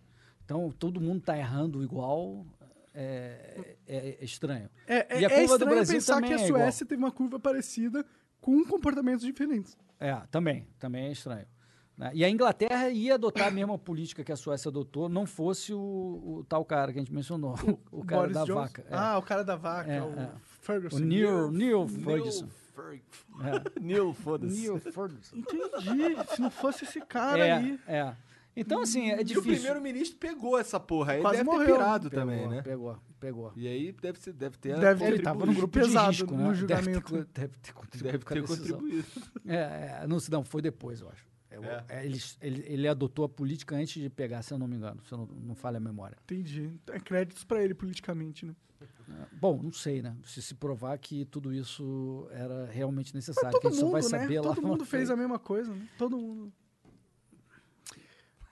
Então, 0.46 0.72
todo 0.78 1.02
mundo 1.02 1.18
está 1.22 1.36
errando 1.36 1.84
igual, 1.84 2.46
é, 2.96 3.76
é- 3.88 4.18
é 4.22 4.26
estranho. 4.26 4.70
É, 4.88 5.20
E 5.20 5.26
a 5.26 5.30
é, 5.30 5.34
é 5.34 5.40
curva 5.40 5.58
do 5.58 5.66
estranho 5.66 5.76
Brasil 5.76 5.96
pensar 5.96 6.14
também 6.16 6.30
que 6.30 6.36
a 6.36 6.40
é 6.44 6.48
igual. 6.48 6.62
Suécia 6.64 6.86
teve 6.86 7.04
uma 7.04 7.12
curva 7.12 7.40
parecida 7.40 8.06
com 8.42 8.64
comportamentos 8.66 9.26
diferentes. 9.26 9.78
É, 10.00 10.14
também, 10.32 10.68
também 10.80 11.06
é 11.08 11.12
estranho. 11.12 11.46
né? 11.98 12.12
E 12.14 12.24
a 12.26 12.30
Inglaterra 12.30 12.90
ia 12.90 13.14
adotar 13.16 13.48
a 13.48 13.52
mesma 13.52 13.78
política 13.78 14.24
que 14.24 14.32
a 14.32 14.36
Suécia 14.36 14.70
adotou, 14.70 15.08
não 15.08 15.26
fosse 15.26 15.74
o, 15.74 15.80
o 15.80 16.46
tal 16.48 16.64
cara 16.66 16.92
que 16.92 17.00
a 17.00 17.02
gente 17.02 17.14
mencionou, 17.14 17.56
o, 17.92 18.04
cara 18.06 18.22
Boris 18.24 18.34
da 18.36 18.42
Johnson. 18.44 18.54
vaca. 18.56 18.82
é. 18.90 18.94
Ah, 18.96 19.18
o 19.18 19.22
cara 19.22 19.44
da 19.44 19.56
vaca, 19.56 19.92
É, 19.92 20.02
o 20.02 20.10
é. 20.20 20.30
Ferguson. 20.62 20.98
o 20.98 21.00
Neil, 21.00 21.52
Neil 21.52 21.88
Ferguson. 21.88 22.48
Fer- 22.48 23.02
É. 23.42 23.80
Neil, 23.80 24.14
foda-se. 24.14 24.54
Neil 24.60 24.78
Ferguson. 24.80 25.38
Entendi. 25.38 26.36
Se 26.36 26.42
não 26.42 26.52
fosse 26.52 26.84
esse 26.84 27.00
cara 27.00 27.40
É, 27.48 27.52
aí. 27.54 27.80
é. 27.88 28.14
Então, 28.56 28.82
assim, 28.82 29.10
é 29.12 29.18
E 29.18 29.22
o 29.22 29.24
difícil. 29.26 29.52
primeiro-ministro 29.54 30.18
pegou 30.18 30.58
essa 30.58 30.80
porra. 30.80 31.14
Ele 31.16 31.22
Quase 31.22 31.38
deve 31.40 31.50
morreu. 31.50 31.66
ter 31.66 31.72
pirado 31.74 32.10
Pegou, 32.10 32.26
também, 32.26 32.48
né? 32.48 32.62
Pegou, 32.62 32.98
pegou. 33.20 33.54
E 33.56 33.68
aí 33.68 33.92
deve, 33.92 34.20
ser, 34.20 34.34
deve 34.34 34.58
ter 34.58 34.80
Deve- 34.80 35.04
Ele 35.04 35.12
Ele 35.12 35.18
estava 35.18 35.40
tava 35.40 35.52
no 35.52 35.58
grupo 35.58 35.78
de 35.80 35.86
pesado 35.86 36.08
risco, 36.12 36.32
no 36.32 36.38
né? 36.38 36.44
Deve 36.46 36.60
julgamento. 36.60 37.02
ter, 37.02 37.02
co- 37.26 37.30
deve 37.34 37.54
ter 37.58 37.74
contribuído 37.74 38.12
Deve 38.12 38.26
ter 38.26 38.48
contribuído. 38.48 39.06
É, 39.46 40.00
é, 40.04 40.08
não, 40.08 40.18
não, 40.32 40.44
foi 40.46 40.62
depois, 40.62 41.02
eu 41.02 41.10
acho. 41.10 41.26
É, 41.52 41.56
É. 41.58 41.86
é, 41.90 42.06
ele, 42.06 42.22
ele, 42.42 42.64
ele 42.68 42.88
adotou 42.88 43.26
a 43.26 43.30
política 43.30 43.76
antes 43.76 44.02
de 44.02 44.10
pegar, 44.10 44.42
se 44.42 44.54
eu 44.54 44.58
não 44.58 44.68
me 44.68 44.76
engano, 44.78 45.02
se 45.04 45.12
eu 45.12 45.18
não, 45.18 45.26
não 45.28 45.56
falha 45.56 45.78
a 45.78 45.82
memória. 45.82 46.18
Entendi. 46.24 46.72
É 46.92 47.00
créditos 47.00 47.44
pra 47.44 47.62
ele 47.64 47.74
politicamente, 47.74 48.46
né? 48.46 48.56
É, 49.10 49.26
Bom, 49.40 49.62
não 49.62 49.72
sei, 49.72 50.02
né? 50.02 50.16
Se 50.24 50.42
se 50.42 50.56
provar 50.56 50.98
que 50.98 51.26
tudo 51.26 51.54
isso 51.54 52.28
era 52.32 52.66
realmente 52.66 53.08
Mas 53.14 53.28
necessário, 53.28 53.52
que 53.52 53.58
a 53.68 53.70
todo 53.70 53.74
gente 53.74 53.80
só 53.82 53.90
vai 53.92 54.02
mundo, 54.02 54.12
né? 54.12 54.20
saber 54.20 54.40
lá 54.42 54.56
Todo 54.56 54.62
mundo 54.68 54.86
fez 54.86 55.10
a 55.12 55.16
mesma 55.16 55.38
coisa, 55.40 55.74
né? 55.74 55.88
Todo 55.98 56.18
mundo. 56.18 56.52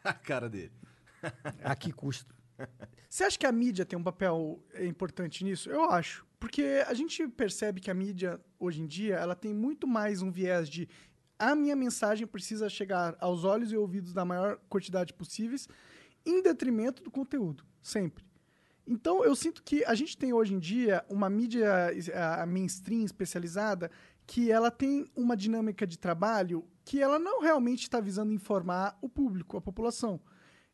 A 0.06 0.14
cara 0.14 0.50
dele. 0.50 0.74
A 1.64 1.76
que 1.76 1.92
custo? 1.92 2.36
Você 3.10 3.24
acha 3.24 3.38
que 3.38 3.46
a 3.46 3.52
mídia 3.52 3.86
tem 3.86 3.98
um 3.98 4.04
papel 4.04 4.62
é, 4.74 4.86
importante 4.86 5.44
nisso? 5.44 5.70
Eu 5.70 5.90
acho. 5.90 6.26
Porque 6.40 6.84
a 6.86 6.94
gente 6.94 7.28
percebe 7.28 7.80
que 7.80 7.90
a 7.90 7.94
mídia, 7.94 8.40
hoje 8.60 8.82
em 8.82 8.88
dia, 8.88 9.16
ela 9.16 9.36
tem 9.36 9.54
muito 9.54 9.88
mais 9.88 10.22
um 10.22 10.32
viés 10.32 10.68
de 10.68 10.90
a 11.40 11.56
minha 11.56 11.76
mensagem 11.76 12.28
precisa 12.28 12.70
chegar 12.70 13.16
aos 13.20 13.44
olhos 13.44 13.72
e 13.72 13.78
ouvidos 13.78 14.14
da 14.14 14.24
maior 14.24 14.60
quantidade 14.70 15.14
possíveis, 15.14 15.68
em 16.26 16.42
detrimento 16.42 17.04
do 17.04 17.12
conteúdo, 17.12 17.66
sempre. 17.82 18.26
Então, 18.86 19.24
eu 19.24 19.36
sinto 19.36 19.64
que 19.64 19.84
a 19.86 19.96
gente 19.96 20.18
tem 20.18 20.34
hoje 20.34 20.54
em 20.54 20.60
dia 20.60 21.04
uma 21.10 21.30
mídia 21.30 21.92
a 22.42 22.46
mainstream 22.46 23.06
especializada 23.06 23.90
que 24.26 24.52
ela 24.52 24.70
tem 24.70 25.06
uma 25.16 25.36
dinâmica 25.36 25.88
de 25.88 25.98
trabalho 25.98 26.66
que 26.86 27.02
ela 27.02 27.18
não 27.18 27.42
realmente 27.42 27.84
está 27.84 28.00
visando 28.00 28.34
informar 28.34 28.98
o 29.02 29.08
público, 29.08 29.58
a 29.58 29.62
população. 29.62 30.20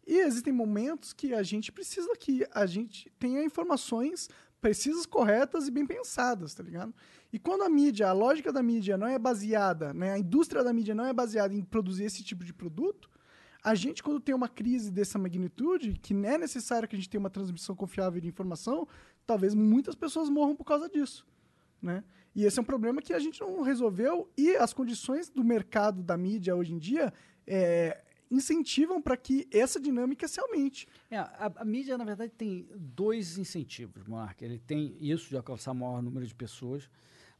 E 0.05 0.17
existem 0.17 0.51
momentos 0.51 1.13
que 1.13 1.33
a 1.33 1.43
gente 1.43 1.71
precisa 1.71 2.15
que 2.17 2.47
a 2.51 2.65
gente 2.65 3.11
tenha 3.19 3.43
informações 3.43 4.29
precisas, 4.59 5.05
corretas 5.05 5.67
e 5.67 5.71
bem 5.71 5.85
pensadas, 5.85 6.53
tá 6.53 6.63
ligado? 6.63 6.93
E 7.31 7.39
quando 7.39 7.63
a 7.63 7.69
mídia, 7.69 8.09
a 8.09 8.11
lógica 8.11 8.51
da 8.51 8.61
mídia 8.61 8.97
não 8.97 9.07
é 9.07 9.17
baseada, 9.17 9.93
né, 9.93 10.11
a 10.11 10.19
indústria 10.19 10.63
da 10.63 10.73
mídia 10.73 10.95
não 10.95 11.05
é 11.05 11.13
baseada 11.13 11.53
em 11.53 11.61
produzir 11.61 12.05
esse 12.05 12.23
tipo 12.23 12.43
de 12.43 12.53
produto, 12.53 13.09
a 13.63 13.75
gente, 13.75 14.01
quando 14.01 14.19
tem 14.19 14.33
uma 14.33 14.47
crise 14.47 14.89
dessa 14.89 15.19
magnitude, 15.19 15.93
que 16.01 16.13
é 16.25 16.37
necessário 16.37 16.87
que 16.87 16.95
a 16.95 16.99
gente 16.99 17.09
tenha 17.09 17.19
uma 17.19 17.29
transmissão 17.29 17.75
confiável 17.75 18.19
de 18.19 18.27
informação, 18.27 18.87
talvez 19.25 19.53
muitas 19.53 19.95
pessoas 19.95 20.29
morram 20.29 20.55
por 20.55 20.63
causa 20.63 20.89
disso, 20.89 21.25
né? 21.81 22.03
E 22.35 22.45
esse 22.45 22.59
é 22.59 22.61
um 22.61 22.65
problema 22.65 23.01
que 23.01 23.13
a 23.13 23.19
gente 23.19 23.41
não 23.41 23.61
resolveu 23.61 24.31
e 24.37 24.55
as 24.55 24.73
condições 24.73 25.29
do 25.29 25.43
mercado 25.43 26.03
da 26.03 26.15
mídia 26.15 26.55
hoje 26.55 26.73
em 26.73 26.77
dia 26.77 27.11
é, 27.45 28.01
incentivam 28.29 29.01
para 29.01 29.17
que 29.17 29.47
essa 29.51 29.79
dinâmica 29.79 30.27
se 30.27 30.39
aumente. 30.39 30.87
É, 31.09 31.17
a, 31.17 31.51
a, 31.57 31.65
mídia, 31.65 31.97
na 31.97 32.05
verdade, 32.05 32.31
tem 32.31 32.67
dois 32.75 33.37
incentivos, 33.37 34.07
Mark. 34.07 34.41
Ele 34.41 34.59
tem 34.59 34.95
isso 34.99 35.29
de 35.29 35.37
alcançar 35.37 35.73
maior 35.73 36.01
número 36.01 36.25
de 36.25 36.35
pessoas, 36.35 36.89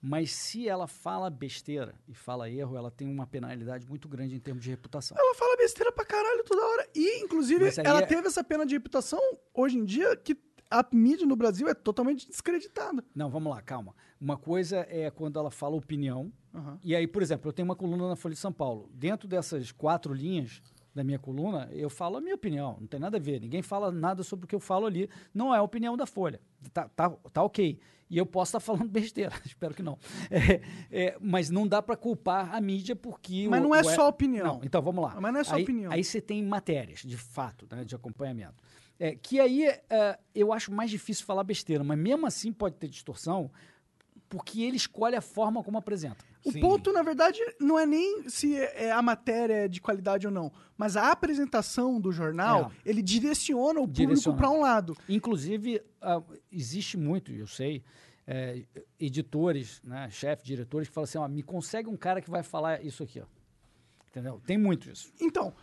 mas 0.02 0.32
se 0.32 0.68
ela 0.68 0.88
fala 0.88 1.30
besteira 1.30 1.94
e 2.08 2.14
fala 2.14 2.50
erro, 2.50 2.76
ela 2.76 2.90
tem 2.90 3.08
uma 3.08 3.28
penalidade 3.28 3.88
muito 3.88 4.08
grande 4.08 4.36
em 4.36 4.40
termos 4.40 4.64
de 4.64 4.70
reputação. 4.70 5.16
Ela 5.18 5.36
fala 5.36 5.58
besteira 5.58 5.92
pra 5.92 6.06
caralho 6.06 6.44
toda 6.44 6.66
hora. 6.66 6.90
E, 6.96 7.22
inclusive, 7.22 7.66
ela 7.84 8.02
é... 8.02 8.06
teve 8.06 8.28
essa 8.28 8.44
pena 8.44 8.66
de 8.66 8.76
reputação 8.76 9.20
hoje 9.54 9.78
em 9.78 9.86
dia 9.86 10.16
que 10.16 10.34
a 10.70 10.86
mídia 10.94 11.26
no 11.26 11.36
Brasil 11.36 11.68
é 11.68 11.74
totalmente 11.74 12.28
descreditada. 12.28 13.04
Não, 13.16 13.30
vamos 13.30 13.52
lá, 13.52 13.62
calma. 13.62 13.96
Uma 14.22 14.38
coisa 14.38 14.86
é 14.90 15.10
quando 15.10 15.40
ela 15.40 15.50
fala 15.50 15.76
opinião. 15.76 16.32
Uhum. 16.54 16.78
E 16.84 16.96
aí, 16.96 17.08
por 17.08 17.22
exemplo, 17.22 17.50
eu 17.50 17.54
tenho 17.54 17.68
uma 17.68 17.76
coluna 17.76 18.08
na 18.08 18.16
Folha 18.16 18.36
de 18.36 18.40
São 18.40 18.54
Paulo. 18.54 18.90
Dentro 18.94 19.28
dessas 19.28 19.72
quatro 19.72 20.14
linhas 20.14 20.62
da 20.94 21.04
minha 21.04 21.18
coluna, 21.18 21.70
eu 21.72 21.90
falo 21.90 22.18
a 22.18 22.22
minha 22.22 22.36
opinião. 22.36 22.78
Não 22.80 22.88
tem 22.88 23.00
nada 23.00 23.18
a 23.18 23.20
ver. 23.20 23.40
Ninguém 23.40 23.62
fala 23.62 23.92
nada 23.92 24.22
sobre 24.24 24.46
o 24.46 24.48
que 24.48 24.56
eu 24.56 24.60
falo 24.60 24.86
ali. 24.86 25.10
Não 25.34 25.54
é 25.54 25.58
a 25.58 25.64
opinião 25.64 25.98
da 25.98 26.06
Folha. 26.06 26.40
Tá, 26.74 26.88
tá, 26.90 27.10
tá 27.10 27.44
ok. 27.44 27.80
E 28.10 28.18
eu 28.18 28.26
posso 28.26 28.50
estar 28.50 28.60
tá 28.60 28.66
falando 28.66 28.90
besteira. 28.92 29.34
Espero 29.46 29.74
que 29.74 29.84
não. 29.84 29.98
É, 30.32 30.62
é, 30.92 31.18
mas 31.20 31.50
não 31.50 31.68
dá 31.68 31.82
para 31.82 31.96
culpar 31.96 32.54
a 32.54 32.62
mídia 32.62 32.96
porque... 32.96 33.48
Mas 33.50 33.60
o, 33.60 33.64
não 33.64 33.76
é 33.76 33.82
o, 33.82 33.84
só 33.84 34.08
opinião. 34.08 34.46
Não, 34.46 34.62
então 34.64 34.82
vamos 34.82 35.04
lá. 35.04 35.20
Mas 35.20 35.34
não 35.34 35.40
é 35.40 35.44
só 35.44 35.56
aí, 35.56 35.64
opinião. 35.64 35.92
Aí 35.92 36.04
você 36.04 36.22
tem 36.22 36.44
matérias, 36.44 37.02
de 37.02 37.18
fato, 37.18 37.68
né, 37.72 37.84
de 37.84 37.96
acompanhamento. 37.96 38.64
É, 39.00 39.16
que 39.16 39.40
aí 39.40 39.70
uh, 39.70 40.22
eu 40.36 40.52
acho 40.52 40.74
mais 40.74 40.92
difícil 40.92 41.26
falar 41.26 41.44
besteira, 41.46 41.84
mas 41.84 41.98
mesmo 41.98 42.28
assim 42.28 42.52
pode 42.52 42.76
ter 42.76 42.90
distorção, 42.90 43.50
porque 44.28 44.62
ele 44.62 44.76
escolhe 44.76 45.16
a 45.16 45.22
forma 45.22 45.64
como 45.64 45.78
apresenta. 45.78 46.18
O 46.46 46.52
Sim. 46.52 46.60
ponto, 46.60 46.92
na 46.92 47.02
verdade, 47.02 47.40
não 47.60 47.80
é 47.80 47.86
nem 47.86 48.30
se 48.30 48.56
é 48.56 48.92
a 48.92 49.02
matéria 49.02 49.54
é 49.54 49.68
de 49.68 49.82
qualidade 49.82 50.28
ou 50.28 50.32
não, 50.32 50.52
mas 50.78 50.96
a 50.96 51.12
apresentação 51.12 52.00
do 52.00 52.12
jornal, 52.12 52.72
é. 52.86 52.90
ele 52.90 53.02
direciona 53.02 53.80
o 53.80 53.88
direciona. 53.88 54.38
público 54.38 54.38
para 54.38 54.50
um 54.50 54.62
lado. 54.62 54.98
Inclusive, 55.08 55.82
uh, 56.02 56.24
existe 56.52 56.98
muito, 56.98 57.32
eu 57.32 57.48
sei, 57.48 57.84
é, 58.28 58.64
editores, 59.00 59.82
né, 59.84 60.08
chefes, 60.12 60.46
diretores, 60.46 60.88
que 60.88 60.94
falam 60.94 61.06
assim, 61.06 61.18
ó, 61.18 61.28
me 61.28 61.42
consegue 61.42 61.90
um 61.90 61.98
cara 61.98 62.22
que 62.22 62.30
vai 62.30 62.44
falar 62.44 62.84
isso 62.86 63.02
aqui, 63.02 63.20
ó. 63.20 63.26
Entendeu? 64.10 64.42
Tem 64.46 64.58
muito 64.58 64.90
isso. 64.90 65.12
Então, 65.20 65.54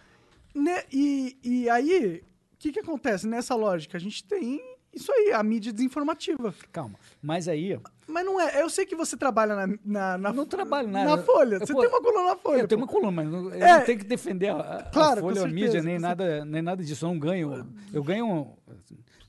né, 0.55 0.83
e, 0.93 1.39
e 1.43 1.71
aí 1.71 2.25
o 2.57 2.59
que, 2.59 2.73
que 2.73 2.81
acontece 2.81 3.27
nessa 3.27 3.55
lógica? 3.55 3.99
A 3.99 4.01
gente 4.01 4.25
tem 4.25 4.61
isso 4.97 5.13
aí, 5.13 5.31
a 5.31 5.43
mídia 5.43 5.75
desinformativa. 5.75 6.55
Calma. 6.73 6.99
Mas 7.21 7.49
aí. 7.49 7.79
Mas 8.09 8.25
não 8.25 8.41
é. 8.41 8.63
Eu 8.63 8.71
sei 8.71 8.87
que 8.87 8.97
você 8.97 9.15
trabalha 9.15 9.55
na. 9.55 9.67
na, 9.85 10.19
na 10.19 10.33
não 10.33 10.47
trabalho 10.47 10.89
nada. 10.89 11.17
Na 11.17 11.23
Folha. 11.23 11.59
Você 11.59 11.75
tem 11.75 11.87
uma 11.87 12.01
coluna 12.01 12.31
na 12.31 12.37
Folha. 12.37 12.61
Eu 12.63 12.69
tenho 12.69 12.81
uma 12.81 12.87
coluna, 12.87 13.11
mas 13.11 13.31
eu 13.31 13.53
é, 13.53 13.79
não 13.79 13.85
tenho 13.85 13.99
que 13.99 14.07
defender 14.07 14.49
a, 14.49 14.89
claro, 14.91 15.19
a 15.19 15.23
Folha 15.23 15.41
ou 15.43 15.47
a 15.47 15.51
mídia, 15.51 15.83
nem 15.83 15.99
nada, 15.99 16.47
nem 16.47 16.63
nada 16.63 16.83
disso. 16.83 17.05
Eu 17.05 17.11
não 17.11 17.19
ganho. 17.19 17.69
Eu 17.93 18.03
ganho. 18.03 18.57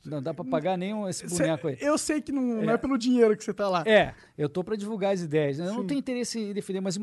Não 0.06 0.24
dá 0.24 0.34
para 0.34 0.46
pagar 0.46 0.78
nem 0.78 1.06
esse 1.10 1.28
boneco 1.28 1.68
aí. 1.68 1.78
Eu 1.82 1.98
sei 1.98 2.22
que 2.22 2.32
não 2.32 2.62
é, 2.62 2.66
não 2.66 2.74
é 2.74 2.78
pelo 2.78 2.98
dinheiro 2.98 3.36
que 3.36 3.44
você 3.44 3.54
tá 3.54 3.68
lá. 3.68 3.84
É, 3.86 4.14
eu 4.38 4.48
tô 4.48 4.64
para 4.64 4.78
divulgar 4.78 5.14
as 5.14 5.20
ideias. 5.20 5.60
Eu 5.60 5.74
não 5.74 5.86
tenho 5.86 6.00
interesse 6.00 6.40
em 6.40 6.54
defender, 6.54 6.80
mas 6.80 6.98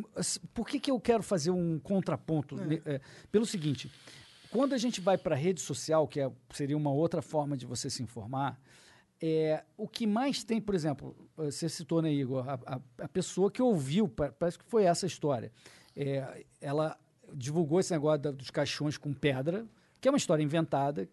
por 0.54 0.66
que, 0.66 0.80
que 0.80 0.90
eu 0.90 0.98
quero 0.98 1.22
fazer 1.22 1.50
um 1.50 1.78
contraponto? 1.78 2.56
É. 2.86 2.94
É, 2.94 3.00
pelo 3.30 3.44
seguinte. 3.44 3.92
Quando 4.54 4.72
a 4.72 4.78
gente 4.78 5.00
vai 5.00 5.18
para 5.18 5.34
a 5.34 5.36
rede 5.38 5.60
social, 5.60 6.06
que 6.06 6.20
é, 6.20 6.30
seria 6.50 6.76
uma 6.76 6.92
outra 6.92 7.20
forma 7.20 7.56
de 7.56 7.66
você 7.66 7.90
se 7.90 8.04
informar, 8.04 8.56
é, 9.20 9.64
o 9.76 9.88
que 9.88 10.06
mais 10.06 10.44
tem, 10.44 10.60
por 10.60 10.76
exemplo, 10.76 11.28
você 11.36 11.68
citou, 11.68 12.00
né, 12.00 12.12
Igor, 12.12 12.48
a, 12.48 12.54
a, 12.64 12.80
a 13.02 13.08
pessoa 13.08 13.50
que 13.50 13.60
ouviu, 13.60 14.08
parece 14.08 14.56
que 14.56 14.64
foi 14.64 14.84
essa 14.84 15.06
história, 15.06 15.50
é, 15.96 16.44
ela 16.60 16.96
divulgou 17.32 17.80
esse 17.80 17.92
negócio 17.92 18.20
da, 18.20 18.30
dos 18.30 18.48
caixões 18.48 18.96
com 18.96 19.12
pedra, 19.12 19.66
que 20.00 20.06
é 20.06 20.10
uma 20.12 20.18
história 20.18 20.44
inventada, 20.44 21.08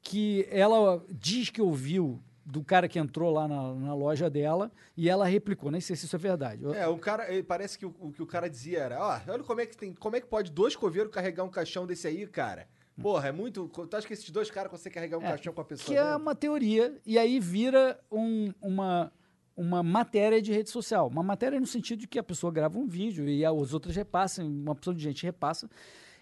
que 0.00 0.46
ela 0.48 1.04
diz 1.10 1.50
que 1.50 1.60
ouviu 1.60 2.22
do 2.46 2.62
cara 2.62 2.86
que 2.86 3.00
entrou 3.00 3.32
lá 3.32 3.48
na, 3.48 3.74
na, 3.74 3.94
loja 3.94 4.30
dela 4.30 4.70
e 4.96 5.08
ela 5.10 5.26
replicou. 5.26 5.68
Nem 5.68 5.80
sei 5.80 5.96
se 5.96 6.06
isso 6.06 6.14
é 6.14 6.18
verdade. 6.18 6.64
É, 6.76 6.86
o 6.86 6.96
cara, 6.96 7.26
parece 7.42 7.76
que 7.76 7.86
o, 7.86 7.94
o 7.98 8.12
que 8.12 8.22
o 8.22 8.26
cara 8.26 8.48
dizia 8.48 8.78
era: 8.78 9.00
ó, 9.00 9.20
olha 9.32 9.42
como 9.42 9.60
é 9.60 9.66
que 9.66 9.76
tem, 9.76 9.92
como 9.94 10.14
é 10.14 10.20
que 10.20 10.28
pode 10.28 10.52
dois 10.52 10.76
coveiros 10.76 11.12
carregar 11.12 11.42
um 11.42 11.50
caixão 11.50 11.86
desse 11.86 12.06
aí, 12.06 12.24
cara? 12.28 12.68
Porra, 13.00 13.28
é 13.28 13.32
muito. 13.32 13.68
Tu 13.68 13.96
acha 13.96 14.06
que 14.06 14.12
esses 14.12 14.30
dois 14.30 14.50
caras 14.50 14.70
conseguem 14.70 14.94
carregar 14.94 15.18
um 15.18 15.22
é, 15.22 15.30
caixão 15.30 15.52
com 15.52 15.60
a 15.60 15.64
pessoa? 15.64 15.86
Que 15.86 15.96
é 15.96 16.16
uma 16.16 16.34
teoria, 16.34 16.96
e 17.04 17.18
aí 17.18 17.40
vira 17.40 17.98
um, 18.10 18.52
uma, 18.62 19.12
uma 19.56 19.82
matéria 19.82 20.40
de 20.40 20.52
rede 20.52 20.70
social. 20.70 21.08
Uma 21.08 21.22
matéria 21.22 21.58
no 21.58 21.66
sentido 21.66 22.00
de 22.00 22.06
que 22.06 22.18
a 22.18 22.22
pessoa 22.22 22.52
grava 22.52 22.78
um 22.78 22.86
vídeo 22.86 23.28
e 23.28 23.44
as 23.44 23.74
outras 23.74 23.96
repassam, 23.96 24.46
uma 24.46 24.72
opção 24.72 24.94
de 24.94 25.02
gente 25.02 25.24
repassa. 25.24 25.68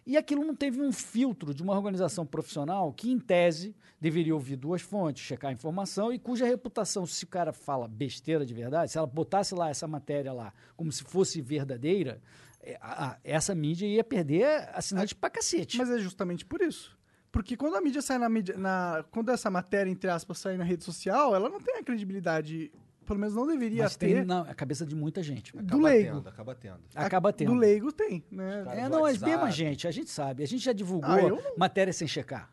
E 0.04 0.16
aquilo 0.16 0.44
não 0.44 0.54
teve 0.54 0.80
um 0.80 0.90
filtro 0.90 1.54
de 1.54 1.62
uma 1.62 1.74
organização 1.74 2.26
profissional 2.26 2.92
que, 2.92 3.12
em 3.12 3.20
tese, 3.20 3.76
deveria 4.00 4.34
ouvir 4.34 4.56
duas 4.56 4.82
fontes, 4.82 5.22
checar 5.22 5.50
a 5.50 5.54
informação 5.54 6.12
e 6.12 6.18
cuja 6.18 6.44
reputação, 6.44 7.06
se 7.06 7.22
o 7.22 7.28
cara 7.28 7.52
fala 7.52 7.86
besteira 7.86 8.44
de 8.44 8.52
verdade, 8.52 8.90
se 8.90 8.98
ela 8.98 9.06
botasse 9.06 9.54
lá 9.54 9.70
essa 9.70 9.86
matéria 9.86 10.32
lá 10.32 10.52
como 10.76 10.90
se 10.90 11.04
fosse 11.04 11.40
verdadeira, 11.40 12.20
é, 12.62 12.78
a, 12.80 13.18
essa 13.24 13.54
mídia 13.54 13.86
ia 13.86 14.04
perder 14.04 14.70
assinante 14.72 15.14
pra 15.14 15.28
cacete. 15.28 15.78
Mas 15.78 15.90
é 15.90 15.98
justamente 15.98 16.44
por 16.44 16.60
isso. 16.60 16.96
Porque 17.30 17.56
quando 17.56 17.76
a 17.76 17.80
mídia 17.80 18.02
sai 18.02 18.18
na 18.18 18.28
mídia. 18.28 18.56
Na, 18.56 19.04
quando 19.10 19.30
essa 19.30 19.50
matéria, 19.50 19.90
entre 19.90 20.08
aspas, 20.10 20.38
sai 20.38 20.56
na 20.56 20.64
rede 20.64 20.84
social, 20.84 21.34
ela 21.34 21.48
não 21.48 21.60
tem 21.60 21.78
a 21.78 21.82
credibilidade. 21.82 22.70
Pelo 23.06 23.18
menos 23.18 23.34
não 23.34 23.46
deveria 23.46 23.84
Mas 23.84 23.96
ter. 23.96 24.14
Tem 24.14 24.24
na 24.24 24.42
a 24.42 24.54
cabeça 24.54 24.86
de 24.86 24.94
muita 24.94 25.22
gente. 25.22 25.50
Acaba 25.50 25.70
do 25.70 25.80
leigo. 25.80 26.16
Tendo, 26.16 26.28
acaba 26.28 26.54
tendo. 26.54 26.80
Acaba 26.94 27.32
tendo. 27.32 27.52
Do 27.52 27.58
leigo 27.58 27.90
tem, 27.90 28.22
né? 28.30 28.64
É, 28.68 28.88
não, 28.88 29.00
mas 29.00 29.20
mesmo 29.20 29.44
a 29.44 29.50
gente, 29.50 29.88
a 29.88 29.90
gente 29.90 30.10
sabe. 30.10 30.42
A 30.42 30.46
gente 30.46 30.62
já 30.62 30.72
divulgou 30.72 31.10
ah, 31.10 31.52
matéria 31.56 31.92
sem 31.92 32.06
checar. 32.06 32.50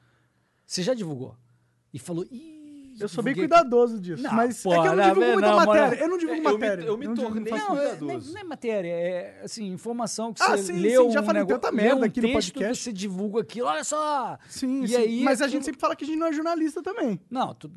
Você 0.66 0.82
já 0.82 0.94
divulgou. 0.94 1.38
E 1.94 2.00
falou, 2.00 2.26
ih, 2.32 2.59
eu 3.00 3.10
sou 3.10 3.24
bem 3.24 3.36
cuidadoso 3.36 4.00
disso. 4.00 4.24
Não, 4.24 4.34
mas 4.34 4.66
é 4.66 4.70
que 4.70 4.76
eu 4.76 4.96
não 4.96 5.08
divulgo 5.08 5.32
muita 5.34 5.50
não, 5.50 5.56
matéria. 5.58 5.96
Eu 5.96 6.08
não 6.08 6.18
divulgo 6.18 6.42
eu 6.42 6.54
matéria. 6.54 6.84
Me, 6.84 6.88
eu 6.88 6.98
me 6.98 7.08
não 7.08 7.16
tornei 7.16 7.54
não, 7.54 7.68
cuidadoso. 7.68 8.34
Não 8.34 8.42
é 8.42 8.44
matéria, 8.44 8.90
é 8.90 9.42
assim, 9.44 9.68
informação 9.68 10.34
que 10.34 10.42
ah, 10.44 10.58
você 10.58 10.74
sim, 10.74 10.80
leu 10.80 11.06
sim, 11.06 11.12
já 11.12 11.24
falei 11.24 11.44
um 11.44 11.46
tanta 11.46 11.72
merda 11.72 12.02
um 12.02 12.04
aqui 12.04 12.22
no 12.22 12.32
podcast. 12.32 12.84
você 12.84 12.94
divulga 12.94 13.42
aquilo, 13.42 13.68
olha 13.68 13.84
só. 13.84 14.38
Sim, 14.48 14.84
e 14.84 14.88
sim. 14.88 14.96
Aí, 14.96 15.24
mas 15.24 15.42
a 15.42 15.48
gente 15.48 15.66
sempre 15.66 15.80
fala 15.80 15.96
que 15.96 16.04
a 16.04 16.08
gente 16.08 16.18
não 16.18 16.28
é 16.28 16.34
jornalista 16.34 16.82
também. 16.82 17.20
Não, 17.30 17.54
tudo 17.54 17.76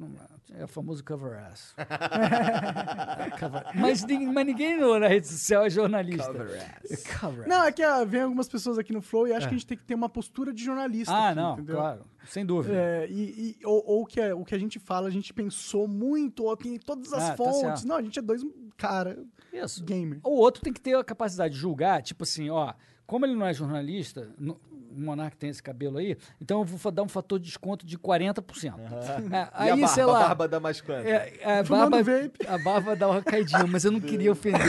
é 0.54 0.64
o 0.64 0.68
famoso 0.68 1.02
cover 1.02 1.38
ass. 1.44 1.74
mas, 3.74 4.04
mas 4.04 4.46
ninguém 4.46 4.78
na 4.78 5.08
rede 5.08 5.26
social 5.26 5.64
é 5.64 5.70
jornalista. 5.70 6.26
Cover 6.26 6.60
ass. 6.60 7.04
Cover 7.20 7.48
não, 7.48 7.64
é 7.64 7.72
que 7.72 7.82
ah, 7.82 8.04
vem 8.04 8.22
algumas 8.22 8.48
pessoas 8.48 8.78
aqui 8.78 8.92
no 8.92 9.00
Flow 9.00 9.26
e 9.26 9.32
acho 9.32 9.46
é. 9.46 9.48
que 9.48 9.54
a 9.54 9.58
gente 9.58 9.66
tem 9.66 9.78
que 9.78 9.84
ter 9.84 9.94
uma 9.94 10.08
postura 10.08 10.52
de 10.52 10.62
jornalista. 10.62 11.12
Ah, 11.12 11.28
aqui, 11.28 11.36
não, 11.36 11.52
entendeu? 11.54 11.76
claro. 11.76 12.04
Sem 12.26 12.46
dúvida. 12.46 12.74
É, 12.74 13.06
e, 13.08 13.56
e, 13.60 13.66
ou, 13.66 13.82
ou 13.86 14.06
que 14.06 14.20
é, 14.20 14.34
o 14.34 14.44
que 14.44 14.54
a 14.54 14.58
gente 14.58 14.78
fala, 14.78 15.08
a 15.08 15.10
gente 15.10 15.32
pensou 15.32 15.88
muito, 15.88 16.44
ou 16.44 16.56
tem 16.56 16.78
todas 16.78 17.12
as 17.12 17.24
ah, 17.24 17.30
tá 17.30 17.36
fontes. 17.36 17.82
Tá 17.82 17.88
não, 17.88 17.96
a 17.96 18.02
gente 18.02 18.18
é 18.18 18.22
dois 18.22 18.42
cara 18.76 19.24
Isso. 19.52 19.84
gamer. 19.84 20.20
O 20.24 20.30
outro 20.30 20.62
tem 20.62 20.72
que 20.72 20.80
ter 20.80 20.96
a 20.96 21.04
capacidade 21.04 21.54
de 21.54 21.60
julgar, 21.60 22.02
tipo 22.02 22.24
assim, 22.24 22.50
ó, 22.50 22.72
como 23.12 23.26
ele 23.26 23.34
não 23.34 23.44
é 23.46 23.52
jornalista, 23.52 24.26
o 24.40 24.56
Monark 24.98 25.36
tem 25.36 25.50
esse 25.50 25.62
cabelo 25.62 25.98
aí, 25.98 26.16
então 26.40 26.60
eu 26.60 26.64
vou 26.64 26.90
dar 26.90 27.02
um 27.02 27.08
fator 27.08 27.38
de 27.38 27.44
desconto 27.44 27.84
de 27.84 27.98
40%. 27.98 28.72
É, 28.72 28.72
E 29.30 29.34
a 29.34 29.74
aí, 29.74 29.80
barba, 29.80 29.86
sei 29.88 30.02
a 30.02 30.06
lá. 30.06 30.20
barba 30.28 30.48
dá 30.48 30.58
mais 30.58 30.80
quanto? 30.80 31.06
É, 31.06 31.60
a, 31.60 31.62
Fumando 31.62 31.90
barba, 31.90 32.12
vape. 32.22 32.46
a 32.46 32.56
barba 32.56 32.96
dá 32.96 33.08
uma 33.10 33.20
caidinha, 33.22 33.66
mas 33.66 33.84
eu 33.84 33.92
não 33.92 34.00
queria 34.00 34.32
ofender. 34.32 34.62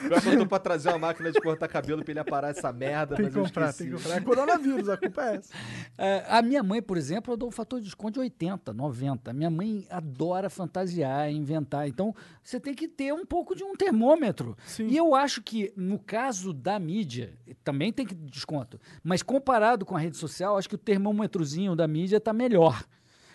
Pior 0.00 0.20
que 0.20 0.28
eu 0.28 0.38
tô 0.38 0.46
pra 0.46 0.58
trazer 0.58 0.88
uma 0.90 0.98
máquina 0.98 1.30
de 1.32 1.40
cortar 1.40 1.68
cabelo 1.68 2.02
pra 2.04 2.12
ele 2.12 2.20
aparar 2.20 2.50
essa 2.50 2.72
merda, 2.72 3.16
Tem 3.16 3.26
que 3.26 3.32
comprar, 3.32 3.72
tem 3.72 3.88
que 3.88 3.94
comprar. 3.94 4.16
É 4.16 4.20
coronavírus, 4.20 4.88
a 4.88 4.96
culpa 4.96 5.22
é 5.24 5.36
essa. 5.36 5.52
É, 5.98 6.24
a 6.28 6.42
minha 6.42 6.62
mãe, 6.62 6.80
por 6.82 6.96
exemplo, 6.96 7.32
eu 7.32 7.36
dou 7.36 7.48
um 7.48 7.52
fator 7.52 7.78
de 7.80 7.86
desconto 7.86 8.14
de 8.14 8.20
80, 8.20 8.72
90. 8.72 9.32
Minha 9.32 9.50
mãe 9.50 9.86
adora 9.90 10.48
fantasiar, 10.50 11.30
inventar. 11.30 11.88
Então, 11.88 12.14
você 12.42 12.58
tem 12.60 12.74
que 12.74 12.88
ter 12.88 13.12
um 13.12 13.24
pouco 13.24 13.54
de 13.54 13.64
um 13.64 13.74
termômetro. 13.74 14.56
Sim. 14.66 14.88
E 14.88 14.99
eu 15.00 15.14
acho 15.14 15.42
que, 15.42 15.72
no 15.76 15.98
caso 15.98 16.52
da 16.52 16.78
mídia, 16.78 17.36
também 17.64 17.92
tem 17.92 18.06
que 18.06 18.14
desconto. 18.14 18.78
Mas 19.02 19.22
comparado 19.22 19.84
com 19.84 19.96
a 19.96 19.98
rede 19.98 20.16
social, 20.16 20.56
acho 20.56 20.68
que 20.68 20.74
o 20.74 20.78
termômetrozinho 20.78 21.74
da 21.74 21.88
mídia 21.88 22.18
está 22.18 22.32
melhor. 22.32 22.84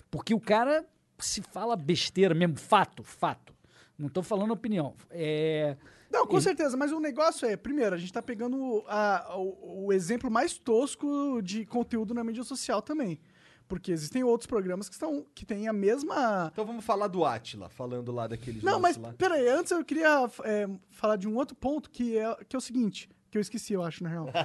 Porque 0.10 0.34
o 0.34 0.40
cara 0.40 0.86
se 1.18 1.42
fala 1.42 1.76
besteira 1.76 2.34
mesmo, 2.34 2.58
fato, 2.58 3.04
fato. 3.04 3.54
Não 3.98 4.08
estou 4.08 4.22
falando 4.24 4.52
opinião. 4.52 4.94
É, 5.10 5.76
Não, 6.12 6.26
com 6.28 6.36
Ele- 6.36 6.44
certeza, 6.44 6.78
mas 6.78 6.92
o 6.94 7.00
negócio 7.00 7.46
é, 7.48 7.58
primeiro, 7.58 7.94
a 7.96 7.98
gente 7.98 8.14
tá 8.14 8.22
pegando 8.22 8.84
a- 8.88 9.36
o, 9.38 9.88
o 9.88 9.94
exemplo 9.94 10.30
mais 10.32 10.58
tosco 10.58 11.42
de 11.42 11.66
conteúdo 11.66 12.14
na 12.14 12.24
mídia 12.24 12.44
social 12.44 12.82
também. 12.82 13.20
Porque 13.68 13.92
existem 13.92 14.24
outros 14.24 14.46
programas 14.48 14.88
que, 14.88 14.94
estão, 14.94 15.26
que 15.34 15.44
têm 15.46 15.68
a 15.68 15.74
mesma. 15.74 16.50
Então 16.54 16.66
vamos 16.66 16.86
falar 16.86 17.08
do 17.08 17.26
Atila, 17.26 17.68
falando 17.70 18.12
lá 18.12 18.28
daqueles 18.28 18.62
Não, 18.62 18.80
mas 18.80 18.96
lá. 18.96 19.14
peraí, 19.18 19.48
antes 19.50 19.72
eu 19.72 19.84
queria 19.84 20.30
é, 20.44 20.70
falar 20.92 21.16
de 21.16 21.28
um 21.28 21.36
outro 21.36 21.56
ponto 21.56 21.90
que 21.90 22.16
é, 22.18 22.36
que 22.48 22.56
é 22.56 22.60
o 22.60 22.62
seguinte, 22.62 23.10
que 23.32 23.38
eu 23.38 23.42
esqueci, 23.42 23.74
eu 23.74 23.84
acho, 23.84 24.04
na 24.04 24.10
real. 24.10 24.30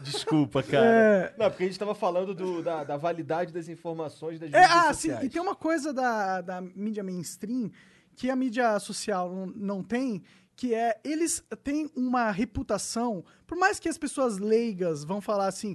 Desculpa, 0.00 0.62
cara. 0.62 0.84
É. 0.86 1.34
Não, 1.38 1.50
porque 1.50 1.64
a 1.64 1.66
gente 1.66 1.78
tava 1.78 1.94
falando 1.94 2.34
do- 2.34 2.62
da, 2.62 2.84
da 2.84 2.96
validade 2.96 3.52
das 3.52 3.68
informações 3.68 4.38
das 4.38 4.52
É, 4.52 4.64
ah, 4.64 4.92
sim, 4.94 5.08
sociais. 5.08 5.24
e 5.24 5.28
tem 5.28 5.40
uma 5.42 5.54
coisa 5.54 5.92
da, 5.92 6.40
da 6.40 6.60
mídia 6.60 7.02
mainstream 7.02 7.70
que 8.16 8.30
a 8.30 8.36
mídia 8.36 8.78
social 8.80 9.30
não 9.54 9.82
tem, 9.82 10.22
que 10.60 10.74
é 10.74 11.00
eles 11.02 11.42
têm 11.64 11.90
uma 11.96 12.30
reputação, 12.30 13.24
por 13.46 13.56
mais 13.56 13.80
que 13.80 13.88
as 13.88 13.96
pessoas 13.96 14.36
leigas 14.36 15.04
vão 15.04 15.18
falar 15.18 15.46
assim, 15.46 15.74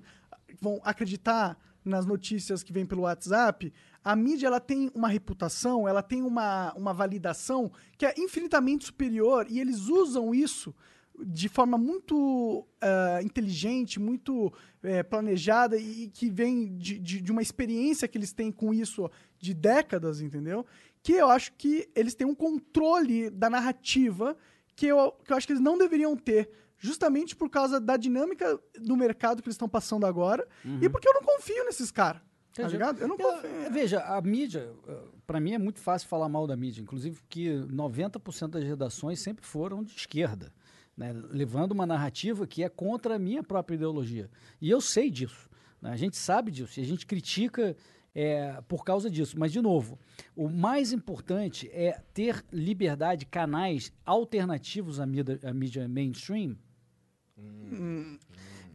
vão 0.61 0.79
acreditar 0.83 1.57
nas 1.83 2.05
notícias 2.05 2.61
que 2.61 2.71
vêm 2.71 2.85
pelo 2.85 3.01
WhatsApp, 3.01 3.73
a 4.03 4.15
mídia 4.15 4.45
ela 4.45 4.59
tem 4.59 4.91
uma 4.93 5.07
reputação, 5.07 5.87
ela 5.87 6.03
tem 6.03 6.21
uma, 6.21 6.71
uma 6.75 6.93
validação 6.93 7.71
que 7.97 8.05
é 8.05 8.13
infinitamente 8.15 8.85
superior 8.85 9.47
e 9.49 9.59
eles 9.59 9.87
usam 9.87 10.35
isso 10.35 10.71
de 11.19 11.49
forma 11.49 11.79
muito 11.79 12.67
ah, 12.79 13.21
inteligente, 13.23 13.99
muito 13.99 14.53
eh, 14.83 15.01
planejada 15.01 15.77
e, 15.77 16.03
e 16.03 16.09
que 16.09 16.29
vem 16.29 16.77
de, 16.77 16.99
de, 16.99 17.21
de 17.21 17.31
uma 17.31 17.41
experiência 17.41 18.07
que 18.07 18.19
eles 18.19 18.33
têm 18.33 18.51
com 18.51 18.71
isso 18.71 19.09
de 19.39 19.51
décadas, 19.53 20.21
entendeu? 20.21 20.63
Que 21.01 21.13
eu 21.13 21.29
acho 21.29 21.53
que 21.53 21.89
eles 21.95 22.13
têm 22.13 22.27
um 22.27 22.35
controle 22.35 23.31
da 23.31 23.49
narrativa 23.49 24.37
que 24.75 24.87
eu, 24.87 25.11
que 25.23 25.31
eu 25.31 25.37
acho 25.37 25.47
que 25.47 25.53
eles 25.53 25.63
não 25.63 25.77
deveriam 25.77 26.15
ter, 26.17 26.49
justamente 26.77 27.35
por 27.35 27.49
causa 27.49 27.79
da 27.79 27.95
dinâmica 27.97 28.59
do 28.79 28.95
mercado 28.97 29.41
que 29.41 29.47
eles 29.47 29.55
estão 29.55 29.69
passando 29.69 30.05
agora 30.05 30.45
e 30.81 30.89
porque 30.89 31.07
eu 31.07 31.13
não 31.13 31.21
confio 31.23 31.63
nesses 31.65 31.89
caras. 31.91 32.21
Tá 32.53 32.67
ligado? 32.69 33.01
Eu 33.01 33.07
não 33.09 33.17
Eu- 33.19 33.31
confio. 33.33 33.71
veja, 33.71 33.99
a 34.01 34.21
mídia, 34.21 34.71
para 35.27 35.41
mim 35.41 35.53
é 35.53 35.57
muito 35.57 35.79
fácil 35.79 36.07
falar 36.07 36.29
mal 36.29 36.47
da 36.47 36.55
mídia, 36.55 36.81
inclusive 36.81 37.17
porque 37.17 37.49
90% 37.69 38.47
das 38.51 38.63
redações 38.63 39.19
sempre 39.19 39.45
foram 39.45 39.83
de 39.83 39.93
esquerda, 39.93 40.53
né, 40.95 41.11
levando 41.31 41.73
uma 41.73 41.85
narrativa 41.85 42.47
que 42.47 42.63
é 42.63 42.69
contra 42.69 43.15
a 43.15 43.19
minha 43.19 43.43
própria 43.43 43.75
ideologia. 43.75 44.29
E 44.61 44.69
eu 44.69 44.79
sei 44.79 45.09
disso, 45.11 45.49
né, 45.81 45.89
a 45.91 45.97
gente 45.97 46.15
sabe 46.15 46.49
disso, 46.49 46.79
e 46.79 46.83
a 46.83 46.85
gente 46.85 47.05
critica 47.05 47.75
é, 48.15 48.61
por 48.67 48.85
causa 48.85 49.09
disso. 49.09 49.37
Mas, 49.37 49.51
de 49.51 49.61
novo, 49.61 49.99
o 50.35 50.47
mais 50.47 50.93
importante 50.93 51.69
é 51.73 52.01
ter 52.13 52.43
liberdade, 52.51 53.25
canais 53.25 53.91
alternativos 54.05 54.99
à 54.99 55.05
mídia, 55.05 55.39
à 55.43 55.53
mídia 55.53 55.87
mainstream, 55.87 56.57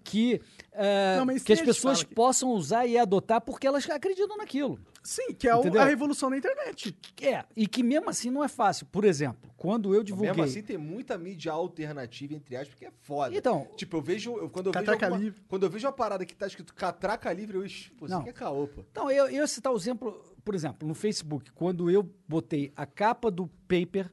que, 0.03 0.41
é, 0.73 1.17
Não, 1.19 1.27
que 1.39 1.53
as 1.53 1.61
pessoas 1.61 2.03
que- 2.03 2.15
possam 2.15 2.51
usar 2.51 2.87
e 2.87 2.97
adotar 2.99 3.41
porque 3.41 3.67
elas 3.67 3.89
acreditam 3.89 4.37
naquilo. 4.37 4.79
Sim, 5.03 5.33
que 5.33 5.49
é 5.49 5.57
Entendeu? 5.57 5.81
a 5.81 5.85
revolução 5.87 6.29
da 6.29 6.37
internet. 6.37 6.95
É, 7.23 7.43
e 7.57 7.67
que 7.67 7.83
mesmo 7.83 8.11
assim 8.11 8.31
não 8.31 8.45
é 8.45 8.49
fácil. 8.49 8.85
Por 8.87 9.05
exemplo, 9.05 9.51
quando 9.57 9.95
eu 9.95 10.03
divulguei. 10.03 10.31
Mesmo 10.31 10.43
assim, 10.45 10.63
tem 10.63 10.77
muita 10.77 11.17
mídia 11.17 11.53
alternativa, 11.53 12.35
entre 12.35 12.55
aspas, 12.55 12.69
porque 12.71 12.85
é 12.85 12.91
foda. 13.01 13.35
Então- 13.35 13.67
tipo, 13.77 13.97
eu 13.97 14.03
vejo. 14.03 14.37
eu- 14.37 14.51
quando, 14.51 14.67
eu 14.67 14.73
vejo 14.73 14.85
Catraca 14.85 15.07
alguma- 15.07 15.23
livre. 15.25 15.41
quando 15.49 15.63
eu 15.63 15.71
vejo 15.71 15.87
uma 15.87 15.93
parada 15.93 16.27
que 16.27 16.35
tá 16.35 16.47
escrito 16.47 16.75
catraca 16.75 17.33
livre, 17.33 17.57
eu. 17.57 17.65
"Ixi, 17.65 17.91
Pô, 17.93 18.05
isso 18.07 18.15
Não. 18.15 18.21
aqui 18.21 18.29
é 18.31 18.33
caô, 18.33 18.67
pô. 18.69 18.83
Então, 18.91 19.11
eu, 19.11 19.25
eu 19.27 19.31
ia 19.37 19.47
citar 19.47 19.73
o 19.73 19.77
exemplo, 19.77 20.23
por 20.45 20.55
exemplo, 20.55 20.87
no 20.87 20.95
Facebook, 20.95 21.51
quando 21.53 21.91
eu 21.91 22.03
botei 22.29 22.71
a 22.77 22.85
capa 22.85 23.31
do 23.31 23.47
paper 23.67 24.11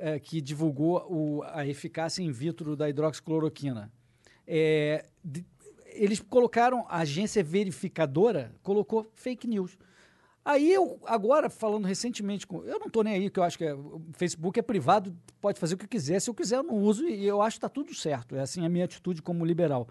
eh, 0.00 0.18
que 0.20 0.40
divulgou 0.40 1.04
o- 1.10 1.42
a 1.44 1.66
eficácia 1.66 2.22
in 2.22 2.30
vitro 2.30 2.76
da 2.76 2.88
hidroxicloroquina. 2.88 3.92
É, 4.50 5.04
de- 5.22 5.44
eles 5.92 6.20
colocaram, 6.20 6.86
a 6.88 6.98
agência 7.00 7.44
verificadora 7.44 8.54
colocou 8.62 9.06
fake 9.14 9.46
news. 9.46 9.76
Aí 10.44 10.72
eu, 10.72 10.98
agora, 11.04 11.50
falando 11.50 11.84
recentemente 11.84 12.46
com. 12.46 12.64
Eu 12.64 12.78
não 12.78 12.88
tô 12.88 13.02
nem 13.02 13.12
aí, 13.14 13.28
que 13.30 13.38
eu 13.38 13.42
acho 13.44 13.58
que 13.58 13.64
é- 13.64 13.74
o 13.74 14.00
Facebook 14.14 14.58
é 14.58 14.62
privado, 14.62 15.14
pode 15.42 15.60
fazer 15.60 15.74
o 15.74 15.78
que 15.78 15.86
quiser. 15.86 16.18
Se 16.20 16.30
eu 16.30 16.34
quiser, 16.34 16.56
eu 16.56 16.62
não 16.62 16.76
uso 16.76 17.06
e 17.06 17.26
eu 17.26 17.42
acho 17.42 17.56
que 17.56 17.60
tá 17.60 17.68
tudo 17.68 17.94
certo. 17.94 18.34
É 18.34 18.40
assim 18.40 18.64
a 18.64 18.68
minha 18.68 18.86
atitude 18.86 19.20
como 19.20 19.44
liberal. 19.44 19.86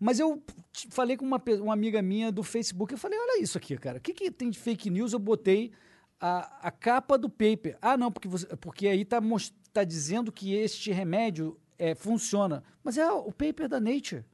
Mas 0.00 0.18
eu 0.18 0.42
falei 0.90 1.16
com 1.16 1.24
uma, 1.24 1.40
uma 1.62 1.72
amiga 1.74 2.02
minha 2.02 2.32
do 2.32 2.42
Facebook, 2.42 2.92
eu 2.92 2.98
falei, 2.98 3.18
olha 3.20 3.40
isso 3.40 3.56
aqui, 3.56 3.76
cara. 3.76 3.98
O 3.98 4.00
que, 4.00 4.12
que 4.12 4.30
tem 4.32 4.50
de 4.50 4.58
fake 4.58 4.90
news? 4.90 5.12
Eu 5.12 5.18
botei 5.20 5.70
a, 6.18 6.68
a 6.68 6.70
capa 6.72 7.16
do 7.16 7.28
paper. 7.30 7.76
Ah, 7.80 7.96
não, 7.96 8.10
porque, 8.10 8.26
você, 8.26 8.46
porque 8.56 8.88
aí 8.88 9.04
tá, 9.04 9.20
mos- 9.20 9.54
tá 9.72 9.84
dizendo 9.84 10.32
que 10.32 10.54
este 10.54 10.90
remédio 10.90 11.56
é, 11.80 11.94
funciona. 11.94 12.62
Mas 12.84 12.96
é 12.98 13.10
o 13.10 13.32
paper 13.32 13.68
da 13.68 13.80
Nature. 13.80 14.24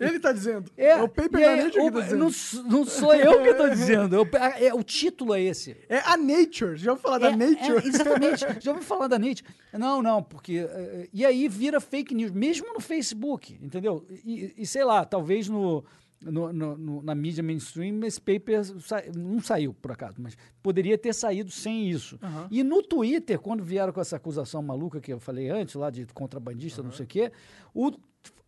Ele 0.00 0.18
tá 0.18 0.32
dizendo. 0.32 0.72
É, 0.76 0.96
o 1.00 1.08
paper 1.08 1.40
da 1.40 1.56
Nature 1.62 1.80
o- 1.80 1.84
que 1.86 1.92
tá 1.92 2.00
dizendo. 2.00 2.18
não, 2.18 2.70
não 2.78 2.84
sou 2.84 3.14
eu 3.14 3.42
que 3.42 3.48
estou 3.50 3.70
dizendo. 3.70 4.16
eu- 4.16 4.28
é, 4.58 4.74
o 4.74 4.82
título 4.82 5.32
é 5.34 5.40
esse. 5.40 5.76
É 5.88 5.98
a 6.00 6.16
Nature. 6.16 6.76
Já 6.76 6.90
ouviu 6.90 7.02
falar 7.02 7.18
da 7.18 7.28
É, 7.30 7.36
Nature? 7.36 7.76
é, 7.84 7.86
exatamente. 7.88 8.40
Já 8.60 8.72
ouviu 8.72 8.84
falar 8.84 9.06
da 9.06 9.20
Nature? 9.20 9.44
Não, 9.72 10.02
não, 10.02 10.20
porque. 10.20 10.66
e 11.12 11.24
aí 11.24 11.46
vira 11.48 11.80
fake 11.80 12.12
news, 12.12 12.32
mesmo 12.32 12.72
no 12.74 12.80
Facebook, 12.80 13.56
entendeu? 13.62 14.04
E, 14.24 14.52
e 14.58 14.66
sei 14.66 14.82
lá, 14.82 15.04
talvez 15.04 15.48
no, 15.48 15.84
no- 16.22 16.52
no- 16.52 17.02
na 17.02 17.14
mídia 17.14 17.42
mainstream 17.42 18.02
esse 18.04 18.20
paper 18.20 18.64
sa- 18.80 19.02
não 19.14 19.40
saiu, 19.40 19.74
por 19.74 19.92
acaso, 19.92 20.14
mas 20.18 20.36
poderia 20.62 20.96
ter 20.96 21.12
saído 21.14 21.50
sem 21.50 21.88
isso. 21.90 22.18
Aham. 22.22 22.48
E 22.50 22.62
no 22.62 22.82
Twitter, 22.82 23.38
quando 23.38 23.62
vieram 23.62 23.92
com 23.92 24.00
essa 24.00 24.16
acusação 24.16 24.62
maluca 24.62 25.00
que 25.00 25.12
eu 25.12 25.20
falei 25.20 25.50
antes, 25.50 25.74
lá 25.74 25.90
de 25.90 26.06
contrabandista, 26.06 26.82
não 26.82 26.92
sei 26.92 27.04
o 27.04 27.08
quê, 27.08 27.32
o- 27.74 27.92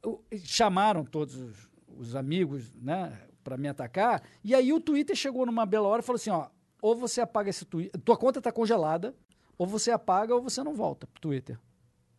o- 0.05 0.21
chamaram 0.45 1.05
todos 1.05 1.35
os, 1.37 1.69
os 1.99 2.17
amigos, 2.17 2.75
né, 2.77 3.19
para 3.45 3.57
me 3.57 3.69
atacar, 3.69 4.23
e 4.43 4.55
aí 4.55 4.73
o 4.73 4.81
Twitter 4.81 5.14
chegou 5.14 5.45
numa 5.47 5.64
bela 5.67 5.87
hora 5.89 6.03
e 6.03 6.05
falou 6.05 6.17
assim, 6.17 6.31
ó, 6.31 6.49
ou 6.83 6.95
você 6.97 7.21
apaga 7.21 7.51
esse 7.51 7.64
Twitter, 7.64 8.01
tua 8.03 8.17
conta 8.17 8.41
tá 8.41 8.51
congelada, 8.53 9.14
ou 9.59 9.67
você 9.67 9.91
apaga 9.91 10.35
ou 10.35 10.43
você 10.43 10.62
não 10.62 10.75
volta 10.75 11.07
pro 11.07 11.21
Twitter. 11.21 11.59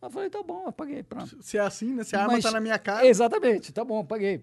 Eu 0.00 0.10
falei, 0.10 0.30
tá 0.30 0.42
bom, 0.42 0.66
apaguei, 0.68 1.02
pronto. 1.02 1.36
Se 1.42 1.58
é 1.58 1.60
assim, 1.60 1.92
né? 1.94 2.04
Se 2.04 2.14
a 2.14 2.20
arma 2.20 2.34
Mas- 2.34 2.44
tá 2.44 2.52
na 2.52 2.60
minha 2.60 2.78
cara. 2.78 3.04
Exatamente, 3.06 3.72
tá 3.72 3.84
bom, 3.84 3.98
apaguei. 4.00 4.40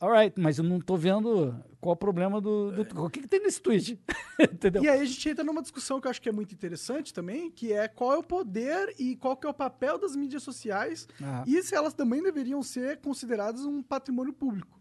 Alright, 0.00 0.40
mas 0.40 0.56
eu 0.58 0.64
não 0.64 0.80
tô 0.80 0.96
vendo 0.96 1.54
qual 1.80 1.92
o 1.92 1.96
problema 1.96 2.40
do... 2.40 2.72
do- 2.72 3.04
o 3.04 3.10
que, 3.10 3.20
que 3.20 3.28
tem 3.28 3.40
nesse 3.40 3.60
tweet? 3.60 4.00
Entendeu? 4.40 4.82
E 4.82 4.88
aí 4.88 5.00
a 5.00 5.04
gente 5.04 5.28
entra 5.28 5.44
numa 5.44 5.60
discussão 5.60 6.00
que 6.00 6.06
eu 6.06 6.10
acho 6.10 6.22
que 6.22 6.28
é 6.28 6.32
muito 6.32 6.52
interessante 6.54 7.12
também, 7.12 7.50
que 7.50 7.72
é 7.72 7.86
qual 7.86 8.14
é 8.14 8.16
o 8.18 8.22
poder 8.22 8.94
e 8.98 9.14
qual 9.16 9.36
que 9.36 9.46
é 9.46 9.50
o 9.50 9.54
papel 9.54 9.98
das 9.98 10.16
mídias 10.16 10.42
sociais 10.42 11.06
Ah. 11.22 11.44
e 11.46 11.62
se 11.62 11.74
elas 11.74 11.92
também 11.92 12.22
deveriam 12.22 12.62
ser 12.62 12.96
consideradas 12.98 13.64
um 13.64 13.82
patrimônio 13.82 14.32
público. 14.32 14.77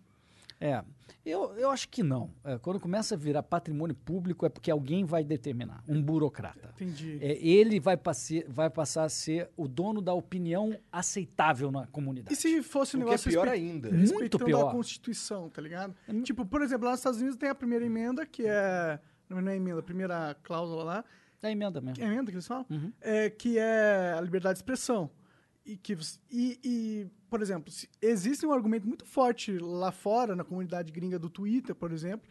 É, 0.59 0.83
eu, 1.23 1.53
eu 1.57 1.69
acho 1.69 1.87
que 1.89 2.01
não. 2.01 2.31
É, 2.43 2.57
quando 2.57 2.79
começa 2.79 3.13
a 3.15 3.17
virar 3.17 3.43
patrimônio 3.43 3.95
público 3.95 4.45
é 4.45 4.49
porque 4.49 4.71
alguém 4.71 5.05
vai 5.05 5.23
determinar, 5.23 5.83
um 5.87 6.01
burocrata. 6.01 6.69
Entendi. 6.75 7.19
É, 7.21 7.37
ele 7.45 7.79
vai, 7.79 7.95
passe, 7.95 8.43
vai 8.49 8.69
passar 8.69 9.03
a 9.03 9.09
ser 9.09 9.49
o 9.55 9.67
dono 9.67 10.01
da 10.01 10.13
opinião 10.13 10.75
aceitável 10.91 11.71
na 11.71 11.85
comunidade. 11.87 12.33
E 12.33 12.35
se 12.35 12.63
fosse 12.63 12.97
um 12.97 13.01
é 13.01 13.05
negócio 13.05 13.29
pior 13.29 13.45
respe- 13.47 13.59
ainda. 13.59 13.89
Muito 13.91 14.11
respeitando 14.11 14.45
pior. 14.45 14.67
a 14.69 14.71
Constituição, 14.71 15.49
tá 15.49 15.61
ligado? 15.61 15.95
Hum. 16.09 16.23
Tipo, 16.23 16.45
por 16.45 16.61
exemplo, 16.61 16.85
lá 16.85 16.91
nos 16.91 16.99
Estados 17.01 17.19
Unidos 17.19 17.37
tem 17.37 17.49
a 17.49 17.55
primeira 17.55 17.85
emenda, 17.85 18.25
que 18.25 18.43
é... 18.47 18.99
Não 19.29 19.41
não 19.41 19.51
é 19.51 19.57
emenda, 19.57 19.79
a 19.81 19.83
primeira 19.83 20.35
cláusula 20.41 20.83
lá, 20.83 21.05
É 21.43 21.51
emenda 21.51 21.81
mesmo. 21.81 22.01
É 22.03 22.07
emenda 22.07 22.31
que 22.31 22.35
eles 22.37 22.47
falam? 22.47 22.65
Uhum. 22.69 22.91
É, 23.01 23.29
que 23.29 23.59
é 23.59 24.15
a 24.17 24.21
liberdade 24.21 24.53
de 24.55 24.59
expressão. 24.59 25.09
E, 25.67 25.75
que, 25.75 25.97
e, 26.31 26.59
e, 26.63 27.07
por 27.29 27.41
exemplo, 27.41 27.73
existe 28.01 28.45
um 28.45 28.53
argumento 28.53 28.87
muito 28.87 29.05
forte 29.05 29.57
lá 29.57 29.91
fora, 29.91 30.33
na 30.33 30.45
comunidade 30.45 30.93
gringa 30.93 31.19
do 31.19 31.29
Twitter, 31.29 31.75
por 31.75 31.91
exemplo, 31.91 32.25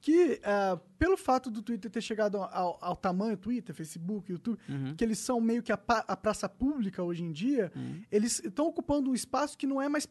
que 0.00 0.40
ah, 0.42 0.76
pelo 0.98 1.16
fato 1.16 1.52
do 1.52 1.62
Twitter 1.62 1.88
ter 1.88 2.00
chegado 2.00 2.38
ao, 2.38 2.78
ao 2.80 2.96
tamanho 2.96 3.36
Twitter, 3.36 3.72
Facebook, 3.72 4.32
YouTube, 4.32 4.58
que 4.96 5.04
eles 5.04 5.20
são 5.20 5.40
meio 5.40 5.62
que 5.62 5.70
a, 5.70 5.78
a 5.86 6.16
praça 6.16 6.48
pública 6.48 7.00
hoje 7.00 7.22
em 7.22 7.30
dia, 7.30 7.70
eles 8.10 8.42
estão 8.42 8.66
ocupando 8.66 9.10
um 9.10 9.14
espaço 9.14 9.56
que 9.56 9.68
não 9.68 9.80
é 9.80 9.88
mais 9.88 10.08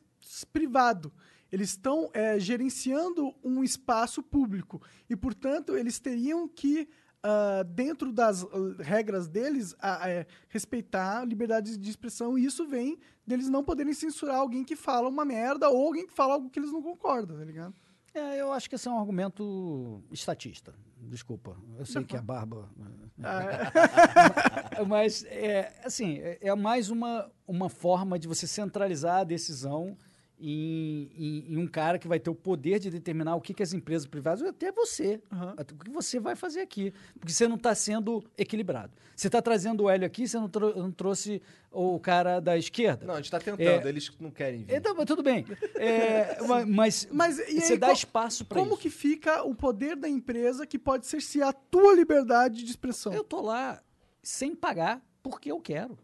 privado. 0.53 1.11
Eles 1.51 1.72
estão 1.72 2.10
eh, 2.14 2.39
gerenciando 2.39 3.34
um 3.43 3.64
espaço 3.64 4.22
público. 4.22 4.81
E, 5.10 5.15
portanto, 5.15 5.76
eles 5.76 5.99
teriam 5.99 6.47
que 6.47 6.88
ah, 7.23 7.63
dentro 7.63 8.11
das 8.11 8.43
ah, 8.43 8.47
regras 8.79 9.27
deles, 9.27 9.75
a- 9.79 10.05
a- 10.05 10.09
é, 10.09 10.25
respeitar 10.49 11.19
a 11.21 11.25
liberdade 11.25 11.77
de 11.77 11.89
expressão, 11.89 12.37
e 12.37 12.45
isso 12.45 12.67
vem 12.67 12.97
deles 13.25 13.49
não 13.49 13.63
poderem 13.63 13.93
censurar 13.93 14.37
alguém 14.37 14.63
que 14.63 14.75
fala 14.75 15.07
uma 15.09 15.23
merda 15.25 15.69
ou 15.69 15.85
alguém 15.87 16.07
que 16.07 16.13
fala 16.13 16.33
algo 16.35 16.49
que 16.49 16.59
eles 16.59 16.71
não 16.71 16.81
concordam, 16.81 17.37
tá 17.37 17.43
ligado? 17.45 17.73
É, 18.13 18.41
eu 18.41 18.51
acho 18.51 18.67
que 18.67 18.75
esse 18.75 18.87
é 18.87 18.91
um 18.91 18.99
argumento 18.99 20.03
estatista. 20.11 20.73
Desculpa, 21.01 21.55
eu 21.77 21.85
sei 21.85 22.03
que 22.03 22.17
a 22.17 22.21
barba. 22.21 22.69
Mas, 24.87 25.23
é, 25.25 25.71
assim, 25.83 26.17
é, 26.19 26.39
é 26.41 26.55
mais 26.55 26.89
uma, 26.89 27.31
uma 27.47 27.69
forma 27.69 28.17
de 28.17 28.27
você 28.27 28.47
centralizar 28.47 29.19
a 29.19 29.23
decisão 29.23 29.97
em, 30.39 31.09
em- 31.17 31.53
em 31.53 31.57
um 31.57 31.67
cara 31.67 31.99
que 31.99 32.07
vai 32.07 32.19
ter 32.19 32.29
o 32.29 32.35
poder 32.35 32.79
de 32.79 32.89
determinar 32.89 33.35
o 33.35 33.41
que, 33.41 33.53
que 33.53 33.61
as 33.61 33.73
empresas 33.73 34.07
privadas, 34.07 34.41
até 34.43 34.71
você, 34.71 35.21
Aham. 35.31 35.55
o 35.59 35.65
que 35.83 35.89
você 35.91 36.19
vai 36.19 36.35
fazer 36.35 36.61
aqui. 36.61 36.93
Porque 37.19 37.33
você 37.33 37.47
não 37.47 37.57
está 37.57 37.75
sendo 37.75 38.23
equilibrado. 38.37 38.93
Você 39.15 39.27
está 39.27 39.41
trazendo 39.41 39.83
o 39.83 39.89
Hélio 39.89 40.05
aqui, 40.07 40.27
você 40.27 40.37
não, 40.37 40.47
trou- 40.47 40.75
não 40.75 40.91
trouxe 40.91 41.41
o 41.71 41.99
cara 41.99 42.39
da 42.39 42.57
esquerda. 42.57 43.05
Não, 43.05 43.15
a 43.15 43.17
gente 43.17 43.29
tá 43.31 43.39
tentando, 43.39 43.85
É. 43.85 43.89
eles 43.89 44.11
não 44.19 44.31
querem 44.31 44.63
vir. 44.63 44.75
Então, 44.75 44.95
mas 44.95 45.05
tudo 45.05 45.21
bem. 45.21 45.45
É, 45.75 46.41
ma- 46.47 46.65
mas, 46.67 47.07
Mas 47.11 47.37
e 47.39 47.41
aí, 47.41 47.61
você 47.61 47.77
dá 47.77 47.87
qual- 47.87 47.93
espaço 47.95 48.45
para 48.45 48.59
isso. 48.59 48.69
Como 48.69 48.79
que 48.81 48.89
fica 48.89 49.43
o 49.43 49.53
poder 49.53 49.95
da 49.95 50.07
empresa 50.07 50.65
que 50.65 50.79
pode 50.79 51.05
cercear 51.05 51.49
a 51.49 51.53
tua 51.53 51.93
liberdade 51.93 52.63
de 52.63 52.69
expressão? 52.71 53.11
Eu 53.13 53.23
tô 53.23 53.41
lá 53.41 53.81
sem 54.23 54.55
pagar 54.55 55.01
porque 55.21 55.51
eu 55.51 55.59
quero. 55.59 55.97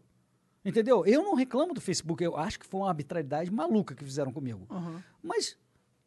Entendeu? 0.68 1.06
Eu 1.06 1.22
não 1.22 1.34
reclamo 1.34 1.72
do 1.72 1.80
Facebook. 1.80 2.22
Eu 2.22 2.36
acho 2.36 2.58
que 2.58 2.66
foi 2.66 2.80
uma 2.80 2.88
arbitrariedade 2.88 3.50
maluca 3.50 3.94
que 3.94 4.04
fizeram 4.04 4.32
comigo. 4.32 4.66
Aham. 4.68 5.02
Mas 5.22 5.56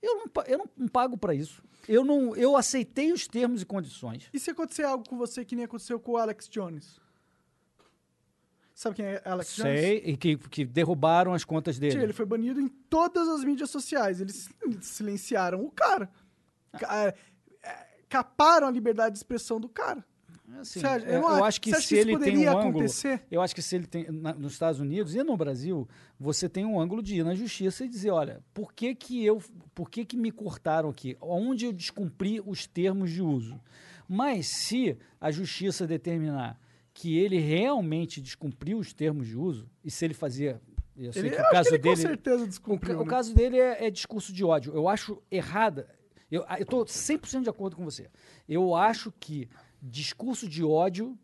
eu 0.02 0.16
não, 0.18 0.44
eu 0.46 0.70
não, 0.78 0.88
pago 0.88 1.18
para 1.18 1.34
isso. 1.34 1.64
Eu 1.88 2.04
não, 2.04 2.36
eu 2.36 2.56
aceitei 2.58 3.12
os 3.14 3.26
termos 3.28 3.62
e 3.62 3.66
condições. 3.66 4.30
E 4.34 4.40
se 4.40 4.52
acontecer 4.52 4.84
algo 4.84 5.08
com 5.08 5.18
você 5.18 5.46
que 5.46 5.56
nem 5.56 5.66
aconteceu 5.66 6.00
com 6.00 6.12
o 6.12 6.18
Alex 6.18 6.48
Jones? 6.50 7.00
Sabe 8.76 8.96
quem 8.98 9.06
é 9.06 9.22
Alex 9.26 9.56
Jones? 9.56 9.80
Sei, 9.80 9.98
e 10.06 10.16
que, 10.18 10.38
que 10.38 10.64
derrubaram 10.66 11.34
as 11.34 11.44
contas 11.44 11.78
dele. 11.78 12.02
ele 12.02 12.14
foi 12.14 12.26
banido 12.26 12.62
em 12.62 12.68
todas 12.68 13.28
as 13.28 13.44
mídias 13.44 13.70
sociais. 13.70 14.22
Eles 14.22 14.50
silenciaram 14.82 15.64
o 15.66 15.72
cara. 15.72 16.10
Ca- 16.80 17.08
é, 17.08 17.16
Caparam 18.08 18.68
a 18.68 18.72
liberdade 18.72 19.14
de 19.14 19.20
expressão 19.20 19.60
do 19.60 19.68
cara. 19.70 20.04
Assim, 20.60 20.80
Você 20.80 20.88
acha- 20.88 21.06
eu, 21.06 21.22
eu 21.22 21.44
acho 21.44 21.62
que 21.62 21.74
se 21.82 21.96
ele 21.96 22.18
tem 22.20 22.38
um 22.38 22.50
ângulo, 22.50 22.70
acontecer? 22.70 23.22
eu 23.30 23.42
acho 23.42 23.54
que 23.56 23.62
se 23.62 23.76
ele 23.76 23.86
tem 23.88 24.12
na- 24.12 24.34
nos 24.34 24.54
Estados 24.54 24.80
Unidos 24.80 25.16
e 25.16 25.24
no 25.24 25.38
Brasil, 25.38 25.88
você 26.20 26.50
tem 26.50 26.66
um 26.66 26.80
ângulo 26.80 27.02
de 27.04 27.18
ir 27.20 27.24
na 27.24 27.36
justiça 27.36 27.86
e 27.86 27.88
dizer, 27.88 28.12
olha, 28.12 28.44
por 28.54 28.74
que 28.74 28.94
que 28.96 29.24
eu, 29.24 29.42
por 29.76 29.90
que 29.90 30.04
que 30.06 30.18
me 30.18 30.32
cortaram 30.32 30.90
aqui? 30.90 31.16
Onde 31.22 31.66
eu 31.66 31.72
descumpri 31.74 32.42
os 32.46 32.66
termos 32.68 33.12
de 33.12 33.22
uso? 33.22 33.60
Mas 34.08 34.48
se 34.48 34.98
a 35.22 35.30
justiça 35.32 35.86
determinar 35.86 36.60
que 36.94 37.18
ele 37.18 37.38
realmente 37.40 38.20
descumpriu 38.20 38.80
os 38.80 38.92
termos 38.92 39.28
de 39.28 39.38
uso 39.38 39.70
e 39.84 39.92
se 39.92 40.04
ele 40.04 40.14
fazia, 40.14 40.60
eu 40.98 41.14
sei 41.14 41.22
Ele, 41.24 41.30
que 41.36 41.42
o 41.42 41.50
caso 41.52 41.70
que 41.70 41.76
ele 41.76 41.84
dele 41.84 41.96
com 41.96 42.02
certeza 42.02 42.44
o, 42.44 42.48
descumpriu. 42.48 43.00
o 43.00 43.04
né? 43.04 43.10
caso 43.10 43.34
dele 43.34 43.58
é, 43.58 43.86
é 43.86 43.90
discurso 43.90 44.34
de 44.34 44.44
ódio. 44.44 44.74
Eu 44.74 44.90
acho 44.90 45.22
errada. 45.32 45.88
Eu 46.32 46.46
estou 46.60 46.84
100% 46.86 47.44
de 47.44 47.50
acordo 47.50 47.76
com 47.76 47.84
você. 47.86 48.08
Eu 48.48 48.76
acho 48.76 49.12
que 49.20 49.48
discurso 49.82 50.48
de 50.48 50.64
ódio, 50.64 51.18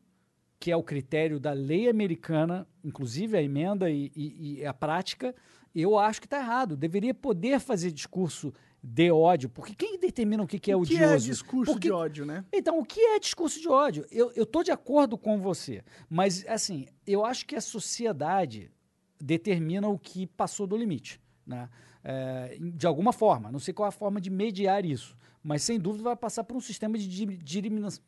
que 0.59 0.71
é 0.71 0.75
o 0.75 0.83
critério 0.83 1.39
da 1.39 1.51
lei 1.53 1.89
americana, 1.89 2.67
inclusive 2.83 3.37
a 3.37 3.41
emenda 3.41 3.89
e, 3.89 4.11
e- 4.15 4.59
e 4.59 4.65
a 4.65 4.73
prática, 4.73 5.35
eu 5.73 5.97
acho 5.99 6.21
que 6.21 6.25
está 6.27 6.39
errado. 6.39 6.75
Deveria 6.77 7.13
poder 7.13 7.59
fazer 7.59 7.91
discurso 7.91 8.53
de 8.81 9.11
ódio, 9.11 9.49
porque 9.49 9.73
quem 9.75 9.99
determina 9.99 10.43
o 10.43 10.47
que, 10.47 10.59
que 10.59 10.71
é 10.71 10.75
o 10.75 10.83
que 10.83 10.93
odioso? 10.95 11.13
é 11.13 11.17
discurso 11.17 11.71
Porque- 11.73 11.87
de 11.87 11.91
ódio, 11.93 12.25
né? 12.25 12.45
então, 12.53 12.77
o 12.79 12.85
que 12.85 12.99
é 12.99 13.19
discurso 13.19 13.59
de 13.59 13.67
ódio? 13.67 14.05
Eu 14.11 14.31
estou 14.43 14.63
de 14.63 14.71
acordo 14.71 15.17
com 15.17 15.39
você, 15.39 15.83
mas, 16.09 16.45
assim, 16.47 16.85
eu 17.05 17.25
acho 17.25 17.45
que 17.47 17.55
a 17.55 17.61
sociedade 17.61 18.71
determina 19.19 19.87
o 19.87 19.97
que 19.97 20.27
passou 20.27 20.67
do 20.67 20.77
limite, 20.77 21.19
né? 21.45 21.67
É, 22.03 22.57
de 22.59 22.85
alguma 22.85 23.11
forma. 23.11 23.51
Não 23.51 23.57
sei 23.57 23.73
qual 23.73 23.87
é 23.87 23.89
a 23.89 23.91
forma 23.91 24.21
de 24.21 24.29
mediar 24.29 24.85
isso, 24.85 25.17
mas, 25.45 25.61
sem 25.61 25.79
dúvida, 25.79 26.05
vai 26.05 26.15
passar 26.15 26.43
por 26.43 26.57
um 26.57 26.59
sistema 26.59 26.97
de 26.97 27.07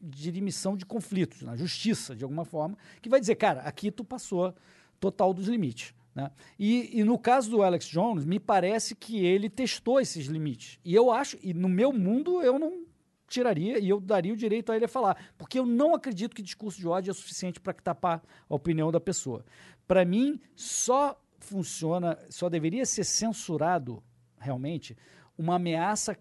dirimição 0.02 0.76
de 0.76 0.88
conflitos, 0.88 1.44
na 1.44 1.56
justiça, 1.56 2.16
de 2.16 2.24
alguma 2.24 2.44
forma, 2.44 2.76
que 3.00 3.08
vai 3.08 3.20
dizer, 3.20 3.36
cara, 3.36 3.62
aqui 3.62 3.92
tu 3.92 4.04
passou 4.04 4.56
total 5.00 5.36
dos 5.36 5.48
limites. 5.48 5.94
Né? 6.16 6.32
E, 6.58 7.00
e 7.00 7.04
no 7.04 7.16
caso 7.20 7.52
do 7.52 7.62
Alex 7.62 7.86
Jones, 7.86 8.26
me 8.26 8.40
parece 8.40 8.96
que 8.96 9.24
ele 9.24 9.52
testou 9.52 10.02
esses 10.02 10.26
limites. 10.26 10.80
E 10.84 10.96
eu 10.96 11.12
acho, 11.12 11.38
e 11.44 11.54
no 11.54 11.70
meu 11.70 11.94
mundo, 11.94 12.42
eu 12.42 12.58
não 12.58 12.88
tiraria 13.28 13.78
e 13.78 13.88
eu 13.88 14.02
daria 14.02 14.34
o 14.34 14.38
direito 14.38 14.72
a 14.72 14.76
ele 14.76 14.86
a 14.86 14.90
falar, 14.90 15.16
porque 15.38 15.60
eu 15.60 15.66
não 15.66 15.94
acredito 15.94 16.36
que 16.36 16.42
discurso 16.42 16.80
de 16.80 16.88
ódio 16.88 17.12
é 17.12 17.14
suficiente 17.14 17.60
para 17.60 17.74
tapar 17.74 18.24
a 18.50 18.56
opinião 18.56 18.92
da 18.92 19.00
pessoa. 19.00 19.46
Para 19.88 20.04
mim, 20.04 20.42
só 20.56 21.22
funciona, 21.38 22.18
só 22.32 22.50
deveria 22.50 22.84
ser 22.84 23.04
censurado 23.04 24.02
realmente 24.40 24.98
uma 25.38 25.56
ameaça 25.56 26.18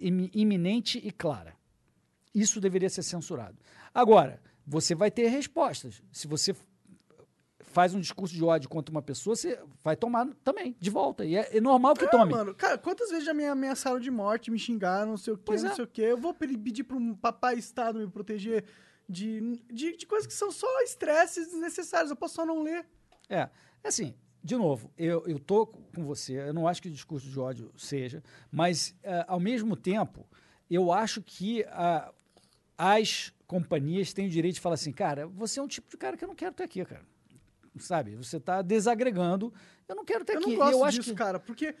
iminente 0.00 0.98
e 1.02 1.10
clara. 1.10 1.54
Isso 2.34 2.60
deveria 2.60 2.88
ser 2.88 3.02
censurado. 3.02 3.56
Agora, 3.92 4.40
você 4.66 4.94
vai 4.94 5.10
ter 5.10 5.28
respostas. 5.28 6.02
Se 6.12 6.26
você 6.28 6.54
faz 7.60 7.94
um 7.94 8.00
discurso 8.00 8.34
de 8.34 8.42
ódio 8.42 8.68
contra 8.68 8.90
uma 8.90 9.02
pessoa, 9.02 9.36
você 9.36 9.58
vai 9.82 9.94
tomar 9.96 10.28
também, 10.42 10.74
de 10.80 10.90
volta. 10.90 11.24
E 11.24 11.36
é, 11.36 11.56
é 11.56 11.60
normal 11.60 11.94
que 11.94 12.04
É, 12.04 12.08
tome. 12.08 12.32
mano, 12.32 12.54
cara, 12.54 12.76
quantas 12.78 13.10
vezes 13.10 13.24
já 13.24 13.32
me 13.34 13.44
ameaçaram 13.46 14.00
de 14.00 14.10
morte, 14.10 14.50
me 14.50 14.58
xingaram, 14.58 15.10
não 15.10 15.16
sei 15.16 15.34
o 15.34 15.36
quê, 15.36 15.42
Pois 15.46 15.62
não 15.62 15.70
é. 15.70 15.74
sei 15.74 15.84
o 15.84 15.88
quê. 15.88 16.02
Eu 16.02 16.16
vou 16.18 16.34
pe- 16.34 16.56
pedir 16.58 16.82
para 16.84 16.96
um 16.96 17.14
papai 17.14 17.56
Estado 17.58 17.98
me 18.00 18.08
proteger 18.08 18.64
de, 19.08 19.60
de, 19.72 19.96
de 19.96 20.06
coisas 20.06 20.26
que 20.26 20.32
são 20.34 20.50
só 20.50 20.66
estresses 20.82 21.48
desnecessários. 21.48 22.10
Eu 22.10 22.16
posso 22.16 22.34
só 22.34 22.46
não 22.46 22.62
ler. 22.62 22.84
É, 23.28 23.48
assim, 23.84 24.14
de 24.42 24.56
novo, 24.56 24.90
eu, 24.96 25.24
eu 25.26 25.38
tô 25.38 25.66
com 25.66 26.04
você, 26.04 26.38
eu 26.38 26.54
não 26.54 26.66
acho 26.66 26.80
que 26.82 26.90
discurso 26.90 27.28
de 27.28 27.38
ódio 27.38 27.70
seja, 27.76 28.22
mas, 28.50 28.94
eh, 29.02 29.24
ao 29.28 29.38
mesmo 29.40 29.76
tempo, 29.76 30.26
eu 30.70 30.90
acho 30.92 31.20
que 31.22 31.64
ah, 31.68 32.12
as 32.78 33.32
companhias 33.46 34.12
têm 34.12 34.26
o 34.26 34.30
direito 34.30 34.54
de 34.54 34.60
falar 34.60 34.74
assim, 34.76 34.92
cara, 34.92 35.26
você 35.26 35.60
é 35.60 35.62
um 35.62 35.68
tipo 35.68 35.90
de 35.90 35.96
cara 35.96 36.16
que 36.16 36.24
eu 36.24 36.28
não 36.28 36.34
quero 36.34 36.54
ter 36.54 36.62
aqui, 36.64 36.84
cara. 36.84 37.04
Sabe? 37.78 38.16
Você 38.16 38.38
está 38.38 38.62
desagregando, 38.62 39.52
eu 39.88 39.94
não 39.94 40.04
quero 40.04 40.24
ter 40.24 40.34
Eu 40.34 40.38
aqui. 40.40 40.50
não 40.50 40.56
gosto 40.56 40.84
eu 40.84 40.90
disso, 40.90 41.10
que... 41.10 41.16
cara, 41.16 41.38
porque 41.38 41.74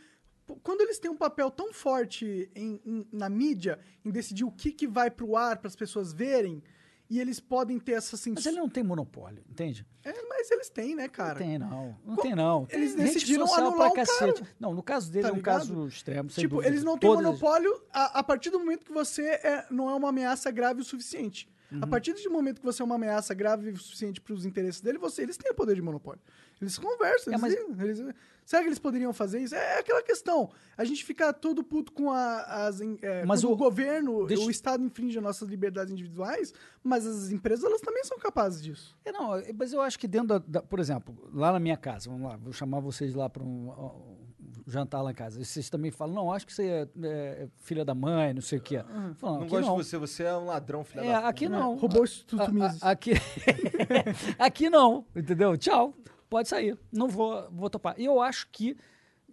quando 0.62 0.80
eles 0.82 0.98
têm 0.98 1.10
um 1.10 1.16
papel 1.16 1.50
tão 1.50 1.72
forte 1.72 2.50
em- 2.54 2.80
em- 2.84 3.06
na 3.12 3.28
mídia, 3.28 3.78
em 4.04 4.10
decidir 4.10 4.44
o 4.44 4.50
que, 4.50 4.70
que 4.72 4.86
vai 4.86 5.10
pro 5.10 5.36
ar 5.36 5.58
para 5.58 5.68
as 5.68 5.76
pessoas 5.76 6.12
verem, 6.12 6.62
e 7.10 7.20
eles 7.20 7.40
podem 7.40 7.78
ter 7.78 7.92
essa 7.92 8.12
Mas 8.16 8.20
censura. 8.22 8.48
ele 8.50 8.58
não 8.60 8.68
tem 8.68 8.84
monopólio, 8.84 9.42
entende? 9.50 9.84
É, 10.04 10.12
mas 10.28 10.48
eles 10.50 10.70
têm, 10.70 10.94
né, 10.94 11.02
Não 11.02 11.10
cara? 11.10 11.38
tem, 11.38 11.58
não. 11.58 11.96
Não 12.06 12.16
tem, 12.16 12.34
não. 12.34 12.66
Eles 12.70 12.94
decidiram 12.94 13.52
anular 13.52 13.90
pra 13.90 14.04
cacete. 14.06 14.42
Não, 14.60 14.72
no 14.72 14.82
caso 14.82 15.10
dele 15.10 15.24
Tá 15.24 15.28
é 15.28 15.32
um 15.32 15.36
ligado? 15.36 15.58
caso 15.58 15.86
extremo, 15.88 16.30
sem 16.30 16.42
Tipo, 16.42 16.56
dúvida. 16.56 16.72
eles 16.72 16.84
não 16.84 16.96
têm 16.96 17.10
Todas- 17.10 17.24
monopólio 17.26 17.82
a, 17.92 18.20
a 18.20 18.22
partir 18.22 18.50
do 18.50 18.60
momento 18.60 18.86
que 18.86 18.92
você 18.92 19.22
é, 19.24 19.66
não 19.70 19.90
é 19.90 19.94
uma 19.94 20.08
ameaça 20.10 20.50
grave 20.52 20.80
o 20.80 20.84
suficiente. 20.84 21.48
A 21.70 21.74
Uhum. 21.74 21.80
partir 21.90 22.12
do 22.14 22.30
momento 22.30 22.58
que 22.60 22.64
você 22.66 22.82
é 22.82 22.84
uma 22.84 22.96
ameaça 22.96 23.32
grave 23.34 23.70
o 23.70 23.76
suficiente 23.76 24.20
para 24.20 24.32
os 24.34 24.44
interesses 24.44 24.80
dele, 24.80 24.98
você, 24.98 25.22
eles 25.22 25.36
têm 25.36 25.52
o 25.52 25.54
poder 25.54 25.74
de 25.76 25.82
monopólio. 25.82 26.20
Eles 26.60 26.78
conversam. 26.78 27.32
É, 27.32 27.36
Eles, 27.84 27.98
eles- 28.00 28.14
será 28.44 28.62
que 28.62 28.68
eles 28.68 28.78
poderiam 28.78 29.12
fazer 29.12 29.40
isso? 29.40 29.54
É 29.54 29.78
aquela 29.78 30.02
questão. 30.02 30.50
A 30.76 30.84
gente 30.84 31.04
fica 31.04 31.32
todo 31.32 31.64
puto 31.64 31.90
com 31.92 32.10
a- 32.10 32.66
as. 32.66 32.80
É, 33.02 33.24
Mas 33.24 33.42
o- 33.44 33.52
o, 33.52 33.56
governo, 33.56 34.26
deixa- 34.26 34.44
o 34.44 34.50
Estado 34.50 34.84
infringe 34.84 35.16
as 35.16 35.24
nossas 35.24 35.48
liberdades 35.48 35.92
individuais, 35.92 36.52
mas 36.84 37.06
as 37.06 37.30
empresas 37.30 37.64
elas 37.64 37.80
também 37.80 38.04
são 38.04 38.18
capazes 38.18 38.62
disso. 38.62 38.96
É, 39.04 39.10
não, 39.12 39.36
é, 39.36 39.52
mas 39.54 39.72
eu 39.72 39.80
acho 39.80 39.98
que 39.98 40.06
dentro 40.06 40.28
da, 40.28 40.38
da- 40.38 40.62
Por 40.62 40.78
exemplo, 40.78 41.30
lá 41.32 41.50
na 41.52 41.58
minha 41.60 41.76
casa, 41.76 42.10
vamos 42.10 42.28
lá, 42.28 42.36
vou 42.36 42.52
chamar 42.52 42.80
vocês 42.80 43.14
lá 43.14 43.28
para 43.30 43.42
um, 43.42 43.70
um 43.70 44.20
jantar 44.66 45.00
lá 45.02 45.10
em 45.12 45.14
casa. 45.14 45.42
Vocês 45.42 45.70
também 45.70 45.90
falam, 45.90 46.14
não, 46.14 46.32
acho 46.32 46.46
que 46.46 46.52
você 46.52 46.64
é, 46.64 46.88
é 47.02 47.48
filha 47.58 47.84
da 47.84 47.94
mãe, 47.94 48.34
não 48.34 48.42
sei 48.42 48.58
o 48.58 48.62
quê. 48.62 48.84
Falam, 49.16 49.36
Não 49.36 49.42
aqui 49.44 49.50
gosto 49.50 49.66
não. 49.66 49.76
de 49.78 49.84
você, 49.84 49.96
você 49.96 50.22
é 50.24 50.34
um 50.36 50.44
ladrão, 50.44 50.84
filha 50.84 51.00
É, 51.00 51.12
da 51.12 51.28
aqui 51.28 51.48
não. 51.48 51.76
Roubou 51.76 52.02
o 52.02 52.04
Instituto 52.04 52.52
Mises. 52.52 52.82
aqui, 52.82 53.12
aqui 54.38 54.68
não, 54.70 55.04
entendeu? 55.14 55.56
Tchau, 55.56 55.94
pode 56.30 56.48
sair. 56.48 56.78
Não 56.90 57.08
vou, 57.08 57.50
vou 57.50 57.68
topar. 57.68 57.94
E 57.98 58.04
eu 58.04 58.22
acho 58.22 58.48
que, 58.50 58.76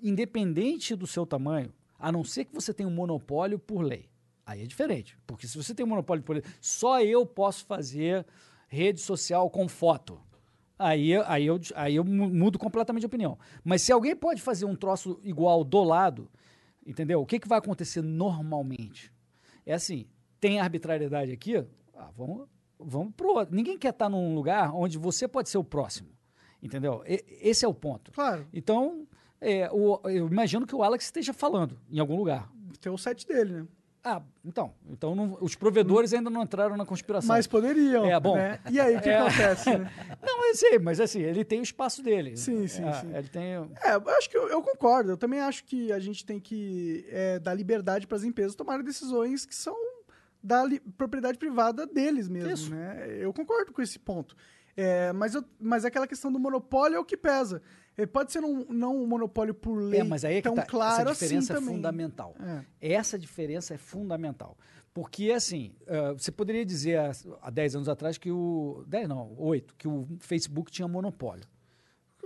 independente 0.02 0.95
do 0.95 1.07
seu 1.07 1.26
tamanho, 1.26 1.72
a 1.98 2.11
não 2.11 2.24
ser 2.24 2.45
que 2.45 2.53
você 2.53 2.74
tenha 2.74 2.90
um 2.90 2.94
monopólio 2.94 3.57
por 3.60 3.82
lei, 3.82 4.10
aí 4.45 4.61
é 4.64 4.65
diferente. 4.65 5.18
Porque 5.26 5.48
se 5.48 5.56
você 5.56 5.74
tem 5.74 5.86
um 5.86 5.90
monopólio 5.90 6.24
por 6.24 6.34
lei, 6.34 6.44
só 6.60 7.02
eu 7.02 7.26
posso 7.26 7.65
fazer 7.65 8.26
rede 8.68 8.99
social 8.99 9.49
com 9.49 9.68
foto. 9.68 10.19
Aí, 10.78 11.15
aí, 11.26 11.45
eu, 11.45 11.60
aí 11.76 11.95
eu 11.95 12.03
mu- 12.03 12.30
mudo 12.30 12.60
completamente 12.60 13.02
de 13.02 13.07
opinião. 13.07 13.38
Mas 13.64 13.82
se 13.82 13.91
alguém 13.91 14.15
pode 14.15 14.41
fazer 14.41 14.65
um 14.65 14.76
troço 14.76 15.19
igual 15.24 15.64
do 15.64 15.84
lado, 15.84 16.30
entendeu? 16.86 17.22
O 17.22 17.26
que, 17.26 17.40
que 17.40 17.48
vai 17.48 17.57
acontecer 17.57 18.02
normalmente? 18.02 19.11
É 19.65 19.74
assim, 19.74 20.06
tem 20.40 20.60
arbitrariedade 20.60 21.32
aqui, 21.32 21.65
ah, 21.95 22.11
vamos, 22.15 22.48
vamos 22.78 23.14
pro 23.15 23.30
outro. 23.30 23.56
Ninguém 23.56 23.78
quer 23.78 23.90
estar 23.90 24.07
num 24.07 24.36
lugar 24.36 24.72
onde 24.76 24.99
você 24.99 25.28
pode 25.28 25.49
ser 25.49 25.57
o 25.57 25.64
próximo. 25.64 26.10
Entendeu? 26.68 27.03
E- 27.07 27.23
esse 27.41 27.65
é 27.65 27.68
o 27.68 27.73
ponto. 27.73 28.11
Claro, 28.11 28.45
Então, 28.53 29.07
é, 29.41 29.69
o- 29.72 29.99
eu 30.06 30.27
imagino 30.27 30.68
que 30.68 30.76
o 30.76 30.84
Alex 30.84 31.06
esteja 31.06 31.34
falando 31.34 31.77
em 31.91 31.99
algum 31.99 32.15
lugar. 32.18 32.49
tem 32.80 32.91
o 32.91 32.98
site 32.98 33.26
dele, 33.27 33.53
né? 33.53 33.68
Ah, 34.03 34.22
então. 34.45 34.73
Então 34.88 35.14
não- 35.15 35.38
os 35.41 35.56
provedores 35.56 36.14
ainda 36.14 36.30
não 36.30 36.44
entraram 36.44 36.77
na 36.77 36.85
conspiração. 36.85 37.27
Mas 37.35 37.45
poderiam. 37.48 38.06
É, 38.06 38.18
bom. 38.19 38.35
né? 38.38 38.60
E 38.72 38.80
aí, 38.80 38.95
o 38.95 39.02
que 39.02 39.10
É. 39.10 39.18
acontece? 39.19 39.76
né? 39.77 39.91
Não, 40.22 40.45
eu 40.48 40.56
sei, 40.56 40.80
mas 40.80 40.99
assim, 41.02 41.19
ele 41.22 41.44
tem 41.44 41.60
o 41.60 41.64
espaço 41.64 42.02
dele. 42.03 42.38
Sim, 42.38 42.68
sim, 42.68 42.85
É, 42.85 42.94
sim. 42.94 43.14
Ele 43.14 43.27
tem. 43.27 43.44
É, 43.44 43.95
eu 43.95 44.10
acho 44.11 44.30
que 44.30 44.38
eu, 44.38 44.48
eu 44.48 44.61
concordo. 44.61 45.11
Eu 45.11 45.18
também 45.18 45.41
acho 45.41 45.64
que 45.65 45.91
a 45.91 45.99
gente 45.99 46.26
tem 46.26 46.39
que 46.39 47.06
é, 47.10 47.39
dar 47.39 47.53
liberdade 47.53 48.07
para 48.07 48.15
as 48.15 48.23
empresas 48.23 48.56
tomarem 48.56 48.85
decisões 48.85 49.45
que 49.45 49.56
são 49.56 49.76
da 50.41 50.64
propriedade 50.98 51.38
privada 51.38 51.85
deles 51.85 52.30
mesmo, 52.30 52.52
Isso. 52.52 52.69
né? 52.72 53.07
Eu 53.19 53.34
concordo 53.34 53.73
com 53.73 53.81
esse 53.81 53.99
ponto. 53.99 54.35
É, 54.78 55.12
mas, 55.12 55.34
eu, 55.34 55.44
mas 55.60 55.84
aquela 55.84 56.08
questão 56.08 56.32
do 56.32 56.40
monopólio 56.40 56.98
é 56.98 56.99
o 56.99 57.04
que 57.04 57.18
pesa. 57.18 57.64
É, 57.98 58.06
pode 58.06 58.32
ser 58.32 58.44
um, 58.44 58.64
não 58.70 58.95
um 58.95 59.08
monopólio 59.08 59.56
por 59.56 59.76
lei 59.76 60.02
É, 60.02 60.04
mas 60.04 60.24
aí 60.24 60.36
é 60.36 60.38
que 60.38 60.44
tão 60.44 60.54
tá, 60.54 60.64
claro 60.64 61.10
essa 61.10 61.26
diferença 61.26 61.54
assim 61.54 61.54
é 61.54 61.56
também. 61.56 61.76
fundamental. 61.76 62.36
É. 62.80 62.94
Essa 62.94 63.18
diferença 63.18 63.74
é 63.74 63.78
fundamental. 63.78 64.56
Porque, 64.94 65.32
assim, 65.32 65.74
ah, 65.88 66.14
você 66.14 66.32
poderia 66.32 66.64
dizer 66.66 66.98
há, 66.99 67.12
há 67.41 67.49
10 67.49 67.76
anos 67.76 67.90
atrás 67.90 68.18
que 68.18 68.32
o. 68.32 68.84
10 68.88 69.10
não, 69.10 69.34
8, 69.38 69.76
que 69.76 69.88
o 69.88 70.08
Facebook 70.20 70.72
tinha 70.72 70.88
monopólio. 70.88 71.44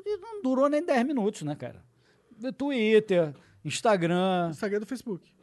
Não 0.06 0.41
durou 0.41 0.69
nem 0.69 0.86
10 0.86 1.06
minutos, 1.06 1.44
né, 1.44 1.56
cara? 1.56 1.84
Twitter, 2.57 3.34
Instagram. 3.64 4.49
Instagram 4.49 4.78
é 4.78 4.80
do 4.80 4.86
Facebook. 4.86 5.34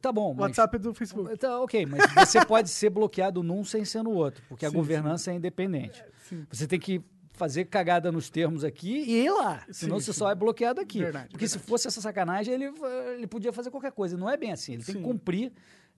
Tá 0.00 0.12
bom, 0.12 0.32
mas. 0.34 0.40
WhatsApp 0.40 0.76
é 0.76 0.78
do 0.78 0.94
Facebook. 0.94 1.36
Tá, 1.38 1.60
ok, 1.60 1.86
mas 1.86 2.02
você 2.28 2.44
pode 2.44 2.68
ser 2.68 2.90
bloqueado 2.90 3.42
num 3.42 3.64
sem 3.64 3.84
ser 3.84 4.02
no 4.02 4.10
outro, 4.10 4.42
porque 4.48 4.66
a 4.66 4.70
Sim, 4.70 4.76
governança 4.76 5.30
é 5.30 5.34
independente. 5.34 6.02
Sim. 6.28 6.46
Você 6.50 6.66
tem 6.66 6.78
que 6.78 7.00
fazer 7.32 7.66
cagada 7.66 8.10
nos 8.10 8.28
termos 8.28 8.64
aqui 8.64 8.98
e 8.98 9.24
ir 9.24 9.30
lá, 9.30 9.64
senão 9.70 9.98
Sim, 10.00 10.06
você 10.06 10.12
sim. 10.12 10.18
só 10.18 10.30
é 10.30 10.34
bloqueado 10.34 10.80
aqui. 10.80 10.98
Verdade, 10.98 11.28
porque 11.30 11.46
se 11.46 11.54
verdade. 11.54 11.70
fosse 11.70 11.86
essa 11.86 12.00
sacanagem, 12.00 12.54
ele, 12.54 12.72
ele 13.14 13.26
podia 13.26 13.52
fazer 13.52 13.70
qualquer 13.70 13.92
coisa. 13.92 14.16
Não 14.16 14.28
é 14.28 14.36
bem 14.36 14.52
assim, 14.52 14.74
ele 14.74 14.82
tem 14.82 14.94
Sim. 14.96 15.00
que 15.00 15.06
cumprir 15.06 15.52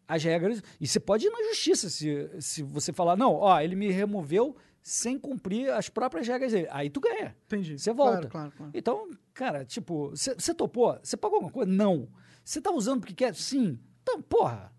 as 0.06 0.22
regras. 0.22 0.62
E 0.80 0.86
você 0.86 1.00
pode 1.00 1.26
ir 1.26 1.30
na 1.30 1.42
justiça 1.48 1.88
se, 1.88 2.30
se 2.40 2.62
você 2.62 2.92
falar, 2.92 3.16
não, 3.16 3.34
ó, 3.34 3.60
ele 3.60 3.74
me 3.74 3.90
removeu 3.90 4.56
sem 4.82 5.18
cumprir 5.18 5.70
as 5.70 5.88
próprias 5.88 6.26
regras 6.26 6.52
dele. 6.52 6.68
Aí 6.70 6.90
tu 6.90 7.00
ganha. 7.00 7.36
Entendi. 7.46 7.78
Você 7.78 7.92
volta. 7.92 8.28
Claro, 8.28 8.30
claro, 8.30 8.52
claro. 8.56 8.72
Então, 8.74 9.10
cara, 9.32 9.64
tipo, 9.64 10.10
você 10.10 10.54
topou? 10.54 10.98
Você 11.02 11.16
pagou 11.16 11.36
alguma 11.36 11.52
coisa? 11.52 11.70
Não. 11.70 12.08
Você 12.50 12.60
tá 12.60 12.72
usando 12.72 12.98
porque 13.00 13.14
quer? 13.14 13.32
Sim. 13.36 13.78
Então, 14.02 14.20
porra, 14.20 14.72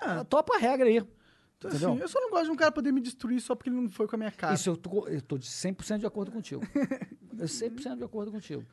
Ah. 0.00 0.24
topa 0.24 0.56
a 0.56 0.58
regra 0.58 0.88
aí. 0.88 0.96
Então, 0.96 1.70
Entendeu? 1.70 1.92
assim, 1.92 2.00
eu 2.02 2.08
só 2.08 2.20
não 2.20 2.30
gosto 2.30 2.46
de 2.46 2.50
um 2.50 2.56
cara 2.56 2.72
poder 2.72 2.90
me 2.90 3.00
destruir 3.00 3.40
só 3.40 3.54
porque 3.54 3.70
ele 3.70 3.76
não 3.80 3.88
foi 3.88 4.08
com 4.08 4.16
a 4.16 4.18
minha 4.18 4.32
cara. 4.32 4.54
Isso 4.54 4.68
eu 4.68 4.76
tô, 4.76 5.06
eu 5.06 5.22
tô 5.22 5.38
de 5.38 5.46
100% 5.46 6.00
de 6.00 6.06
acordo 6.06 6.32
contigo. 6.32 6.62
eu 7.38 7.46
100% 7.46 7.96
de 7.98 8.02
acordo 8.02 8.32
contigo. 8.32 8.66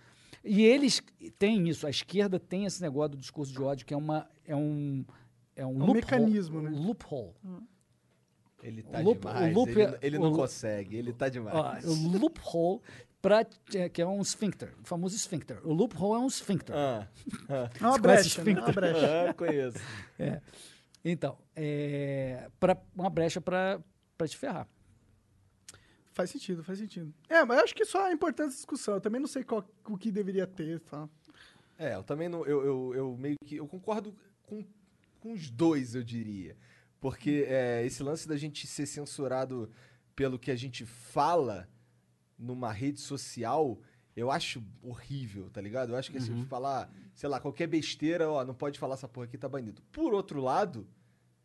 E 0.44 0.64
eles 0.64 1.00
têm 1.38 1.70
isso, 1.70 1.86
a 1.86 1.92
esquerda 1.92 2.40
tem 2.40 2.66
esse 2.66 2.82
negócio 2.82 3.10
do 3.10 3.18
discurso 3.18 3.52
de 3.54 3.62
ódio, 3.62 3.86
que 3.86 3.94
é, 3.94 3.98
uma, 3.98 4.28
é 4.44 4.56
um. 4.56 5.06
É 5.56 5.64
um, 5.64 5.70
um 5.70 5.74
loophole- 5.74 5.94
mecanismo, 5.94 6.62
né? 6.64 6.72
loophole. 6.72 7.34
Ele 8.64 8.82
tá 8.82 9.00
O 9.00 9.04
loop- 9.04 9.20
demais. 9.28 9.56
o 9.56 9.60
loop 9.60 9.72
ele, 9.72 9.82
é- 9.84 10.00
ele 10.02 10.18
o 10.18 10.22
não 10.22 10.30
lo- 10.32 10.38
consegue, 10.38 10.96
ele 10.98 11.14
tá 11.14 11.28
Ó, 11.28 11.30
demais. 11.30 11.86
o 11.86 12.18
loophole, 12.18 12.82
pra, 13.22 13.46
é, 13.74 13.90
que 13.90 14.02
é 14.02 14.06
um 14.06 14.22
esfíncter, 14.22 14.74
o 14.82 14.86
famoso 14.88 15.16
esfíncter. 15.16 15.60
O 15.66 15.74
loophole 15.74 16.22
é 16.22 16.24
um 16.24 16.28
esfíncter. 16.28 16.76
Ah, 16.76 17.08
É 17.80 17.86
uma 17.86 17.98
brecha, 17.98 18.44
né? 18.44 18.52
É 18.52 18.60
uma 18.60 18.72
brecha. 18.72 19.30
ah, 19.30 19.34
conheço. 19.34 19.78
É. 20.20 20.42
Então, 21.04 21.38
é, 21.56 22.50
pra, 22.60 22.78
uma 22.96 23.10
brecha 23.10 23.40
para 23.40 23.82
te 24.28 24.38
ferrar. 24.38 24.68
Faz 26.12 26.30
sentido, 26.32 26.64
faz 26.64 26.78
sentido. 26.80 27.14
É, 27.30 27.46
mas 27.46 27.58
eu 27.58 27.64
acho 27.64 27.74
que 27.76 27.86
só 27.86 28.08
é 28.08 28.12
importante 28.12 28.48
essa 28.50 28.58
discussão. 28.58 28.96
Eu 28.96 29.02
também 29.02 29.22
não 29.22 29.28
sei 29.28 29.44
qual, 29.44 29.66
o 29.86 29.98
que 29.98 30.12
deveria 30.12 30.46
ter. 30.46 30.82
Tá? 30.82 31.08
É, 31.78 31.96
eu 31.96 32.04
também 32.04 32.28
não. 32.28 32.46
Eu, 32.46 32.66
eu, 32.66 32.96
eu 32.96 33.18
meio 33.18 33.38
que. 33.46 33.56
Eu 33.56 33.66
concordo 33.68 34.14
com, 34.44 34.66
com 35.22 35.32
os 35.32 35.50
dois, 35.50 35.96
eu 35.96 36.04
diria. 36.04 36.58
Porque 37.00 37.46
é, 37.48 37.86
esse 37.86 38.04
lance 38.04 38.28
da 38.28 38.36
gente 38.36 38.68
ser 38.68 38.86
censurado 38.86 39.72
pelo 40.14 40.38
que 40.38 40.52
a 40.52 40.56
gente 40.58 40.86
fala 40.86 41.70
numa 42.40 42.72
rede 42.72 43.00
social, 43.02 43.80
eu 44.16 44.32
acho 44.32 44.64
horrível, 44.82 45.50
tá 45.50 45.60
ligado? 45.62 45.92
Eu 45.92 45.98
acho 45.98 46.10
que 46.12 46.18
assim, 46.18 46.44
falar, 46.46 46.92
sei 47.14 47.28
lá, 47.30 47.40
qualquer 47.40 47.68
besteira, 47.68 48.30
ó, 48.30 48.44
não 48.46 48.54
pode 48.54 48.80
falar 48.80 48.94
essa 48.96 49.08
porra 49.08 49.26
aqui, 49.26 49.38
tá 49.38 49.48
banido. 49.50 49.82
Por 49.92 50.14
outro 50.14 50.42
lado, 50.42 50.88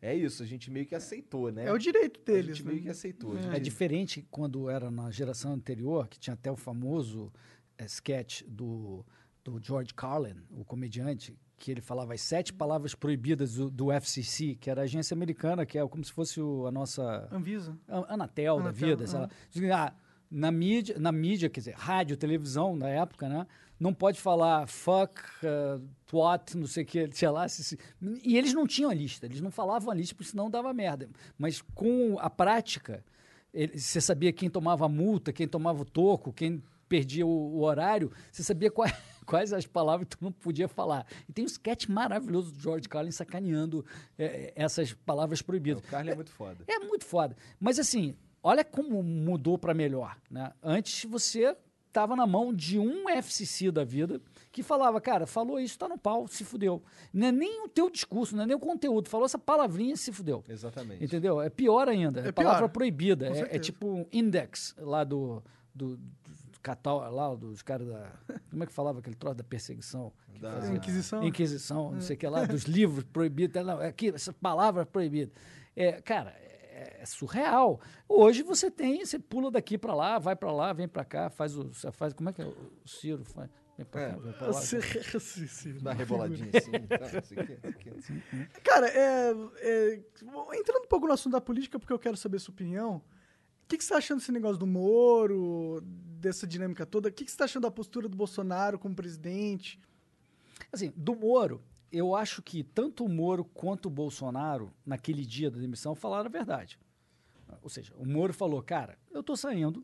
é 0.01 0.13
isso, 0.15 0.41
a 0.41 0.45
gente 0.45 0.69
meio 0.71 0.85
que 0.85 0.95
aceitou, 0.95 1.51
né? 1.51 1.65
É, 1.65 1.71
o 1.71 1.77
direito 1.77 2.19
a 2.21 2.23
deles. 2.23 2.57
gente 2.57 2.65
né? 2.65 2.71
meio 2.71 2.83
que 2.83 2.89
aceitou. 2.89 3.33
a 3.35 3.39
É 3.39 3.41
gente- 3.41 3.59
diferente 3.61 4.25
quando 4.31 4.69
era 4.69 4.89
na 4.89 5.11
geração 5.11 5.53
anterior, 5.53 6.07
que 6.07 6.17
tinha 6.19 6.33
até 6.33 6.51
o 6.51 6.55
famoso 6.55 7.31
eh, 7.77 7.85
sketch 7.85 8.43
do, 8.47 9.05
do 9.43 9.59
George 9.61 9.93
Carlin, 9.93 10.35
o 10.49 10.63
comediante, 10.63 11.37
que 11.57 11.71
ele 11.71 11.81
falava 11.81 12.13
as 12.13 12.21
sete 12.21 12.51
palavras 12.51 12.93
proibidas 12.93 13.55
do, 13.55 13.69
do 13.71 13.91
FCC, 13.91 14.55
que 14.55 14.69
era 14.69 14.81
a 14.81 14.83
agência 14.83 15.13
americana, 15.15 15.65
que 15.65 15.77
é 15.77 15.87
como 15.87 16.03
se 16.03 16.11
fosse 16.11 16.41
o- 16.41 16.67
a 16.67 16.71
nossa 16.71 17.29
Anvisa. 17.31 17.77
a- 17.87 18.13
Anatel, 18.13 18.57
da 18.57 18.61
Anatel, 18.69 18.87
vida, 18.89 19.07
sei 19.07 19.19
lá. 19.19 19.29
Diz, 19.49 19.71
ah, 19.71 19.95
na 20.37 20.51
mídia, 20.51 20.99
na 20.99 21.11
mídia, 21.13 21.49
quer 21.49 21.61
dizer, 21.61 21.75
rádio, 21.75 22.17
televisão 22.17 22.75
na 22.75 22.89
época, 22.89 23.29
né? 23.29 23.47
Não 23.79 23.93
pode 23.93 24.19
falar 24.19 24.67
fuck, 24.67 25.21
uh, 25.43 25.81
twat, 26.05 26.55
não 26.57 26.67
sei 26.67 26.83
o 26.83 26.85
que, 26.85 27.09
sei 27.13 27.29
lá. 27.29 27.47
se- 27.47 27.63
se- 27.63 27.79
e 28.23 28.37
eles 28.37 28.53
não 28.53 28.67
tinham 28.67 28.89
a 28.91 28.93
lista, 28.93 29.25
eles 29.25 29.39
não 29.39 29.49
falavam 29.51 29.91
a 29.91 29.95
lista, 29.95 30.13
porque 30.13 30.29
senão 30.31 30.49
dava 30.49 30.73
merda. 30.73 31.09
Mas 31.37 31.61
com 31.73 32.17
a 32.19 32.29
prática, 32.29 33.03
ele- 33.53 33.79
você 33.79 34.01
sabia 34.01 34.33
quem 34.33 34.49
tomava 34.49 34.85
a 34.85 34.89
multa, 34.89 35.31
quem 35.31 35.47
tomava 35.47 35.81
o 35.81 35.85
toco, 35.85 36.33
quem 36.33 36.61
perdia 36.89 37.25
o, 37.25 37.29
o 37.29 37.61
horário, 37.63 38.11
você 38.31 38.43
sabia 38.43 38.69
quais, 38.69 38.93
quais 39.25 39.51
as 39.53 39.65
palavras 39.65 40.07
que 40.09 40.17
tu 40.17 40.23
não 40.23 40.31
podia 40.31 40.67
falar. 40.67 41.05
E 41.27 41.33
tem 41.33 41.43
um 41.43 41.47
sketch 41.47 41.87
maravilhoso 41.87 42.51
do 42.51 42.59
George 42.61 42.87
Carlin 42.89 43.11
sacaneando 43.11 43.85
eh, 44.19 44.51
essas 44.55 44.93
palavras 44.93 45.41
proibidas. 45.41 45.81
O 45.81 45.87
Carly 45.87 46.11
é 46.11 46.15
muito 46.15 46.31
foda. 46.31 46.63
É 46.67 46.79
muito 46.79 47.05
foda. 47.05 47.35
Mas 47.59 47.79
assim, 47.79 48.15
olha 48.45 48.63
como 48.63 49.01
mudou 49.01 49.57
para 49.57 49.73
melhor, 49.73 50.15
né? 50.29 50.51
Antes 50.61 51.09
você 51.09 51.57
tava 51.91 52.15
na 52.15 52.27
mão 52.27 52.53
de 52.53 52.77
um 52.77 53.09
FCC 53.09 53.71
da 53.71 53.83
vida 53.83 54.21
que 54.51 54.61
falava, 54.61 55.01
cara, 55.01 55.25
falou 55.25 55.59
isso, 55.59 55.79
tá 55.79 55.87
no 55.87 55.97
pau, 55.97 56.27
se 56.27 56.43
fudeu. 56.43 56.83
Não 57.11 57.27
é 57.27 57.31
nem 57.31 57.65
o 57.65 57.67
teu 57.67 57.89
discurso, 57.89 58.35
não 58.35 58.43
é 58.43 58.45
nem 58.45 58.55
o 58.55 58.59
conteúdo, 58.59 59.09
falou 59.09 59.25
essa 59.25 59.39
palavrinha, 59.39 59.95
se 59.95 60.11
fudeu. 60.11 60.43
Exatamente. 60.47 61.03
Entendeu? 61.03 61.41
É 61.41 61.49
pior 61.49 61.89
ainda. 61.89 62.21
É, 62.21 62.27
É 62.27 62.31
palavra 62.31 62.59
pior, 62.59 62.69
proibida. 62.69 63.27
É, 63.27 63.55
é 63.55 63.59
tipo 63.59 63.87
um 63.87 64.05
index 64.11 64.75
lá 64.77 65.03
do. 65.03 65.41
do, 65.73 65.97
do 65.97 66.59
catal, 66.61 66.99
lá 67.11 67.33
dos 67.33 67.63
caras 67.63 67.87
da. 67.87 68.11
Como 68.51 68.63
é 68.63 68.67
que 68.67 68.73
falava 68.73 68.99
aquele 68.99 69.15
troço 69.15 69.37
da 69.37 69.43
perseguição? 69.43 70.13
Da-? 70.39 70.67
Inquisição. 70.75 71.23
Inquisição, 71.23 71.91
não 71.93 72.01
sei 72.01 72.15
o 72.15 72.19
que 72.19 72.27
lá, 72.27 72.45
dos 72.45 72.63
livros 72.63 73.03
proibidos. 73.05 73.65
Não, 73.65 73.81
é 73.81 73.87
aqui, 73.87 74.09
essa 74.09 74.31
palavra 74.33 74.85
proibida. 74.85 75.31
É, 75.75 76.01
cara, 76.01 76.33
é, 76.75 77.01
é 77.01 77.05
surreal. 77.05 77.79
Hoje 78.07 78.43
você 78.43 78.69
tem, 78.69 79.05
você 79.05 79.17
pula 79.17 79.49
daqui 79.49 79.77
para 79.77 79.95
lá, 79.95 80.19
vai 80.19 80.35
para 80.35 80.51
lá, 80.51 80.73
vem 80.73 80.87
para 80.87 81.05
cá, 81.05 81.29
faz 81.29 81.55
o. 81.57 81.63
você 81.73 81.89
Faz, 81.91 82.13
como 82.13 82.29
é 82.29 82.33
que 82.33 82.41
é? 82.41 82.45
O 82.45 82.87
Ciro 82.87 83.23
faz. 83.23 83.49
Vem 83.77 83.85
pra 83.85 84.01
É, 84.01 84.11
cá, 84.11 84.17
vem 84.17 84.33
pra 84.33 84.47
lá. 84.47 84.53
Sim, 84.53 84.81
sim. 85.47 85.77
Dá 85.81 85.91
uma 85.91 85.93
reboladinha 85.95 86.49
assim, 86.53 86.71
tá, 86.71 87.65
o 87.69 87.73
quê. 87.73 88.61
Cara, 88.63 88.87
é, 88.89 89.31
é, 89.59 90.03
entrando 90.53 90.83
um 90.83 90.87
pouco 90.87 91.07
no 91.07 91.13
assunto 91.13 91.33
da 91.33 91.41
política, 91.41 91.79
porque 91.79 91.93
eu 91.93 91.99
quero 91.99 92.17
saber 92.17 92.37
a 92.37 92.39
sua 92.39 92.53
opinião. 92.53 92.97
O 92.97 93.67
que, 93.67 93.77
que 93.77 93.83
você 93.83 93.93
tá 93.93 93.97
achando 93.97 94.19
desse 94.19 94.31
negócio 94.31 94.57
do 94.57 94.67
Moro, 94.67 95.81
dessa 95.81 96.45
dinâmica 96.45 96.85
toda? 96.85 97.09
O 97.09 97.11
que, 97.11 97.25
que 97.25 97.31
você 97.31 97.37
tá 97.37 97.45
achando 97.45 97.63
da 97.63 97.71
postura 97.71 98.07
do 98.07 98.15
Bolsonaro 98.15 98.77
como 98.77 98.93
presidente? 98.93 99.79
Assim, 100.71 100.93
do 100.95 101.15
Moro, 101.15 101.63
eu 101.97 102.15
acho 102.15 102.41
que 102.41 102.63
tanto 102.63 103.05
o 103.05 103.09
Moro 103.09 103.45
quanto 103.45 103.87
o 103.87 103.89
Bolsonaro, 103.89 104.73
naquele 104.85 105.25
dia 105.25 105.49
da 105.49 105.59
demissão, 105.59 105.95
falaram 105.95 106.25
a 106.25 106.29
verdade. 106.29 106.79
Ou 107.61 107.69
seja, 107.69 107.93
o 107.97 108.05
Moro 108.05 108.33
falou, 108.33 108.61
cara, 108.61 108.97
eu 109.11 109.23
tô 109.23 109.35
saindo 109.35 109.83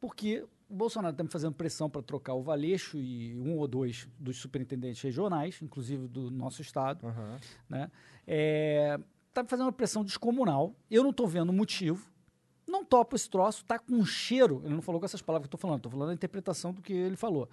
porque 0.00 0.44
o 0.68 0.74
Bolsonaro 0.74 1.12
está 1.12 1.22
me 1.22 1.28
fazendo 1.28 1.54
pressão 1.54 1.88
para 1.88 2.02
trocar 2.02 2.34
o 2.34 2.42
Valeixo 2.42 2.98
e 2.98 3.38
um 3.38 3.58
ou 3.58 3.68
dois 3.68 4.08
dos 4.18 4.38
superintendentes 4.38 5.00
regionais, 5.02 5.60
inclusive 5.62 6.08
do 6.08 6.30
nosso 6.30 6.62
estado, 6.62 7.06
Aham. 7.06 7.38
né? 7.68 7.90
É, 8.26 8.98
tá 9.32 9.42
me 9.42 9.48
fazendo 9.48 9.66
uma 9.66 9.72
pressão 9.72 10.02
descomunal. 10.02 10.74
Eu 10.90 11.02
não 11.02 11.10
estou 11.10 11.26
vendo 11.26 11.52
motivo. 11.52 12.10
Não 12.66 12.84
topo 12.84 13.16
esse 13.16 13.28
troço, 13.28 13.64
tá 13.64 13.78
com 13.78 13.94
um 13.94 14.04
cheiro. 14.04 14.62
Ele 14.64 14.74
não 14.74 14.80
falou 14.82 14.98
com 15.00 15.04
essas 15.04 15.20
palavras 15.20 15.46
que 15.46 15.54
eu 15.54 15.56
estou 15.56 15.60
falando, 15.60 15.78
estou 15.80 15.92
falando 15.92 16.10
a 16.10 16.14
interpretação 16.14 16.72
do 16.72 16.80
que 16.80 16.92
ele 16.92 17.16
falou. 17.16 17.48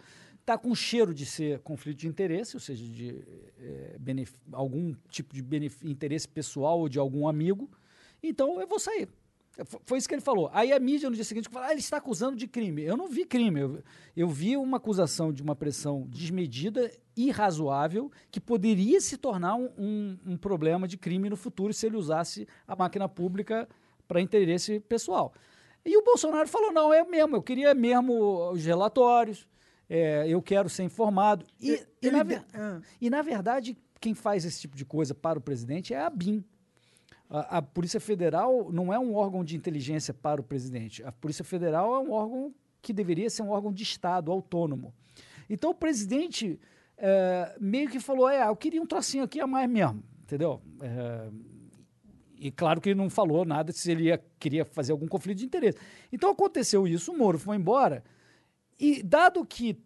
Tá 0.50 0.58
com 0.58 0.74
cheiro 0.74 1.14
de 1.14 1.28
ser 1.28 1.60
conflito 1.60 1.98
de 2.00 2.08
interesse, 2.08 2.56
ou 2.56 2.60
seja, 2.60 2.84
de 2.84 3.24
benef- 4.00 4.34
algum 4.52 4.96
tipo 5.08 5.32
de 5.36 5.44
interesse 5.84 6.28
pessoal 6.28 6.80
ou 6.80 6.90
de 6.90 6.98
algum 6.98 7.28
amigo. 7.28 7.70
Então 8.24 8.60
eu 8.60 8.66
vou 8.68 8.80
sair. 8.80 9.08
F- 9.60 9.78
Foi 9.86 10.00
isso 10.00 10.08
que 10.10 10.16
ele 10.16 10.24
falou. 10.24 10.50
Aí 10.52 10.72
a 10.74 10.80
mídia 10.80 11.08
no 11.08 11.16
dia 11.16 11.24
seguinte 11.24 11.48
falou: 11.50 11.68
ah, 11.68 11.72
ele 11.72 11.82
está 11.82 11.98
acusando 11.98 12.36
de 12.36 12.48
crime. 12.48 12.82
Eu 12.82 12.98
não 12.98 13.08
vi 13.08 13.26
crime. 13.26 13.60
Eu, 13.60 13.84
eu 14.18 14.28
vi 14.28 14.58
uma 14.58 14.78
acusação 14.78 15.32
de 15.32 15.44
uma 15.44 15.56
pressão 15.56 16.08
desmedida, 16.10 16.90
irrazoável, 17.16 18.12
que 18.32 18.40
poderia 18.40 19.00
se 19.02 19.18
tornar 19.18 19.54
um, 19.56 19.70
um- 19.78 20.18
um 20.34 20.36
problema 20.38 20.88
de 20.88 20.98
crime 20.98 21.30
no 21.30 21.38
futuro 21.38 21.72
se 21.76 21.86
ele 21.86 21.96
usasse 21.96 22.48
a 22.68 22.76
máquina 22.76 23.08
pública 23.08 23.70
para 24.08 24.20
interesse 24.20 24.80
pessoal. 24.80 25.32
E 25.86 25.96
o 25.96 26.04
Bolsonaro 26.04 26.48
falou: 26.48 26.72
não, 26.72 26.92
é 26.92 27.04
mesmo, 27.06 27.36
eu 27.36 27.44
queria 27.44 27.76
mesmo 27.76 28.50
os 28.52 28.66
relatórios, 28.66 29.48
é, 29.90 30.28
eu 30.28 30.42
quero 30.42 30.70
ser 30.70 30.84
informado. 30.84 31.46
E, 31.60 31.84
e 32.02 32.12
na, 32.12 32.24
Ah. 32.54 32.82
e, 33.02 33.10
na 33.10 33.22
verdade, 33.22 33.76
quem 34.00 34.14
faz 34.14 34.46
esse 34.46 34.62
tipo 34.62 34.76
de 34.78 34.86
coisa 34.86 35.16
para 35.16 35.40
o 35.40 35.42
presidente 35.42 35.94
é 35.94 36.00
a 36.00 36.10
BIM. 36.10 36.44
A, 37.30 37.58
a 37.58 37.62
Polícia 37.62 38.00
Federal 38.00 38.72
não 38.72 38.94
é 38.94 39.00
um 39.00 39.16
órgão 39.16 39.44
de 39.44 39.56
inteligência 39.56 40.14
para 40.14 40.40
o 40.40 40.44
presidente. 40.44 41.04
A 41.04 41.12
Polícia 41.12 41.44
Federal 41.44 41.96
é 41.96 42.00
um 42.00 42.12
órgão 42.12 42.54
que 42.82 42.94
deveria 42.94 43.30
ser 43.30 43.42
um 43.42 43.50
órgão 43.50 43.74
de 43.74 43.84
Estado, 43.84 44.32
autônomo. 44.32 44.94
Então 45.50 45.72
o 45.72 45.76
presidente 45.76 46.60
eh, 46.98 47.56
meio 47.60 47.90
que 47.90 48.00
falou: 48.00 48.30
é, 48.30 48.48
eu 48.48 48.56
queria 48.56 48.82
um 48.82 48.86
trocinho 48.86 49.24
aqui 49.24 49.40
a 49.40 49.48
mais 49.48 49.70
mesmo, 49.70 50.04
entendeu? 50.24 50.62
Eh, 50.82 51.30
e 52.40 52.52
claro 52.52 52.80
que 52.80 52.90
ele 52.90 52.98
não 53.00 53.10
falou 53.10 53.44
nada 53.44 53.72
se 53.74 53.92
ele 53.92 54.06
ia, 54.06 54.24
queria 54.40 54.64
fazer 54.64 54.92
algum 54.94 55.08
conflito 55.08 55.40
de 55.40 55.46
interesse. 55.46 55.78
Então 56.12 56.30
aconteceu 56.32 56.88
isso, 56.88 57.12
o 57.12 57.18
Moro 57.18 57.38
foi 57.38 57.58
embora. 57.58 58.04
E 58.80 59.04
dado 59.04 59.46
que 59.46 59.78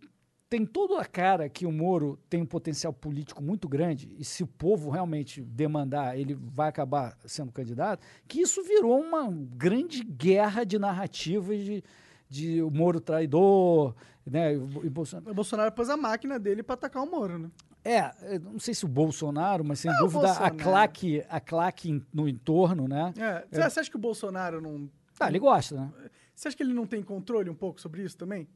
tem 0.49 0.68
toda 0.68 1.02
a 1.02 1.06
cara 1.06 1.49
que 1.49 1.65
o 1.65 1.72
Moro 1.72 2.20
tem 2.30 2.44
um 2.44 2.45
potencial 2.45 2.94
político 2.94 3.41
muito 3.41 3.68
grande, 3.68 4.15
e 4.20 4.24
se 4.24 4.44
o 4.44 4.48
povo 4.48 4.91
realmente 4.91 5.41
demandar, 5.41 6.15
ele 6.15 6.36
vai 6.36 6.70
acabar 6.70 7.18
sendo 7.26 7.52
candidato, 7.52 8.06
que 8.28 8.40
isso 8.40 8.61
virou 8.61 8.99
uma 8.99 9.28
grande 9.32 10.03
guerra 10.03 10.64
de 10.64 10.78
narrativas 10.78 11.57
de, 11.65 11.84
de 12.30 12.61
o 12.61 12.70
Moro 12.70 13.02
traidor, 13.02 13.95
né? 14.24 14.53
E 14.53 14.57
o 14.57 14.91
Bolsonaro. 14.91 15.32
O 15.32 15.34
Bolsonaro 15.34 15.72
pôs 15.72 15.90
a 15.90 15.98
máquina 15.98 16.38
dele 16.38 16.61
pra 16.61 16.76
atacar 16.76 17.02
o 17.02 17.10
Moro, 17.10 17.40
né? 17.40 17.49
É, 17.84 18.40
não 18.40 18.60
sei 18.60 18.76
se 18.76 18.86
o 18.86 18.88
Bolsonaro, 18.88 19.65
mas 19.65 19.80
sem 19.80 19.91
É, 19.91 19.98
dúvida 19.98 20.34
a 20.34 20.52
claque, 20.52 21.26
a 21.28 21.40
claque 21.40 22.02
no 22.14 22.30
entorno, 22.30 22.88
né? 22.88 23.11
É. 23.18 23.44
Você 23.49 23.70
você 23.70 23.80
acha 23.80 23.90
que 23.90 23.98
o 23.98 23.99
Bolsonaro 23.99 24.61
não. 24.61 24.88
Ah, 25.20 25.30
ele 25.30 25.40
gosta, 25.40 25.76
né? 25.76 25.91
Você 26.36 26.48
acha 26.48 26.57
que 26.57 26.64
ele 26.64 26.74
não 26.74 26.86
tem 26.86 27.02
controle 27.02 27.49
um 27.49 27.56
pouco 27.56 27.82
sobre 27.82 28.03
isso 28.03 28.18
também? 28.18 28.48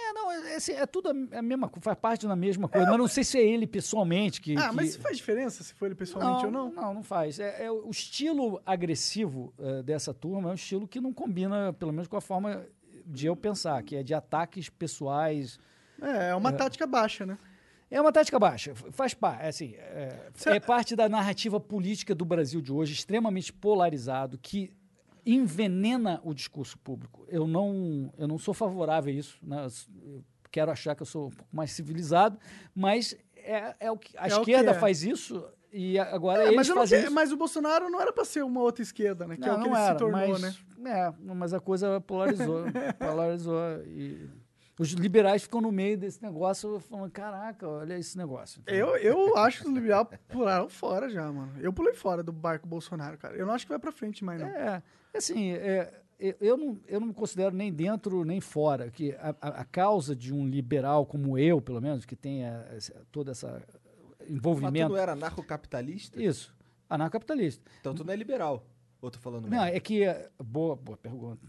É, 0.00 0.12
não, 0.12 0.30
é, 0.32 0.54
assim, 0.56 0.72
é 0.72 0.86
tudo 0.86 1.10
a, 1.10 1.42
mesma 1.42 1.68
coisa, 1.68 1.82
faz 1.84 1.98
parte 1.98 2.26
da 2.26 2.36
mesma 2.36 2.68
coisa, 2.68 2.86
mas 2.88 2.98
não 2.98 3.08
sei 3.08 3.24
se 3.24 3.36
é 3.38 3.42
ele 3.46 3.66
pessoalmente 3.66 4.40
que. 4.40 4.56
ah, 4.56 4.68
que- 4.70 4.76
mas 4.76 4.96
faz 4.96 5.16
diferença 5.16 5.62
se 5.64 5.74
for 5.74 5.86
ele 5.86 5.94
pessoalmente 5.94 6.46
ou 6.46 6.52
não? 6.52 6.70
Não, 6.70 6.94
não 6.94 7.02
faz. 7.02 7.38
É, 7.40 7.64
é 7.64 7.70
o 7.70 7.90
estilo 7.90 8.60
agressivo 8.64 9.52
eh, 9.58 9.82
dessa 9.82 10.14
turma 10.14 10.50
é 10.50 10.52
um 10.52 10.54
estilo 10.54 10.86
que 10.86 11.00
não 11.00 11.12
combina, 11.12 11.72
pelo 11.72 11.92
menos, 11.92 12.06
com 12.08 12.16
a 12.16 12.20
forma 12.20 12.64
de 13.04 13.26
eu 13.26 13.34
pensar, 13.36 13.82
que 13.82 13.96
é 13.96 14.02
de 14.02 14.14
ataques 14.14 14.68
pessoais. 14.68 15.58
É, 16.00 16.28
é 16.30 16.34
uma 16.34 16.52
tática 16.52 16.86
baixa, 16.86 17.26
né? 17.26 17.36
É 17.90 17.98
uma 18.00 18.12
tática 18.12 18.38
baixa, 18.38 18.74
faz 18.92 19.14
parte, 19.14 19.42
é 19.44 19.48
assim, 19.48 19.74
é, 19.78 20.28
Cê- 20.34 20.50
é 20.50 20.60
parte 20.60 20.94
da 20.94 21.08
narrativa 21.08 21.58
política 21.58 22.14
do 22.14 22.22
Brasil 22.22 22.60
de 22.60 22.70
hoje, 22.70 22.92
extremamente 22.92 23.50
polarizado, 23.50 24.36
que 24.36 24.70
envenena 25.34 26.20
o 26.24 26.32
discurso 26.32 26.78
público. 26.78 27.24
Eu 27.28 27.46
não, 27.46 28.12
eu 28.16 28.26
não 28.26 28.38
sou 28.38 28.54
favorável 28.54 29.12
a 29.12 29.16
isso, 29.16 29.38
né? 29.42 29.66
Quero 30.50 30.70
achar 30.70 30.94
que 30.94 31.02
eu 31.02 31.06
sou 31.06 31.26
um 31.26 31.30
pouco 31.30 31.54
mais 31.54 31.72
civilizado, 31.72 32.38
mas 32.74 33.14
é, 33.36 33.74
é 33.80 33.90
o 33.90 33.98
que 33.98 34.16
a 34.16 34.22
É 34.22 34.26
o 34.26 34.42
que 34.42 34.50
esquerda 34.50 34.70
é. 34.70 34.74
faz 34.74 35.02
isso 35.02 35.44
e 35.70 35.98
agora 35.98 36.42
É, 36.42 36.46
eles 36.46 36.56
mas, 36.56 36.68
não 36.68 36.76
fazem 36.76 37.10
mas 37.10 37.32
o 37.32 37.36
Bolsonaro 37.36 37.90
não 37.90 38.00
era 38.00 38.12
pra 38.12 38.24
ser 38.24 38.42
uma 38.42 38.62
outra 38.62 38.82
esquerda, 38.82 39.26
né? 39.26 39.36
Que 39.36 39.48
é 39.48 39.52
o 39.52 39.60
que 39.60 39.68
ele 39.68 39.76
se 39.76 39.94
tornou, 39.96 40.28
mas, 40.28 40.40
né? 40.40 40.54
É, 40.86 41.12
não, 41.20 41.34
mas 41.34 41.52
a 41.52 41.60
coisa 41.60 42.00
polarizou. 42.00 42.64
polarizou. 42.98 43.82
E 43.86 44.28
os 44.78 44.90
liberais 44.92 45.42
ficam 45.42 45.60
no 45.60 45.72
meio 45.72 45.96
desse 45.98 46.22
negócio 46.22 46.78
falando: 46.80 47.10
caraca, 47.10 47.66
olha 47.68 47.98
esse 47.98 48.16
negócio. 48.16 48.62
Eu, 48.66 48.96
eu 48.96 49.36
acho 49.36 49.62
que 49.62 49.68
os 49.68 49.74
liberais 49.74 50.06
pularam 50.28 50.68
fora 50.68 51.08
já, 51.08 51.30
mano. 51.32 51.52
Eu 51.60 51.72
pulei 51.72 51.94
fora 51.94 52.22
do 52.22 52.32
barco 52.32 52.66
Bolsonaro, 52.66 53.18
cara. 53.18 53.36
Eu 53.36 53.46
não 53.46 53.54
acho 53.54 53.64
que 53.66 53.70
vai 53.70 53.78
pra 53.78 53.90
frente 53.92 54.24
mais, 54.24 54.40
não. 54.40 54.48
É, 54.48 54.82
assim, 55.14 55.50
é, 55.52 55.92
eu- 56.40 56.56
não, 56.56 56.78
eu 56.86 57.00
não 57.00 57.08
me 57.08 57.14
considero 57.14 57.54
nem 57.54 57.72
dentro 57.72 58.24
nem 58.24 58.40
fora, 58.40 58.90
que 58.90 59.12
a, 59.20 59.34
a- 59.40 59.48
a 59.60 59.64
causa 59.64 60.14
de 60.16 60.32
um 60.34 60.46
liberal 60.46 61.06
como 61.06 61.38
eu, 61.38 61.60
pelo 61.60 61.80
menos, 61.80 62.04
que 62.04 62.16
tenha 62.16 62.66
esse- 62.76 62.92
todo 63.12 63.30
esse 63.30 63.46
Mas 63.46 63.62
tu 64.26 64.32
envolvimento. 64.32 64.88
não 64.90 64.96
era 64.96 65.12
anarcocapitalista? 65.12 66.20
Isso, 66.22 66.54
anarcocapitalista. 66.88 67.64
Então 67.80 67.94
tu 67.94 68.04
não 68.04 68.12
é 68.12 68.16
liberal. 68.16 68.64
Ou 69.00 69.10
tô 69.12 69.18
falando 69.20 69.44
Não, 69.48 69.58
merda? 69.62 69.76
é 69.76 69.80
que. 69.80 70.02
Boa, 70.42 70.74
boa 70.74 70.98
pergunta. 70.98 71.46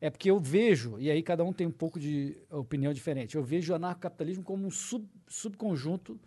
É 0.00 0.10
porque 0.10 0.30
eu 0.30 0.38
vejo, 0.38 0.98
e 0.98 1.10
aí 1.10 1.22
cada 1.22 1.42
um 1.44 1.52
tem 1.52 1.66
um 1.66 1.72
pouco 1.72 1.98
de 1.98 2.36
opinião 2.50 2.92
diferente, 2.92 3.36
eu 3.36 3.42
vejo 3.42 3.72
o 3.72 3.76
anarcocapitalismo 3.76 4.44
como 4.44 4.64
um 4.66 4.70
sub, 4.70 5.08
subconjunto 5.26 6.18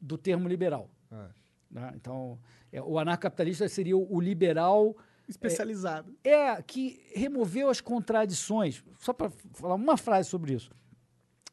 do 0.00 0.16
termo 0.16 0.48
liberal. 0.48 0.90
Ah. 1.10 1.28
né? 1.70 1.92
Então, 1.96 2.38
é, 2.72 2.80
o 2.80 2.98
anarcocapitalista 2.98 3.68
seria 3.68 3.96
o, 3.96 4.06
o 4.14 4.20
liberal 4.20 4.96
Especializado. 5.28 6.16
é 6.24 6.62
que 6.62 7.02
removeu 7.14 7.68
as 7.68 7.80
contradições. 7.80 8.82
Só 8.98 9.12
para 9.12 9.30
falar 9.52 9.74
uma 9.74 9.96
frase 9.96 10.28
sobre 10.30 10.54
isso. 10.54 10.72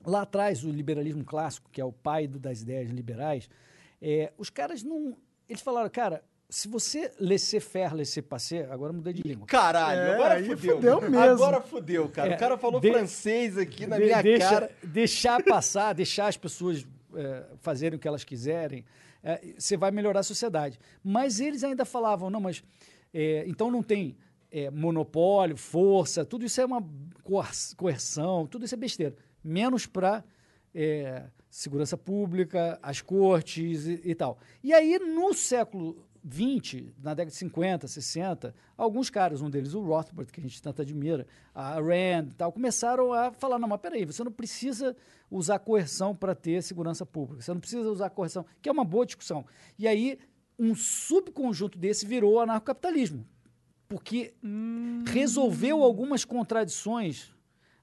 Lá 0.05 0.21
atrás, 0.21 0.63
o 0.63 0.69
liberalismo 0.71 1.25
clássico, 1.25 1.69
que 1.69 1.81
é 1.81 1.85
o 1.85 1.91
pai 1.91 2.27
do- 2.27 2.39
das 2.39 2.61
ideias 2.61 2.89
liberais, 2.89 3.49
é, 4.01 4.31
os 4.37 4.49
caras 4.49 4.83
não. 4.83 5.17
Eles 5.49 5.61
falaram, 5.61 5.89
cara, 5.89 6.23
se 6.49 6.67
você 6.67 7.11
laissez-faire, 7.19 7.93
laissez-passer, 7.95 8.71
agora 8.71 8.91
eu 8.91 8.97
mudei 8.97 9.13
de 9.13 9.21
língua. 9.21 9.45
Caralho, 9.47 9.99
É, 9.99 10.13
agora 10.13 10.43
fudeu. 10.43 10.75
fudeu 10.77 11.01
mesmo. 11.01 11.19
Agora 11.19 11.61
fudeu, 11.61 12.09
cara. 12.09 12.31
É, 12.31 12.35
o 12.35 12.39
cara 12.39 12.57
falou 12.57 12.79
de- 12.79 12.89
francês 12.91 13.57
aqui 13.57 13.85
na 13.85 13.97
De- 13.97 14.05
minha 14.05 14.21
deixa- 14.21 14.49
cara. 14.49 14.71
Deixar 14.81 15.43
passar, 15.43 15.93
deixar 15.93 16.27
as 16.27 16.37
pessoas 16.37 16.85
é, 17.15 17.43
fazerem 17.59 17.97
o 17.97 17.99
que 17.99 18.07
elas 18.07 18.23
quiserem, 18.23 18.85
é, 19.23 19.41
você 19.57 19.75
vai 19.75 19.91
melhorar 19.91 20.19
a 20.21 20.23
sociedade. 20.23 20.79
Mas 21.03 21.39
eles 21.39 21.63
ainda 21.63 21.83
falavam, 21.83 22.29
não, 22.29 22.39
mas 22.39 22.63
é, 23.13 23.43
então 23.47 23.69
não 23.71 23.81
tem 23.83 24.15
é, 24.49 24.69
monopólio, 24.69 25.57
força, 25.57 26.23
tudo 26.23 26.45
isso 26.45 26.61
é 26.61 26.65
uma 26.65 26.81
coer- 27.23 27.49
coerção, 27.75 28.47
tudo 28.47 28.63
isso 28.65 28.73
é 28.73 28.77
besteira. 28.77 29.15
Menos 29.43 29.85
para 29.85 30.23
segurança 31.49 31.97
pública, 31.97 32.77
as 32.83 33.01
cortes 33.01 33.87
e, 33.87 34.01
e 34.05 34.13
tal. 34.15 34.37
E 34.63 34.73
aí, 34.73 34.99
no 34.99 35.33
século 35.33 36.05
XX, 36.29 36.91
na 37.01 37.13
década 37.13 37.31
de 37.31 37.37
50, 37.37 37.87
60, 37.87 38.53
alguns 38.75 39.09
caras, 39.09 39.41
um 39.41 39.49
deles 39.49 39.73
o 39.73 39.81
Rothbard, 39.81 40.31
que 40.31 40.39
a 40.39 40.43
gente 40.43 40.61
tanto 40.61 40.81
admira, 40.81 41.25
a 41.53 41.75
Rand 41.75 42.29
e 42.31 42.35
tal, 42.35 42.51
começaram 42.51 43.13
a 43.13 43.31
falar, 43.31 43.57
não, 43.57 43.67
mas 43.67 43.79
peraí, 43.79 44.05
você 44.05 44.23
não 44.23 44.31
precisa 44.31 44.95
usar 45.29 45.59
coerção 45.59 46.15
para 46.15 46.35
ter 46.35 46.61
segurança 46.61 47.05
pública, 47.05 47.41
você 47.41 47.53
não 47.53 47.59
precisa 47.59 47.89
usar 47.89 48.09
coerção, 48.09 48.45
que 48.61 48.69
é 48.69 48.71
uma 48.71 48.85
boa 48.85 49.05
discussão. 49.05 49.45
E 49.77 49.87
aí, 49.87 50.17
um 50.59 50.75
subconjunto 50.75 51.77
desse 51.77 52.05
virou 52.05 52.33
o 52.35 52.39
anarcocapitalismo, 52.39 53.25
porque 53.87 54.33
resolveu 55.11 55.83
algumas 55.83 56.25
contradições 56.25 57.33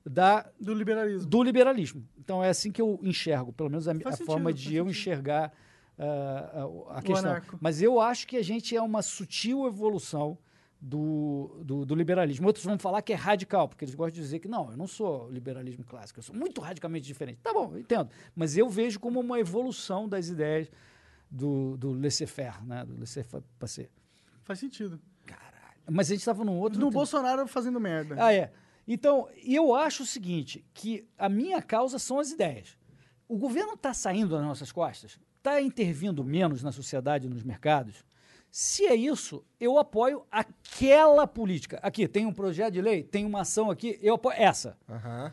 da 0.04 0.46
Do 0.60 0.74
liberalismo. 0.74 1.28
do 1.28 1.42
liberalismo. 1.42 2.06
Então 2.18 2.44
é 2.44 2.50
assim 2.50 2.70
que 2.70 2.80
eu 2.80 2.98
enxergo, 3.02 3.52
pelo 3.52 3.70
menos 3.70 3.88
a, 3.88 3.92
a 3.92 3.94
sentido, 3.94 4.26
forma 4.26 4.52
de 4.52 4.74
eu 4.74 4.84
sentido. 4.84 4.90
enxergar 4.90 5.52
ah, 5.98 6.68
a, 6.90 7.02
questão. 7.02 7.30
anarco. 7.30 7.58
Mas 7.60 7.80
eu 7.80 8.00
acho 8.00 8.26
que 8.26 8.36
a 8.36 8.42
gente 8.42 8.76
é 8.76 8.82
uma 8.82 9.02
sutil 9.02 9.66
evolução 9.66 10.38
do, 10.80 11.62
do, 11.64 11.86
do 11.86 11.94
liberalismo. 11.94 12.46
Outros 12.46 12.64
vão 12.64 12.78
falar 12.78 13.00
que 13.00 13.12
é 13.12 13.16
radical, 13.16 13.68
porque 13.68 13.84
eles 13.84 13.94
gostam 13.94 14.14
de 14.14 14.20
dizer 14.20 14.38
que 14.38 14.48
não, 14.48 14.70
eu 14.70 14.76
não 14.76 14.86
sou 14.86 15.30
liberalismo 15.30 15.84
clássico, 15.84 16.18
eu 16.18 16.22
sou 16.22 16.36
muito 16.36 16.60
radicalmente 16.60 17.06
diferente. 17.06 17.38
Tá 17.42 17.52
bom, 17.52 17.76
entendo. 17.78 18.10
Mas 18.36 18.56
eu 18.56 18.68
vejo 18.68 19.00
como 19.00 19.20
uma 19.20 19.40
evolução 19.40 20.08
das 20.08 20.28
ideias 20.28 20.70
do, 21.30 21.76
do 21.78 21.92
laissez-faire, 21.92 22.62
né? 22.64 22.84
do 22.84 22.98
laissez-passer. 22.98 23.90
Faz 24.42 24.58
sentido. 24.58 25.00
Mas 25.90 26.08
a 26.08 26.14
gente 26.14 26.20
estava 26.20 26.44
num 26.44 26.58
outro... 26.58 26.80
No. 26.80 26.90
Bolsonaro 26.90 27.46
fazendo 27.46 27.78
merda. 27.78 28.16
Ah, 28.18 28.32
é. 28.32 28.52
Então, 28.86 29.28
eu 29.42 29.74
acho 29.74 30.02
o 30.02 30.06
seguinte, 30.06 30.64
que 30.74 31.06
a 31.18 31.28
minha 31.28 31.60
causa 31.62 31.98
são 31.98 32.18
as 32.18 32.30
ideias. 32.30 32.76
O 33.26 33.36
governo 33.36 33.74
está 33.74 33.94
saindo 33.94 34.30
das 34.30 34.42
nossas 34.42 34.70
costas, 34.70 35.18
está 35.44 35.60
intervindo 35.60 36.24
menos 36.24 36.62
na 36.62 36.72
sociedade 36.72 37.26
e 37.26 37.30
nos 37.30 37.42
mercados. 37.42 38.02
Se 38.50 38.86
é 38.86 38.94
isso, 38.94 39.44
eu 39.60 39.78
apoio 39.78 40.24
aquela 40.30 41.26
política. 41.26 41.78
Aqui, 41.82 42.08
tem 42.08 42.24
um 42.24 42.32
projeto 42.32 42.72
de 42.72 42.80
lei, 42.80 43.02
tem 43.02 43.26
uma 43.26 43.42
ação 43.42 43.70
aqui, 43.70 43.98
eu 44.00 44.14
apoio 44.14 44.36
essa. 44.38 44.78
Aham. 44.88 45.32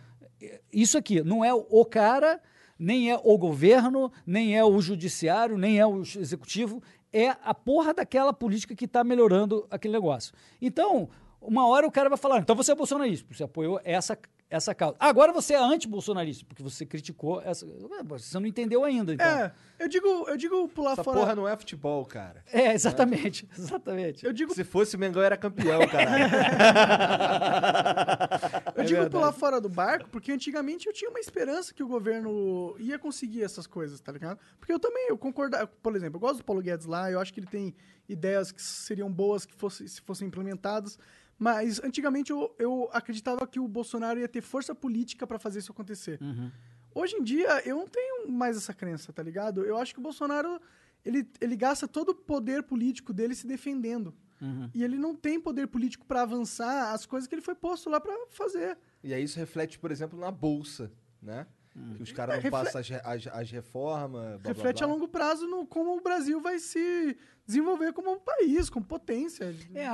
Isso 0.73 0.97
aqui 0.97 1.23
não 1.23 1.45
é 1.45 1.53
o 1.53 1.85
cara, 1.85 2.41
nem 2.77 3.09
é 3.09 3.21
o 3.23 3.37
governo, 3.37 4.11
nem 4.25 4.57
é 4.57 4.65
o 4.65 4.81
judiciário, 4.81 5.57
nem 5.57 5.79
é 5.79 5.85
o 5.85 6.01
executivo, 6.01 6.81
é 7.13 7.29
a 7.29 7.53
porra 7.53 7.93
daquela 7.93 8.33
política 8.33 8.75
que 8.75 8.85
está 8.85 9.03
melhorando 9.03 9.65
aquele 9.69 9.93
negócio. 9.93 10.33
Então, 10.59 11.09
uma 11.39 11.67
hora 11.67 11.87
o 11.87 11.91
cara 11.91 12.09
vai 12.09 12.17
falar, 12.17 12.39
então 12.39 12.55
você 12.55 12.71
é 12.71 12.75
bolsonarista, 12.75 13.33
você 13.33 13.43
apoiou 13.43 13.79
essa, 13.83 14.17
essa 14.51 14.75
causa. 14.75 14.97
Agora 14.99 15.31
você 15.31 15.53
é 15.53 15.57
anti-bolsonarista, 15.57 16.45
porque 16.45 16.61
você 16.61 16.85
criticou 16.85 17.41
essa. 17.41 17.65
Você 18.05 18.37
não 18.39 18.45
entendeu 18.45 18.83
ainda, 18.83 19.13
então. 19.13 19.25
É, 19.25 19.53
eu 19.79 19.87
digo, 19.87 20.07
eu 20.27 20.35
digo 20.37 20.67
pular 20.67 20.91
Essa 20.91 21.03
fora. 21.03 21.19
porra 21.19 21.35
não 21.35 21.47
é 21.47 21.55
futebol, 21.55 22.05
cara. 22.05 22.43
É, 22.51 22.73
exatamente. 22.73 23.47
Exatamente. 23.57 24.25
Eu 24.25 24.33
digo, 24.33 24.53
Se 24.53 24.63
fosse 24.65 24.95
o 24.95 24.99
Mengão, 24.99 25.21
era 25.23 25.37
campeão, 25.37 25.79
cara. 25.87 26.11
eu 28.75 28.83
É 28.83 28.85
digo 28.85 28.99
verdade. 29.01 29.09
pular 29.09 29.31
fora 29.31 29.61
do 29.61 29.69
barco, 29.69 30.09
porque 30.09 30.31
antigamente 30.31 30.87
eu 30.87 30.93
tinha 30.93 31.09
uma 31.09 31.19
esperança 31.19 31.73
que 31.73 31.81
o 31.83 31.87
governo 31.87 32.75
ia 32.79 32.99
conseguir 32.99 33.43
essas 33.43 33.65
coisas, 33.65 33.99
tá 34.01 34.11
ligado? 34.11 34.39
Porque 34.59 34.73
eu 34.73 34.79
também, 34.79 35.07
eu 35.09 35.17
concordo, 35.17 35.55
por 35.81 35.95
exemplo, 35.95 36.17
eu 36.17 36.21
gosto 36.21 36.37
do 36.39 36.43
Paulo 36.43 36.61
Guedes 36.61 36.85
lá, 36.85 37.09
eu 37.09 37.19
acho 37.19 37.33
que 37.33 37.39
ele 37.39 37.47
tem 37.47 37.73
ideias 38.09 38.51
que 38.51 38.61
seriam 38.61 39.09
boas 39.11 39.45
que 39.45 39.53
fosse, 39.55 39.87
se 39.87 40.01
fossem 40.01 40.27
implementadas, 40.27 40.97
mas 41.41 41.83
antigamente 41.83 42.29
eu, 42.29 42.55
eu 42.59 42.87
acreditava 42.93 43.47
que 43.47 43.59
o 43.59 43.67
Bolsonaro 43.67 44.19
ia 44.19 44.27
ter 44.27 44.41
força 44.41 44.75
política 44.75 45.25
pra 45.25 45.39
fazer 45.39 45.57
isso 45.57 45.71
acontecer. 45.71 46.21
Uhum. 46.21 46.51
Hoje 46.93 47.15
em 47.15 47.23
dia, 47.23 47.67
eu 47.67 47.77
não 47.77 47.87
tenho 47.87 48.29
mais 48.29 48.55
essa 48.55 48.75
crença, 48.75 49.11
tá 49.11 49.23
ligado? 49.23 49.65
Eu 49.65 49.75
acho 49.75 49.91
que 49.91 49.99
o 49.99 50.03
Bolsonaro, 50.03 50.61
ele, 51.03 51.27
ele 51.41 51.55
gasta 51.55 51.87
todo 51.87 52.09
o 52.09 52.13
poder 52.13 52.61
político 52.61 53.11
dele 53.11 53.33
se 53.33 53.47
defendendo. 53.47 54.13
Uhum. 54.39 54.69
E 54.71 54.83
ele 54.83 54.99
não 54.99 55.15
tem 55.15 55.41
poder 55.41 55.65
político 55.65 56.05
pra 56.05 56.21
avançar 56.21 56.93
as 56.93 57.07
coisas 57.07 57.27
que 57.27 57.33
ele 57.33 57.41
foi 57.41 57.55
posto 57.55 57.89
lá 57.89 57.99
pra 57.99 58.13
fazer. 58.29 58.77
E 59.03 59.11
aí 59.11 59.23
isso 59.23 59.39
reflete, 59.39 59.79
por 59.79 59.91
exemplo, 59.91 60.19
na 60.19 60.29
Bolsa, 60.29 60.91
né? 61.19 61.47
Que 61.95 62.03
os 62.03 62.11
caras 62.11 62.33
É, 62.35 62.37
não 62.37 62.43
refle- 62.43 62.51
passam 62.71 62.81
as, 62.81 62.91
as, 62.91 63.27
as 63.33 63.51
reformas. 63.51 64.23
blá, 64.31 64.37
blá, 64.39 64.47
Reflete 64.53 64.79
blá. 64.79 64.87
a 64.87 64.89
longo 64.91 65.07
prazo 65.07 65.47
no 65.47 65.65
como 65.65 65.95
o 65.97 66.01
Brasil 66.01 66.41
vai 66.41 66.59
se 66.59 67.17
desenvolver 67.45 67.93
como 67.93 68.11
um 68.11 68.19
país, 68.19 68.69
como 68.69 68.85
potência. 68.85 69.55
É, 69.73 69.87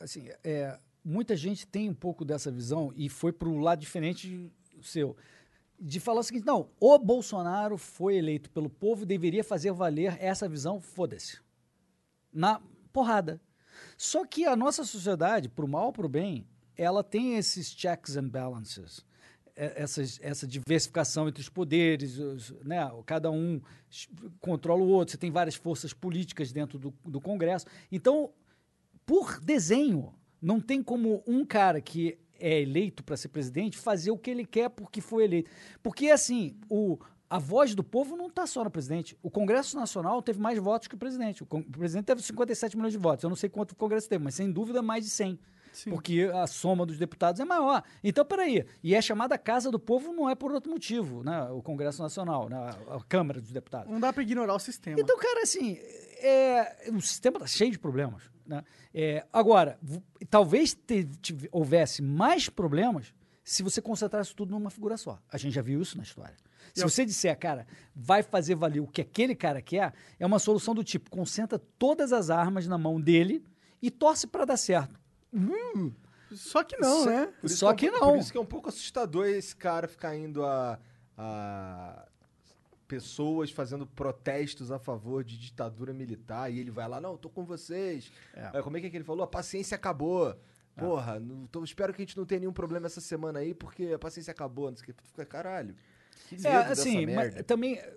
assim, 0.00 0.28
é, 0.42 0.76
muita 1.04 1.36
gente 1.36 1.66
tem 1.66 1.88
um 1.88 1.94
pouco 1.94 2.24
dessa 2.24 2.50
visão 2.50 2.92
e 2.96 3.08
foi 3.08 3.32
para 3.32 3.48
o 3.48 3.58
lado 3.58 3.78
diferente 3.80 4.52
do 4.74 4.82
seu. 4.82 5.16
De 5.78 6.00
falar 6.00 6.20
o 6.20 6.24
seguinte: 6.24 6.44
não, 6.44 6.68
o 6.80 6.98
Bolsonaro 6.98 7.78
foi 7.78 8.16
eleito 8.16 8.50
pelo 8.50 8.68
povo 8.68 9.04
e 9.04 9.06
deveria 9.06 9.44
fazer 9.44 9.70
valer 9.72 10.16
essa 10.20 10.48
visão, 10.48 10.80
foda-se. 10.80 11.38
Na 12.32 12.60
porrada. 12.92 13.40
Só 13.96 14.26
que 14.26 14.44
a 14.44 14.56
nossa 14.56 14.84
sociedade, 14.84 15.48
pro 15.48 15.66
mal 15.68 15.86
ou 15.86 15.92
pro 15.92 16.08
bem, 16.08 16.46
ela 16.76 17.02
tem 17.04 17.36
esses 17.36 17.68
checks 17.70 18.16
and 18.16 18.28
balances. 18.28 19.04
É- 19.62 19.82
essa 20.22 20.46
diversificação 20.46 21.28
entre 21.28 21.42
os 21.42 21.48
poderes, 21.50 22.16
os- 22.18 22.50
né? 22.64 22.78
cada 23.04 23.30
um 23.30 23.60
controla 24.40 24.82
o 24.82 24.88
outro, 24.88 25.12
você 25.12 25.18
tem 25.18 25.30
várias 25.30 25.54
forças 25.54 25.92
políticas 25.92 26.50
dentro 26.50 26.78
do, 26.78 26.94
do 27.04 27.20
Congresso. 27.20 27.66
Então, 27.92 28.30
por 29.04 29.38
desenho, 29.40 30.14
não 30.40 30.60
tem 30.60 30.82
como 30.82 31.22
um 31.26 31.44
cara 31.44 31.80
que 31.80 32.16
é 32.38 32.62
eleito 32.62 33.04
para 33.04 33.16
ser 33.18 33.28
presidente 33.28 33.76
fazer 33.76 34.10
o 34.10 34.16
que 34.16 34.30
ele 34.30 34.46
quer 34.46 34.70
porque 34.70 35.00
foi 35.02 35.24
eleito. 35.24 35.50
Porque, 35.82 36.10
assim, 36.10 36.56
o, 36.70 36.98
a 37.28 37.38
voz 37.38 37.74
do 37.74 37.84
povo 37.84 38.16
não 38.16 38.28
está 38.28 38.46
só 38.46 38.64
no 38.64 38.70
presidente. 38.70 39.14
O 39.22 39.30
Congresso 39.30 39.76
Nacional 39.76 40.22
teve 40.22 40.40
mais 40.40 40.58
votos 40.58 40.88
que 40.88 40.94
o 40.94 40.98
presidente. 40.98 41.42
O, 41.42 41.46
o 41.46 41.62
presidente 41.64 42.06
teve 42.06 42.22
57 42.22 42.76
milhões 42.76 42.92
de 42.92 42.98
votos. 42.98 43.24
Eu 43.24 43.28
não 43.28 43.36
sei 43.36 43.50
quanto 43.50 43.72
o 43.72 43.76
Congresso 43.76 44.08
teve, 44.08 44.24
mas 44.24 44.34
sem 44.34 44.50
dúvida 44.50 44.80
mais 44.80 45.04
de 45.04 45.10
100. 45.10 45.38
Sim. 45.72 45.90
Porque 45.90 46.30
a 46.34 46.46
soma 46.46 46.84
dos 46.84 46.98
deputados 46.98 47.40
é 47.40 47.44
maior. 47.44 47.82
Então, 48.02 48.24
peraí. 48.24 48.64
E 48.82 48.94
é 48.94 49.00
chamada 49.00 49.38
Casa 49.38 49.70
do 49.70 49.78
Povo 49.78 50.12
não 50.12 50.28
é 50.28 50.34
por 50.34 50.52
outro 50.52 50.70
motivo, 50.70 51.22
né? 51.22 51.42
O 51.50 51.62
Congresso 51.62 52.02
Nacional, 52.02 52.48
né? 52.48 52.56
a 52.88 53.00
Câmara 53.08 53.40
dos 53.40 53.52
Deputados. 53.52 53.90
Não 53.90 54.00
dá 54.00 54.12
pra 54.12 54.22
ignorar 54.22 54.54
o 54.54 54.58
sistema. 54.58 55.00
Então, 55.00 55.16
cara, 55.18 55.42
assim, 55.42 55.78
é, 56.18 56.90
o 56.92 57.00
sistema 57.00 57.36
está 57.38 57.46
cheio 57.46 57.70
de 57.70 57.78
problemas. 57.78 58.22
Né? 58.46 58.64
É, 58.92 59.24
agora, 59.32 59.78
talvez 60.28 60.74
te- 60.74 61.04
tive- 61.22 61.48
houvesse 61.52 62.02
mais 62.02 62.48
problemas 62.48 63.14
se 63.44 63.62
você 63.62 63.80
concentrasse 63.80 64.34
tudo 64.34 64.50
numa 64.50 64.70
figura 64.70 64.96
só. 64.96 65.18
A 65.30 65.38
gente 65.38 65.54
já 65.54 65.62
viu 65.62 65.80
isso 65.80 65.96
na 65.96 66.02
história. 66.02 66.34
Se 66.74 66.82
Eu- 66.84 66.88
você 66.88 67.04
disser, 67.04 67.36
cara, 67.38 67.66
vai 67.94 68.22
fazer 68.22 68.54
valer 68.54 68.80
o 68.80 68.86
que 68.86 69.00
aquele 69.00 69.34
cara 69.34 69.62
quer, 69.62 69.92
é 70.18 70.26
uma 70.26 70.38
solução 70.38 70.74
do 70.74 70.84
tipo: 70.84 71.10
concentra 71.10 71.58
todas 71.78 72.12
as 72.12 72.28
armas 72.30 72.66
na 72.66 72.76
mão 72.78 73.00
dele 73.00 73.44
e 73.82 73.90
torce 73.90 74.26
para 74.26 74.44
dar 74.44 74.56
certo. 74.56 75.00
Só 76.32 76.62
que 76.62 76.76
não, 76.76 77.04
né? 77.06 77.32
Só 77.46 77.72
que, 77.74 77.86
é 77.86 77.90
que 77.90 77.96
um- 77.96 78.00
não. 78.00 78.08
Por 78.12 78.18
isso 78.18 78.32
que 78.32 78.38
é 78.38 78.40
um 78.40 78.46
pouco 78.46 78.68
assustador 78.68 79.26
esse 79.26 79.54
cara 79.56 79.88
ficar 79.88 80.16
indo 80.16 80.44
a, 80.44 80.78
a 81.18 82.06
pessoas 82.86 83.50
fazendo 83.50 83.86
protestos 83.86 84.70
a 84.72 84.78
favor 84.78 85.22
de 85.24 85.38
ditadura 85.38 85.92
militar 85.92 86.52
e 86.52 86.58
ele 86.58 86.70
vai 86.70 86.88
lá, 86.88 87.00
não, 87.00 87.16
tô 87.16 87.28
com 87.28 87.44
vocês. 87.44 88.12
É. 88.34 88.58
É, 88.58 88.62
como 88.62 88.76
é 88.76 88.80
que, 88.80 88.86
é 88.86 88.90
que 88.90 88.96
ele 88.96 89.04
falou? 89.04 89.22
A 89.24 89.28
paciência 89.28 89.74
acabou. 89.74 90.36
Porra, 90.76 91.20
não, 91.20 91.46
tô- 91.46 91.62
espero 91.62 91.92
que 91.92 92.00
a 92.00 92.04
gente 92.04 92.16
não 92.16 92.24
tenha 92.24 92.40
nenhum 92.40 92.52
problema 92.52 92.86
essa 92.86 93.00
semana 93.00 93.40
aí, 93.40 93.52
porque 93.52 93.92
a 93.94 93.98
paciência 93.98 94.30
acabou. 94.30 94.70
Não 94.70 94.76
sei 94.76 94.84
o 94.84 94.86
que. 94.86 94.92
Tu 94.94 95.04
fica, 95.04 95.26
caralho. 95.26 95.74
Que 96.28 96.46
É, 96.46 96.56
assim, 96.56 97.06
mas 97.06 97.34
também 97.44 97.76
é, 97.76 97.94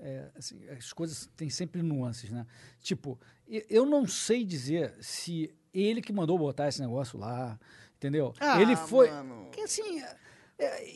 é, 0.00 0.30
assim, 0.36 0.60
as 0.68 0.92
coisas 0.92 1.28
têm 1.36 1.48
sempre 1.50 1.82
nuances, 1.82 2.30
né? 2.30 2.46
Tipo, 2.80 3.18
eu 3.48 3.84
não 3.86 4.06
sei 4.06 4.44
dizer 4.44 4.94
se 5.00 5.52
ele 5.74 6.02
que 6.02 6.12
mandou 6.12 6.38
botar 6.38 6.68
esse 6.68 6.80
negócio 6.80 7.18
lá, 7.18 7.58
entendeu? 7.96 8.32
Ah, 8.40 8.60
ele 8.60 8.76
foi. 8.76 9.10
mano. 9.10 9.48
Que 9.50 9.62
assim, 9.62 10.02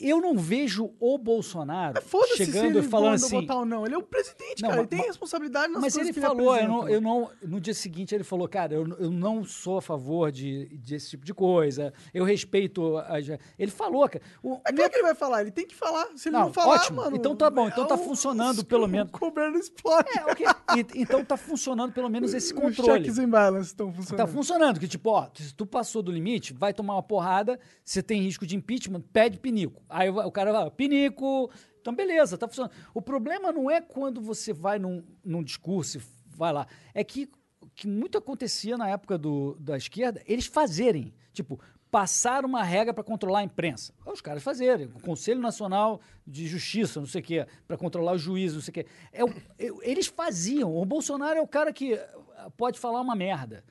eu 0.00 0.20
não 0.20 0.36
vejo 0.36 0.90
o 1.00 1.16
Bolsonaro 1.18 2.00
se 2.02 2.36
chegando 2.36 2.78
e 2.78 2.82
falando 2.82 3.14
assim. 3.14 3.40
botar 3.40 3.56
ou 3.58 3.64
não. 3.66 3.84
Ele 3.86 3.94
é 3.94 3.98
o 3.98 4.02
presidente, 4.02 4.62
Não, 4.62 4.70
cara. 4.70 4.82
mas- 4.82 4.92
ele 4.92 5.00
tem 5.00 5.06
responsabilidade 5.08 5.72
nas 5.72 5.82
Mas 5.82 5.94
coisas 5.94 6.08
ele 6.08 6.14
que 6.14 6.20
falou, 6.26 6.54
ele 6.56 6.64
eu 6.64 6.68
não, 6.68 6.78
apresenta. 6.80 6.94
eu 6.96 7.00
não. 7.00 7.30
No 7.42 7.60
dia 7.60 7.74
seguinte 7.74 8.14
ele 8.14 8.24
falou, 8.24 8.48
cara, 8.48 8.74
eu, 8.74 8.86
eu 8.98 9.10
não 9.10 9.44
sou 9.44 9.78
a 9.78 9.82
favor 9.82 10.30
de, 10.30 10.66
desse 10.78 11.10
tipo 11.10 11.24
de 11.24 11.32
coisa. 11.34 11.92
Eu 12.12 12.24
respeito. 12.24 12.96
As, 12.98 13.26
ele 13.58 13.70
falou, 13.70 14.08
cara. 14.08 14.22
O, 14.42 14.60
É 14.66 14.72
claro 14.72 14.90
que 14.90 14.96
ele 14.96 15.02
vai 15.04 15.14
falar, 15.14 15.40
ele 15.42 15.50
tem 15.50 15.66
que 15.66 15.74
falar. 15.74 16.08
Se 16.16 16.28
ele 16.28 16.36
não, 16.36 16.46
Não, 16.46 16.52
falar, 16.52 16.74
ótimo. 16.76 16.96
mano. 17.02 17.16
Então 17.16 17.34
tá 17.36 17.48
bom, 17.50 17.68
então 17.68 17.86
tá 17.86 17.94
o- 17.94 17.98
funcionando, 17.98 18.58
os- 18.58 18.64
pelo 18.64 18.86
menos. 18.86 19.10
O 19.14 19.18
governo 19.18 19.58
explode. 19.58 20.08
É, 20.18 20.24
ok. 20.24 20.46
E- 20.76 21.00
então 21.02 21.24
tá 21.24 21.36
funcionando 21.36 21.92
pelo 21.92 22.08
menos 22.08 22.34
esse 22.34 22.52
Os 22.52 22.60
controle. 22.60 23.02
checks 23.04 23.18
and 23.18 23.28
balances 23.28 23.68
estão 23.68 23.90
Tá 23.90 23.96
funcionando. 23.96 24.28
funcionando, 24.28 24.80
que 24.80 24.88
tipo, 24.88 25.10
ó, 25.10 25.28
se 25.34 25.54
tu 25.54 25.64
passou 25.66 26.02
do 26.02 26.10
limite, 26.12 26.52
vai 26.52 26.72
tomar 26.72 26.94
uma 26.94 27.02
porrada, 27.02 27.58
você 27.84 28.02
tem 28.02 28.20
risco 28.22 28.46
de 28.46 28.56
impeachment, 28.56 29.00
pede 29.12 29.38
pinico. 29.54 29.82
Aí 29.88 30.10
o 30.10 30.18
o 30.26 30.32
cara 30.32 30.52
vai, 30.52 30.70
pinico. 30.70 31.50
Então, 31.80 31.94
beleza, 31.94 32.36
tá 32.38 32.48
funcionando. 32.48 32.72
O 32.92 33.00
problema 33.02 33.52
não 33.52 33.70
é 33.70 33.80
quando 33.80 34.20
você 34.20 34.52
vai 34.52 34.78
num, 34.78 35.02
num 35.24 35.42
discurso 35.42 36.00
vai 36.36 36.52
lá. 36.52 36.66
É 36.92 37.04
que, 37.04 37.30
que 37.74 37.86
muito 37.86 38.18
acontecia 38.18 38.76
na 38.76 38.88
época 38.88 39.16
do, 39.18 39.56
da 39.60 39.76
esquerda, 39.76 40.22
eles 40.26 40.46
fazerem. 40.46 41.14
Tipo, 41.32 41.60
passar 41.90 42.44
uma 42.44 42.62
regra 42.62 42.92
para 42.92 43.04
controlar 43.04 43.40
a 43.40 43.44
imprensa. 43.44 43.92
Os 44.06 44.20
caras 44.20 44.42
fazerem. 44.42 44.86
O 44.94 45.00
Conselho 45.00 45.40
Nacional 45.40 46.00
de 46.26 46.46
Justiça, 46.48 46.98
não 47.00 47.06
sei 47.06 47.20
o 47.20 47.24
quê, 47.24 47.46
para 47.68 47.76
controlar 47.76 48.14
os 48.14 48.22
juízes, 48.22 48.54
não 48.56 48.62
sei 48.62 48.70
o 48.70 48.74
quê. 48.74 48.86
É, 49.12 49.24
o- 49.24 49.28
é- 49.58 49.88
eles 49.90 50.06
faziam. 50.08 50.74
O 50.74 50.84
Bolsonaro 50.84 51.38
é 51.38 51.42
o 51.42 51.46
cara 51.46 51.72
que 51.72 51.94
eh, 51.94 52.08
pode 52.56 52.78
falar 52.80 53.00
uma 53.00 53.14
merda. 53.14 53.62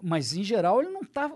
Mas, 0.00 0.32
em 0.34 0.44
geral, 0.44 0.80
ele 0.80 0.90
não 0.90 1.00
está 1.02 1.32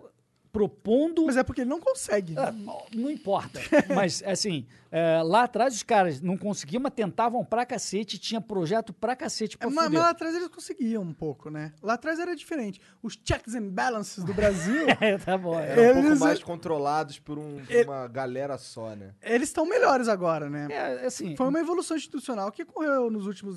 propondo. 0.56 1.26
Mas 1.26 1.36
é 1.36 1.42
porque 1.42 1.60
ele 1.60 1.70
não 1.70 1.80
consegue. 1.80 2.34
Ah, 2.38 2.52
não 2.94 3.10
importa. 3.10 3.60
Mas, 3.94 4.22
assim, 4.24 4.66
é, 4.90 5.20
lá 5.22 5.42
atrás 5.42 5.74
os 5.74 5.82
caras 5.82 6.20
não 6.22 6.36
conseguiam, 6.36 6.80
mas 6.82 6.92
tentavam 6.94 7.44
pra 7.44 7.66
cacete, 7.66 8.18
tinha 8.18 8.40
projeto 8.40 8.92
pra 8.92 9.14
cacete 9.14 9.58
pra 9.58 9.68
É, 9.68 9.70
mas, 9.70 9.90
mas 9.90 10.00
lá 10.00 10.10
atrás 10.10 10.34
eles 10.34 10.48
conseguiam 10.48 11.02
um 11.02 11.12
pouco, 11.12 11.50
né? 11.50 11.72
Lá 11.82 11.94
atrás 11.94 12.18
era 12.18 12.34
diferente. 12.34 12.80
Os 13.02 13.18
checks 13.22 13.54
and 13.54 13.68
balances 13.68 14.24
do 14.24 14.32
Brasil, 14.32 14.86
É, 15.00 15.18
tá 15.18 15.36
bom. 15.36 15.58
é. 15.60 15.72
Eram 15.72 15.82
um 15.82 15.92
pouco 15.94 16.08
eles- 16.08 16.18
mais 16.20 16.42
controlados 16.42 17.18
por, 17.18 17.38
um- 17.38 17.62
por 17.64 17.84
uma 17.84 18.08
galera 18.08 18.56
só, 18.56 18.94
né? 18.96 19.10
eles 19.22 19.48
estão 19.50 19.66
melhores 19.66 20.08
agora, 20.08 20.48
né? 20.48 20.68
É, 20.70 21.06
assim, 21.06 21.36
Foi 21.36 21.48
uma 21.48 21.60
evolução 21.60 21.96
institucional 21.96 22.50
que 22.50 22.62
ocorreu 22.62 23.10
nos 23.10 23.26
últimos 23.26 23.56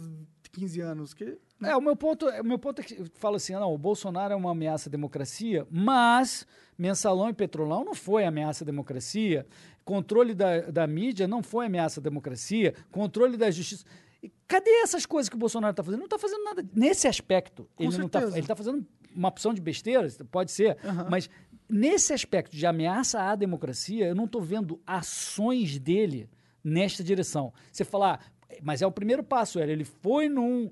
15 0.60 0.82
anos. 0.82 1.14
Que, 1.14 1.38
É, 1.64 1.76
o 1.76 1.82
meu 1.82 1.96
ponto, 1.96 2.28
o 2.28 2.44
meu 2.44 2.60
ponto 2.60 2.82
é 2.82 2.84
que 2.84 3.04
fala 3.16 3.38
assim, 3.38 3.54
não, 3.54 3.74
o 3.74 3.78
Bolsonaro 3.78 4.34
é 4.34 4.36
uma 4.36 4.52
ameaça 4.52 4.90
à 4.90 4.92
democracia, 4.92 5.68
mas 5.70 6.46
mensalão 6.78 7.30
e 7.30 7.34
petrolão 7.34 7.84
não 7.84 7.94
foi 7.94 8.26
ameaça 8.26 8.64
à 8.64 8.66
democracia, 8.66 9.46
controle 9.84 10.34
da, 10.34 10.62
da 10.62 10.88
mídia 10.88 11.28
não 11.28 11.44
foi 11.44 11.66
ameaça 11.66 12.00
à 12.00 12.04
democracia, 12.04 12.74
controle 12.92 13.36
da 13.36 13.50
justiça. 13.52 13.86
E 14.22 14.32
cadê 14.48 14.70
essas 14.82 15.06
coisas 15.06 15.30
que 15.30 15.36
o 15.36 15.40
Bolsonaro 15.40 15.72
está 15.72 15.84
fazendo? 15.84 16.00
Não 16.00 16.06
está 16.06 16.20
fazendo 16.20 16.44
nada 16.44 16.66
nesse 16.74 17.08
aspecto. 17.08 17.68
Com 17.76 17.84
ele 17.84 17.98
não 17.98 18.10
tá, 18.10 18.22
está 18.38 18.56
fazendo 18.56 18.86
uma 19.16 19.30
opção 19.30 19.54
de 19.54 19.62
besteiras, 19.62 20.18
pode 20.32 20.52
ser, 20.52 20.78
mas 21.10 21.30
nesse 21.68 22.14
aspecto 22.14 22.56
de 22.56 22.66
ameaça 22.66 23.22
à 23.22 23.36
democracia, 23.36 24.08
eu 24.08 24.16
não 24.16 24.26
estou 24.26 24.42
vendo 24.42 24.80
ações 24.86 25.80
dele 25.80 26.30
nesta 26.64 27.04
direção. 27.04 27.54
Você 27.72 27.84
falar, 27.84 28.24
mas 28.62 28.82
é 28.82 28.88
o 28.88 28.92
primeiro 28.92 29.24
passo, 29.24 29.60
era 29.60 29.72
ele 29.72 29.86
foi 29.86 30.28
num 30.28 30.72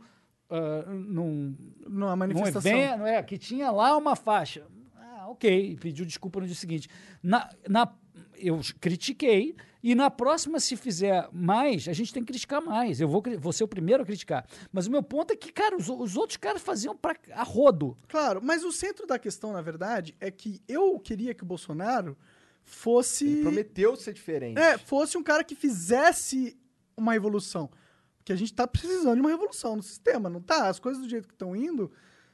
ah, 0.50 0.86
num, 0.88 1.56
numa 1.86 2.12
num 2.12 2.16
manifestação. 2.16 2.72
evento, 2.72 3.06
é, 3.06 3.22
que 3.22 3.38
tinha 3.38 3.70
lá 3.70 3.98
uma 3.98 4.16
faixa. 4.16 4.66
Ah, 4.96 5.28
ok. 5.30 5.78
Pediu 5.80 6.06
desculpa 6.06 6.40
no 6.40 6.46
dia 6.46 6.56
seguinte. 6.56 6.90
Na, 7.22 7.50
na, 7.68 7.94
eu 8.38 8.62
critiquei, 8.80 9.56
e 9.84 9.94
na 9.94 10.10
próxima, 10.10 10.60
se 10.60 10.78
fizer 10.78 11.28
mais, 11.34 11.88
a 11.88 11.94
gente 11.94 12.14
tem 12.14 12.24
que 12.24 12.32
criticar 12.32 12.62
mais. 12.62 13.02
Eu 13.02 13.10
vou, 13.10 13.22
vou 13.38 13.52
ser 13.52 13.66
o 13.66 13.68
primeiro 13.68 14.04
a 14.04 14.06
criticar. 14.06 14.46
Mas 14.72 14.88
o 14.88 14.92
meu 14.92 15.04
ponto 15.04 15.34
é 15.34 15.36
que, 15.36 15.52
cara, 15.52 15.76
os, 15.76 15.90
os 15.90 16.16
outros 16.16 16.38
caras 16.38 16.62
faziam 16.62 16.96
pra, 16.96 17.16
a 17.34 17.44
rodo. 17.44 17.98
Claro, 18.08 18.40
mas 18.42 18.64
o 18.64 18.72
centro 18.72 19.06
da 19.06 19.20
questão, 19.20 19.52
na 19.52 19.62
verdade, 19.62 20.16
é 20.20 20.32
que 20.32 20.62
eu 20.68 20.98
queria 21.00 21.34
que 21.34 21.44
o 21.44 21.46
Bolsonaro 21.46 22.18
fosse. 22.64 23.26
Ele 23.28 23.42
prometeu 23.42 23.96
ser 23.98 24.14
diferente. 24.14 24.58
É, 24.58 24.78
fosse 24.78 25.18
um 25.18 25.24
cara 25.24 25.44
que 25.44 25.56
fizesse 25.56 26.58
uma 26.98 27.14
revolução. 27.14 27.70
Porque 28.18 28.34
a 28.34 28.36
gente 28.36 28.54
tá 28.54 28.68
precisando 28.68 29.16
de 29.16 29.22
uma 29.22 29.30
revolução 29.30 29.76
no 29.76 29.84
sistema, 29.84 30.30
não 30.30 30.42
tá? 30.42 30.68
As 30.68 30.80
coisas 30.80 31.02
do 31.02 31.08
jeito 31.10 31.28
que 31.28 31.34
estão 31.34 31.56
indo 31.56 31.90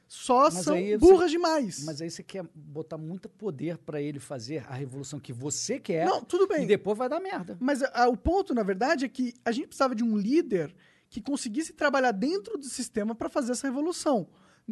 só 0.08 0.44
Mas 0.44 0.64
são 0.64 0.74
aí 0.74 0.92
você- 0.92 0.98
burras 0.98 1.30
demais. 1.30 1.84
Mas 1.84 2.00
aí 2.00 2.10
você 2.10 2.22
quer 2.22 2.44
botar 2.54 2.98
muito 2.98 3.28
poder 3.28 3.78
pra 3.78 4.00
ele 4.00 4.18
fazer 4.18 4.64
a 4.68 4.74
revolução 4.74 5.20
que 5.20 5.32
você 5.32 5.78
quer. 5.78 6.06
Não, 6.06 6.22
tudo 6.22 6.46
bem. 6.48 6.64
E 6.64 6.66
depois 6.66 6.98
vai 6.98 7.08
dar 7.08 7.20
merda. 7.20 7.56
Mas 7.60 7.82
ah, 7.82 8.08
o 8.08 8.16
ponto, 8.16 8.54
na 8.54 8.62
verdade, 8.62 9.04
é 9.04 9.08
que 9.08 9.34
a 9.44 9.52
gente 9.52 9.68
precisava 9.68 9.94
de 9.94 10.02
um 10.02 10.16
líder 10.16 10.74
que 11.08 11.20
conseguisse 11.20 11.72
trabalhar 11.72 12.10
dentro 12.10 12.58
do 12.58 12.64
sistema 12.64 13.14
para 13.14 13.28
fazer 13.28 13.52
essa 13.52 13.66
revolução. 13.68 14.26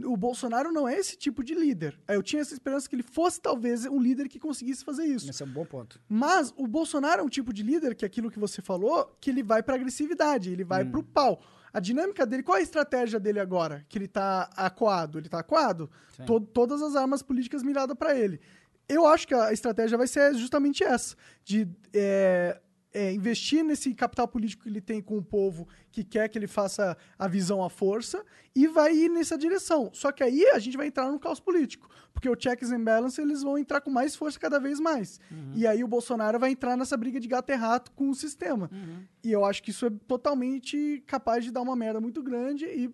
O 0.05 0.17
Bolsonaro 0.17 0.73
não 0.73 0.89
é 0.89 0.95
esse 0.99 1.17
tipo 1.17 1.45
de 1.45 1.55
líder. 1.55 1.99
Eu 2.09 2.23
tinha 2.23 2.41
essa 2.41 2.55
esperança 2.55 2.89
que 2.89 2.95
ele 2.97 3.03
fosse, 3.03 3.39
talvez, 3.41 3.85
um 3.85 4.01
líder 4.01 4.27
que 4.29 4.39
conseguisse 4.39 4.83
fazer 4.85 5.05
isso. 5.05 5.29
Esse 5.29 5.43
é 5.43 5.47
um 5.47 5.51
bom 5.51 5.67
ponto. 5.67 6.01
Mas 6.09 6.53
o 6.57 6.67
Bolsonaro 6.67 7.21
é 7.21 7.25
um 7.25 7.29
tipo 7.29 7.53
de 7.53 7.63
líder, 7.63 7.95
que 7.95 8.05
é 8.05 8.07
aquilo 8.07 8.31
que 8.31 8.39
você 8.39 8.63
falou, 8.63 9.15
que 9.21 9.29
ele 9.29 9.43
vai 9.43 9.63
pra 9.63 9.75
agressividade, 9.75 10.51
ele 10.51 10.65
vai 10.65 10.83
pro 10.91 11.03
pau. 11.03 11.43
A 11.75 11.79
dinâmica 11.81 12.25
dele, 12.25 12.43
qual 12.43 12.57
é 12.57 12.61
a 12.61 12.63
estratégia 12.63 13.21
dele 13.21 13.39
agora? 13.41 13.85
Que 13.89 13.99
ele 13.99 14.09
tá 14.09 14.49
acuado? 14.57 15.19
Ele 15.19 15.29
tá 15.29 15.39
acuado? 15.41 15.91
To- 16.27 16.41
todas 16.41 16.81
as 16.83 16.97
armas 16.97 17.23
políticas 17.23 17.63
miradas 17.63 17.97
pra 17.97 18.15
ele. 18.19 18.41
Eu 18.89 19.07
acho 19.07 19.27
que 19.29 19.35
a 19.35 19.53
estratégia 19.53 19.97
vai 19.99 20.07
ser 20.07 20.35
justamente 20.35 20.83
essa: 20.85 21.15
de 21.45 21.69
é, 21.95 22.59
é, 22.95 23.13
investir 23.13 23.65
nesse 23.65 23.95
capital 23.95 24.29
político 24.29 24.65
que 24.65 24.69
ele 24.69 24.81
tem 24.81 25.01
com 25.01 25.17
o 25.17 25.23
povo 25.23 25.67
que 25.91 26.05
quer 26.05 26.29
que 26.29 26.39
ele 26.39 26.47
faça 26.47 26.97
a 27.19 27.27
visão 27.27 27.63
à 27.65 27.71
força 27.71 28.23
e 28.55 28.67
vai 28.69 28.95
ir 28.95 29.09
nessa 29.09 29.37
direção. 29.39 29.91
Só 29.95 30.13
que 30.13 30.23
aí 30.23 30.45
a 30.49 30.59
gente 30.59 30.77
vai 30.77 30.87
entrar 30.89 31.11
no 31.11 31.19
caos 31.19 31.41
político, 31.41 31.89
porque 32.13 32.29
o 32.29 32.37
checks 32.39 32.71
and 32.71 32.85
balance 32.85 33.19
eles 33.21 33.43
vão 33.43 33.57
entrar 33.57 33.81
com 33.81 33.91
mais 33.91 34.15
força 34.15 34.39
cada 34.39 34.61
vez 34.61 34.79
mais. 34.79 35.19
E 35.55 35.67
aí 35.67 35.83
o 35.83 35.89
Bolsonaro 35.89 36.39
vai 36.39 36.51
entrar 36.51 36.77
nessa 36.77 36.97
briga 36.97 37.19
de 37.19 37.27
gato 37.29 37.51
e 37.51 37.55
rato 37.55 37.91
com 37.93 38.11
o 38.11 38.15
sistema. 38.15 38.71
E 39.25 39.33
eu 39.33 39.45
acho 39.45 39.63
que 39.63 39.71
isso 39.71 39.87
é 39.87 39.91
totalmente 40.07 41.03
capaz 41.07 41.45
de 41.45 41.51
dar 41.51 41.63
uma 41.63 41.75
merda 41.77 42.01
muito 42.01 42.23
grande 42.23 42.67
e 42.67 42.91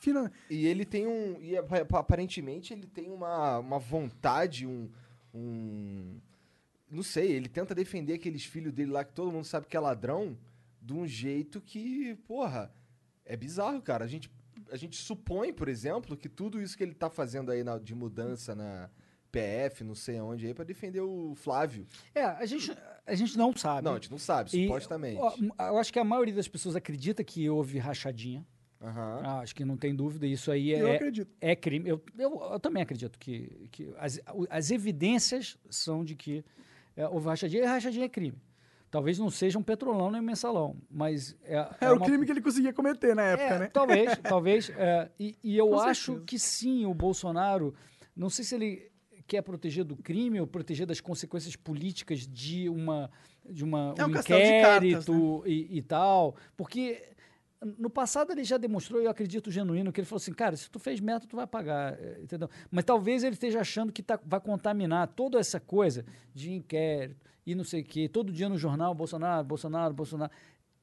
finan- 0.00 0.30
E 0.50 0.66
ele 0.66 0.84
tem 0.84 1.06
um. 1.06 1.40
E 1.40 1.56
ap- 1.56 1.94
aparentemente 1.94 2.72
ele 2.74 2.86
tem 2.86 3.10
uma, 3.10 3.58
uma 3.58 3.78
vontade, 3.78 4.66
um, 4.66 4.90
um. 5.34 6.20
Não 6.90 7.02
sei, 7.02 7.32
ele 7.32 7.48
tenta 7.48 7.74
defender 7.74 8.14
aqueles 8.14 8.44
filhos 8.44 8.72
dele 8.72 8.90
lá 8.92 9.04
que 9.04 9.12
todo 9.12 9.32
mundo 9.32 9.44
sabe 9.44 9.66
que 9.66 9.76
é 9.76 9.80
ladrão 9.80 10.36
de 10.80 10.92
um 10.92 11.06
jeito 11.06 11.60
que, 11.60 12.14
porra, 12.26 12.72
é 13.24 13.36
bizarro, 13.36 13.82
cara. 13.82 14.04
A 14.04 14.08
gente, 14.08 14.30
a 14.70 14.76
gente 14.76 14.96
supõe, 14.96 15.52
por 15.52 15.68
exemplo, 15.68 16.16
que 16.16 16.28
tudo 16.28 16.62
isso 16.62 16.76
que 16.76 16.84
ele 16.84 16.94
tá 16.94 17.10
fazendo 17.10 17.50
aí 17.50 17.64
na- 17.64 17.78
de 17.78 17.94
mudança 17.94 18.54
na 18.54 18.88
PF, 19.32 19.82
não 19.82 19.94
sei 19.96 20.18
aonde 20.18 20.46
aí, 20.46 20.54
pra 20.54 20.64
defender 20.64 21.00
o 21.00 21.34
Flávio. 21.34 21.86
É, 22.14 22.22
a 22.24 22.46
gente, 22.46 22.72
a 23.04 23.14
gente 23.16 23.36
não 23.36 23.54
sabe. 23.56 23.84
Não, 23.84 23.92
a 23.92 23.94
gente 23.96 24.10
não 24.10 24.18
sabe, 24.18 24.50
E, 24.56 24.66
supostamente. 24.66 25.20
ó, 25.20 25.34
eu 25.68 25.78
acho 25.78 25.92
que 25.92 25.98
a 25.98 26.04
maioria 26.04 26.32
das 26.34 26.46
pessoas 26.48 26.76
acredita 26.76 27.24
que 27.24 27.50
houve 27.50 27.78
rachadinha. 27.78 28.46
Aham. 28.80 29.20
Ah, 29.24 29.40
acho 29.40 29.54
que 29.54 29.64
não 29.64 29.76
tem 29.76 29.94
dúvida. 29.94 30.26
Isso 30.26 30.50
aí 30.52 30.70
eu 30.70 30.86
é, 30.86 30.96
acredito. 30.96 31.34
é 31.40 31.56
crime. 31.56 31.88
Eu, 31.90 32.00
eu, 32.16 32.40
eu 32.52 32.60
também 32.60 32.82
acredito 32.82 33.18
que, 33.18 33.68
que 33.72 33.92
as, 33.98 34.20
as 34.48 34.70
evidências 34.70 35.58
são 35.68 36.04
de 36.04 36.14
que 36.14 36.44
é, 36.96 37.06
houve 37.06 37.26
rachadinha. 37.26 37.62
E 37.62 37.66
rachadinha 37.66 38.06
é 38.06 38.08
crime. 38.08 38.40
Talvez 38.90 39.18
não 39.18 39.28
seja 39.28 39.58
um 39.58 39.62
petrolão 39.62 40.10
nem 40.10 40.20
um 40.20 40.24
mensalão, 40.24 40.76
mas 40.90 41.36
é, 41.44 41.68
É, 41.80 41.90
o 41.90 42.00
crime 42.00 42.24
que 42.24 42.32
ele 42.32 42.40
conseguia 42.40 42.72
cometer 42.72 43.14
na 43.14 43.22
época, 43.22 43.54
é, 43.54 43.58
né? 43.58 43.66
Talvez, 43.72 44.16
talvez. 44.22 44.70
é, 44.70 45.10
e, 45.18 45.36
e 45.42 45.56
eu 45.58 45.68
Com 45.68 45.80
acho 45.80 46.12
certeza. 46.12 46.26
que 46.26 46.38
sim, 46.38 46.86
o 46.86 46.94
Bolsonaro. 46.94 47.74
Não 48.14 48.30
sei 48.30 48.44
se 48.44 48.54
ele 48.54 48.90
quer 49.26 49.42
proteger 49.42 49.84
do 49.84 49.96
crime 49.96 50.40
ou 50.40 50.46
proteger 50.46 50.86
das 50.86 51.00
consequências 51.00 51.56
políticas 51.56 52.20
de 52.26 52.68
uma 52.68 53.10
de 53.48 53.64
uma 53.64 53.94
É 53.96 54.04
um 54.04 54.08
um 54.08 54.12
castelo 54.12 54.40
de 54.40 54.60
cartas, 54.62 54.82
né? 54.82 54.88
inquérito 54.88 55.42
e, 55.46 55.78
e 55.78 55.82
tal, 55.82 56.36
porque 56.56 57.02
no 57.78 57.90
passado 57.90 58.32
ele 58.32 58.44
já 58.44 58.56
demonstrou, 58.56 59.00
eu 59.00 59.10
acredito 59.10 59.50
genuíno, 59.50 59.92
que 59.92 60.00
ele 60.00 60.06
falou 60.06 60.18
assim, 60.20 60.32
cara, 60.32 60.56
se 60.56 60.70
tu 60.70 60.78
fez 60.78 61.00
meta, 61.00 61.26
tu 61.26 61.36
vai 61.36 61.46
pagar, 61.46 61.94
é, 62.00 62.18
entendeu? 62.22 62.48
Mas 62.70 62.84
talvez 62.84 63.22
ele 63.24 63.34
esteja 63.34 63.60
achando 63.60 63.92
que 63.92 64.02
tá, 64.02 64.18
vai 64.24 64.40
contaminar 64.40 65.06
toda 65.08 65.38
essa 65.38 65.58
coisa 65.60 66.04
de 66.34 66.52
inquérito 66.52 67.20
e 67.46 67.54
não 67.54 67.64
sei 67.64 67.80
o 67.82 67.84
quê, 67.84 68.08
todo 68.08 68.32
dia 68.32 68.48
no 68.48 68.58
jornal, 68.58 68.94
Bolsonaro, 68.94 69.44
Bolsonaro, 69.46 69.94
Bolsonaro. 69.94 70.30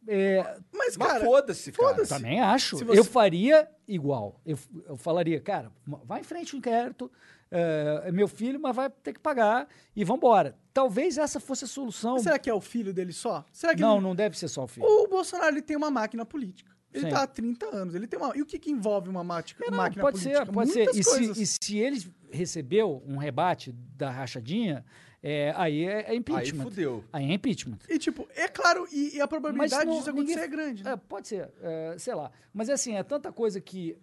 É, 0.06 0.44
Mas, 0.74 0.98
Mas 0.98 1.08
cara, 1.08 1.24
foda-se, 1.26 1.72
cara. 1.72 2.06
também 2.06 2.42
acho. 2.42 2.78
Você- 2.78 3.00
Eu 3.00 3.06
faria 3.06 3.70
igual. 3.88 4.42
Eu, 4.46 4.58
eu 4.86 4.98
falaria, 4.98 5.40
cara, 5.40 5.72
vai 6.06 6.20
em 6.20 6.24
frente 6.24 6.54
o 6.56 6.58
inquérito, 6.58 7.10
é, 7.50 8.04
é 8.08 8.12
meu 8.12 8.28
filho, 8.28 8.60
mas 8.60 8.76
vai 8.76 8.90
ter 8.90 9.14
que 9.14 9.20
pagar 9.20 9.66
e 9.96 10.04
vambora. 10.04 10.58
Talvez 10.74 11.18
essa 11.18 11.40
fosse 11.40 11.64
a 11.64 11.68
solução. 11.68 12.20
será 12.20 12.38
que 12.38 12.50
é 12.50 12.54
o 12.54 12.60
filho 12.60 12.94
dele 12.94 13.14
só? 13.14 13.46
Será 13.52 13.74
que 13.76 13.82
Não, 13.82 13.96
ele- 13.96 14.04
não 14.04 14.14
deve 14.16 14.38
ser 14.38 14.50
só 14.50 14.64
o 14.66 14.68
filho. 14.68 14.86
O 14.86 15.08
Bolsonaro 15.08 15.54
ele 15.54 15.62
tem 15.62 15.78
uma 15.78 15.90
máquina 15.92 16.26
política. 16.26 16.73
Ele 16.94 17.06
Sim. 17.06 17.10
tá 17.10 17.24
há 17.24 17.28
30 17.28 17.66
anos. 17.76 17.96
Ele 17.96 18.06
tem 18.08 18.20
uma... 18.20 18.36
E 18.38 18.42
o 18.42 18.46
que, 18.46 18.60
que 18.60 18.70
envolve 18.72 19.10
uma 19.10 19.24
mática, 19.24 19.64
É, 19.66 19.72
não, 19.72 19.78
máquina 19.78 20.02
pode 20.02 20.20
política? 20.20 20.46
ser, 20.46 20.52
pode 20.52 20.70
ser. 20.72 20.78
Muitas 20.86 20.98
E 20.98 21.04
se, 21.04 21.10
coisas. 21.10 21.38
e 21.38 21.46
se 21.48 21.78
ele 21.78 22.14
recebeu 22.32 23.04
um 23.08 23.18
rebate 23.18 23.72
da 23.98 24.10
rachadinha, 24.12 24.86
é, 25.22 25.54
aí 25.56 25.86
é, 25.86 26.02
é 26.02 26.10
Aí 26.12 26.18
impeachment. 26.18 26.64
fudeu. 26.64 27.04
Aí 27.12 27.30
é 27.30 27.34
impeachment. 27.34 27.78
E, 27.90 27.98
tipo, 27.98 28.28
é 28.36 28.48
claro, 28.48 28.88
e, 28.92 29.16
e 29.16 29.22
a 29.22 29.28
probabilidade 29.28 29.86
não- 29.86 29.98
disso 29.98 30.10
acontecer 30.10 30.40
ninguém- 30.42 30.44
é 30.44 30.48
grande. 30.48 30.84
né? 30.84 30.92
É, 30.92 30.96
pode 30.98 31.28
ser, 31.28 31.50
é, 31.62 31.96
sei 31.98 32.14
lá. 32.14 32.32
Mas 32.54 32.70
é 32.70 32.74
assim, 32.74 32.96
é 32.96 33.04
tanta 33.04 33.32
coisa 33.32 33.60
que. 33.60 33.98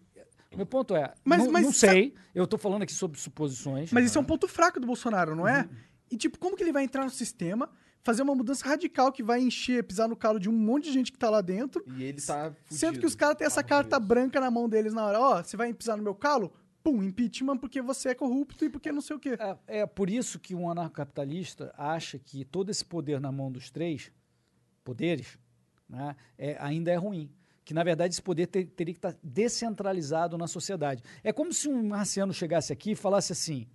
Meu 0.56 0.66
ponto 0.66 0.96
é, 0.96 1.14
Mas- 1.24 1.44
não, 1.44 1.52
mas 1.52 1.64
não 1.64 1.72
sa- 1.72 1.90
sei, 1.92 2.12
eu 2.34 2.44
tô 2.44 2.58
falando 2.58 2.82
aqui 2.82 2.92
sobre 2.92 3.20
suposições. 3.20 3.92
Mas 3.92 4.06
isso 4.06 4.18
é 4.18 4.20
um 4.20 4.24
ponto 4.24 4.48
fraco 4.48 4.80
do 4.80 4.86
Bolsonaro, 4.86 5.36
não 5.36 5.44
Uhum. 5.44 5.48
é? 5.48 5.68
E, 6.10 6.16
tipo, 6.16 6.40
como 6.40 6.56
que 6.56 6.62
ele 6.64 6.72
vai 6.72 6.82
entrar 6.82 7.04
no 7.04 7.10
sistema, 7.10 7.70
fazer 8.02 8.22
uma 8.22 8.34
mudança 8.34 8.66
radical 8.66 9.12
que 9.12 9.22
vai 9.22 9.40
encher, 9.40 9.84
pisar 9.84 10.08
no 10.08 10.16
calo 10.16 10.38
de 10.40 10.48
um 10.48 10.52
monte 10.52 10.84
de 10.84 10.92
gente 10.92 11.12
que 11.12 11.18
tá 11.18 11.28
lá 11.28 11.40
dentro, 11.40 11.84
E 11.96 12.02
ele 12.04 12.20
tá 12.20 12.44
fudido. 12.64 12.74
sendo 12.74 12.98
que 13.00 13.06
os 13.06 13.14
caras 13.14 13.36
têm 13.36 13.46
essa 13.46 13.62
Tá 13.62 13.68
carta 13.68 13.96
fudido. 13.96 14.08
branca 14.08 14.40
na 14.40 14.50
mão 14.50 14.68
deles 14.68 14.92
na 14.94 15.04
hora. 15.04 15.20
Ó, 15.20 15.42
você 15.42 15.56
vai 15.56 15.72
pisar 15.74 15.96
no 15.96 16.02
meu 16.02 16.14
calo? 16.14 16.52
Pum, 16.82 17.02
impeachment 17.02 17.58
porque 17.58 17.82
você 17.82 18.08
é 18.10 18.14
corrupto 18.14 18.64
e 18.64 18.70
porque 18.70 18.90
não 18.90 19.02
sei 19.02 19.14
o 19.16 19.18
quê. 19.20 19.36
É, 19.68 19.80
é 19.80 19.86
por 19.86 20.08
isso 20.08 20.38
que 20.38 20.54
um 20.54 20.70
anarcocapitalista 20.70 21.74
acha 21.76 22.18
que 22.18 22.42
todo 22.44 22.70
esse 22.70 22.82
poder 22.82 23.20
na 23.20 23.30
mão 23.30 23.52
dos 23.52 23.70
três 23.70 24.10
poderes 24.82 25.38
né, 25.88 26.16
é, 26.38 26.56
ainda 26.58 26.90
é 26.90 26.96
ruim. 26.96 27.30
Que, 27.66 27.74
na 27.74 27.84
verdade, 27.84 28.14
esse 28.14 28.22
poder 28.22 28.46
te- 28.46 28.64
teria 28.64 28.94
que 28.94 28.98
estar 28.98 29.14
descentralizado 29.22 30.38
na 30.38 30.46
sociedade. 30.48 31.02
É 31.22 31.32
como 31.32 31.52
se 31.52 31.68
um 31.68 31.86
marciano 31.88 32.32
chegasse 32.32 32.72
aqui 32.72 32.92
e 32.92 32.94
falasse 32.96 33.32
assim: 33.32 33.66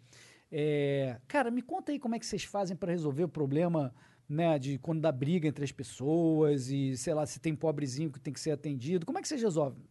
é, 0.51 1.17
Cara, 1.27 1.51
me 1.51 1.61
conta 1.61 1.91
aí 1.91 1.99
como 1.99 2.15
é 2.15 2.19
que 2.19 2.25
vocês 2.25 2.43
fazem 2.43 2.75
para 2.75 2.91
resolver 2.91 3.23
o 3.23 3.29
problema 3.29 3.93
né, 4.27 4.57
de 4.57 4.77
quando 4.79 5.01
dá 5.01 5.11
briga 5.11 5.47
entre 5.47 5.63
as 5.63 5.71
pessoas 5.71 6.69
e, 6.69 6.97
sei 6.97 7.13
lá, 7.13 7.25
se 7.25 7.39
tem 7.39 7.55
pobrezinho 7.55 8.11
que 8.11 8.19
tem 8.19 8.33
que 8.33 8.39
ser 8.39 8.51
atendido. 8.51 9.05
Como 9.05 9.17
é 9.17 9.21
que 9.21 9.27
vocês 9.27 9.41
resolvem? 9.41 9.83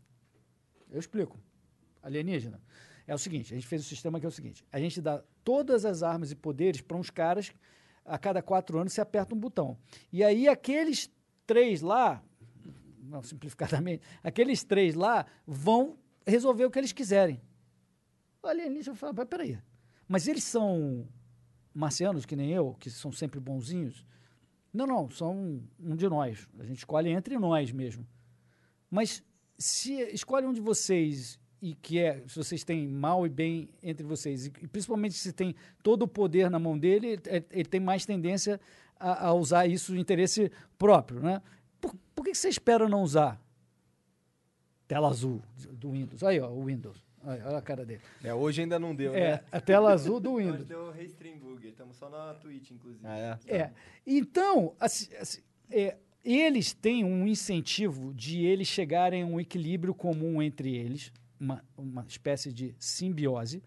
Eu 0.91 0.99
explico. 0.99 1.39
Alienígena. 2.03 2.61
É 3.07 3.15
o 3.15 3.19
seguinte, 3.19 3.53
a 3.53 3.57
gente 3.57 3.67
fez 3.67 3.83
o 3.83 3.85
sistema 3.85 4.19
que 4.19 4.25
é 4.25 4.29
o 4.29 4.33
seguinte, 4.33 4.65
a 4.73 4.79
gente 4.79 5.01
dá 5.01 5.23
todas 5.43 5.85
as 5.85 6.03
armas 6.03 6.31
e 6.31 6.35
poderes 6.35 6.81
para 6.81 6.97
uns 6.97 7.11
caras, 7.11 7.53
a 8.05 8.19
cada 8.19 8.41
quatro 8.43 8.79
anos 8.79 8.95
você 8.95 9.01
aperta 9.01 9.35
um 9.35 9.39
botão. 9.39 9.77
E 10.11 10.25
aí 10.25 10.49
aqueles 10.49 11.11
três 11.47 11.83
lá, 11.83 12.23
não 13.03 13.23
simplificadamente, 13.23 14.03
aqueles 14.23 14.65
três 14.65 14.95
lá 14.95 15.27
vão 15.47 15.99
resolver 16.27 16.65
o 16.65 16.71
que 16.71 16.79
eles 16.79 16.93
quiserem. 16.93 17.43
O 18.43 18.47
alienígena 18.47 18.97
fala, 18.97 19.13
"Mas 19.13 19.29
peraí, 19.29 19.59
mas 20.09 20.27
eles 20.27 20.45
são 20.45 21.07
marcianos 21.75 22.25
que 22.25 22.37
nem 22.37 22.53
eu, 22.53 22.75
que 22.81 22.89
são 22.89 23.13
sempre 23.13 23.39
bonzinhos? 23.39 24.07
Não, 24.75 24.89
não, 24.89 25.09
são 25.09 25.63
um 25.79 25.95
de 25.95 26.09
nós. 26.09 26.49
A 26.59 26.65
gente 26.65 26.79
escolhe 26.79 27.09
entre 27.09 27.39
nós 27.39 27.71
mesmo. 27.71 28.05
Mas 28.91 29.23
se 29.57 29.95
escolhe 30.13 30.47
um 30.47 30.53
de 30.53 30.61
vocês 30.61 31.39
e 31.63 31.75
que 31.77 32.01
é, 32.01 32.23
se 32.27 32.37
vocês 32.37 32.65
têm 32.65 32.89
mal 32.89 33.25
e 33.25 33.29
bem 33.29 33.71
entre 33.81 34.05
vocês, 34.05 34.47
e, 34.47 34.51
principalmente 34.51 35.15
se 35.15 35.33
tem 35.33 35.55
todo 35.83 36.03
o 36.03 36.09
poder 36.09 36.51
na 36.51 36.59
mão 36.59 36.77
dele, 36.77 37.19
é- 37.27 37.43
ele 37.53 37.65
tem 37.65 37.81
mais 37.81 38.05
tendência 38.05 38.61
a, 38.99 39.29
a 39.29 39.33
usar 39.33 39.67
isso 39.67 39.95
em 39.95 40.01
interesse 40.01 40.51
próprio, 40.77 41.21
né? 41.21 41.41
Por, 41.81 41.95
por 42.15 42.25
que 42.25 42.35
você 42.35 42.49
espera 42.49 42.89
não 42.89 43.03
usar? 43.03 43.41
Tela 44.89 45.09
azul 45.09 45.41
do 45.73 45.93
Windows. 45.93 46.23
Aí, 46.25 46.41
ó, 46.41 46.51
o 46.51 46.65
Windows. 46.65 47.03
Aí, 47.27 47.41
olha 47.43 47.59
a 47.59 47.63
cara 47.63 47.85
dele. 47.85 48.01
É, 48.23 48.35
hoje 48.35 48.63
ainda 48.63 48.79
não 48.79 48.95
deu, 48.95 49.15
É, 49.15 49.33
né? 49.33 49.41
a 49.51 49.61
tela 49.61 49.91
azul 49.95 50.21
do 50.21 50.33
Hoje 50.33 50.47
Windows. 50.47 50.67
deu 50.67 50.91
Restream 50.91 51.39
Bug, 51.39 51.67
estamos 51.67 51.97
só 51.97 52.09
na 52.09 52.35
Twitch, 52.35 52.71
inclusive. 52.71 53.01
Ah, 53.05 53.39
é. 53.47 53.57
É. 53.57 53.71
Então, 54.07 54.75
assim, 54.79 55.09
assim, 55.17 55.41
é, 55.71 55.97
eles 56.25 56.73
têm 56.73 57.05
um 57.05 57.27
incentivo 57.27 58.13
de 58.15 58.45
eles 58.45 58.69
chegarem 58.69 59.23
a 59.23 59.27
um 59.27 59.41
equilíbrio 59.41 59.95
comum 59.95 60.43
entre 60.43 60.75
eles, 60.77 61.13
uma, 61.41 61.65
uma 61.77 62.05
espécie 62.09 62.53
de 62.53 62.75
simbiose, 62.79 63.63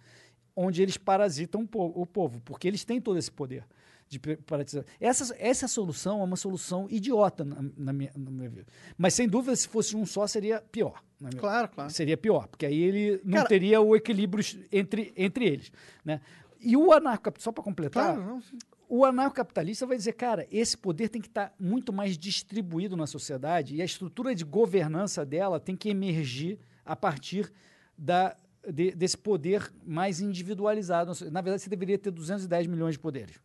onde 0.55 0.81
eles 0.81 0.97
parasitam 0.97 1.67
o 1.73 2.05
povo, 2.05 2.41
porque 2.41 2.67
eles 2.67 2.83
têm 2.83 2.99
todo 2.99 3.17
esse 3.17 3.31
poder 3.31 3.63
de 4.09 4.19
parasitizar. 4.19 4.85
Essa, 4.99 5.35
essa 5.37 5.67
solução 5.67 6.21
é 6.21 6.23
uma 6.23 6.35
solução 6.37 6.87
idiota, 6.89 7.43
na, 7.43 7.57
na 7.77 7.93
minha, 7.93 8.11
no 8.15 8.31
meu 8.31 8.49
ver. 8.49 8.65
Mas, 8.97 9.13
sem 9.13 9.27
dúvida, 9.27 9.55
se 9.55 9.67
fosse 9.67 9.95
um 9.95 10.05
só, 10.05 10.25
seria 10.27 10.61
pior. 10.71 11.03
na 11.19 11.29
minha- 11.29 11.39
Claro, 11.41 11.67
claro. 11.69 11.89
Seria 11.91 12.15
pior, 12.17 12.47
porque 12.47 12.65
aí 12.65 12.79
ele 12.81 13.21
não 13.23 13.37
Cara- 13.37 13.47
teria 13.49 13.81
o 13.81 13.95
equilíbrio 13.95 14.43
entre, 14.71 15.13
entre 15.17 15.45
eles. 15.45 15.71
Né? 16.05 16.21
E 16.59 16.75
o 16.77 16.91
anarcocapitalista, 16.91 17.43
só 17.43 17.51
para 17.51 17.63
completar, 17.63 18.15
Claro, 18.15 18.41
o 18.89 19.03
anarcocapitalista 19.03 19.85
vai 19.85 19.97
dizer, 19.97 20.13
cara, 20.13 20.47
esse 20.49 20.77
poder 20.77 21.09
tem 21.09 21.21
que 21.21 21.27
estar 21.27 21.53
muito 21.59 21.91
mais 21.91 22.17
distribuído 22.17 22.95
na 22.95 23.05
sociedade 23.05 23.75
e 23.75 23.81
a 23.81 23.85
estrutura 23.85 24.33
de 24.33 24.45
governança 24.45 25.25
dela 25.25 25.59
tem 25.59 25.75
que 25.75 25.89
emergir 25.89 26.57
a 26.85 26.95
partir 26.95 27.51
da, 27.97 28.35
de- 28.71 28.91
desse 28.91 29.17
poder 29.17 29.69
mais 29.85 30.21
individualizado. 30.21 31.11
Na 31.29 31.41
verdade, 31.41 31.63
você 31.63 31.69
deveria 31.69 31.97
ter 31.97 32.11
210 32.11 32.65
milhões 32.67 32.93
de 32.93 32.99
poderes. 32.99 33.35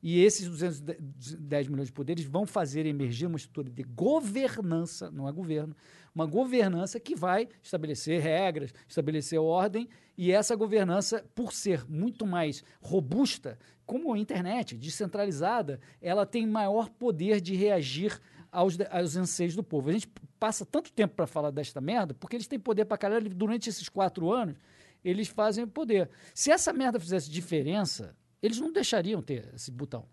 E 0.00 0.22
esses 0.22 0.48
210 0.48 1.68
milhões 1.68 1.88
de 1.88 1.92
poderes 1.92 2.24
vão 2.24 2.46
fazer 2.46 2.86
emergir 2.86 3.26
uma 3.26 3.36
estrutura 3.36 3.68
de 3.68 3.82
governança, 3.82 5.10
não 5.10 5.28
é 5.28 5.32
governo, 5.32 5.74
uma 6.14 6.24
governança 6.24 7.00
que 7.00 7.16
vai 7.16 7.48
estabelecer 7.62 8.20
regras, 8.20 8.72
estabelecer 8.86 9.40
ordem, 9.40 9.88
e 10.16 10.30
essa 10.30 10.54
governança, 10.54 11.24
por 11.34 11.52
ser 11.52 11.84
muito 11.88 12.24
mais 12.24 12.62
robusta, 12.80 13.58
como 13.84 14.12
a 14.12 14.18
internet, 14.18 14.76
descentralizada, 14.76 15.80
ela 16.00 16.24
tem 16.26 16.46
maior 16.46 16.88
poder 16.90 17.40
de 17.40 17.56
reagir 17.56 18.20
aos, 18.52 18.76
aos 18.90 19.16
anseios 19.16 19.56
do 19.56 19.62
povo. 19.62 19.88
A 19.88 19.92
gente 19.92 20.08
passa 20.38 20.64
tanto 20.64 20.92
tempo 20.92 21.14
para 21.14 21.26
falar 21.26 21.50
desta 21.50 21.80
merda, 21.80 22.14
porque 22.14 22.36
eles 22.36 22.46
têm 22.46 22.58
poder 22.58 22.84
para 22.84 22.98
caralho, 22.98 23.28
durante 23.30 23.68
esses 23.68 23.88
quatro 23.88 24.30
anos, 24.30 24.56
eles 25.04 25.28
fazem 25.28 25.64
o 25.64 25.68
poder. 25.68 26.08
Se 26.34 26.50
essa 26.50 26.72
merda 26.72 27.00
fizesse 27.00 27.30
diferença, 27.30 28.16
eles 28.42 28.58
não 28.58 28.72
deixariam 28.72 29.22
ter 29.22 29.52
esse 29.54 29.70
botão. 29.70 30.06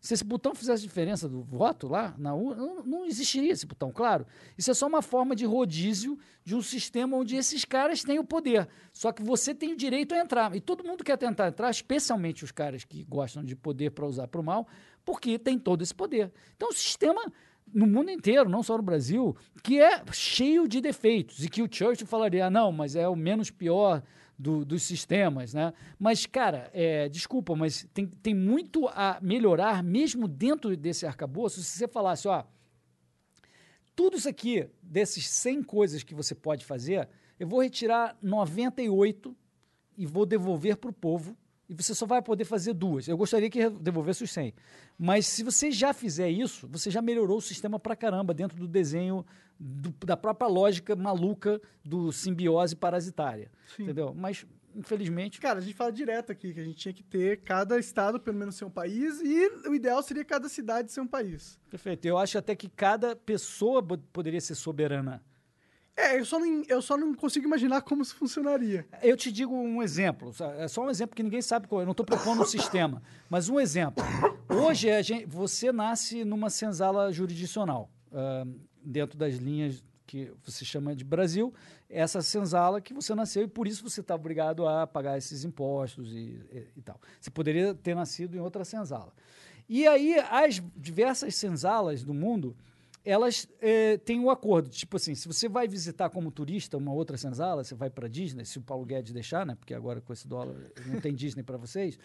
Se 0.00 0.14
esse 0.14 0.22
botão 0.24 0.54
fizesse 0.54 0.82
diferença 0.82 1.28
do 1.28 1.42
voto 1.42 1.88
lá 1.88 2.14
na 2.16 2.32
urna, 2.32 2.64
não, 2.64 2.84
não 2.84 3.04
existiria 3.04 3.50
esse 3.50 3.66
botão, 3.66 3.90
claro. 3.90 4.24
Isso 4.56 4.70
é 4.70 4.74
só 4.74 4.86
uma 4.86 5.02
forma 5.02 5.34
de 5.34 5.44
rodízio 5.44 6.16
de 6.44 6.54
um 6.54 6.62
sistema 6.62 7.16
onde 7.16 7.34
esses 7.34 7.64
caras 7.64 8.04
têm 8.04 8.18
o 8.18 8.24
poder. 8.24 8.68
Só 8.92 9.10
que 9.10 9.22
você 9.22 9.52
tem 9.52 9.72
o 9.72 9.76
direito 9.76 10.14
a 10.14 10.18
entrar. 10.18 10.54
E 10.54 10.60
todo 10.60 10.84
mundo 10.84 11.02
quer 11.02 11.18
tentar 11.18 11.48
entrar, 11.48 11.68
especialmente 11.68 12.44
os 12.44 12.52
caras 12.52 12.84
que 12.84 13.02
gostam 13.04 13.44
de 13.44 13.56
poder 13.56 13.90
para 13.90 14.06
usar 14.06 14.28
para 14.28 14.40
o 14.40 14.44
mal, 14.44 14.68
porque 15.04 15.36
tem 15.36 15.58
todo 15.58 15.82
esse 15.82 15.94
poder. 15.94 16.32
Então 16.56 16.68
o 16.68 16.72
sistema 16.72 17.20
no 17.74 17.86
mundo 17.86 18.10
inteiro, 18.10 18.48
não 18.48 18.62
só 18.62 18.76
no 18.76 18.82
Brasil, 18.82 19.36
que 19.62 19.80
é 19.80 20.02
cheio 20.12 20.68
de 20.68 20.80
defeitos 20.80 21.44
e 21.44 21.48
que 21.48 21.60
o 21.60 21.68
Churchill 21.70 22.06
falaria, 22.06 22.46
ah, 22.46 22.50
não, 22.50 22.72
mas 22.72 22.96
é 22.96 23.06
o 23.08 23.16
menos 23.16 23.50
pior 23.50 24.02
do- 24.38 24.64
dos 24.64 24.82
sistemas, 24.84 25.52
né? 25.52 25.72
Mas, 25.98 26.24
cara, 26.24 26.70
é, 26.72 27.08
desculpa, 27.08 27.56
mas 27.56 27.86
tem, 27.92 28.06
tem 28.06 28.34
muito 28.34 28.86
a 28.88 29.18
melhorar 29.20 29.82
mesmo 29.82 30.28
dentro 30.28 30.76
desse 30.76 31.04
arcabouço 31.06 31.62
se 31.62 31.76
você 31.78 31.88
falasse, 31.88 32.28
ó, 32.28 32.44
tudo 33.96 34.16
isso 34.16 34.28
aqui, 34.28 34.68
desses 34.80 35.28
100 35.28 35.62
coisas 35.64 36.04
que 36.04 36.14
você 36.14 36.34
pode 36.34 36.64
fazer, 36.64 37.08
eu 37.38 37.48
vou 37.48 37.60
retirar 37.60 38.16
98 38.22 39.36
e 39.96 40.06
vou 40.06 40.24
devolver 40.24 40.76
para 40.76 40.90
o 40.90 40.92
povo 40.92 41.36
e 41.68 41.74
você 41.74 41.94
só 41.94 42.06
vai 42.06 42.22
poder 42.22 42.44
fazer 42.44 42.72
duas. 42.72 43.06
Eu 43.08 43.16
gostaria 43.16 43.50
que 43.50 43.68
devolvesse 43.70 44.24
os 44.24 44.30
100. 44.30 44.54
Mas 44.98 45.26
se 45.26 45.42
você 45.42 45.70
já 45.70 45.92
fizer 45.92 46.30
isso, 46.30 46.66
você 46.68 46.90
já 46.90 47.02
melhorou 47.02 47.38
o 47.38 47.42
sistema 47.42 47.78
pra 47.78 47.94
caramba 47.94 48.32
dentro 48.32 48.56
do 48.58 48.66
desenho 48.66 49.24
do- 49.60 49.94
da 50.06 50.16
própria 50.16 50.48
lógica 50.48 50.96
maluca 50.96 51.60
do 51.84 52.10
simbiose 52.12 52.74
parasitária. 52.76 53.50
Sim. 53.76 53.82
Entendeu? 53.84 54.14
Mas, 54.14 54.46
infelizmente, 54.74 55.40
Cara, 55.40 55.58
a 55.58 55.62
gente 55.62 55.74
fala 55.74 55.90
direto 55.92 56.30
aqui 56.32 56.54
que 56.54 56.60
a 56.60 56.64
gente 56.64 56.76
tinha 56.78 56.94
que 56.94 57.02
ter 57.02 57.40
cada 57.42 57.78
estado 57.78 58.18
pelo 58.20 58.36
menos 58.38 58.54
ser 58.54 58.64
um 58.64 58.70
país 58.70 59.20
e 59.20 59.68
o 59.68 59.74
ideal 59.74 60.02
seria 60.02 60.24
cada 60.24 60.48
cidade 60.48 60.90
ser 60.92 61.00
um 61.00 61.06
país. 61.06 61.58
perfeito. 61.68 62.06
Eu 62.06 62.16
acho 62.16 62.38
até 62.38 62.54
que 62.56 62.68
cada 62.68 63.14
pessoa 63.16 63.82
poderia 64.12 64.40
ser 64.40 64.54
soberana. 64.54 65.22
É, 66.00 66.18
eu 66.20 66.24
só, 66.24 66.38
não, 66.38 66.62
eu 66.68 66.80
só 66.80 66.96
não 66.96 67.12
consigo 67.12 67.44
imaginar 67.46 67.82
como 67.82 68.02
isso 68.02 68.14
funcionaria. 68.14 68.86
Eu 69.02 69.16
te 69.16 69.32
digo 69.32 69.52
um 69.52 69.82
exemplo, 69.82 70.32
é 70.58 70.68
só 70.68 70.84
um 70.86 70.90
exemplo 70.90 71.16
que 71.16 71.22
ninguém 71.24 71.42
sabe 71.42 71.66
qual 71.66 71.80
é, 71.80 71.82
eu 71.82 71.86
não 71.86 71.90
estou 71.92 72.06
propondo 72.06 72.42
um 72.42 72.46
sistema, 72.46 73.02
mas 73.28 73.48
um 73.48 73.58
exemplo. 73.58 74.04
Hoje 74.48 74.90
a 74.90 75.02
gente- 75.02 75.26
você 75.26 75.72
nasce 75.72 76.24
numa 76.24 76.50
senzala 76.50 77.12
jurisdicional, 77.12 77.90
ah, 78.12 78.46
dentro 78.80 79.18
das 79.18 79.34
linhas 79.34 79.82
que 80.06 80.30
você 80.44 80.64
chama 80.64 80.94
de 80.94 81.04
Brasil, 81.04 81.52
essa 81.90 82.22
senzala 82.22 82.80
que 82.80 82.94
você 82.94 83.12
nasceu 83.14 83.42
e 83.42 83.48
por 83.48 83.66
isso 83.66 83.82
você 83.82 84.00
está 84.00 84.14
obrigado 84.14 84.66
a 84.68 84.86
pagar 84.86 85.18
esses 85.18 85.44
impostos 85.44 86.12
e, 86.12 86.40
e- 86.52 86.66
e 86.76 86.80
tal. 86.82 86.98
Você 87.20 87.28
poderia 87.30 87.74
ter 87.74 87.94
nascido 87.96 88.36
em 88.36 88.40
outra 88.40 88.64
senzala. 88.64 89.12
E 89.68 89.86
aí 89.86 90.16
as 90.30 90.62
diversas 90.76 91.34
senzalas 91.34 92.02
do 92.04 92.14
mundo 92.14 92.56
elas 93.04 93.48
eh, 93.60 93.96
têm 93.98 94.20
um 94.20 94.30
acordo. 94.30 94.68
Tipo 94.68 94.96
assim, 94.96 95.14
se 95.14 95.26
você 95.26 95.48
vai 95.48 95.66
visitar 95.66 96.10
como 96.10 96.30
turista 96.30 96.76
uma 96.76 96.92
outra 96.92 97.16
senzala, 97.16 97.64
você 97.64 97.74
vai 97.74 97.90
para 97.90 98.08
Disney, 98.08 98.44
se 98.44 98.58
o 98.58 98.62
Paulo 98.62 98.84
Guedes 98.84 99.12
deixar, 99.12 99.46
né? 99.46 99.54
Porque 99.54 99.74
agora 99.74 100.00
com 100.00 100.12
esse 100.12 100.26
dólar 100.26 100.54
não 100.86 101.00
tem 101.00 101.14
Disney 101.14 101.42
para 101.42 101.56
vocês. 101.56 101.98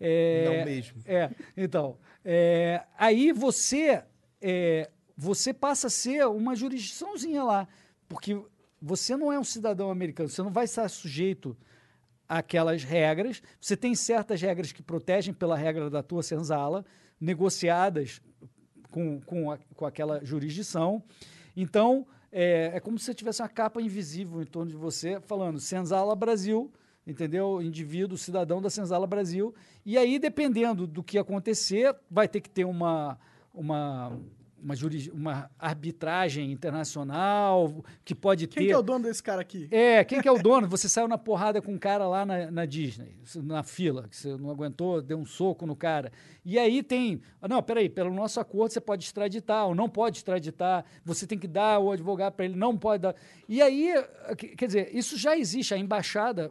É, 0.00 0.44
Não 0.44 0.64
mesmo. 0.64 1.02
É, 1.06 1.30
então. 1.56 1.98
é, 2.24 2.84
aí 2.96 3.32
você, 3.32 4.02
é, 4.40 4.90
você 5.16 5.52
passa 5.52 5.86
a 5.86 5.90
ser 5.90 6.26
uma 6.26 6.56
jurisdiçãozinha 6.56 7.44
lá. 7.44 7.68
Porque 8.08 8.40
você 8.80 9.16
não 9.16 9.32
é 9.32 9.38
um 9.38 9.44
cidadão 9.44 9.90
americano, 9.90 10.28
você 10.28 10.42
não 10.42 10.50
vai 10.50 10.64
estar 10.64 10.88
sujeito 10.88 11.56
àquelas 12.28 12.82
regras. 12.82 13.42
Você 13.60 13.76
tem 13.76 13.94
certas 13.94 14.40
regras 14.40 14.72
que 14.72 14.82
protegem 14.82 15.34
pela 15.34 15.56
regra 15.56 15.90
da 15.90 16.02
tua 16.02 16.22
senzala, 16.22 16.84
negociadas 17.20 18.20
com, 18.90 19.20
com, 19.20 19.50
a- 19.50 19.58
com 19.74 19.84
aquela 19.86 20.24
jurisdição. 20.24 21.02
Então, 21.56 22.06
é, 22.30 22.72
é 22.74 22.80
como 22.80 22.98
se 22.98 23.04
você 23.06 23.14
tivesse 23.14 23.42
uma 23.42 23.48
capa 23.48 23.80
invisível 23.80 24.40
em 24.42 24.46
torno 24.46 24.70
de 24.70 24.76
você, 24.76 25.20
falando 25.20 25.58
Senzala 25.58 26.14
Brasil, 26.14 26.70
entendeu? 27.06 27.60
Indivíduo, 27.62 28.18
cidadão 28.18 28.60
da 28.60 28.68
Senzala 28.70 29.06
Brasil. 29.06 29.54
E 29.84 29.96
aí, 29.96 30.18
dependendo 30.18 30.86
do 30.86 31.02
que 31.02 31.18
acontecer, 31.18 31.94
vai 32.10 32.28
ter 32.28 32.40
que 32.40 32.50
ter 32.50 32.64
uma, 32.64 33.18
uma, 33.54 34.12
uma, 34.62 34.74
juris- 34.74 35.08
uma 35.08 35.50
arbitragem 35.58 36.50
internacional 36.52 37.84
que 38.04 38.14
pode 38.14 38.46
Quem 38.46 38.62
ter. 38.62 38.66
que 38.68 38.72
é 38.72 38.78
o 38.78 38.82
dono 38.82 39.04
desse 39.04 39.22
cara 39.22 39.40
aqui? 39.40 39.68
É, 39.70 40.02
quem 40.04 40.20
que 40.20 40.28
é 40.28 40.32
o 40.32 40.42
dono? 40.42 40.66
Você 40.68 40.88
saiu 40.88 41.08
na 41.08 41.18
porrada 41.18 41.60
com 41.62 41.72
um 41.72 41.78
cara 41.78 42.06
lá 42.08 42.24
na, 42.26 42.50
na 42.50 42.64
Disney, 42.66 43.16
na 43.36 43.62
fila, 43.62 44.08
que 44.08 44.16
você 44.16 44.36
não 44.36 44.50
aguentou, 44.50 45.00
deu 45.02 45.18
um 45.18 45.24
soco 45.24 45.66
no 45.66 45.76
cara. 45.76 46.10
E 46.44 46.58
aí 46.58 46.82
tem. 46.82 47.20
Não, 47.48 47.62
peraí, 47.62 47.88
pelo 47.88 48.12
nosso 48.12 48.40
acordo 48.40 48.72
você 48.72 48.80
pode 48.80 49.04
extraditar 49.04 49.66
ou 49.66 49.74
não 49.74 49.88
pode 49.88 50.18
extraditar, 50.18 50.84
você 51.04 51.26
tem 51.26 51.38
que 51.38 51.46
dar 51.48 51.78
o 51.78 51.90
advogado 51.92 52.32
para 52.34 52.44
ele, 52.44 52.56
não 52.56 52.76
pode 52.76 53.02
dar. 53.02 53.14
E 53.48 53.60
aí, 53.62 53.92
que- 54.36 54.48
quer 54.56 54.66
dizer, 54.66 54.90
isso 54.94 55.16
já 55.18 55.36
existe. 55.36 55.74
A 55.74 55.78
embaixada, 55.78 56.50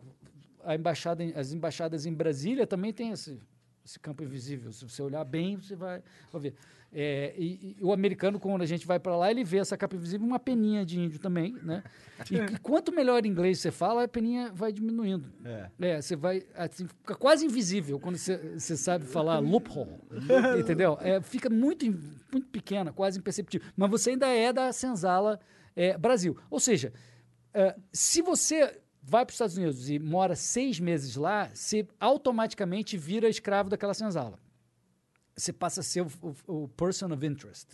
a 0.64 0.76
embaixada 0.76 1.24
em- 1.24 1.34
as 1.36 1.52
embaixadas 1.54 2.06
em 2.06 2.14
Brasília 2.14 2.66
também 2.68 2.94
tem 2.94 3.12
esse, 3.12 3.40
esse 3.88 4.00
campo 4.00 4.22
invisível. 4.22 4.72
Se 4.74 4.88
você 4.88 5.02
olhar 5.02 5.24
bem, 5.24 5.56
você 5.56 5.76
vai, 5.76 6.04
vai 6.32 6.42
ver. 6.42 6.54
É, 6.94 7.34
e, 7.38 7.76
e 7.80 7.84
o 7.84 7.92
americano, 7.92 8.40
quando 8.40 8.62
a 8.62 8.66
gente 8.66 8.86
vai 8.86 9.00
para 9.00 9.16
lá, 9.16 9.30
ele 9.32 9.44
vê 9.44 9.58
essa 9.58 9.78
capa 9.78 9.96
invisível 9.96 10.26
uma 10.26 10.40
peninha 10.40 10.86
de 10.86 11.00
índio 11.00 11.20
também, 11.20 11.56
né? 11.64 11.84
E 12.32 12.40
que 12.46 12.60
quanto 12.60 12.94
melhor 12.94 13.26
inglês 13.26 13.60
você 13.60 13.72
fala, 13.72 14.04
a 14.04 14.08
peninha 14.08 14.52
vai 14.54 14.72
diminuindo. 14.72 15.32
É. 15.44 15.70
É, 15.80 16.02
você 16.02 16.16
vai, 16.16 16.44
assim, 16.56 16.88
fica 16.88 17.16
quase 17.16 17.46
invisível 17.46 18.00
quando 18.00 18.18
você, 18.18 18.38
você 18.58 18.78
sabe 18.78 19.06
falar 19.06 19.40
loophole, 19.40 20.00
entendeu? 20.60 20.98
É, 21.02 21.22
fica 21.22 21.50
muito, 21.50 21.86
muito 22.32 22.48
pequena, 22.48 22.92
quase 22.92 23.20
imperceptível. 23.20 23.68
Mas 23.76 23.90
você 23.90 24.12
ainda 24.12 24.28
é 24.28 24.52
da 24.52 24.72
senzala 24.72 25.40
é, 25.76 25.98
Brasil. 25.98 26.38
Ou 26.50 26.60
seja, 26.60 26.94
é, 27.54 27.76
se 27.92 28.22
você 28.22 28.80
vai 29.10 29.26
para 29.26 29.32
os 29.32 29.36
Estados 29.36 29.58
Unidos 29.58 29.90
e 29.90 29.98
mora 30.00 30.36
seis 30.36 30.80
meses 30.80 31.16
lá, 31.16 31.50
você 31.54 31.88
automaticamente 32.00 32.98
vira 32.98 33.30
escravo 33.30 33.70
daquela 33.70 33.94
senzala. 33.94 34.38
Você 35.36 35.54
passa 35.54 35.82
a 35.82 35.84
ser 35.84 36.02
o, 36.02 36.08
o- 36.48 36.64
o 36.64 36.68
person 36.70 37.12
of 37.14 37.26
interest. 37.26 37.68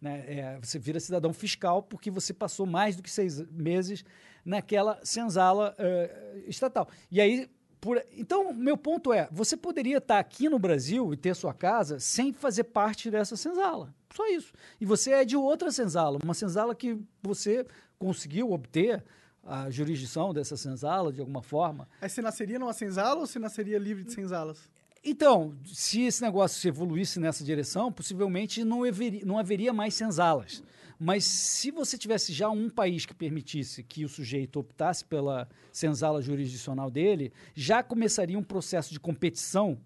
Né? 0.00 0.24
É, 0.26 0.58
você 0.60 0.78
vira 0.78 1.00
cidadão 1.00 1.32
fiscal 1.32 1.82
porque 1.82 2.10
você 2.10 2.32
passou 2.34 2.66
mais 2.66 2.96
do 2.96 3.02
que 3.02 3.10
seis 3.10 3.40
meses 3.50 4.04
naquela 4.44 4.98
senzala 5.04 5.74
eh, 5.78 6.44
estatal. 6.46 6.88
E 7.10 7.20
aí, 7.20 7.48
por, 7.80 8.04
então, 8.16 8.52
meu 8.52 8.76
ponto 8.76 9.12
é: 9.12 9.28
você 9.32 9.56
poderia 9.56 9.98
estar 9.98 10.18
aqui 10.18 10.48
no 10.48 10.58
Brasil 10.58 11.12
e 11.14 11.16
ter 11.16 11.34
sua 11.34 11.54
casa 11.54 11.98
sem 11.98 12.32
fazer 12.32 12.64
parte 12.64 13.10
dessa 13.10 13.36
senzala. 13.36 13.94
Só 14.14 14.28
isso. 14.28 14.52
E 14.80 14.84
você 14.84 15.12
é 15.12 15.24
de 15.24 15.36
outra 15.36 15.70
senzala, 15.70 16.18
uma 16.22 16.34
senzala 16.34 16.74
que 16.74 16.98
você 17.22 17.66
conseguiu 17.98 18.52
obter 18.52 19.02
a 19.44 19.70
jurisdição 19.70 20.32
dessa 20.32 20.56
senzala 20.56 21.12
de 21.12 21.20
alguma 21.20 21.42
forma. 21.42 21.88
Aí 22.00 22.08
você 22.08 22.22
nasceria 22.22 22.58
numa 22.58 22.72
senzala 22.72 23.20
ou 23.20 23.26
você 23.26 23.38
nasceria 23.38 23.78
livre 23.78 24.04
de 24.04 24.12
senzalas? 24.12 24.70
Então, 25.04 25.56
se 25.64 26.02
esse 26.02 26.22
negócio 26.22 26.60
se 26.60 26.68
evoluísse 26.68 27.18
nessa 27.18 27.42
direção, 27.42 27.90
possivelmente 27.90 28.62
não 28.62 28.84
haveria, 28.84 29.24
não 29.24 29.36
haveria 29.36 29.72
mais 29.72 29.94
senzalas. 29.94 30.62
Mas 30.96 31.24
se 31.24 31.72
você 31.72 31.98
tivesse 31.98 32.32
já 32.32 32.48
um 32.48 32.70
país 32.70 33.04
que 33.04 33.12
permitisse 33.12 33.82
que 33.82 34.04
o 34.04 34.08
sujeito 34.08 34.60
optasse 34.60 35.04
pela 35.04 35.48
senzala 35.72 36.22
jurisdicional 36.22 36.88
dele, 36.88 37.32
já 37.56 37.82
começaria 37.82 38.38
um 38.38 38.44
processo 38.44 38.92
de 38.92 39.00
competição 39.00 39.76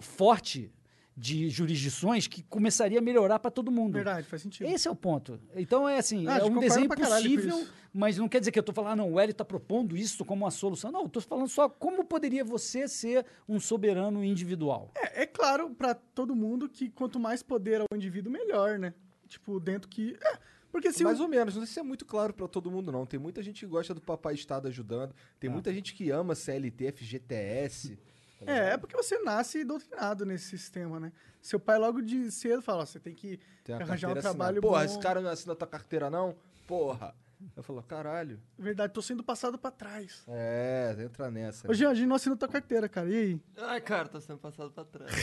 forte 0.00 0.70
de 1.16 1.50
jurisdições 1.50 2.26
que 2.26 2.42
começaria 2.42 2.98
a 2.98 3.02
melhorar 3.02 3.38
para 3.38 3.50
todo 3.50 3.70
mundo. 3.70 3.94
Verdade, 3.94 4.26
faz 4.26 4.42
sentido. 4.42 4.66
Esse 4.66 4.88
é 4.88 4.90
o 4.90 4.96
ponto. 4.96 5.38
Então 5.54 5.88
é 5.88 5.98
assim, 5.98 6.26
Ah, 6.26 6.38
é 6.38 6.44
um 6.44 6.58
desenho 6.58 6.88
possível, 6.88 7.66
mas 7.92 8.16
não 8.16 8.28
quer 8.28 8.38
dizer 8.40 8.50
que 8.50 8.58
eu 8.58 8.62
estou 8.62 8.74
falando, 8.74 8.92
ah, 8.92 8.96
não, 8.96 9.12
o 9.12 9.20
Hélio 9.20 9.32
está 9.32 9.44
propondo 9.44 9.96
isso 9.96 10.24
como 10.24 10.44
uma 10.44 10.50
solução. 10.50 10.90
Não, 10.90 11.00
eu 11.02 11.06
estou 11.06 11.20
falando 11.20 11.48
só 11.48 11.68
como 11.68 12.04
poderia 12.04 12.42
você 12.44 12.88
ser 12.88 13.26
um 13.48 13.60
soberano 13.60 14.24
individual. 14.24 14.90
É, 14.96 15.22
é 15.22 15.26
claro 15.26 15.70
pra 15.70 15.94
todo 15.94 16.34
mundo 16.34 16.68
que 16.68 16.88
quanto 16.88 17.20
mais 17.20 17.42
poder 17.42 17.80
ao 17.82 17.86
indivíduo, 17.94 18.32
melhor, 18.32 18.78
né? 18.78 18.94
Tipo, 19.28 19.60
dentro 19.60 19.88
que. 19.90 20.16
É, 20.22 20.38
porque 20.70 20.90
se. 20.92 21.04
Mais 21.04 21.20
o... 21.20 21.24
ou 21.24 21.28
menos, 21.28 21.54
não 21.54 21.62
sei 21.66 21.74
se 21.74 21.80
é 21.80 21.82
muito 21.82 22.06
claro 22.06 22.32
pra 22.32 22.48
todo 22.48 22.70
mundo, 22.70 22.90
não. 22.90 23.04
Tem 23.04 23.20
muita 23.20 23.42
gente 23.42 23.60
que 23.60 23.66
gosta 23.66 23.92
do 23.94 24.00
papai 24.00 24.32
Estado 24.34 24.66
ajudando, 24.68 25.14
tem 25.38 25.50
Ah. 25.50 25.52
muita 25.52 25.72
gente 25.72 25.92
que 25.94 26.08
ama 26.10 26.34
CLT, 26.34 26.92
FGTS. 26.92 27.98
tá 28.42 28.52
É, 28.52 28.72
é 28.72 28.76
porque 28.76 28.96
você 28.96 29.18
nasce 29.20 29.64
doutrinado 29.64 30.24
nesse 30.24 30.46
sistema, 30.46 31.00
né? 31.00 31.12
Seu 31.40 31.58
pai 31.58 31.78
logo 31.78 32.00
de 32.00 32.30
cedo 32.30 32.62
fala, 32.62 32.82
ó, 32.82 32.86
você 32.86 33.00
tem 33.00 33.14
que 33.14 33.40
Tem 33.64 33.74
arranjar 33.74 34.10
um 34.10 34.14
trabalho 34.14 34.58
assinada. 34.58 34.60
Porra, 34.60 34.78
bom. 34.78 34.84
esse 34.84 34.98
cara 34.98 35.20
não 35.20 35.30
assina 35.30 35.54
tua 35.54 35.68
carteira, 35.68 36.10
não? 36.10 36.36
Porra. 36.66 37.14
Eu 37.56 37.62
falo, 37.62 37.82
caralho. 37.82 38.40
Verdade, 38.56 38.92
tô 38.92 39.02
sendo 39.02 39.24
passado 39.24 39.58
pra 39.58 39.72
trás. 39.72 40.22
É, 40.28 40.94
entra 41.00 41.28
nessa. 41.28 41.68
Ô, 41.68 41.74
Jean, 41.74 41.90
a 41.90 41.94
gente 41.94 42.06
não 42.06 42.14
assina 42.14 42.36
tua 42.36 42.48
carteira, 42.48 42.88
cara. 42.88 43.08
E 43.08 43.16
aí? 43.16 43.40
Ai, 43.56 43.80
cara, 43.80 44.08
tô 44.08 44.20
sendo 44.20 44.38
passado 44.38 44.70
pra 44.70 44.84
trás. 44.84 45.10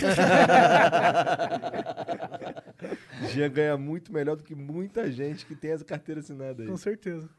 Jean 3.30 3.50
ganha 3.50 3.78
muito 3.78 4.12
melhor 4.14 4.36
do 4.36 4.44
que 4.44 4.56
muita 4.56 5.12
gente 5.12 5.46
que 5.46 5.56
tem 5.56 5.72
essa 5.72 5.84
carteira 5.84 6.22
assinada 6.22 6.64
aí. 6.64 6.70
Com 6.70 6.78
certeza. 6.78 7.30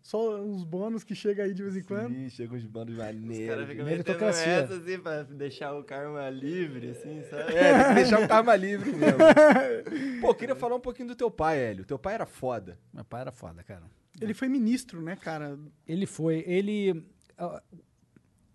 Só 0.00 0.40
uns 0.40 0.64
bônus 0.64 1.04
que 1.04 1.14
chega 1.14 1.44
aí 1.44 1.54
de 1.54 1.62
vez 1.62 1.76
em 1.76 1.82
quando. 1.82 2.12
Sim, 2.12 2.28
chega 2.28 2.54
uns 2.54 2.64
bandos 2.64 2.94
Os 2.94 3.00
caras 3.00 3.14
maneiros. 3.20 3.48
ficam 3.48 3.66
metendo 3.66 3.84
Meritocracia. 3.90 4.52
essa 4.52 4.74
assim 4.74 4.98
pra 4.98 5.22
deixar 5.22 5.74
o 5.74 5.84
karma 5.84 6.28
livre, 6.30 6.90
assim, 6.90 7.22
sabe? 7.30 7.54
É, 7.54 7.74
tem 7.78 7.88
que 7.88 7.94
deixar 7.94 8.20
o 8.20 8.28
karma 8.28 8.56
livre 8.56 8.92
mesmo. 8.92 9.18
Pô, 10.20 10.34
queria 10.34 10.56
falar 10.56 10.76
um 10.76 10.80
pouquinho 10.80 11.08
do 11.08 11.16
teu 11.16 11.30
pai, 11.30 11.58
Hélio. 11.58 11.84
Teu 11.84 11.98
pai 11.98 12.14
era 12.14 12.26
foda. 12.26 12.78
Meu 12.92 13.04
pai 13.04 13.20
era 13.20 13.32
foda, 13.32 13.62
cara. 13.62 13.84
Ele 14.20 14.34
foi 14.34 14.48
ministro, 14.48 15.00
né, 15.00 15.16
cara? 15.16 15.58
Ele 15.86 16.06
foi, 16.06 16.44
ele 16.46 17.04
ah, 17.38 17.62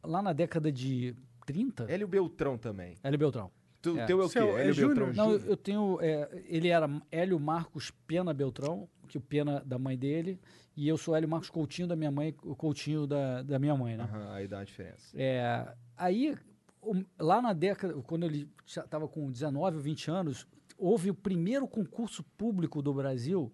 lá 0.03 0.21
na 0.21 0.33
década 0.33 0.71
de 0.71 1.15
30, 1.45 1.85
Hélio 1.89 2.07
Beltrão 2.07 2.57
também. 2.57 2.95
Hélio 3.03 3.17
Beltrão. 3.17 3.51
Tu, 3.93 3.99
É. 3.99 4.05
Teu 4.05 4.21
é 4.21 4.25
o 4.25 4.27
quê? 4.27 4.33
Seu- 4.33 4.57
é 4.57 4.61
Hélio 4.61 4.73
Júnior? 4.73 5.05
Beltrão 5.07 5.25
Não, 5.25 5.33
eu, 5.35 5.57
tenho. 5.57 5.97
é, 6.01 6.43
ele 6.47 6.67
era 6.69 6.89
Hélio 7.11 7.39
Marcos 7.39 7.91
Pena 8.05 8.33
Beltrão, 8.33 8.87
que 9.07 9.17
o 9.17 9.21
Pena 9.21 9.61
da 9.65 9.77
mãe 9.79 9.97
dele, 9.97 10.39
e 10.75 10.87
eu 10.87 10.97
sou 10.97 11.15
Hélio 11.15 11.29
Marcos 11.29 11.49
Coutinho 11.49 11.87
da 11.87 11.95
minha 11.95 12.11
mãe, 12.11 12.35
o 12.43 12.55
Coutinho 12.55 13.07
da, 13.07 13.41
da 13.43 13.57
minha 13.59 13.75
mãe, 13.75 13.95
né? 13.97 14.03
Aham, 14.03 14.33
aí 14.33 14.47
dá 14.47 14.57
uma 14.57 14.65
diferença. 14.65 15.11
É, 15.15 15.67
aí, 15.95 16.35
o- 16.81 17.03
lá 17.19 17.41
na 17.41 17.53
década, 17.53 17.93
quando 18.03 18.25
ele 18.25 18.49
estava 18.65 19.07
com 19.07 19.31
19 19.31 19.77
ou 19.77 19.81
20 19.81 20.09
anos, 20.11 20.45
houve 20.77 21.09
o 21.09 21.15
primeiro 21.15 21.67
concurso 21.67 22.23
público 22.37 22.81
do 22.81 22.93
Brasil 22.93 23.51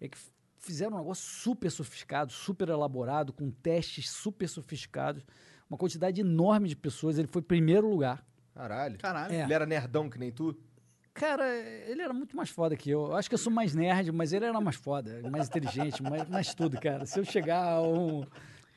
é 0.00 0.08
que 0.08 0.16
fizeram 0.58 0.94
um 0.96 0.98
negócio 0.98 1.24
super 1.26 1.70
sofisticado, 1.70 2.32
super 2.32 2.68
elaborado, 2.70 3.32
com 3.32 3.50
testes 3.50 4.08
super 4.10 4.48
sofisticados, 4.48 5.22
uma 5.68 5.76
quantidade 5.76 6.20
enorme 6.20 6.68
de 6.68 6.76
pessoas. 6.76 7.18
Ele 7.18 7.28
foi 7.28 7.42
primeiro 7.42 7.88
lugar. 7.88 8.24
Caralho. 8.54 8.98
Caralho. 8.98 9.34
É. 9.34 9.42
Ele 9.42 9.52
era 9.52 9.66
nerdão 9.66 10.08
que 10.08 10.18
nem 10.18 10.30
tu? 10.30 10.56
Cara, 11.12 11.48
ele 11.88 12.02
era 12.02 12.12
muito 12.12 12.36
mais 12.36 12.50
foda 12.50 12.76
que 12.76 12.90
eu. 12.90 13.06
Eu 13.06 13.16
acho 13.16 13.28
que 13.28 13.34
eu 13.34 13.38
sou 13.38 13.52
mais 13.52 13.74
nerd, 13.74 14.10
mas 14.10 14.32
ele 14.32 14.46
era 14.46 14.60
mais 14.60 14.76
foda, 14.76 15.20
mais 15.30 15.46
inteligente, 15.46 16.02
mais, 16.02 16.28
mais 16.28 16.54
tudo, 16.54 16.80
cara. 16.80 17.06
Se 17.06 17.20
eu 17.20 17.24
chegar 17.24 17.62
a 17.62 17.82
um, 17.82 18.26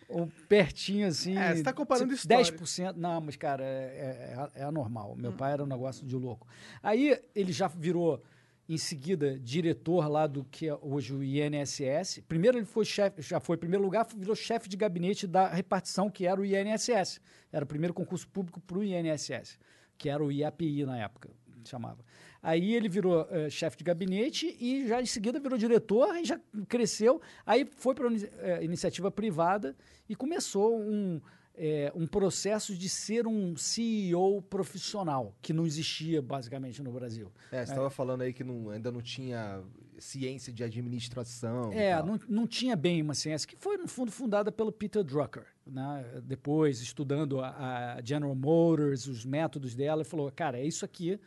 um 0.07 0.27
pertinho 0.47 1.07
assim. 1.07 1.35
É, 1.35 1.55
você 1.55 1.63
tá 1.63 1.73
comparando 1.73 2.13
história. 2.13 2.43
10%. 2.43 2.93
Não, 2.95 3.19
mas, 3.21 3.35
cara, 3.35 3.63
é, 3.63 4.35
é, 4.55 4.61
é 4.61 4.63
anormal. 4.63 5.15
Meu 5.17 5.33
pai 5.33 5.53
era 5.53 5.63
um 5.63 5.67
negócio 5.67 6.05
de 6.05 6.15
louco. 6.15 6.47
Aí 6.81 7.19
ele 7.33 7.51
já 7.51 7.67
virou, 7.67 8.21
em 8.69 8.77
seguida, 8.77 9.39
diretor 9.39 10.07
lá 10.09 10.27
do 10.27 10.43
que 10.43 10.67
é 10.67 10.77
hoje 10.81 11.13
o 11.13 11.23
INSS. 11.23 12.21
Primeiro 12.27 12.57
ele 12.57 12.65
foi 12.65 12.83
chefe, 12.83 13.21
já 13.21 13.39
foi 13.39 13.55
em 13.55 13.59
primeiro 13.59 13.83
lugar, 13.83 14.05
virou 14.15 14.35
chefe 14.35 14.67
de 14.67 14.75
gabinete 14.75 15.25
da 15.25 15.47
repartição, 15.47 16.09
que 16.09 16.25
era 16.25 16.39
o 16.39 16.45
INSS. 16.45 17.21
Era 17.51 17.63
o 17.63 17.67
primeiro 17.67 17.93
concurso 17.93 18.27
público 18.27 18.59
para 18.59 18.77
o 18.77 18.83
INSS, 18.83 19.57
que 19.97 20.09
era 20.09 20.21
o 20.21 20.31
IAPI 20.31 20.85
na 20.85 20.97
época, 20.97 21.29
chamava. 21.63 22.03
Aí 22.43 22.75
ele 22.75 22.89
virou 22.89 23.27
eh, 23.29 23.49
chefe 23.49 23.77
de 23.77 23.83
gabinete 23.83 24.55
e 24.59 24.87
já 24.87 25.01
em 25.01 25.05
seguida 25.05 25.39
virou 25.39 25.57
diretor 25.57 26.15
e 26.17 26.25
já 26.25 26.39
cresceu. 26.67 27.21
Aí 27.45 27.65
foi 27.65 27.95
para 27.95 28.09
a 28.09 28.63
iniciativa 28.63 29.09
privada 29.09 29.75
e 30.07 30.15
começou 30.15 30.79
um, 30.79 31.21
eh, 31.57 31.91
um 31.95 32.05
processo 32.05 32.75
de 32.75 32.87
ser 32.87 33.25
um 33.27 33.55
CEO 33.57 34.41
profissional, 34.43 35.35
que 35.41 35.51
não 35.51 35.65
existia 35.65 36.21
basicamente 36.21 36.81
no 36.83 36.91
Brasil. 36.91 37.31
É, 37.51 37.65
você 37.65 37.73
tava 37.73 37.89
falando 37.89 38.21
aí 38.21 38.31
que 38.31 38.43
não- 38.43 38.69
ainda 38.69 38.91
não 38.91 39.01
tinha 39.01 39.61
ciência 39.97 40.53
de 40.53 40.63
administração. 40.63 41.73
É, 41.73 42.01
não, 42.03 42.19
não 42.29 42.45
tinha 42.47 42.75
bem 42.75 43.01
uma 43.01 43.15
ciência, 43.15 43.47
que 43.47 43.55
foi, 43.57 43.77
no 43.77 43.87
fundo, 43.87 44.11
fundada 44.11 44.51
pelo 44.51 44.71
Peter 44.71 45.03
Drucker. 45.03 45.45
Né? 45.65 46.05
Depois, 46.23 46.79
estudando 46.81 47.39
a, 47.41 47.95
a 47.95 48.01
General 48.03 48.35
Motors, 48.35 49.07
os 49.07 49.25
métodos 49.25 49.73
dela, 49.73 50.01
ele 50.03 50.09
falou, 50.09 50.31
cara, 50.31 50.59
é 50.59 50.65
isso 50.65 50.85
aqui, 50.85 51.19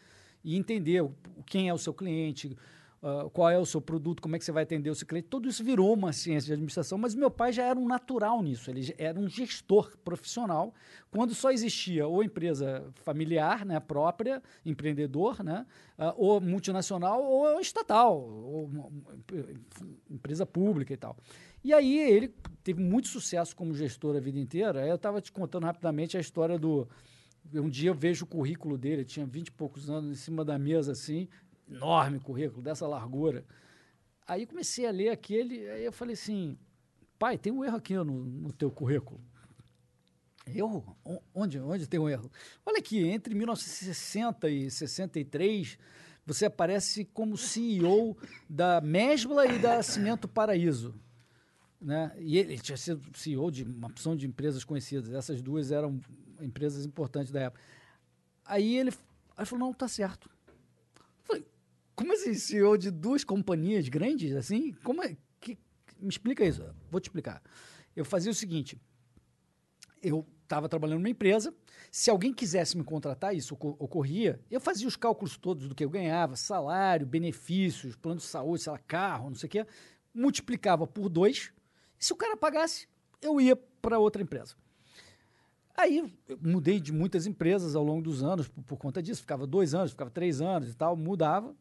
e 0.44 0.56
entender 0.56 1.02
o- 1.02 1.14
quem 1.46 1.68
é 1.68 1.74
o 1.74 1.78
seu 1.78 1.92
cliente, 1.92 2.56
ah, 3.02 3.28
qual 3.32 3.48
é 3.48 3.58
o 3.58 3.64
seu 3.64 3.80
produto, 3.80 4.20
como 4.20 4.36
é 4.36 4.38
que 4.38 4.44
você 4.44 4.52
vai 4.52 4.64
atender 4.64 4.90
o 4.90 4.94
seu 4.94 5.06
cliente. 5.06 5.28
Tudo 5.28 5.48
isso 5.48 5.64
virou 5.64 5.94
uma 5.94 6.12
ciência 6.12 6.48
de 6.48 6.52
administração, 6.52 6.98
mas 6.98 7.14
meu 7.14 7.30
pai 7.30 7.50
já 7.50 7.64
era 7.64 7.78
um 7.78 7.86
natural 7.86 8.42
nisso, 8.42 8.70
ele 8.70 8.94
era 8.98 9.18
um 9.18 9.26
gestor 9.26 9.96
profissional, 10.04 10.74
quando 11.10 11.34
só 11.34 11.50
existia 11.50 12.06
ou 12.06 12.22
empresa 12.22 12.84
familiar, 12.96 13.64
né, 13.64 13.80
própria, 13.80 14.42
empreendedor, 14.66 15.42
né, 15.42 15.66
ah, 15.96 16.14
ou 16.14 16.42
multinacional, 16.42 17.24
ou 17.24 17.58
estatal, 17.58 18.20
ou 18.20 18.70
empresa 20.10 20.44
pública 20.44 20.92
e 20.92 20.96
tal. 20.96 21.16
E 21.64 21.72
aí 21.72 21.98
ele 21.98 22.34
teve 22.62 22.82
muito 22.82 23.08
sucesso 23.08 23.56
como 23.56 23.74
gestor 23.74 24.16
a 24.16 24.20
vida 24.20 24.38
inteira. 24.38 24.86
Eu 24.86 24.96
estava 24.96 25.20
te 25.20 25.30
contando 25.32 25.64
rapidamente 25.64 26.16
a 26.16 26.20
história 26.20 26.58
do. 26.58 26.88
Um 27.52 27.68
dia 27.68 27.90
eu 27.90 27.94
vejo 27.94 28.24
o 28.24 28.28
currículo 28.28 28.78
dele, 28.78 29.04
tinha 29.04 29.26
20 29.26 29.48
e 29.48 29.52
poucos 29.52 29.90
anos, 29.90 30.10
em 30.10 30.14
cima 30.14 30.44
da 30.44 30.58
mesa, 30.58 30.92
assim, 30.92 31.28
enorme 31.70 32.18
currículo, 32.20 32.62
dessa 32.62 32.86
largura. 32.86 33.44
Aí 34.26 34.46
comecei 34.46 34.86
a 34.86 34.90
ler 34.90 35.08
aquele, 35.10 35.68
aí 35.70 35.84
eu 35.84 35.92
falei 35.92 36.14
assim, 36.14 36.56
pai, 37.18 37.36
tem 37.38 37.52
um 37.52 37.64
erro 37.64 37.76
aqui 37.76 37.94
no, 37.94 38.04
no 38.04 38.52
teu 38.52 38.70
currículo. 38.70 39.20
O- 41.04 41.22
Onde, 41.34 41.60
onde 41.60 41.86
tem 41.86 42.00
um 42.00 42.08
erro? 42.08 42.30
Olha 42.66 42.78
aqui, 42.78 42.98
entre 43.06 43.34
1960 43.34 44.48
e 44.50 44.70
63, 44.70 45.78
você 46.26 46.46
aparece 46.46 47.04
como 47.04 47.36
CEO 47.36 48.16
da 48.48 48.80
Mesbla 48.80 49.46
e 49.46 49.58
da 49.58 49.82
Cimento 49.82 50.26
Paraíso. 50.26 50.94
Né? 51.80 52.12
E 52.18 52.36
ele 52.36 52.58
tinha 52.58 52.76
sido 52.76 53.00
CEO 53.16 53.50
de 53.50 53.62
uma 53.64 53.88
opção 53.88 54.16
de 54.16 54.26
empresas 54.26 54.64
conhecidas. 54.64 55.12
Essas 55.12 55.40
duas 55.40 55.70
eram 55.70 56.00
empresas 56.40 56.84
importantes 56.84 57.32
da 57.32 57.40
época. 57.42 57.62
Aí 58.44 58.76
ele, 58.76 58.92
aí 59.36 59.46
falou, 59.46 59.66
não, 59.66 59.72
tá 59.74 59.86
certo. 59.88 60.28
Eu 60.98 61.24
falei, 61.24 61.46
como 61.94 62.12
assim, 62.12 62.34
CEO 62.34 62.76
de 62.76 62.90
duas 62.90 63.24
companhias 63.24 63.88
grandes 63.88 64.34
assim? 64.34 64.72
Como 64.84 65.02
é? 65.02 65.16
Que, 65.40 65.58
me 66.00 66.08
explica 66.08 66.44
isso. 66.44 66.64
Vou 66.90 67.00
te 67.00 67.04
explicar. 67.04 67.42
Eu 67.94 68.04
fazia 68.04 68.30
o 68.30 68.34
seguinte, 68.34 68.80
eu 70.02 70.26
estava 70.42 70.68
trabalhando 70.68 70.98
numa 70.98 71.10
empresa, 71.10 71.54
se 71.92 72.10
alguém 72.10 72.32
quisesse 72.32 72.76
me 72.76 72.82
contratar, 72.82 73.34
isso 73.34 73.54
ocor- 73.54 73.76
ocorria, 73.78 74.40
eu 74.50 74.60
fazia 74.60 74.88
os 74.88 74.96
cálculos 74.96 75.36
todos 75.36 75.68
do 75.68 75.74
que 75.74 75.84
eu 75.84 75.90
ganhava, 75.90 76.34
salário, 76.36 77.06
benefícios, 77.06 77.94
plano 77.96 78.18
de 78.18 78.26
saúde, 78.26 78.62
sei 78.62 78.72
lá, 78.72 78.78
carro, 78.78 79.28
não 79.28 79.36
sei 79.36 79.46
o 79.46 79.50
quê, 79.50 79.66
multiplicava 80.12 80.86
por 80.86 81.08
dois, 81.08 81.52
e 81.98 82.04
se 82.04 82.12
o 82.12 82.16
cara 82.16 82.36
pagasse, 82.36 82.88
eu 83.22 83.40
ia 83.40 83.54
para 83.54 83.98
outra 83.98 84.22
empresa. 84.22 84.54
Aí 85.76 85.98
eu 86.28 86.38
mudei 86.42 86.80
de 86.80 86.92
muitas 86.92 87.26
empresas 87.26 87.74
ao 87.74 87.84
longo 87.84 88.02
dos 88.02 88.22
anos 88.22 88.48
por, 88.48 88.62
por 88.64 88.76
conta 88.76 89.02
disso, 89.02 89.20
ficava 89.20 89.46
dois 89.46 89.74
anos, 89.74 89.92
ficava 89.92 90.10
três 90.10 90.40
anos 90.40 90.70
e 90.70 90.74
tal, 90.74 90.96
mudava, 90.96 91.54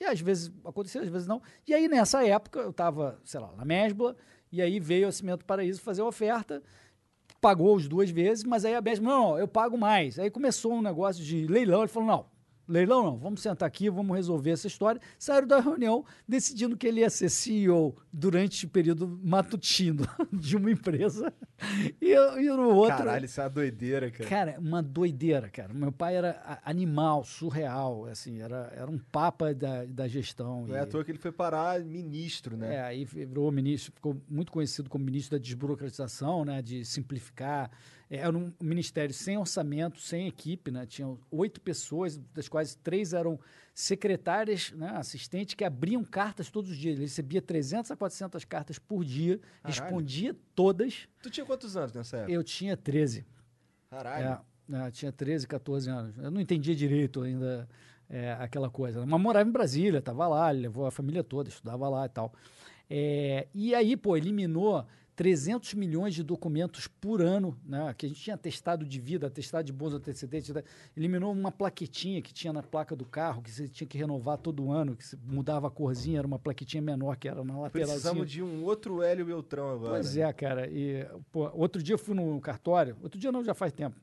e 0.00 0.04
às 0.04 0.20
vezes 0.20 0.52
acontecia, 0.64 1.00
às 1.00 1.08
vezes 1.08 1.26
não. 1.26 1.40
E 1.66 1.74
aí 1.74 1.88
nessa 1.88 2.26
época 2.26 2.60
eu 2.60 2.70
estava, 2.70 3.20
sei 3.24 3.40
lá, 3.40 3.52
na 3.56 3.64
Mesbla, 3.64 4.16
e 4.52 4.60
aí 4.62 4.78
veio 4.78 5.08
a 5.08 5.12
Cimento 5.12 5.44
Paraíso 5.44 5.80
fazer 5.80 6.02
a 6.02 6.06
oferta, 6.06 6.62
pagou 7.40 7.76
as 7.76 7.88
duas 7.88 8.10
vezes, 8.10 8.44
mas 8.44 8.64
aí 8.64 8.74
a 8.74 8.80
Mesbla, 8.80 9.08
não, 9.08 9.38
eu 9.38 9.48
pago 9.48 9.76
mais. 9.76 10.18
Aí 10.18 10.30
começou 10.30 10.72
um 10.72 10.82
negócio 10.82 11.24
de 11.24 11.46
leilão, 11.46 11.80
ele 11.80 11.88
falou, 11.88 12.08
não, 12.08 12.26
Leilão 12.68 13.02
não, 13.04 13.16
vamos 13.16 13.40
sentar 13.40 13.66
aqui, 13.66 13.88
vamos 13.88 14.16
resolver 14.16 14.50
essa 14.50 14.66
história. 14.66 15.00
Saíram 15.18 15.46
da 15.46 15.60
reunião 15.60 16.04
decidindo 16.26 16.76
que 16.76 16.86
ele 16.86 17.00
ia 17.00 17.10
ser 17.10 17.28
CEO 17.28 17.96
durante 18.12 18.66
o 18.66 18.68
período 18.68 19.20
matutino 19.22 20.04
de 20.32 20.56
uma 20.56 20.70
empresa. 20.70 21.32
E, 22.00 22.12
e 22.12 22.48
no 22.50 22.70
outro. 22.74 22.98
Caralho, 22.98 23.24
isso 23.24 23.40
é 23.40 23.44
uma 23.44 23.50
doideira, 23.50 24.10
cara. 24.10 24.28
Cara, 24.28 24.56
uma 24.58 24.82
doideira, 24.82 25.48
cara. 25.48 25.72
Meu 25.72 25.92
pai 25.92 26.16
era 26.16 26.60
animal, 26.64 27.24
surreal, 27.24 28.06
assim, 28.06 28.40
era, 28.40 28.72
era 28.74 28.90
um 28.90 28.98
papa 28.98 29.54
da, 29.54 29.84
da 29.84 30.08
gestão. 30.08 30.66
Não 30.66 30.74
e- 30.74 30.78
é 30.78 30.80
à 30.80 30.86
toa 30.86 31.04
que 31.04 31.10
ele 31.10 31.18
foi 31.18 31.32
parar 31.32 31.80
ministro, 31.80 32.56
né? 32.56 32.76
é, 32.76 32.80
aí 32.82 33.04
virou 33.04 33.50
ministro, 33.52 33.92
ficou 33.92 34.20
muito 34.28 34.50
conhecido 34.50 34.90
como 34.90 35.04
ministro 35.04 35.38
da 35.38 35.42
desburocratização, 35.42 36.44
né, 36.44 36.60
de 36.60 36.84
simplificar. 36.84 37.70
É, 38.10 38.18
Era 38.18 38.36
um 38.36 38.52
ministério 38.60 39.14
sem 39.14 39.36
orçamento, 39.36 40.00
sem 40.00 40.26
equipe, 40.26 40.70
né? 40.70 40.86
Tinham 40.86 41.18
oito 41.30 41.60
pessoas, 41.60 42.18
das 42.32 42.48
quais 42.48 42.74
três 42.76 43.12
eram 43.12 43.38
secretárias, 43.74 44.72
né, 44.72 44.90
assistentes, 44.94 45.54
que 45.54 45.62
abriam 45.62 46.02
cartas 46.02 46.50
todos 46.50 46.70
os 46.70 46.76
dias. 46.78 46.94
Ele 46.94 47.02
recebia 47.02 47.42
300 47.42 47.90
a 47.90 47.96
400 47.96 48.44
cartas 48.44 48.78
por 48.78 49.04
dia, 49.04 49.38
Caralho. 49.38 49.82
respondia 49.82 50.36
todas. 50.54 51.06
Tu 51.22 51.28
tinha 51.28 51.44
quantos 51.44 51.76
anos 51.76 51.92
nessa 51.92 52.16
época? 52.16 52.32
Eu 52.32 52.42
tinha 52.42 52.74
13. 52.74 53.26
Caralho. 53.90 54.42
É, 54.72 54.86
é, 54.86 54.90
tinha 54.90 55.12
13, 55.12 55.46
14 55.46 55.90
anos. 55.90 56.16
Eu 56.16 56.30
não 56.30 56.40
entendia 56.40 56.74
direito 56.74 57.20
ainda 57.20 57.68
é, 58.08 58.32
aquela 58.32 58.70
coisa. 58.70 59.04
Mas 59.04 59.20
morava 59.20 59.48
em 59.48 59.52
Brasília, 59.52 59.98
estava 59.98 60.26
lá, 60.26 60.50
levou 60.50 60.86
a 60.86 60.90
família 60.90 61.22
toda, 61.22 61.50
estudava 61.50 61.86
lá 61.88 62.06
e 62.06 62.08
tal. 62.08 62.32
É, 62.88 63.46
e 63.52 63.74
aí, 63.74 63.96
pô, 63.96 64.16
eliminou 64.16 64.86
300 65.16 65.72
milhões 65.72 66.14
de 66.14 66.22
documentos 66.22 66.86
por 66.86 67.22
ano, 67.22 67.58
né? 67.64 67.92
Que 67.96 68.04
a 68.04 68.08
gente 68.08 68.20
tinha 68.20 68.34
atestado 68.34 68.84
de 68.84 69.00
vida, 69.00 69.26
atestado 69.26 69.64
de 69.64 69.72
bons 69.72 69.94
antecedentes. 69.94 70.50
né, 70.50 70.62
Eliminou 70.94 71.32
uma 71.32 71.50
plaquetinha 71.50 72.20
que 72.20 72.34
tinha 72.34 72.52
na 72.52 72.62
placa 72.62 72.94
do 72.94 73.06
carro, 73.06 73.40
que 73.40 73.50
você 73.50 73.66
tinha 73.66 73.88
que 73.88 73.96
renovar 73.96 74.36
todo 74.36 74.70
ano, 74.70 74.94
que 74.94 75.04
mudava 75.24 75.68
a 75.68 75.70
corzinha, 75.70 76.18
era 76.18 76.26
uma 76.26 76.38
plaquetinha 76.38 76.82
menor 76.82 77.16
que 77.16 77.26
era 77.26 77.42
na 77.42 77.58
lateral. 77.58 77.88
Precisamos 77.88 78.30
de 78.30 78.42
um 78.42 78.62
outro 78.62 79.02
Hélio 79.02 79.24
Beltrão 79.24 79.70
agora. 79.70 79.94
Pois 79.94 80.14
é, 80.18 80.30
cara. 80.34 80.68
E, 80.70 81.08
pô, 81.32 81.50
outro 81.54 81.82
dia 81.82 81.94
eu 81.94 81.98
fui 81.98 82.14
no 82.14 82.38
cartório, 82.38 82.94
outro 83.02 83.18
dia 83.18 83.32
não, 83.32 83.42
já 83.42 83.54
faz 83.54 83.72
tempo, 83.72 83.96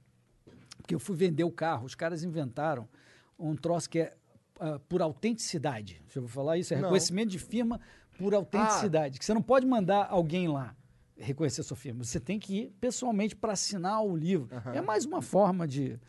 porque 0.78 0.96
eu 0.96 1.00
fui 1.00 1.16
vender 1.16 1.44
o 1.44 1.52
carro. 1.52 1.86
Os 1.86 1.94
caras 1.94 2.24
inventaram 2.24 2.90
um 3.38 3.56
troço 3.56 3.88
que 3.88 4.00
é 4.00 4.16
ah, 4.60 4.80
por 4.90 5.00
autenticidade. 5.00 6.02
Deixa 6.06 6.18
eu 6.18 6.28
falar 6.28 6.58
isso, 6.58 6.74
é 6.74 6.78
Não. 6.78 6.86
reconhecimento 6.86 7.30
de 7.30 7.38
firma 7.38 7.80
por 8.18 8.34
autenticidade. 8.34 9.20
Que 9.20 9.26
você 9.26 9.34
não 9.34 9.44
pode 9.44 9.68
mandar 9.68 10.08
alguém 10.10 10.48
lá 10.48 10.76
reconhecer 11.18 11.62
a 11.62 11.64
sua 11.64 11.78
firma. 11.78 12.04
Você 12.04 12.20
tem 12.20 12.40
que 12.40 12.62
ir 12.62 12.70
pessoalmente 12.80 13.36
para 13.36 13.54
assinar 13.54 14.04
o 14.04 14.16
livro. 14.16 14.50
É 14.74 14.82
mais 14.82 15.06
uma 15.06 15.22
forma 15.22 15.68
de, 15.68 16.00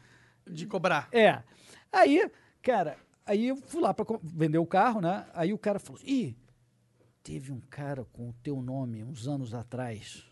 De 0.46 0.66
cobrar. 0.66 1.08
é. 1.12 1.42
Aí, 1.92 2.28
cara, 2.60 2.98
aí 3.24 3.46
eu 3.48 3.56
fui 3.56 3.80
lá 3.80 3.94
para 3.94 4.04
vender 4.22 4.58
o 4.58 4.66
carro, 4.66 5.00
né? 5.00 5.26
Aí 5.32 5.52
o 5.52 5.58
cara 5.58 5.78
falou: 5.78 6.00
ih, 6.04 6.36
teve 7.22 7.52
um 7.52 7.60
cara 7.60 8.04
com 8.06 8.30
o 8.30 8.32
teu 8.42 8.60
nome 8.60 9.04
uns 9.04 9.28
anos 9.28 9.54
atrás 9.54 10.24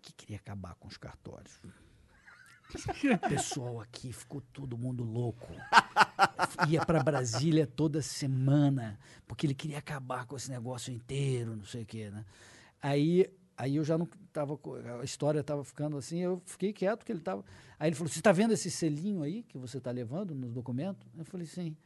que 0.00 0.12
queria 0.14 0.36
acabar 0.36 0.74
com 0.76 0.88
os 0.88 0.96
cartórios. 0.96 1.60
O 2.72 3.28
pessoal 3.28 3.80
aqui 3.80 4.12
ficou 4.12 4.40
todo 4.52 4.78
mundo 4.78 5.02
louco. 5.04 5.48
Ia 6.68 6.86
para 6.86 7.02
Brasília 7.02 7.66
toda 7.66 8.00
semana, 8.00 8.98
porque 9.26 9.44
ele 9.44 9.54
queria 9.54 9.78
acabar 9.78 10.24
com 10.24 10.36
esse 10.36 10.50
negócio 10.50 10.92
inteiro, 10.92 11.56
não 11.56 11.64
sei 11.64 11.82
o 11.82 11.86
quê, 11.86 12.10
né? 12.10 12.24
Aí, 12.80 13.28
aí 13.60 13.76
eu 13.76 13.84
já 13.84 13.98
não 13.98 14.06
tava, 14.32 14.58
a 15.00 15.04
história 15.04 15.40
estava 15.40 15.62
ficando 15.62 15.96
assim, 15.98 16.20
eu 16.20 16.42
fiquei 16.46 16.72
quieto 16.72 17.00
porque 17.00 17.12
ele 17.12 17.18
estava. 17.18 17.44
Aí 17.78 17.90
ele 17.90 17.96
falou: 17.96 18.10
"Você 18.10 18.18
está 18.18 18.32
vendo 18.32 18.52
esse 18.52 18.70
selinho 18.70 19.22
aí 19.22 19.42
que 19.42 19.58
você 19.58 19.76
está 19.78 19.90
levando 19.90 20.34
no 20.34 20.48
documento?" 20.48 21.06
Eu 21.16 21.24
falei: 21.24 21.46
"Sim." 21.46 21.76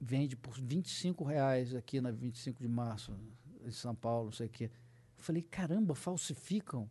Vende 0.00 0.34
por 0.34 0.54
25 0.54 1.24
reais 1.24 1.74
aqui 1.74 2.00
na 2.00 2.10
25 2.10 2.60
de 2.60 2.68
março, 2.68 3.12
em 3.64 3.70
São 3.70 3.94
Paulo, 3.94 4.26
não 4.26 4.32
sei 4.32 4.46
o 4.46 4.50
quê. 4.50 4.70
Eu 5.16 5.22
falei: 5.22 5.42
"Caramba, 5.42 5.94
falsificam?" 5.94 6.88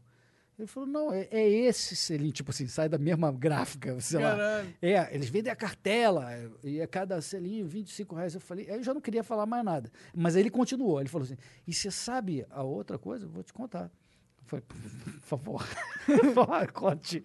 Ele 0.61 0.67
falou: 0.67 0.89
"Não, 0.89 1.13
é, 1.13 1.27
é 1.31 1.47
esse 1.47 1.95
selinho, 1.95 2.31
tipo 2.31 2.51
assim, 2.51 2.67
sai 2.67 2.89
da 2.89 2.97
mesma 2.97 3.31
gráfica, 3.33 3.99
sei 4.01 4.19
lá." 4.19 4.31
Caralho. 4.31 4.75
É, 4.81 5.15
eles 5.15 5.29
vendem 5.29 5.51
a 5.51 5.55
cartela, 5.55 6.27
e 6.63 6.81
a 6.81 6.87
cada 6.87 7.21
selinho 7.21 7.67
25 7.67 8.15
reais. 8.15 8.35
Eu 8.35 8.41
falei, 8.41 8.69
aí 8.69 8.77
eu 8.77 8.83
já 8.83 8.93
não 8.93 9.01
queria 9.01 9.23
falar 9.23 9.45
mais 9.45 9.63
nada. 9.63 9.91
Mas 10.13 10.35
aí 10.35 10.41
ele 10.41 10.49
continuou, 10.49 10.99
ele 10.99 11.09
falou 11.09 11.25
assim: 11.25 11.37
e 11.67 11.73
você 11.73 11.89
sabe 11.89 12.45
a 12.49 12.63
outra 12.63 12.97
coisa? 12.97 13.25
Eu 13.25 13.29
vou 13.29 13.43
te 13.43 13.53
contar. 13.53 13.91
Eu 14.41 14.45
falei, 14.45 14.65
por 14.67 15.19
favor, 15.21 15.65
conte. 16.73 17.23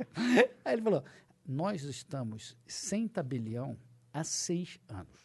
Aí 0.65 0.75
ele 0.75 0.83
falou: 0.83 1.05
nós 1.47 1.83
estamos 1.83 2.57
sem 2.67 3.07
tabelião 3.07 3.77
há 4.13 4.25
seis 4.25 4.79
anos. 4.89 5.25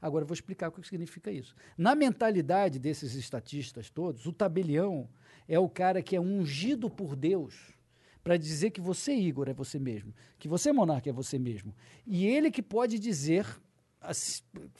Agora 0.00 0.24
eu 0.24 0.26
vou 0.26 0.34
explicar 0.34 0.68
o 0.68 0.72
que 0.72 0.86
significa 0.86 1.30
isso. 1.30 1.54
Na 1.76 1.94
mentalidade 1.94 2.78
desses 2.78 3.14
estatistas 3.14 3.88
todos, 3.88 4.26
o 4.26 4.32
tabelião 4.32 5.08
é 5.50 5.58
o 5.58 5.68
cara 5.68 6.00
que 6.02 6.14
é 6.16 6.20
ungido 6.20 6.88
por 6.88 7.14
Deus 7.16 7.54
para 8.22 8.36
dizer 8.36 8.70
que 8.70 8.80
você, 8.80 9.12
Igor, 9.14 9.48
é 9.48 9.52
você 9.52 9.78
mesmo, 9.78 10.14
que 10.38 10.46
você, 10.46 10.72
Monarca, 10.72 11.10
é 11.10 11.12
você 11.12 11.38
mesmo. 11.38 11.74
E 12.06 12.26
ele 12.26 12.50
que 12.50 12.62
pode 12.62 12.98
dizer 12.98 13.46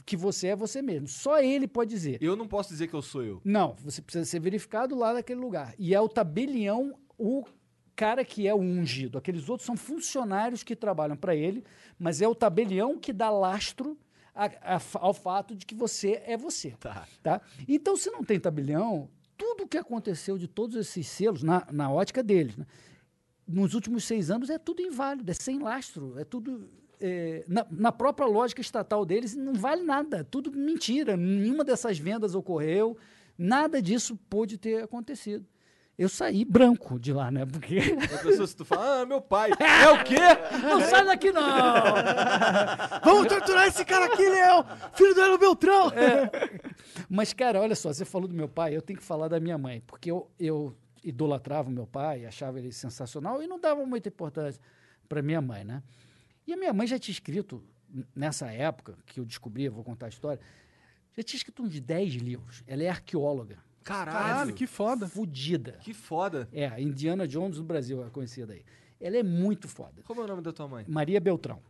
que 0.06 0.16
você 0.16 0.48
é 0.48 0.56
você 0.56 0.80
mesmo. 0.80 1.09
Só 1.09 1.40
ele 1.40 1.66
pode 1.66 1.90
dizer. 1.90 2.18
Eu 2.22 2.36
não 2.36 2.47
posso 2.47 2.70
dizer 2.70 2.86
que 2.86 2.94
eu 2.94 3.02
sou 3.02 3.22
eu. 3.22 3.40
Não, 3.44 3.74
você 3.74 4.01
precisa 4.01 4.24
ser 4.24 4.40
verificado 4.40 4.94
lá 4.94 5.12
naquele 5.12 5.40
lugar. 5.40 5.74
E 5.78 5.94
é 5.94 6.01
o 6.01 6.09
tabelião 6.09 6.94
o 7.18 7.44
cara 7.94 8.24
que 8.24 8.48
é 8.48 8.55
o 8.55 8.59
ungido. 8.59 9.18
Aqueles 9.18 9.48
outros 9.48 9.66
são 9.66 9.76
funcionários 9.76 10.62
que 10.62 10.74
trabalham 10.74 11.16
para 11.16 11.34
ele, 11.36 11.62
mas 11.98 12.22
é 12.22 12.28
o 12.28 12.34
tabelião 12.34 12.98
que 12.98 13.12
dá 13.12 13.28
lastro 13.28 13.98
a- 14.34 14.76
a- 14.76 14.80
ao 14.94 15.12
fato 15.12 15.55
de 15.55 15.66
que 15.66 15.74
você 15.74 16.22
é 16.24 16.36
você. 16.36 16.70
Tá. 16.80 17.06
Tá? 17.22 17.42
Então, 17.68 17.97
se 17.97 18.10
não 18.10 18.24
tem 18.24 18.40
tabelião, 18.40 19.09
tudo 19.40 19.64
o 19.64 19.66
que 19.66 19.78
aconteceu 19.78 20.36
de 20.36 20.46
todos 20.46 20.76
esses 20.76 21.06
selos, 21.08 21.42
na, 21.42 21.66
na 21.72 21.90
ótica 21.90 22.22
deles, 22.22 22.58
né, 22.58 22.66
nos 23.48 23.72
últimos 23.72 24.04
seis 24.04 24.30
anos 24.30 24.50
é 24.50 24.58
tudo 24.58 24.82
inválido, 24.82 25.30
é 25.30 25.34
sem 25.34 25.58
lastro, 25.58 26.18
é 26.18 26.24
tudo. 26.24 26.68
é, 27.00 27.42
na, 27.48 27.66
na 27.70 27.90
própria 27.90 28.26
lógica 28.26 28.60
estatal 28.60 29.06
deles, 29.06 29.34
não 29.34 29.54
vale 29.54 29.82
nada, 29.82 30.18
é 30.18 30.22
tudo 30.24 30.52
mentira. 30.52 31.16
Nenhuma 31.16 31.64
dessas 31.64 31.98
vendas 31.98 32.34
ocorreu, 32.34 32.98
nada 33.38 33.80
disso 33.80 34.14
pôde 34.28 34.58
ter 34.58 34.84
acontecido. 34.84 35.46
Eu 36.01 36.09
saí 36.09 36.47
branco 36.47 36.98
de 36.98 37.12
lá, 37.12 37.31
né? 37.31 37.44
Porque. 37.44 37.78
A 38.14 38.22
pessoa, 38.22 38.47
se 38.47 38.56
tu 38.56 38.64
fala, 38.64 39.02
ah, 39.02 39.05
meu 39.05 39.20
pai. 39.20 39.51
é 39.60 39.90
o 39.90 40.02
quê? 40.02 40.16
Não 40.62 40.81
sai 40.81 41.05
daqui, 41.05 41.31
não! 41.31 41.43
Vamos 43.05 43.28
torturar 43.28 43.66
esse 43.66 43.85
cara 43.85 44.06
aqui, 44.06 44.27
Leão! 44.27 44.64
Filho 44.94 45.14
do 45.14 45.20
Hélio 45.20 45.36
Beltrão! 45.36 45.93
Mas, 47.06 47.35
cara, 47.35 47.60
olha 47.60 47.74
só, 47.74 47.93
você 47.93 48.06
falou 48.06 48.27
do 48.27 48.35
meu 48.35 48.48
pai, 48.48 48.74
eu 48.74 48.81
tenho 48.81 48.98
que 48.98 49.05
falar 49.05 49.28
da 49.28 49.39
minha 49.39 49.59
mãe, 49.59 49.82
porque 49.86 50.10
eu, 50.10 50.31
eu 50.39 50.74
idolatrava 51.05 51.68
o 51.68 51.72
meu 51.72 51.86
pai, 51.86 52.24
achava 52.24 52.59
ele 52.59 52.72
sensacional 52.72 53.43
e 53.43 53.47
não 53.47 53.60
dava 53.60 53.85
muita 53.85 54.09
importância 54.09 54.59
para 55.06 55.20
minha 55.20 55.43
mãe, 55.43 55.64
né? 55.64 55.82
E 56.47 56.55
a 56.55 56.56
minha 56.56 56.72
mãe 56.72 56.86
já 56.86 56.98
tinha 56.98 57.12
escrito, 57.12 57.62
nessa 58.16 58.51
época 58.51 58.97
que 59.05 59.20
eu 59.20 59.27
descobri, 59.27 59.64
eu 59.64 59.72
vou 59.72 59.85
contar 59.85 60.06
a 60.06 60.09
história, 60.09 60.40
já 61.14 61.22
tinha 61.22 61.36
escrito 61.36 61.62
uns 61.62 61.78
10 61.78 62.14
livros. 62.14 62.64
Ela 62.66 62.85
é 62.85 62.89
arqueóloga. 62.89 63.59
Caralho, 63.82 64.19
Caralho, 64.19 64.55
que 64.55 64.66
foda. 64.66 65.09
Fudida. 65.09 65.73
que 65.81 65.94
foda. 65.94 66.48
É, 66.52 66.66
a 66.66 66.81
Indiana 66.81 67.27
Jones 67.27 67.57
do 67.57 67.65
Brasil, 67.65 68.05
é 68.05 68.11
conhecida 68.11 68.52
aí. 68.52 68.65
Ela 69.01 69.16
é 69.16 69.23
muito 69.23 69.66
foda. 69.69 70.02
Como 70.05 70.20
é 70.20 70.24
o 70.24 70.27
nome 70.27 70.43
da 70.43 70.52
tua 70.52 70.69
mãe? 70.69 70.85
Maria 70.86 71.19
Beltrão. 71.20 71.61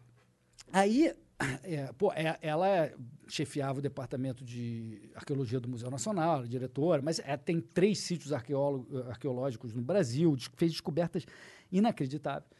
Aí, 0.72 1.14
é, 1.62 1.92
pô, 1.96 2.12
é- 2.12 2.36
ela 2.42 2.90
chefiava 3.28 3.78
o 3.78 3.82
departamento 3.82 4.44
de 4.44 5.10
arqueologia 5.14 5.60
do 5.60 5.68
Museu 5.68 5.90
Nacional, 5.90 6.38
era 6.38 6.48
diretora, 6.48 7.00
mas 7.00 7.20
é, 7.20 7.36
tem 7.36 7.60
três 7.60 8.00
sítios 8.00 8.32
arqueológicos 8.32 9.72
no 9.72 9.82
Brasil, 9.82 10.36
fez 10.56 10.72
descobertas 10.72 11.24
inacreditáveis. 11.70 12.50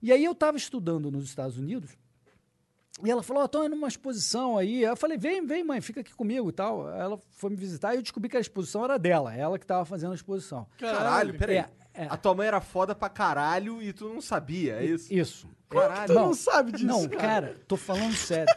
E 0.00 0.12
aí 0.12 0.24
eu 0.24 0.32
estava 0.32 0.56
estudando 0.56 1.10
nos 1.10 1.24
Estados 1.24 1.56
Unidos 1.58 1.96
e 3.04 3.10
ela 3.10 3.22
falou: 3.22 3.44
estou 3.44 3.64
indo 3.64 3.74
numa 3.74 3.88
exposição 3.88 4.58
aí. 4.58 4.82
Eu 4.82 4.96
falei: 4.96 5.16
vem, 5.16 5.44
vem, 5.46 5.64
mãe, 5.64 5.80
fica 5.80 6.00
aqui 6.00 6.14
comigo 6.14 6.48
e 6.48 6.52
tal. 6.52 6.88
Ela 6.90 7.20
foi 7.30 7.50
me 7.50 7.56
visitar 7.56 7.94
e 7.94 7.98
eu 7.98 8.02
descobri 8.02 8.28
que 8.28 8.36
a 8.36 8.40
exposição 8.40 8.84
era 8.84 8.98
dela, 8.98 9.34
ela 9.34 9.58
que 9.58 9.64
estava 9.64 9.84
fazendo 9.84 10.12
a 10.12 10.14
exposição. 10.14 10.66
Caralho, 10.78 11.36
peraí. 11.36 11.58
É, 11.58 11.68
é. 11.94 12.06
A 12.08 12.16
tua 12.16 12.34
mãe 12.34 12.46
era 12.46 12.60
foda 12.60 12.94
pra 12.94 13.08
caralho 13.08 13.82
e 13.82 13.92
tu 13.92 14.08
não 14.08 14.20
sabia, 14.20 14.76
é 14.76 14.84
isso? 14.84 15.12
Isso. 15.12 15.48
Caralho. 15.68 16.06
Tu 16.06 16.14
não 16.14 16.34
sabe 16.34 16.72
disso, 16.72 16.86
Não, 16.86 17.08
cara. 17.08 17.20
cara, 17.20 17.60
tô 17.66 17.76
falando 17.76 18.14
sério. 18.14 18.54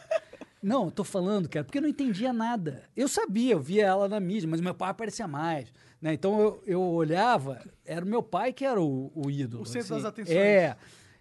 Não, 0.62 0.88
tô 0.90 1.02
falando, 1.02 1.48
cara, 1.48 1.64
porque 1.64 1.78
eu 1.78 1.82
não 1.82 1.88
entendia 1.88 2.32
nada. 2.32 2.84
Eu 2.96 3.08
sabia, 3.08 3.54
eu 3.54 3.60
via 3.60 3.84
ela 3.84 4.08
na 4.08 4.20
mídia, 4.20 4.48
mas 4.48 4.60
meu 4.60 4.72
pai 4.72 4.90
aparecia 4.90 5.26
mais. 5.26 5.72
Né? 6.00 6.14
Então 6.14 6.40
eu, 6.40 6.62
eu 6.64 6.80
olhava, 6.80 7.60
era 7.84 8.04
o 8.04 8.08
meu 8.08 8.22
pai 8.22 8.52
que 8.52 8.64
era 8.64 8.80
o, 8.80 9.10
o 9.12 9.28
ídolo. 9.28 9.64
O 9.64 9.66
centro 9.66 9.94
assim. 9.94 10.02
das 10.02 10.04
atenções. 10.04 10.36
É. 10.36 10.76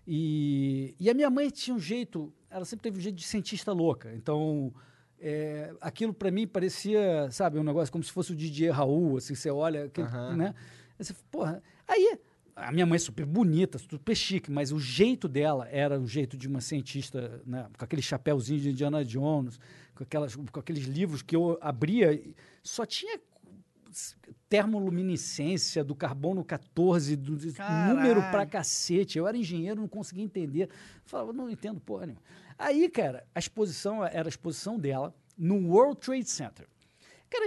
E, 0.07 0.95
e 0.99 1.09
a 1.09 1.13
minha 1.13 1.29
mãe 1.29 1.49
tinha 1.49 1.75
um 1.75 1.79
jeito, 1.79 2.31
ela 2.51 2.65
sempre 2.65 2.83
teve 2.83 2.99
um 2.99 3.01
jeito 3.01 3.15
de 3.15 3.23
cientista 3.23 3.71
louca. 3.71 4.13
Então, 4.13 4.73
é, 5.19 5.73
aquilo 5.79 6.13
para 6.13 6.29
mim 6.29 6.45
parecia, 6.45 7.29
sabe, 7.31 7.57
um 7.57 7.63
negócio 7.63 7.91
como 7.91 8.03
se 8.03 8.11
fosse 8.11 8.33
o 8.33 8.35
Didier 8.35 8.73
Raul, 8.73 9.17
assim, 9.17 9.33
você 9.33 9.49
olha, 9.49 9.85
aquele, 9.85 10.07
né? 10.35 10.53
Aí 10.99 11.05
você, 11.05 11.15
porra. 11.31 11.63
Aí, 11.87 12.17
A 12.55 12.71
minha 12.71 12.85
mãe 12.85 12.97
é 12.97 12.99
super 12.99 13.25
bonita, 13.25 13.77
super 13.77 14.15
chique, 14.15 14.51
mas 14.51 14.71
o 14.71 14.79
jeito 14.79 15.27
dela 15.27 15.67
era 15.69 15.99
o 15.99 16.05
jeito 16.05 16.35
de 16.37 16.47
uma 16.47 16.59
cientista, 16.59 17.41
né, 17.45 17.67
com 17.77 17.83
aquele 17.85 18.01
chapéuzinho 18.01 18.59
de 18.59 18.69
Indiana 18.71 19.03
Jones, 19.05 19.57
com, 19.95 20.03
aquelas, 20.03 20.35
com 20.35 20.59
aqueles 20.59 20.83
livros 20.83 21.21
que 21.21 21.35
eu 21.35 21.57
abria, 21.61 22.21
só 22.61 22.85
tinha 22.85 23.19
termoluminescência 24.49 25.83
do 25.83 25.95
carbono 25.95 26.43
14, 26.43 27.15
do, 27.15 27.53
Caralho. 27.53 27.95
número 27.95 28.21
pra 28.31 28.45
cacete. 28.45 29.17
Eu 29.17 29.27
era 29.27 29.37
engenheiro, 29.37 29.79
não 29.79 29.87
conseguia 29.87 30.23
entender. 30.23 30.69
Falava, 31.05 31.31
não 31.33 31.49
entendo 31.49 31.79
porra 31.79 32.07
nenhuma. 32.07 32.23
Aí, 32.61 32.89
cara, 32.89 33.25
a 33.33 33.39
exposição 33.39 34.03
era 34.05 34.27
a 34.27 34.29
exposição 34.29 34.77
dela 34.79 35.13
no 35.37 35.69
World 35.69 35.99
Trade 35.99 36.29
Center. 36.29 36.67
Cara, 37.29 37.45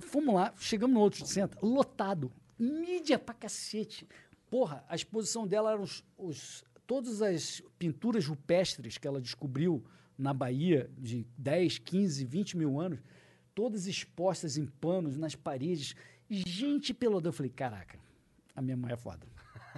fomos 0.00 0.34
lá, 0.34 0.54
chegamos 0.58 0.94
no 0.94 1.00
World 1.00 1.16
Trade 1.18 1.32
Center, 1.32 1.58
lotado. 1.62 2.32
Mídia 2.58 3.18
pra 3.18 3.34
cacete. 3.34 4.06
Porra, 4.48 4.84
a 4.88 4.94
exposição 4.94 5.46
dela 5.46 5.72
eram 5.72 5.82
os, 5.82 6.04
os- 6.16 6.64
todas 6.86 7.20
as 7.20 7.60
pinturas 7.78 8.26
rupestres 8.26 8.96
que 8.96 9.06
ela 9.08 9.20
descobriu 9.20 9.84
na 10.16 10.32
Bahia 10.32 10.88
de 10.96 11.26
10, 11.36 11.78
15, 11.78 12.24
20 12.24 12.56
mil 12.56 12.78
anos, 12.80 13.00
todas 13.54 13.86
expostas 13.86 14.56
em 14.56 14.66
panos, 14.66 15.16
nas 15.16 15.34
paredes. 15.34 15.96
Gente 16.30 16.94
pelodão. 16.94 17.30
Eu 17.30 17.34
falei, 17.34 17.50
caraca, 17.50 17.98
a 18.54 18.62
minha 18.62 18.76
mãe 18.76 18.92
é 18.92 18.96
foda. 18.96 19.26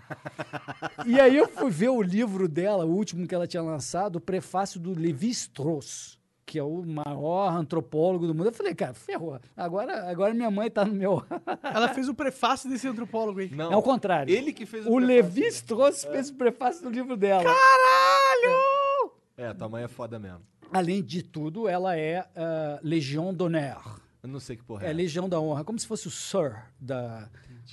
e 1.06 1.20
aí 1.20 1.36
eu 1.36 1.48
fui 1.48 1.70
ver 1.70 1.88
o 1.88 2.02
livro 2.02 2.48
dela, 2.48 2.84
o 2.84 2.90
último 2.94 3.26
que 3.26 3.34
ela 3.34 3.46
tinha 3.46 3.62
lançado, 3.62 4.16
o 4.16 4.20
prefácio 4.20 4.78
do 4.80 4.98
Levi-Strauss, 4.98 6.18
que 6.44 6.58
é 6.58 6.62
o 6.62 6.82
maior 6.84 7.50
antropólogo 7.52 8.26
do 8.26 8.34
mundo. 8.34 8.46
Eu 8.46 8.52
falei, 8.52 8.74
cara, 8.74 8.94
ferrou. 8.94 9.38
Agora, 9.56 10.08
agora 10.08 10.32
minha 10.32 10.50
mãe 10.50 10.70
tá 10.70 10.84
no 10.84 10.94
meu... 10.94 11.24
Ela 11.62 11.88
fez 11.88 12.08
o 12.08 12.14
prefácio 12.14 12.70
desse 12.70 12.86
antropólogo 12.86 13.40
aí. 13.40 13.50
Não. 13.50 13.72
É 13.72 13.76
o 13.76 13.82
contrário. 13.82 14.32
Ele 14.32 14.52
que 14.52 14.64
fez 14.64 14.86
o 14.86 14.90
O 14.90 14.96
prefácio. 14.96 15.16
Levi-Strauss 15.16 16.04
fez 16.04 16.30
o 16.30 16.34
prefácio 16.34 16.82
do 16.84 16.90
livro 16.90 17.16
dela. 17.16 17.42
Caralho! 17.42 19.12
É, 19.36 19.52
tua 19.52 19.68
mãe 19.68 19.84
é 19.84 19.88
foda 19.88 20.18
mesmo. 20.18 20.40
Além 20.72 21.02
de 21.02 21.22
tudo, 21.22 21.68
ela 21.68 21.96
é 21.96 22.26
ah, 22.36 22.78
Legião 22.82 23.32
d'Honneur. 23.34 24.00
Eu 24.22 24.28
não 24.28 24.40
sei 24.40 24.56
que 24.56 24.64
porra 24.64 24.86
É 24.86 24.90
é. 24.90 24.92
Legião 24.92 25.28
da 25.28 25.40
Honra, 25.40 25.62
como 25.64 25.78
se 25.78 25.86
fosse 25.86 26.08
o 26.08 26.10
Sir 26.10 26.56
da, 26.80 27.28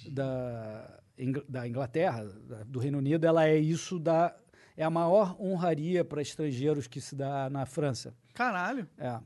da, 0.10 0.86
Ingl- 0.88 1.03
da 1.48 1.68
Inglaterra, 1.68 2.24
do 2.68 2.80
Reino 2.80 2.98
Unido. 2.98 3.26
Ela 3.26 3.46
é 3.48 3.58
isso 3.58 4.00
da. 4.00 4.36
É 4.76 4.84
a 4.84 4.90
maior 4.90 5.36
honraria 5.40 6.04
para 6.04 6.22
estrangeiros 6.22 6.88
que 6.88 7.00
se 7.00 7.16
dá 7.16 7.50
na 7.50 7.66
França. 7.66 8.14
Caralho. 8.34 8.88
É, 8.98 9.20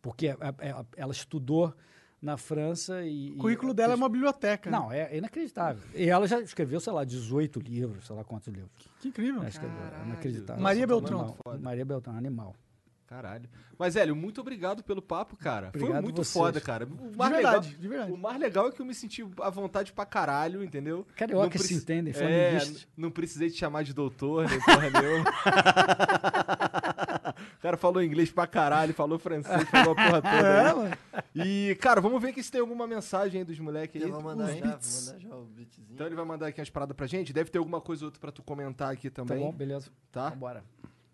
porque 0.00 0.28
é- 0.28 0.36
é- 0.60 0.84
ela 0.96 1.12
estudou 1.12 1.74
na 2.22 2.36
França 2.36 3.02
e. 3.04 3.32
O 3.32 3.38
currículo 3.38 3.72
e- 3.72 3.74
dela 3.74 3.92
é 3.94 3.96
uma 3.96 4.08
biblioteca. 4.08 4.70
né? 4.70 4.78
Não, 4.78 4.92
é 4.92 5.16
inacreditável. 5.16 5.82
E 5.94 6.08
ela 6.08 6.26
já 6.28 6.40
escreveu, 6.40 6.78
sei 6.80 6.92
lá, 6.92 7.04
18 7.04 7.58
livros, 7.58 8.06
sei 8.06 8.14
lá 8.14 8.22
quantos 8.24 8.48
livros. 8.48 8.70
Que 9.00 9.08
incrível. 9.08 9.40
Ela 9.40 9.48
escreveu, 9.48 9.76
é 9.78 10.06
inacreditável. 10.06 10.62
Maria 10.62 10.86
Nossa, 10.86 11.00
Beltrão. 11.00 11.36
Maria 11.60 11.84
Beltrão, 11.84 12.16
animal. 12.16 12.54
Caralho. 13.06 13.48
Mas, 13.78 13.96
Hélio, 13.96 14.16
muito 14.16 14.40
obrigado 14.40 14.82
pelo 14.82 15.02
papo, 15.02 15.36
cara. 15.36 15.70
Foi 15.72 15.82
Obrigado 15.82 16.02
muito 16.04 16.16
vocês. 16.24 16.32
foda, 16.32 16.58
cara. 16.60 16.84
O 16.84 17.10
De 17.10 17.16
mais, 17.18 17.32
verdade, 17.32 17.66
legal, 17.68 17.80
de 17.80 17.88
verdade. 17.88 18.12
o 18.12 18.16
mais 18.16 18.40
legal 18.40 18.68
é 18.68 18.72
que 18.72 18.80
eu 18.80 18.86
me 18.86 18.94
senti 18.94 19.22
à 19.42 19.50
vontade 19.50 19.92
pra 19.92 20.06
caralho, 20.06 20.64
entendeu? 20.64 21.06
Carioca 21.14 21.44
Não 21.44 21.52
se 21.52 21.58
preci- 21.58 21.74
entendem, 21.74 22.14
É, 22.16 22.58
não 22.96 23.10
precisei 23.10 23.50
te 23.50 23.58
chamar 23.58 23.82
de 23.84 23.92
doutor, 23.92 24.48
nem 24.48 24.58
porra 24.60 24.90
nenhuma. 24.90 25.30
o 27.58 27.60
cara 27.60 27.76
falou 27.76 28.02
inglês 28.02 28.30
pra 28.30 28.46
caralho, 28.46 28.94
falou 28.94 29.18
francês, 29.18 29.68
falou 29.68 29.92
a 29.92 29.94
porra 29.94 30.22
toda. 30.22 30.46
É, 30.46 30.68
aí. 30.70 30.74
mano. 30.74 30.96
E, 31.34 31.76
cara, 31.80 32.00
vamos 32.00 32.20
ver 32.22 32.28
aqui 32.28 32.42
se 32.42 32.50
tem 32.50 32.60
alguma 32.60 32.86
mensagem 32.86 33.40
aí 33.40 33.44
dos 33.44 33.58
moleques 33.58 34.00
aí. 34.02 34.08
Já 34.08 34.14
vou 34.14 34.22
mandar 34.24 34.46
já, 34.46 34.52
vou 34.54 34.60
mandar 34.62 35.20
já 35.20 35.36
o 35.36 35.44
beatzinho. 35.44 35.86
Então 35.92 36.06
ele 36.06 36.16
vai 36.16 36.24
mandar 36.24 36.46
aqui 36.48 36.60
umas 36.60 36.70
paradas 36.70 36.96
pra 36.96 37.06
gente. 37.06 37.32
Deve 37.32 37.50
ter 37.50 37.58
alguma 37.58 37.80
coisa 37.80 38.04
ou 38.04 38.06
outra 38.06 38.20
pra 38.20 38.32
tu 38.32 38.42
comentar 38.42 38.92
aqui 38.92 39.10
Tá 39.10 39.22
também. 39.24 39.44
bom, 39.44 39.52
beleza. 39.52 39.90
Tá? 40.10 40.30
Vambora. 40.30 40.64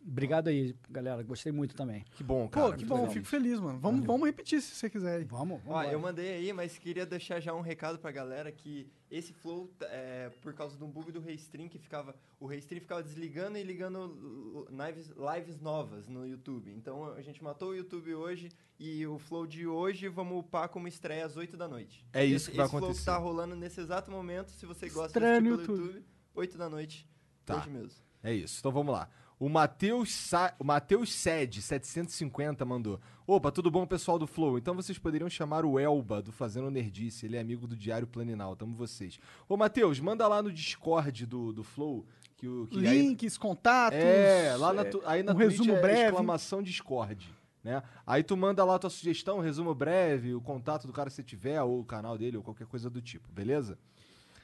Obrigado 0.02 0.48
aí, 0.48 0.74
galera. 0.88 1.22
Gostei 1.22 1.52
muito 1.52 1.74
também. 1.74 2.04
Que 2.12 2.24
bom, 2.24 2.48
cara. 2.48 2.70
Pô, 2.70 2.76
que 2.76 2.84
bom, 2.84 2.96
legal. 2.96 3.10
fico 3.10 3.26
feliz, 3.26 3.60
mano. 3.60 3.78
Vamos, 3.78 4.04
vamos 4.06 4.26
repetir 4.26 4.60
se 4.62 4.74
você 4.74 4.88
quiser 4.88 5.18
aí. 5.18 5.24
Vamos, 5.24 5.60
Ó, 5.66 5.74
vamos. 5.74 5.92
eu 5.92 6.00
mandei 6.00 6.32
aí, 6.32 6.52
mas 6.52 6.78
queria 6.78 7.04
deixar 7.04 7.38
já 7.38 7.54
um 7.54 7.60
recado 7.60 7.98
pra 7.98 8.10
galera 8.10 8.50
que 8.50 8.90
esse 9.10 9.32
flow, 9.32 9.70
é, 9.82 10.30
por 10.40 10.54
causa 10.54 10.76
de 10.76 10.82
um 10.82 10.90
bug 10.90 11.12
do 11.12 11.20
Restream, 11.20 11.68
que 11.68 11.78
ficava. 11.78 12.14
O 12.38 12.46
Restream 12.46 12.80
ficava 12.80 13.02
desligando 13.02 13.58
e 13.58 13.62
ligando 13.62 14.66
lives, 14.70 15.10
lives 15.10 15.60
novas 15.60 16.08
no 16.08 16.26
YouTube. 16.26 16.72
Então 16.72 17.12
a 17.12 17.20
gente 17.20 17.42
matou 17.42 17.70
o 17.70 17.76
YouTube 17.76 18.14
hoje 18.14 18.48
e 18.78 19.06
o 19.06 19.18
flow 19.18 19.46
de 19.46 19.66
hoje 19.66 20.08
vamos 20.08 20.38
upar 20.38 20.68
como 20.70 20.88
estreia 20.88 21.26
às 21.26 21.36
8 21.36 21.56
da 21.56 21.68
noite. 21.68 22.06
É 22.12 22.24
isso 22.24 22.36
esse, 22.36 22.50
que 22.52 22.56
vai 22.56 22.64
esse 22.66 22.70
flow 22.70 22.84
acontecer. 22.84 23.00
que 23.00 23.06
tá 23.06 23.16
rolando 23.18 23.54
nesse 23.54 23.80
exato 23.80 24.10
momento, 24.10 24.50
se 24.50 24.64
você 24.64 24.88
gosta 24.88 25.20
de 25.20 25.26
assistir 25.26 25.42
pelo 25.42 25.60
YouTube. 25.60 25.80
YouTube, 25.82 26.04
8 26.34 26.58
da 26.58 26.70
noite. 26.70 27.08
Tá. 27.44 27.58
Hoje 27.58 27.70
mesmo. 27.70 28.02
É 28.22 28.32
isso. 28.32 28.58
Então 28.60 28.70
vamos 28.72 28.92
lá. 28.94 29.08
O 29.40 29.48
Matheus 29.48 30.12
Sa... 30.14 30.54
o 30.58 30.64
Matheus 30.64 31.10
Sed, 31.14 31.62
750, 31.62 32.62
mandou. 32.66 33.00
Opa, 33.26 33.50
tudo 33.50 33.70
bom, 33.70 33.86
pessoal 33.86 34.18
do 34.18 34.26
Flow? 34.26 34.58
Então 34.58 34.74
vocês 34.74 34.98
poderiam 34.98 35.30
chamar 35.30 35.64
o 35.64 35.78
Elba 35.78 36.20
do 36.20 36.30
Fazendo 36.30 36.70
Nerdice. 36.70 37.24
Ele 37.24 37.36
é 37.36 37.40
amigo 37.40 37.66
do 37.66 37.74
Diário 37.74 38.06
Planinal. 38.06 38.54
Tamo 38.54 38.74
vocês. 38.76 39.18
Ô, 39.48 39.56
Matheus, 39.56 39.98
manda 39.98 40.28
lá 40.28 40.42
no 40.42 40.52
Discord 40.52 41.24
do, 41.24 41.54
do 41.54 41.64
Flow. 41.64 42.04
Que 42.36 42.46
o, 42.46 42.66
que 42.66 42.86
aí- 42.86 43.00
Links, 43.00 43.38
contatos. 43.38 43.98
É, 43.98 44.54
lá 44.58 44.74
na, 44.74 44.84
tu- 44.84 45.02
aí 45.06 45.22
na 45.22 45.32
um 45.32 45.36
Twitch 45.36 45.50
resumo 45.52 45.72
é 45.72 45.80
breve. 45.80 46.02
exclamação 46.10 46.62
Discord. 46.62 47.34
Né? 47.64 47.82
Aí 48.06 48.22
tu 48.22 48.36
manda 48.36 48.62
lá 48.64 48.74
a 48.74 48.78
tua 48.78 48.90
sugestão, 48.90 49.38
um 49.38 49.42
resumo 49.42 49.74
breve, 49.74 50.34
o 50.34 50.40
contato 50.40 50.86
do 50.86 50.92
cara 50.92 51.08
se 51.08 51.22
tiver, 51.22 51.60
ou 51.62 51.80
o 51.80 51.84
canal 51.84 52.16
dele, 52.18 52.36
ou 52.36 52.42
qualquer 52.42 52.66
coisa 52.66 52.88
do 52.90 53.00
tipo, 53.00 53.30
beleza? 53.32 53.78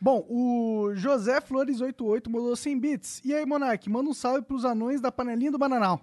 Bom, 0.01 0.27
o 0.28 0.90
José 0.94 1.40
Flores88 1.40 2.28
mandou 2.28 2.55
100 2.55 2.78
bits. 2.78 3.23
E 3.24 3.35
aí, 3.35 3.47
Monark, 3.47 3.89
manda 3.89 4.10
um 4.10 4.14
salve 4.14 4.43
pros 4.43 4.64
anões 4.64 5.01
da 5.01 5.10
panelinha 5.10 5.51
do 5.51 5.59
Bananal. 5.59 6.01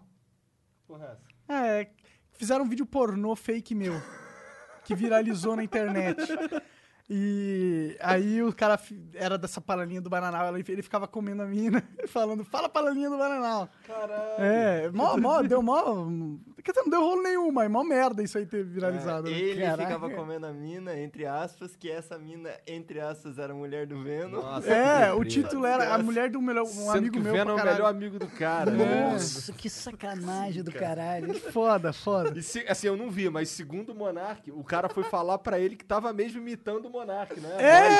Porra, 0.87 1.19
É, 1.47 1.87
fizeram 2.33 2.65
um 2.65 2.69
vídeo 2.69 2.85
pornô 2.85 3.35
fake 3.35 3.75
meu, 3.75 3.93
que 4.83 4.95
viralizou 4.95 5.55
na 5.55 5.63
internet. 5.63 6.17
E 7.09 7.97
aí 7.99 8.41
o 8.41 8.53
cara 8.53 8.79
era 9.13 9.37
dessa 9.37 9.59
panelinha 9.59 10.01
do 10.01 10.09
Bananal, 10.09 10.57
ele 10.57 10.81
ficava 10.81 11.07
comendo 11.07 11.43
a 11.43 11.45
mina, 11.45 11.83
falando, 12.07 12.45
fala 12.45 12.69
panelinha 12.69 13.09
do 13.09 13.17
Bananal. 13.17 13.67
Caralho. 13.85 14.41
É, 14.41 14.89
mó, 14.91 15.17
mó, 15.17 15.41
deu 15.41 15.61
mó... 15.61 16.07
Quer 16.63 16.71
dizer, 16.71 16.83
não 16.83 16.89
deu 16.89 17.01
rolo 17.01 17.21
nenhum, 17.21 17.51
mas 17.51 17.69
mó 17.69 17.83
merda 17.83 18.23
isso 18.23 18.37
aí 18.37 18.45
ter 18.45 18.63
viralizado. 18.63 19.29
né? 19.29 19.37
Ele 19.37 19.61
Caraca. 19.61 19.83
ficava 19.83 20.09
comendo 20.11 20.45
a 20.47 20.53
mina, 20.53 20.97
entre 20.97 21.25
aspas, 21.25 21.75
que 21.75 21.91
essa 21.91 22.17
mina, 22.17 22.49
entre 22.65 23.01
aspas, 23.01 23.37
era 23.37 23.51
a 23.51 23.55
mulher 23.55 23.85
do 23.85 24.01
Venom. 24.01 24.41
Nossa, 24.41 24.69
É, 24.73 25.11
o 25.11 25.25
título 25.25 25.65
era 25.65 25.93
a 25.93 25.97
mulher 25.97 26.29
do 26.29 26.41
melhor, 26.41 26.63
um 26.63 26.67
Sendo 26.67 26.91
amigo 26.99 27.17
que 27.17 27.19
meu 27.19 27.33
Venom 27.33 27.57
é 27.59 27.61
o 27.61 27.65
melhor 27.65 27.89
amigo 27.89 28.17
do 28.17 28.27
cara. 28.27 28.71
né? 28.71 29.11
Nossa, 29.11 29.51
que 29.51 29.69
sacanagem 29.69 30.63
do 30.63 30.71
caralho. 30.71 31.33
Foda, 31.51 31.91
foda. 31.91 32.39
E 32.39 32.41
se- 32.41 32.65
assim, 32.67 32.87
eu 32.87 32.95
não 32.95 33.11
vi, 33.11 33.29
mas 33.29 33.49
segundo 33.49 33.89
o 33.91 33.95
Monark, 33.95 34.49
o 34.49 34.63
cara 34.63 34.87
foi 34.87 35.03
falar 35.03 35.39
pra 35.39 35.59
ele 35.59 35.75
que 35.75 35.83
tava 35.83 36.13
mesmo 36.13 36.39
imitando 36.39 36.85
o 36.85 36.89
Monark, 36.93 37.39
né? 37.39 37.49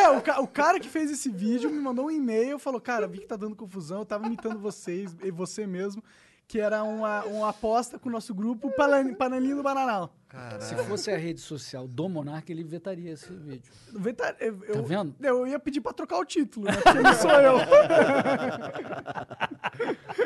É, 0.04 0.10
o, 0.12 0.22
ca- 0.22 0.40
o 0.40 0.48
cara 0.48 0.80
que 0.80 0.88
fez 0.88 1.10
esse 1.12 1.30
vídeo 1.30 1.70
me 1.70 1.80
mandou 1.80 2.06
um 2.06 2.12
e-mail, 2.12 2.60
falou, 2.60 2.80
cara, 2.80 3.08
vi 3.08 3.20
que 3.20 3.26
tá 3.26 3.36
dando 3.36 3.56
confusão, 3.56 4.00
eu 4.00 4.06
tava 4.06 4.28
imitando 4.28 4.60
vocês, 4.60 5.16
e 5.24 5.32
você 5.32 5.66
mesmo, 5.66 6.04
que 6.48 6.60
era 6.60 6.84
uma, 6.84 7.24
uma 7.24 7.50
aposta 7.50 7.98
com 7.98 8.10
o 8.10 8.12
nosso 8.12 8.34
grupo, 8.36 8.72
Panelinha 9.18 9.56
do 9.56 9.64
Bananal. 9.64 10.14
Se 10.60 10.76
fosse 10.86 11.10
a 11.12 11.18
rede 11.18 11.40
social 11.42 11.88
do 11.88 12.08
Monark, 12.10 12.52
ele 12.52 12.64
vetaria 12.64 13.12
esse 13.14 13.32
vídeo. 13.34 13.72
Veta- 13.92 14.36
Eu, 14.40 14.58
Tá 14.60 14.66
eu, 14.68 14.84
vendo? 14.84 15.16
eu 15.22 15.48
ia 15.48 15.60
pedir 15.60 15.82
pra 15.82 15.94
trocar 15.94 16.18
o 16.20 16.26
título, 16.26 16.66
né? 16.68 16.74
Porque 16.76 17.00
não 17.00 17.14
sou 17.16 17.32
eu. 17.32 17.56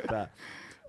Tá. 0.08 0.30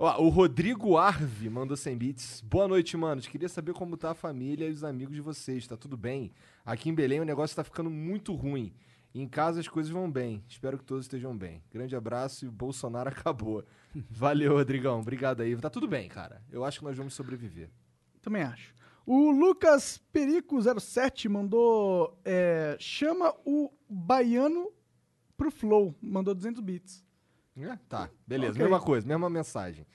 Ó, 0.00 0.22
o 0.22 0.28
Rodrigo 0.28 0.96
Arve 0.96 1.50
mandou 1.50 1.76
100 1.76 1.98
bits. 1.98 2.40
Boa 2.42 2.68
noite, 2.68 2.96
manos. 2.96 3.26
Queria 3.26 3.48
saber 3.48 3.72
como 3.72 3.96
tá 3.96 4.12
a 4.12 4.14
família 4.14 4.68
e 4.68 4.70
os 4.70 4.84
amigos 4.84 5.16
de 5.16 5.20
vocês. 5.20 5.66
Tá 5.66 5.76
tudo 5.76 5.96
bem? 5.96 6.30
Aqui 6.64 6.88
em 6.88 6.94
Belém 6.94 7.18
o 7.20 7.24
negócio 7.24 7.56
tá 7.56 7.64
ficando 7.64 7.90
muito 7.90 8.32
ruim. 8.32 8.72
Em 9.12 9.26
casa 9.26 9.58
as 9.58 9.66
coisas 9.66 9.90
vão 9.90 10.08
bem. 10.08 10.44
Espero 10.46 10.78
que 10.78 10.84
todos 10.84 11.06
estejam 11.06 11.36
bem. 11.36 11.64
Grande 11.68 11.96
abraço 11.96 12.44
e 12.44 12.48
o 12.48 12.52
Bolsonaro 12.52 13.08
acabou. 13.10 13.64
Valeu, 14.08 14.52
Rodrigão. 14.52 15.00
Obrigado 15.00 15.40
aí. 15.40 15.56
Tá 15.56 15.68
tudo 15.68 15.88
bem, 15.88 16.08
cara. 16.08 16.44
Eu 16.48 16.64
acho 16.64 16.78
que 16.78 16.84
nós 16.84 16.96
vamos 16.96 17.14
sobreviver. 17.14 17.68
Também 18.22 18.42
acho. 18.42 18.72
O 19.04 19.32
Lucas 19.32 20.00
Perico07 20.14 21.28
mandou, 21.28 22.16
é, 22.24 22.76
chama 22.78 23.34
o 23.44 23.68
baiano 23.88 24.70
pro 25.36 25.50
Flow, 25.50 25.92
mandou 26.00 26.36
200 26.36 26.60
bits. 26.62 27.07
É, 27.64 27.78
tá, 27.88 28.08
beleza. 28.26 28.52
Ok. 28.52 28.62
Mesma 28.62 28.80
coisa, 28.80 29.06
mesma 29.06 29.30
mensagem. 29.30 29.86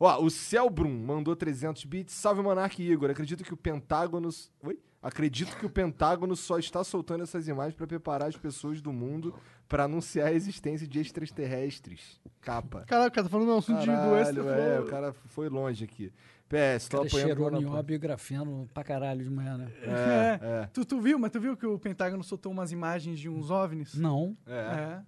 Ó, 0.00 0.22
o 0.22 0.30
Celbrum 0.30 0.90
mandou 1.04 1.34
300 1.34 1.84
bits. 1.84 2.14
Salve, 2.14 2.40
Monark 2.40 2.80
e 2.80 2.90
Igor. 2.90 3.10
Acredito 3.10 3.42
que 3.42 3.52
o 3.52 3.56
Pentágono... 3.56 4.28
Oi? 4.62 4.78
Acredito 5.00 5.56
que 5.56 5.64
o 5.64 5.70
Pentágono 5.70 6.34
só 6.34 6.58
está 6.58 6.82
soltando 6.82 7.22
essas 7.22 7.46
imagens 7.46 7.74
para 7.74 7.86
preparar 7.86 8.28
as 8.28 8.36
pessoas 8.36 8.80
do 8.80 8.92
mundo 8.92 9.32
para 9.68 9.84
anunciar 9.84 10.28
a 10.28 10.32
existência 10.32 10.88
de 10.88 10.98
extraterrestres. 10.98 12.20
Capa. 12.40 12.84
Caraca, 12.84 13.08
o 13.08 13.12
cara 13.12 13.24
tá 13.24 13.30
falando 13.30 13.52
um 13.52 13.58
assunto 13.58 13.80
de 13.80 13.86
do 13.86 14.16
extra. 14.16 14.42
Caralho, 14.42 14.60
é, 14.60 14.80
o 14.80 14.86
cara 14.86 15.12
foi 15.12 15.48
longe 15.48 15.84
aqui. 15.84 16.12
PS, 16.48 16.88
tô 16.88 16.96
O 16.96 17.00
cara 17.00 17.08
apoiando... 17.08 17.28
cheirou 17.28 17.46
o 17.46 17.60
nióbio 17.60 17.94
e 17.94 17.98
grafeno 17.98 18.68
pra 18.72 18.82
caralho 18.82 19.22
de 19.22 19.30
manhã, 19.30 19.58
né? 19.58 19.72
É, 19.82 20.38
é, 20.42 20.66
Tu, 20.72 20.84
tu 20.84 21.00
viu, 21.00 21.18
mas 21.18 21.30
tu 21.30 21.38
viu 21.38 21.56
que 21.56 21.66
o 21.66 21.78
Pentágono 21.78 22.24
soltou 22.24 22.50
umas 22.50 22.72
imagens 22.72 23.20
de 23.20 23.28
uns 23.28 23.50
OVNIs? 23.50 23.94
Não. 23.94 24.36
é. 24.46 24.52
É. 24.52 25.02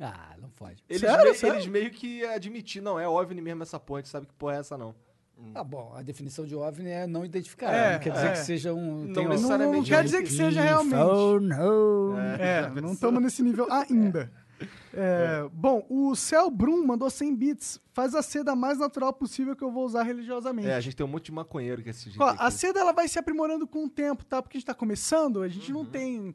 Ah, 0.00 0.34
não 0.40 0.50
pode. 0.50 0.82
Eles, 0.88 1.00
Sério? 1.00 1.22
meio, 1.22 1.34
Sério? 1.34 1.56
eles 1.56 1.66
meio 1.66 1.90
que 1.90 2.24
admitiram, 2.24 2.84
não, 2.84 3.00
é 3.00 3.08
OVNI 3.08 3.40
mesmo 3.40 3.62
essa 3.62 3.78
ponte, 3.78 4.08
sabe 4.08 4.26
que 4.26 4.34
porra 4.34 4.56
é 4.56 4.58
essa 4.58 4.76
não. 4.76 4.94
Ah, 5.54 5.64
bom, 5.64 5.92
a 5.94 6.02
definição 6.02 6.46
de 6.46 6.54
OVNI 6.54 6.90
é 6.90 7.06
não 7.06 7.24
identificar. 7.24 7.72
É, 7.72 7.92
não 7.94 8.00
quer 8.00 8.12
dizer 8.12 8.26
é. 8.26 8.30
que 8.32 8.38
seja 8.38 8.72
um... 8.72 9.04
Não 9.04 9.28
necessariamente. 9.28 9.90
Não, 9.90 9.96
não 9.96 10.02
quer 10.02 10.04
dizer 10.04 10.22
que 10.22 10.30
seja 10.30 10.60
realmente. 10.60 10.94
Oh, 10.94 11.40
no. 11.40 12.16
É, 12.38 12.70
não 12.80 12.92
estamos 12.92 13.22
nesse 13.22 13.42
nível 13.42 13.66
ainda. 13.70 14.30
É, 14.92 15.48
bom, 15.52 15.84
o 15.88 16.14
Cel 16.14 16.48
Brum 16.50 16.86
mandou 16.86 17.10
100 17.10 17.34
bits. 17.34 17.80
Faz 17.92 18.14
a 18.14 18.22
seda 18.22 18.54
mais 18.54 18.78
natural 18.78 19.12
possível 19.12 19.56
que 19.56 19.62
eu 19.62 19.70
vou 19.70 19.84
usar 19.84 20.04
religiosamente. 20.04 20.68
É, 20.68 20.74
a 20.74 20.80
gente 20.80 20.94
tem 20.94 21.04
um 21.04 21.08
monte 21.08 21.26
de 21.26 21.32
maconheiro 21.32 21.82
que 21.82 21.90
assiste. 21.90 22.16
Ó, 22.20 22.34
a 22.38 22.50
seda 22.50 22.80
ela 22.80 22.92
vai 22.92 23.08
se 23.08 23.18
aprimorando 23.18 23.66
com 23.66 23.84
o 23.84 23.90
tempo, 23.90 24.24
tá? 24.24 24.40
Porque 24.40 24.56
a 24.56 24.60
gente 24.60 24.66
tá 24.66 24.74
começando, 24.74 25.42
a 25.42 25.48
gente 25.48 25.72
não 25.72 25.84
tem. 25.84 26.34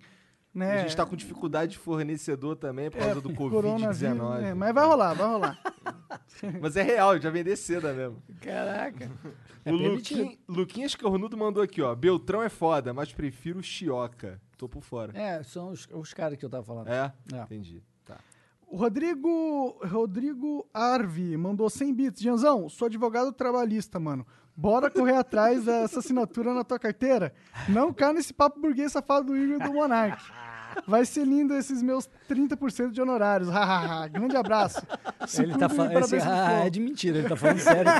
Né, 0.53 0.80
A 0.80 0.81
gente 0.81 0.95
tá 0.95 1.05
com 1.05 1.15
dificuldade 1.15 1.73
de 1.73 1.77
fornecedor 1.77 2.55
também 2.55 2.89
por 2.89 2.97
causa 2.99 3.21
do 3.21 3.34
coronavírus, 3.34 3.99
Covid-19. 3.99 4.43
é, 4.43 4.53
mas 4.53 4.73
vai 4.73 4.85
rolar, 4.85 5.13
vai 5.13 5.27
rolar. 5.27 5.59
Mas 6.61 6.76
é 6.77 6.81
real, 6.84 7.19
já 7.19 7.30
vender 7.30 7.55
seda 7.57 7.93
mesmo. 7.93 8.21
Caraca. 8.41 9.11
É 9.65 9.73
o 9.73 9.99
Luquinhas 10.47 10.95
Cornudo 10.95 11.38
mandou 11.38 11.61
aqui, 11.61 11.81
ó. 11.81 11.93
Beltrão 11.93 12.41
é 12.41 12.47
foda, 12.47 12.93
mas 12.93 13.11
prefiro 13.11 13.61
Chioca. 13.61 14.41
Tô 14.57 14.69
por 14.69 14.81
fora. 14.81 15.11
É, 15.15 15.43
são 15.43 15.69
os, 15.69 15.85
os 15.91 16.13
caras 16.13 16.38
que 16.39 16.45
eu 16.45 16.49
tava 16.49 16.63
falando. 16.63 16.88
É? 16.88 17.13
É. 17.34 17.41
Entendi. 17.41 17.84
Tá. 18.05 18.17
O 18.65 18.77
Rodrigo, 18.77 19.77
Rodrigo 19.85 20.65
Arvi 20.73 21.35
mandou 21.35 21.69
100 21.69 21.93
bits. 21.93 22.21
Janzão, 22.21 22.69
sou 22.69 22.85
advogado 22.85 23.34
trabalhista, 23.34 23.99
mano. 23.99 24.26
Bora 24.60 24.90
correr 24.90 25.15
atrás 25.15 25.64
dessa 25.64 25.99
assinatura 25.99 26.53
na 26.53 26.65
tua 26.65 26.77
carteira? 26.77 27.34
Não 27.69 27.94
cai 27.94 28.11
nesse 28.11 28.34
papo 28.34 28.60
burguês 28.60 28.91
safado 28.91 29.27
do 29.27 29.38
Igor 29.38 29.60
do 29.60 29.73
Monark. 29.73 30.22
Vai 30.88 31.06
ser 31.06 31.26
lindo 31.26 31.54
esses 31.56 31.82
meus 31.82 32.10
30% 32.30 32.91
de 32.91 33.02
honorários. 33.02 33.50
Hahaha. 33.54 34.08
Grande 34.08 34.36
abraço. 34.38 34.82
Se 35.28 35.41
Ele 35.44 35.58
tá 35.58 35.68
falando. 35.70 35.98
ah, 36.24 36.66
é 36.66 36.70
de 36.70 36.80
mentira, 36.80 37.18
ele 37.20 37.28
tá 37.30 37.36
falando 37.36 37.60
sério. 37.60 37.91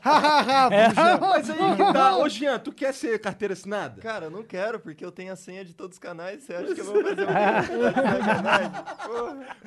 Hahaha, 0.00 0.70
bucha. 0.70 1.18
Mas 1.20 1.50
aí 1.50 1.76
que 1.76 1.92
tá. 1.92 2.16
Ô, 2.16 2.28
Jean, 2.28 2.58
tu 2.58 2.72
quer 2.72 2.94
ser 2.94 3.18
carteira 3.18 3.52
assinada? 3.52 4.00
Cara, 4.00 4.26
eu 4.26 4.30
não 4.30 4.42
quero, 4.42 4.78
porque 4.80 5.04
eu 5.04 5.10
tenho 5.12 5.32
a 5.32 5.36
senha 5.36 5.64
de 5.64 5.74
todos 5.74 5.96
os 5.96 5.98
canais. 5.98 6.42
Você 6.44 6.54
acha 6.54 6.74
que 6.74 6.80
eu 6.80 6.84
vou 6.84 7.02
fazer 7.02 7.24
um 7.24 7.26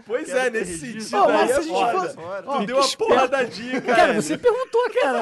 Pois 0.06 0.26
quero 0.28 0.40
é, 0.40 0.50
nesse 0.50 0.78
sentido 0.80 1.18
mas 1.28 1.42
aí 1.42 1.48
se 1.48 1.54
é 1.54 1.58
a 1.58 1.62
gente 1.62 1.74
foda. 1.74 2.00
fosse- 2.00 2.16
Fora, 2.16 2.44
Tu 2.44 2.66
deu 2.66 2.78
uma 2.78 2.88
porra 2.98 3.28
da 3.28 3.44
dica, 3.44 3.82
cara, 3.82 3.96
cara. 3.96 4.22
você 4.22 4.38
perguntou, 4.38 4.82
cara. 5.02 5.22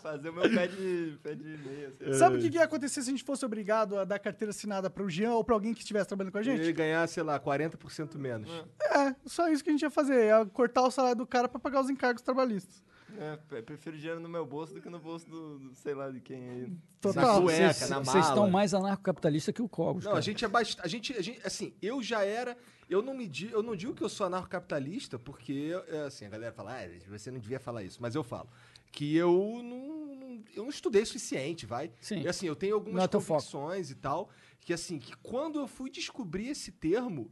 Fazer 0.00 0.28
o 0.30 0.32
meu 0.32 0.42
pé 0.42 0.66
de, 0.66 1.18
pé 1.22 1.34
de 1.34 1.44
meia. 1.58 1.88
assim. 1.88 2.12
Sabe 2.14 2.36
o 2.36 2.40
que, 2.40 2.50
que 2.50 2.56
ia 2.56 2.64
acontecer 2.64 3.02
se 3.02 3.08
a 3.08 3.12
gente 3.12 3.24
fosse 3.24 3.44
obrigado 3.44 3.98
a 3.98 4.04
dar 4.04 4.18
carteira 4.18 4.50
assinada 4.50 4.88
para 4.90 5.02
o 5.02 5.08
Jean 5.10 5.32
ou 5.32 5.44
para 5.44 5.54
alguém 5.54 5.72
que 5.74 5.80
estivesse 5.80 6.08
trabalhando 6.08 6.32
com 6.32 6.38
a 6.38 6.42
gente? 6.42 6.60
Ele 6.60 6.72
ganhar, 6.72 7.06
sei 7.08 7.22
lá, 7.22 7.38
40% 7.40 8.16
menos. 8.16 8.48
É, 8.82 9.14
só 9.26 9.48
isso 9.48 9.62
que 9.62 9.70
a 9.70 9.72
gente 9.72 9.82
ia 9.82 9.90
fazer. 9.90 10.26
Ia 10.26 10.44
cortar 10.46 10.82
o 10.82 10.90
salário 10.90 11.16
do 11.18 11.26
cara 11.26 11.48
para 11.48 11.58
pagar 11.60 11.80
os 11.80 11.90
encargos 11.90 12.22
trabalhistas. 12.22 12.82
É, 13.16 13.36
pre- 13.36 13.62
prefiro 13.62 13.96
dinheiro 13.96 14.18
no 14.18 14.28
meu 14.28 14.44
bolso 14.44 14.74
do 14.74 14.80
que 14.80 14.90
no 14.90 14.98
bolso 14.98 15.28
do, 15.30 15.58
do 15.60 15.74
sei 15.76 15.94
lá 15.94 16.10
de 16.10 16.20
quem 16.20 16.50
aí. 16.50 16.72
Total. 17.00 17.40
cueca, 17.42 17.72
Vocês 17.72 17.88
na 17.90 17.98
vocês 18.00 18.24
estão 18.24 18.38
mala. 18.40 18.50
mais 18.50 18.74
anarcocapitalista 18.74 19.52
que 19.52 19.62
o 19.62 19.68
Cogos. 19.68 20.02
Não, 20.04 20.10
cara. 20.12 20.18
a 20.18 20.22
gente 20.22 20.44
é 20.44 20.48
bastante. 20.48 20.84
A 20.84 20.88
gente, 20.88 21.12
a 21.16 21.22
gente, 21.22 21.40
assim, 21.46 21.72
eu 21.80 22.02
já 22.02 22.24
era. 22.24 22.56
Eu 22.90 23.00
não 23.02 23.14
me 23.14 23.28
di- 23.28 23.50
eu 23.52 23.62
não 23.62 23.76
digo 23.76 23.94
que 23.94 24.02
eu 24.02 24.08
sou 24.08 24.26
anarcocapitalista, 24.26 25.16
porque, 25.18 25.72
é, 25.88 26.00
assim, 26.06 26.26
a 26.26 26.28
galera 26.28 26.52
fala, 26.52 26.72
ah, 26.76 26.88
você 27.08 27.30
não 27.30 27.38
devia 27.38 27.60
falar 27.60 27.82
isso, 27.84 27.98
mas 28.02 28.14
eu 28.14 28.24
falo. 28.24 28.48
Que 28.94 29.16
eu 29.16 29.60
não, 29.62 30.14
não- 30.16 30.44
eu 30.54 30.62
não 30.62 30.70
estudei 30.70 31.02
o 31.02 31.06
suficiente, 31.06 31.66
vai. 31.66 31.90
Sim. 32.00 32.20
E, 32.22 32.28
assim, 32.28 32.46
eu 32.46 32.54
tenho 32.54 32.72
Não 32.72 32.78
algumas 32.78 33.04
é 33.04 33.08
teu 33.08 33.20
foco. 33.20 33.40
convicções 33.40 33.90
e 33.90 33.94
tal, 33.96 34.30
que 34.60 34.72
assim, 34.72 34.98
que 34.98 35.16
quando 35.16 35.58
eu 35.58 35.66
fui 35.66 35.90
descobrir 35.90 36.48
esse 36.48 36.70
termo, 36.70 37.30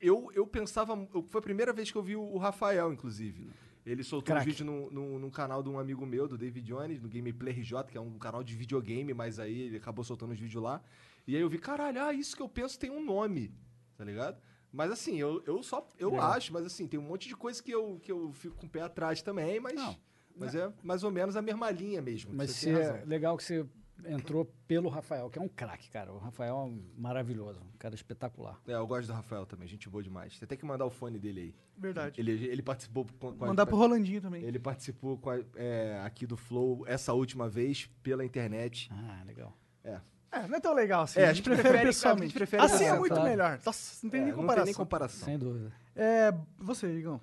eu, 0.00 0.30
eu 0.34 0.46
pensava. 0.46 0.94
eu- 1.14 1.22
foi 1.28 1.38
a 1.40 1.42
primeira 1.42 1.72
vez 1.72 1.90
que 1.90 1.96
eu 1.96 2.02
vi 2.02 2.16
o, 2.16 2.22
o 2.22 2.38
Rafael, 2.38 2.92
inclusive. 2.92 3.50
Ele 3.84 4.02
soltou 4.04 4.32
um 4.34 4.36
Craque. 4.38 4.50
vídeo 4.50 4.64
no, 4.64 5.18
no, 5.18 5.30
canal 5.30 5.62
de 5.62 5.68
um 5.68 5.78
amigo 5.78 6.06
meu, 6.06 6.26
do 6.28 6.38
David 6.38 6.64
Jones, 6.66 7.02
no 7.02 7.08
Gameplay 7.08 7.52
RJ, 7.52 7.84
que 7.90 7.98
é 7.98 8.00
um 8.00 8.16
canal 8.16 8.42
de 8.44 8.54
videogame, 8.54 9.12
mas 9.12 9.38
aí 9.40 9.62
ele 9.62 9.76
acabou 9.76 10.04
soltando 10.04 10.32
os 10.32 10.38
vídeos 10.38 10.62
lá. 10.62 10.80
E 11.26 11.34
aí 11.36 11.42
eu 11.42 11.48
vi, 11.48 11.58
caralho, 11.58 12.00
ah, 12.00 12.12
isso 12.14 12.34
que 12.36 12.42
eu 12.42 12.48
penso 12.48 12.78
tem 12.78 12.90
um 12.90 13.04
nome, 13.04 13.52
tá 13.96 14.04
ligado? 14.04 14.40
Mas 14.72 14.90
assim, 14.90 15.18
eu, 15.20 15.42
eu 15.46 15.62
só. 15.62 15.86
Eu 15.98 16.12
Legal. 16.12 16.30
acho, 16.32 16.52
mas 16.52 16.64
assim, 16.64 16.86
tem 16.88 16.98
um 16.98 17.02
monte 17.02 17.28
de 17.28 17.36
coisa 17.36 17.62
que 17.62 17.70
eu, 17.72 17.98
que 18.02 18.10
eu 18.10 18.32
fico 18.32 18.54
com 18.56 18.66
o 18.66 18.70
pé 18.70 18.80
atrás 18.82 19.20
também, 19.20 19.60
mas. 19.60 19.74
Não. 19.74 19.96
Mas 20.36 20.54
é 20.54 20.70
mais 20.82 21.02
ou 21.04 21.10
menos 21.10 21.36
a 21.36 21.42
mesma 21.42 21.70
linha 21.70 22.00
mesmo. 22.02 22.32
Mas 22.34 22.50
você 22.50 22.66
tem 22.66 22.74
se 22.76 22.82
razão. 22.82 22.96
é 22.96 23.04
legal 23.04 23.36
que 23.36 23.44
você 23.44 23.66
entrou 24.04 24.44
pelo 24.66 24.88
Rafael, 24.88 25.30
que 25.30 25.38
é 25.38 25.42
um 25.42 25.46
craque, 25.48 25.88
cara. 25.88 26.12
O 26.12 26.18
Rafael 26.18 26.56
é 26.56 26.58
um 26.64 26.82
maravilhoso, 26.98 27.60
um 27.60 27.76
cara 27.78 27.94
espetacular. 27.94 28.60
É, 28.66 28.72
eu 28.74 28.86
gosto 28.86 29.06
do 29.06 29.12
Rafael 29.12 29.46
também, 29.46 29.68
gente 29.68 29.88
boa 29.88 30.02
demais. 30.02 30.36
Você 30.36 30.46
tem 30.46 30.58
que 30.58 30.64
mandar 30.64 30.84
o 30.86 30.90
fone 30.90 31.18
dele 31.20 31.40
aí. 31.40 31.54
Verdade. 31.78 32.20
Ele, 32.20 32.32
ele 32.46 32.62
participou 32.62 33.06
com, 33.20 33.32
com 33.36 33.44
a- 33.44 33.48
Mandar 33.48 33.64
pro 33.66 33.76
Rolandinho 33.76 34.20
também. 34.20 34.42
Ele 34.42 34.58
participou 34.58 35.16
com 35.18 35.30
a- 35.30 35.38
é, 35.54 36.00
aqui 36.04 36.26
do 36.26 36.36
Flow 36.36 36.84
essa 36.88 37.12
última 37.12 37.48
vez 37.48 37.88
pela 38.02 38.24
internet. 38.24 38.88
Ah, 38.92 39.22
legal. 39.24 39.56
É. 39.84 40.00
É, 40.32 40.48
não 40.48 40.56
é 40.56 40.60
tão 40.60 40.74
legal 40.74 41.02
assim. 41.02 41.20
É, 41.20 41.26
a 41.26 41.32
gente 41.32 41.44
prefere, 41.44 41.68
a 41.68 41.72
gente 41.76 41.86
pessoalmente. 41.88 42.32
prefere 42.34 42.62
assim 42.62 42.84
é 42.84 42.98
muito 42.98 43.12
claro. 43.14 43.28
melhor. 43.28 43.60
Nossa, 43.64 44.00
não 44.02 44.10
tem 44.10 44.20
É, 44.20 44.24
nem 44.24 44.30
não 44.32 44.36
tem 44.38 44.42
comparação. 44.46 44.64
nem 44.64 44.74
comparação. 44.74 45.24
Sem 45.26 45.38
dúvida. 45.38 45.72
É, 45.94 46.34
você, 46.58 46.86
Igão. 46.88 47.20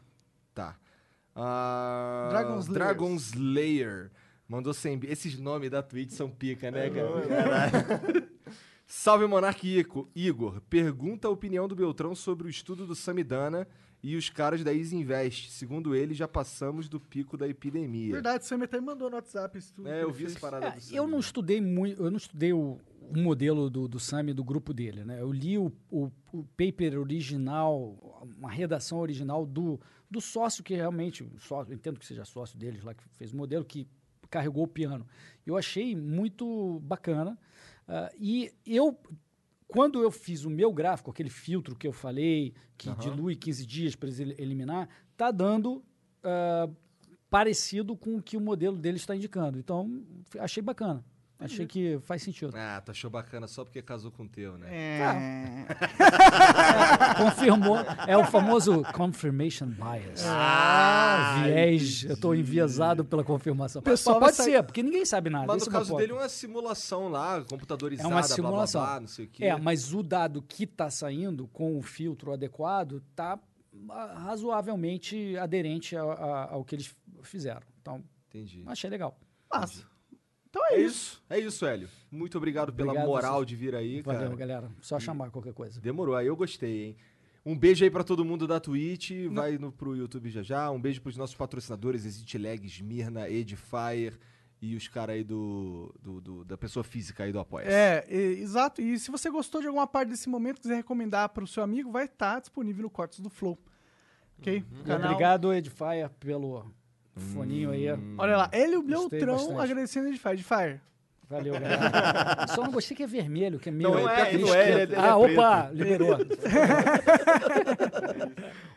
Tá. 0.54 0.78
Ah, 1.42 2.28
Dragon 2.32 2.60
Slayers. 2.60 2.68
Dragon 2.74 3.16
Slayer. 3.16 4.12
Mandou 4.48 4.74
100 4.74 4.98
bi- 4.98 5.08
Esses 5.12 5.38
nomes 5.40 5.70
da 5.70 5.82
Twitch 5.82 6.12
são 6.12 6.30
pica, 6.30 6.70
né, 6.72 6.90
cara? 6.90 7.28
Caralho. 7.28 8.30
Salve, 8.86 9.28
Monark 9.28 9.66
Ico- 9.68 10.10
Igor. 10.16 10.60
Pergunta 10.62 11.28
a 11.28 11.32
opinião 11.32 11.68
do 11.68 11.76
Beltrão 11.76 12.16
sobre 12.16 12.48
o 12.48 12.50
estudo 12.50 12.88
do 12.88 12.96
Samidana 12.96 13.68
e 14.02 14.16
os 14.16 14.30
caras 14.30 14.64
da 14.64 14.74
Easy 14.74 14.96
Invest. 14.96 15.52
Segundo 15.52 15.94
ele, 15.94 16.16
já 16.16 16.28
passamos 16.28 16.90
do 16.90 17.00
pico 17.00 17.38
da 17.38 17.48
epidemia. 17.48 18.14
Verdade, 18.14 18.44
você 18.46 18.56
até 18.56 18.80
me 18.80 18.88
mandou 18.88 19.08
no 19.10 19.16
WhatsApp 19.18 19.60
isso 19.60 19.72
tudo. 19.76 19.88
É, 19.88 20.02
eu 20.02 20.12
vi 20.12 20.26
essa 20.26 20.40
parada 20.40 20.66
É, 20.68 20.72
do 20.72 20.96
eu 20.96 21.08
não 21.08 21.20
estudei 21.20 21.62
muito, 21.62 22.02
eu 22.02 22.10
não 22.10 22.18
estudei 22.18 22.52
o, 22.52 22.80
o 23.10 23.20
modelo 23.20 23.70
do, 23.70 23.88
do 23.88 24.00
Sami 24.00 24.34
do 24.34 24.44
grupo 24.44 24.74
dele, 24.74 25.04
né? 25.04 25.22
Eu 25.22 25.32
li 25.32 25.58
o, 25.58 25.72
o, 25.90 26.12
o 26.32 26.44
paper 26.56 27.00
original, 27.00 28.22
uma 28.38 28.52
redação 28.52 29.00
original 29.00 29.46
do, 29.46 29.80
do 30.10 30.22
sócio 30.22 30.64
que 30.64 30.76
realmente, 30.76 31.28
sócio, 31.40 31.74
entendo 31.74 32.00
que 32.00 32.06
seja 32.06 32.24
sócio 32.24 32.58
deles 32.58 32.84
lá 32.84 32.94
que 32.94 33.04
fez 33.18 33.34
o 33.34 33.38
modelo, 33.38 33.66
que 33.66 33.88
carregou 34.30 34.64
o 34.64 34.68
piano. 34.68 35.06
Eu 35.46 35.58
achei 35.58 35.96
muito 35.96 36.80
bacana. 36.84 37.38
ah, 37.88 38.12
e 38.20 38.52
eu, 38.66 38.98
quando 39.68 40.02
eu 40.02 40.12
fiz 40.12 40.46
o 40.46 40.50
meu 40.50 40.72
gráfico, 40.72 41.10
aquele 41.10 41.30
filtro 41.30 41.76
que 41.76 41.88
eu 41.88 41.94
falei, 41.94 42.54
que 42.78 42.90
dilui 42.96 43.36
15 43.36 43.66
dias 43.66 43.96
para 43.96 44.10
eliminar, 44.10 44.88
tá 45.18 45.32
dando 45.32 45.84
ah, 46.24 46.70
parecido 47.30 47.96
com 47.96 48.18
o 48.18 48.22
que 48.22 48.38
o 48.38 48.42
modelo 48.42 48.78
dele 48.78 48.98
está 48.98 49.16
indicando. 49.16 49.58
Então, 49.58 50.04
achei 50.40 50.62
bacana. 50.62 51.04
Achei 51.42 51.66
que 51.66 51.98
faz 52.04 52.22
sentido. 52.22 52.54
Ah, 52.54 52.82
tu 52.84 52.92
achou 52.92 53.10
bacana 53.10 53.48
só 53.48 53.64
porque 53.64 53.82
casou 53.82 54.12
com 54.12 54.24
o 54.24 54.28
teu, 54.28 54.58
né? 54.58 54.68
É. 54.70 55.66
Confirmou. 57.18 57.78
É 58.08 58.18
o 58.18 58.26
famoso 58.26 58.84
confirmation 58.94 59.68
bias. 59.68 60.26
Ah, 60.26 61.42
Viés. 61.44 62.04
Eu 62.04 62.14
estou 62.16 62.36
enviesado 62.36 63.06
pela 63.06 63.24
confirmação. 63.24 63.82
pessoal 63.82 64.20
pode 64.20 64.36
sair- 64.36 64.52
ser, 64.52 64.64
porque 64.64 64.84
ninguém 64.84 65.06
sabe 65.06 65.30
nada. 65.30 65.48
Mas 65.48 65.64
no 65.66 65.70
é 65.70 65.72
caso 65.72 65.96
dele, 65.96 66.12
uma 66.14 66.28
simulação 66.28 67.08
lá, 67.08 67.42
computadorizada, 67.50 68.08
É 68.08 68.12
uma 68.12 68.20
blá, 68.20 68.28
blá, 68.28 68.36
simulação. 68.36 68.82
blá, 68.82 69.00
não 69.00 69.08
sei 69.08 69.26
o 69.26 69.30
quê. 69.30 69.46
É, 69.46 69.56
mas 69.56 69.94
o 69.94 70.04
dado 70.04 70.42
que 70.42 70.66
está 70.66 70.90
saindo 70.90 71.48
com 71.48 71.78
o 71.78 71.82
filtro 71.82 72.34
adequado 72.34 73.02
está 73.12 73.40
razoavelmente 74.26 75.38
aderente 75.38 75.96
a- 75.96 76.04
a- 76.04 76.50
ao 76.54 76.66
que 76.66 76.76
eles 76.76 76.94
fizeram. 77.24 77.62
Então, 77.82 78.04
Entendi. 78.30 78.64
achei 78.68 78.90
legal. 78.90 79.18
Massa. 79.52 79.84
Então 80.50 80.66
é, 80.68 80.76
É 80.76 80.82
isso. 80.82 80.88
isso. 80.88 81.24
É 81.30 81.40
isso, 81.40 81.66
Hélio. 81.66 81.90
Muito 82.12 82.38
obrigado 82.38 82.74
pela 82.74 82.90
Obrigado, 82.92 83.08
moral 83.08 83.36
vocês. 83.38 83.48
de 83.48 83.56
vir 83.56 83.76
aí, 83.76 84.02
Valeu, 84.02 84.22
cara. 84.22 84.36
galera. 84.36 84.72
Só 84.82 85.00
chamar 85.00 85.30
qualquer 85.30 85.54
coisa. 85.54 85.80
Demorou, 85.80 86.16
aí 86.16 86.28
eu 86.28 86.36
gostei, 86.36 86.86
hein? 86.88 86.96
Um 87.46 87.58
beijo 87.58 87.84
aí 87.84 87.90
pra 87.90 88.04
todo 88.04 88.26
mundo 88.26 88.46
da 88.48 88.60
Twitch, 88.60 89.12
vai 89.32 89.58
no, 89.58 89.72
pro 89.72 89.96
YouTube 89.96 90.30
já 90.30 90.42
já. 90.44 90.70
Um 90.72 90.80
beijo 90.82 91.02
pros 91.02 91.16
nossos 91.18 91.36
patrocinadores, 91.36 92.06
Exit 92.06 92.38
Lag, 92.38 92.66
Smirna, 92.68 93.30
Edifier 93.30 94.18
e 94.62 94.76
os 94.76 94.88
caras 94.90 95.16
aí 95.16 95.24
do, 95.24 95.94
do- 96.02 96.20
do- 96.20 96.46
da 96.46 96.58
pessoa 96.58 96.84
física 96.84 97.24
aí 97.24 97.32
do 97.32 97.40
apoia 97.40 97.64
É, 97.66 98.06
e- 98.10 98.42
exato. 98.42 98.82
E 98.82 99.00
se 99.00 99.10
você 99.10 99.30
gostou 99.30 99.62
de 99.62 99.68
alguma 99.68 99.88
parte 99.88 100.10
desse 100.10 100.28
momento, 100.28 100.60
quiser 100.60 100.76
recomendar 100.76 101.30
para 101.30 101.44
o 101.44 101.48
seu 101.48 101.64
amigo, 101.64 101.92
vai 101.92 102.06
estar 102.06 102.40
disponível 102.42 102.84
no 102.84 102.90
Cortes 102.90 103.20
do 103.22 103.30
Flow. 103.30 103.58
Ok? 104.38 104.58
E 104.82 104.84
Canal- 104.84 105.12
Obrigado, 105.12 105.54
Edifier, 105.54 106.10
pelo 106.20 106.66
foninho 107.16 107.72
aí. 107.72 107.86
Olha 108.18 108.38
lá, 108.38 108.50
ele 108.54 108.74
e 108.74 108.78
o 108.78 108.82
Gostei 108.84 109.20
Beltrão 109.20 109.36
bastante. 109.38 109.62
agradecendo 109.62 110.08
a 110.08 110.10
Edifier. 110.10 110.34
Edifier. 110.34 110.82
Valeu, 111.30 111.54
galera. 111.60 112.48
Só 112.48 112.64
não 112.64 112.72
gostei 112.72 112.98
que 112.98 113.04
é 113.04 113.08
vermelho, 113.08 113.60
que 113.60 113.70
é 113.70 113.72
meio. 113.72 113.92
Não, 113.92 114.10
é, 114.10 114.26
triste. 114.26 114.46
não 114.48 114.56
é, 114.56 114.70
ele 114.70 114.80
é- 114.80 114.84
ele 114.84 114.96
é 114.96 115.00
ah, 115.00 115.16
opa, 115.18 115.70
liberou. 115.72 116.18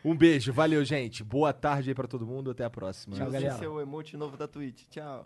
Um 0.05 0.15
beijo, 0.15 0.51
valeu, 0.51 0.83
gente. 0.83 1.23
Boa 1.23 1.53
tarde 1.53 1.89
aí 1.89 1.95
pra 1.95 2.07
todo 2.07 2.27
mundo, 2.27 2.51
até 2.51 2.63
a 2.65 2.69
próxima. 2.69 3.15
Tchau, 3.15 3.31
galera. 3.31 3.57
seu 3.57 3.79
emote 3.79 4.17
novo 4.17 4.35
da 4.37 4.47
Twitch. 4.47 4.83
Tchau. 4.89 5.25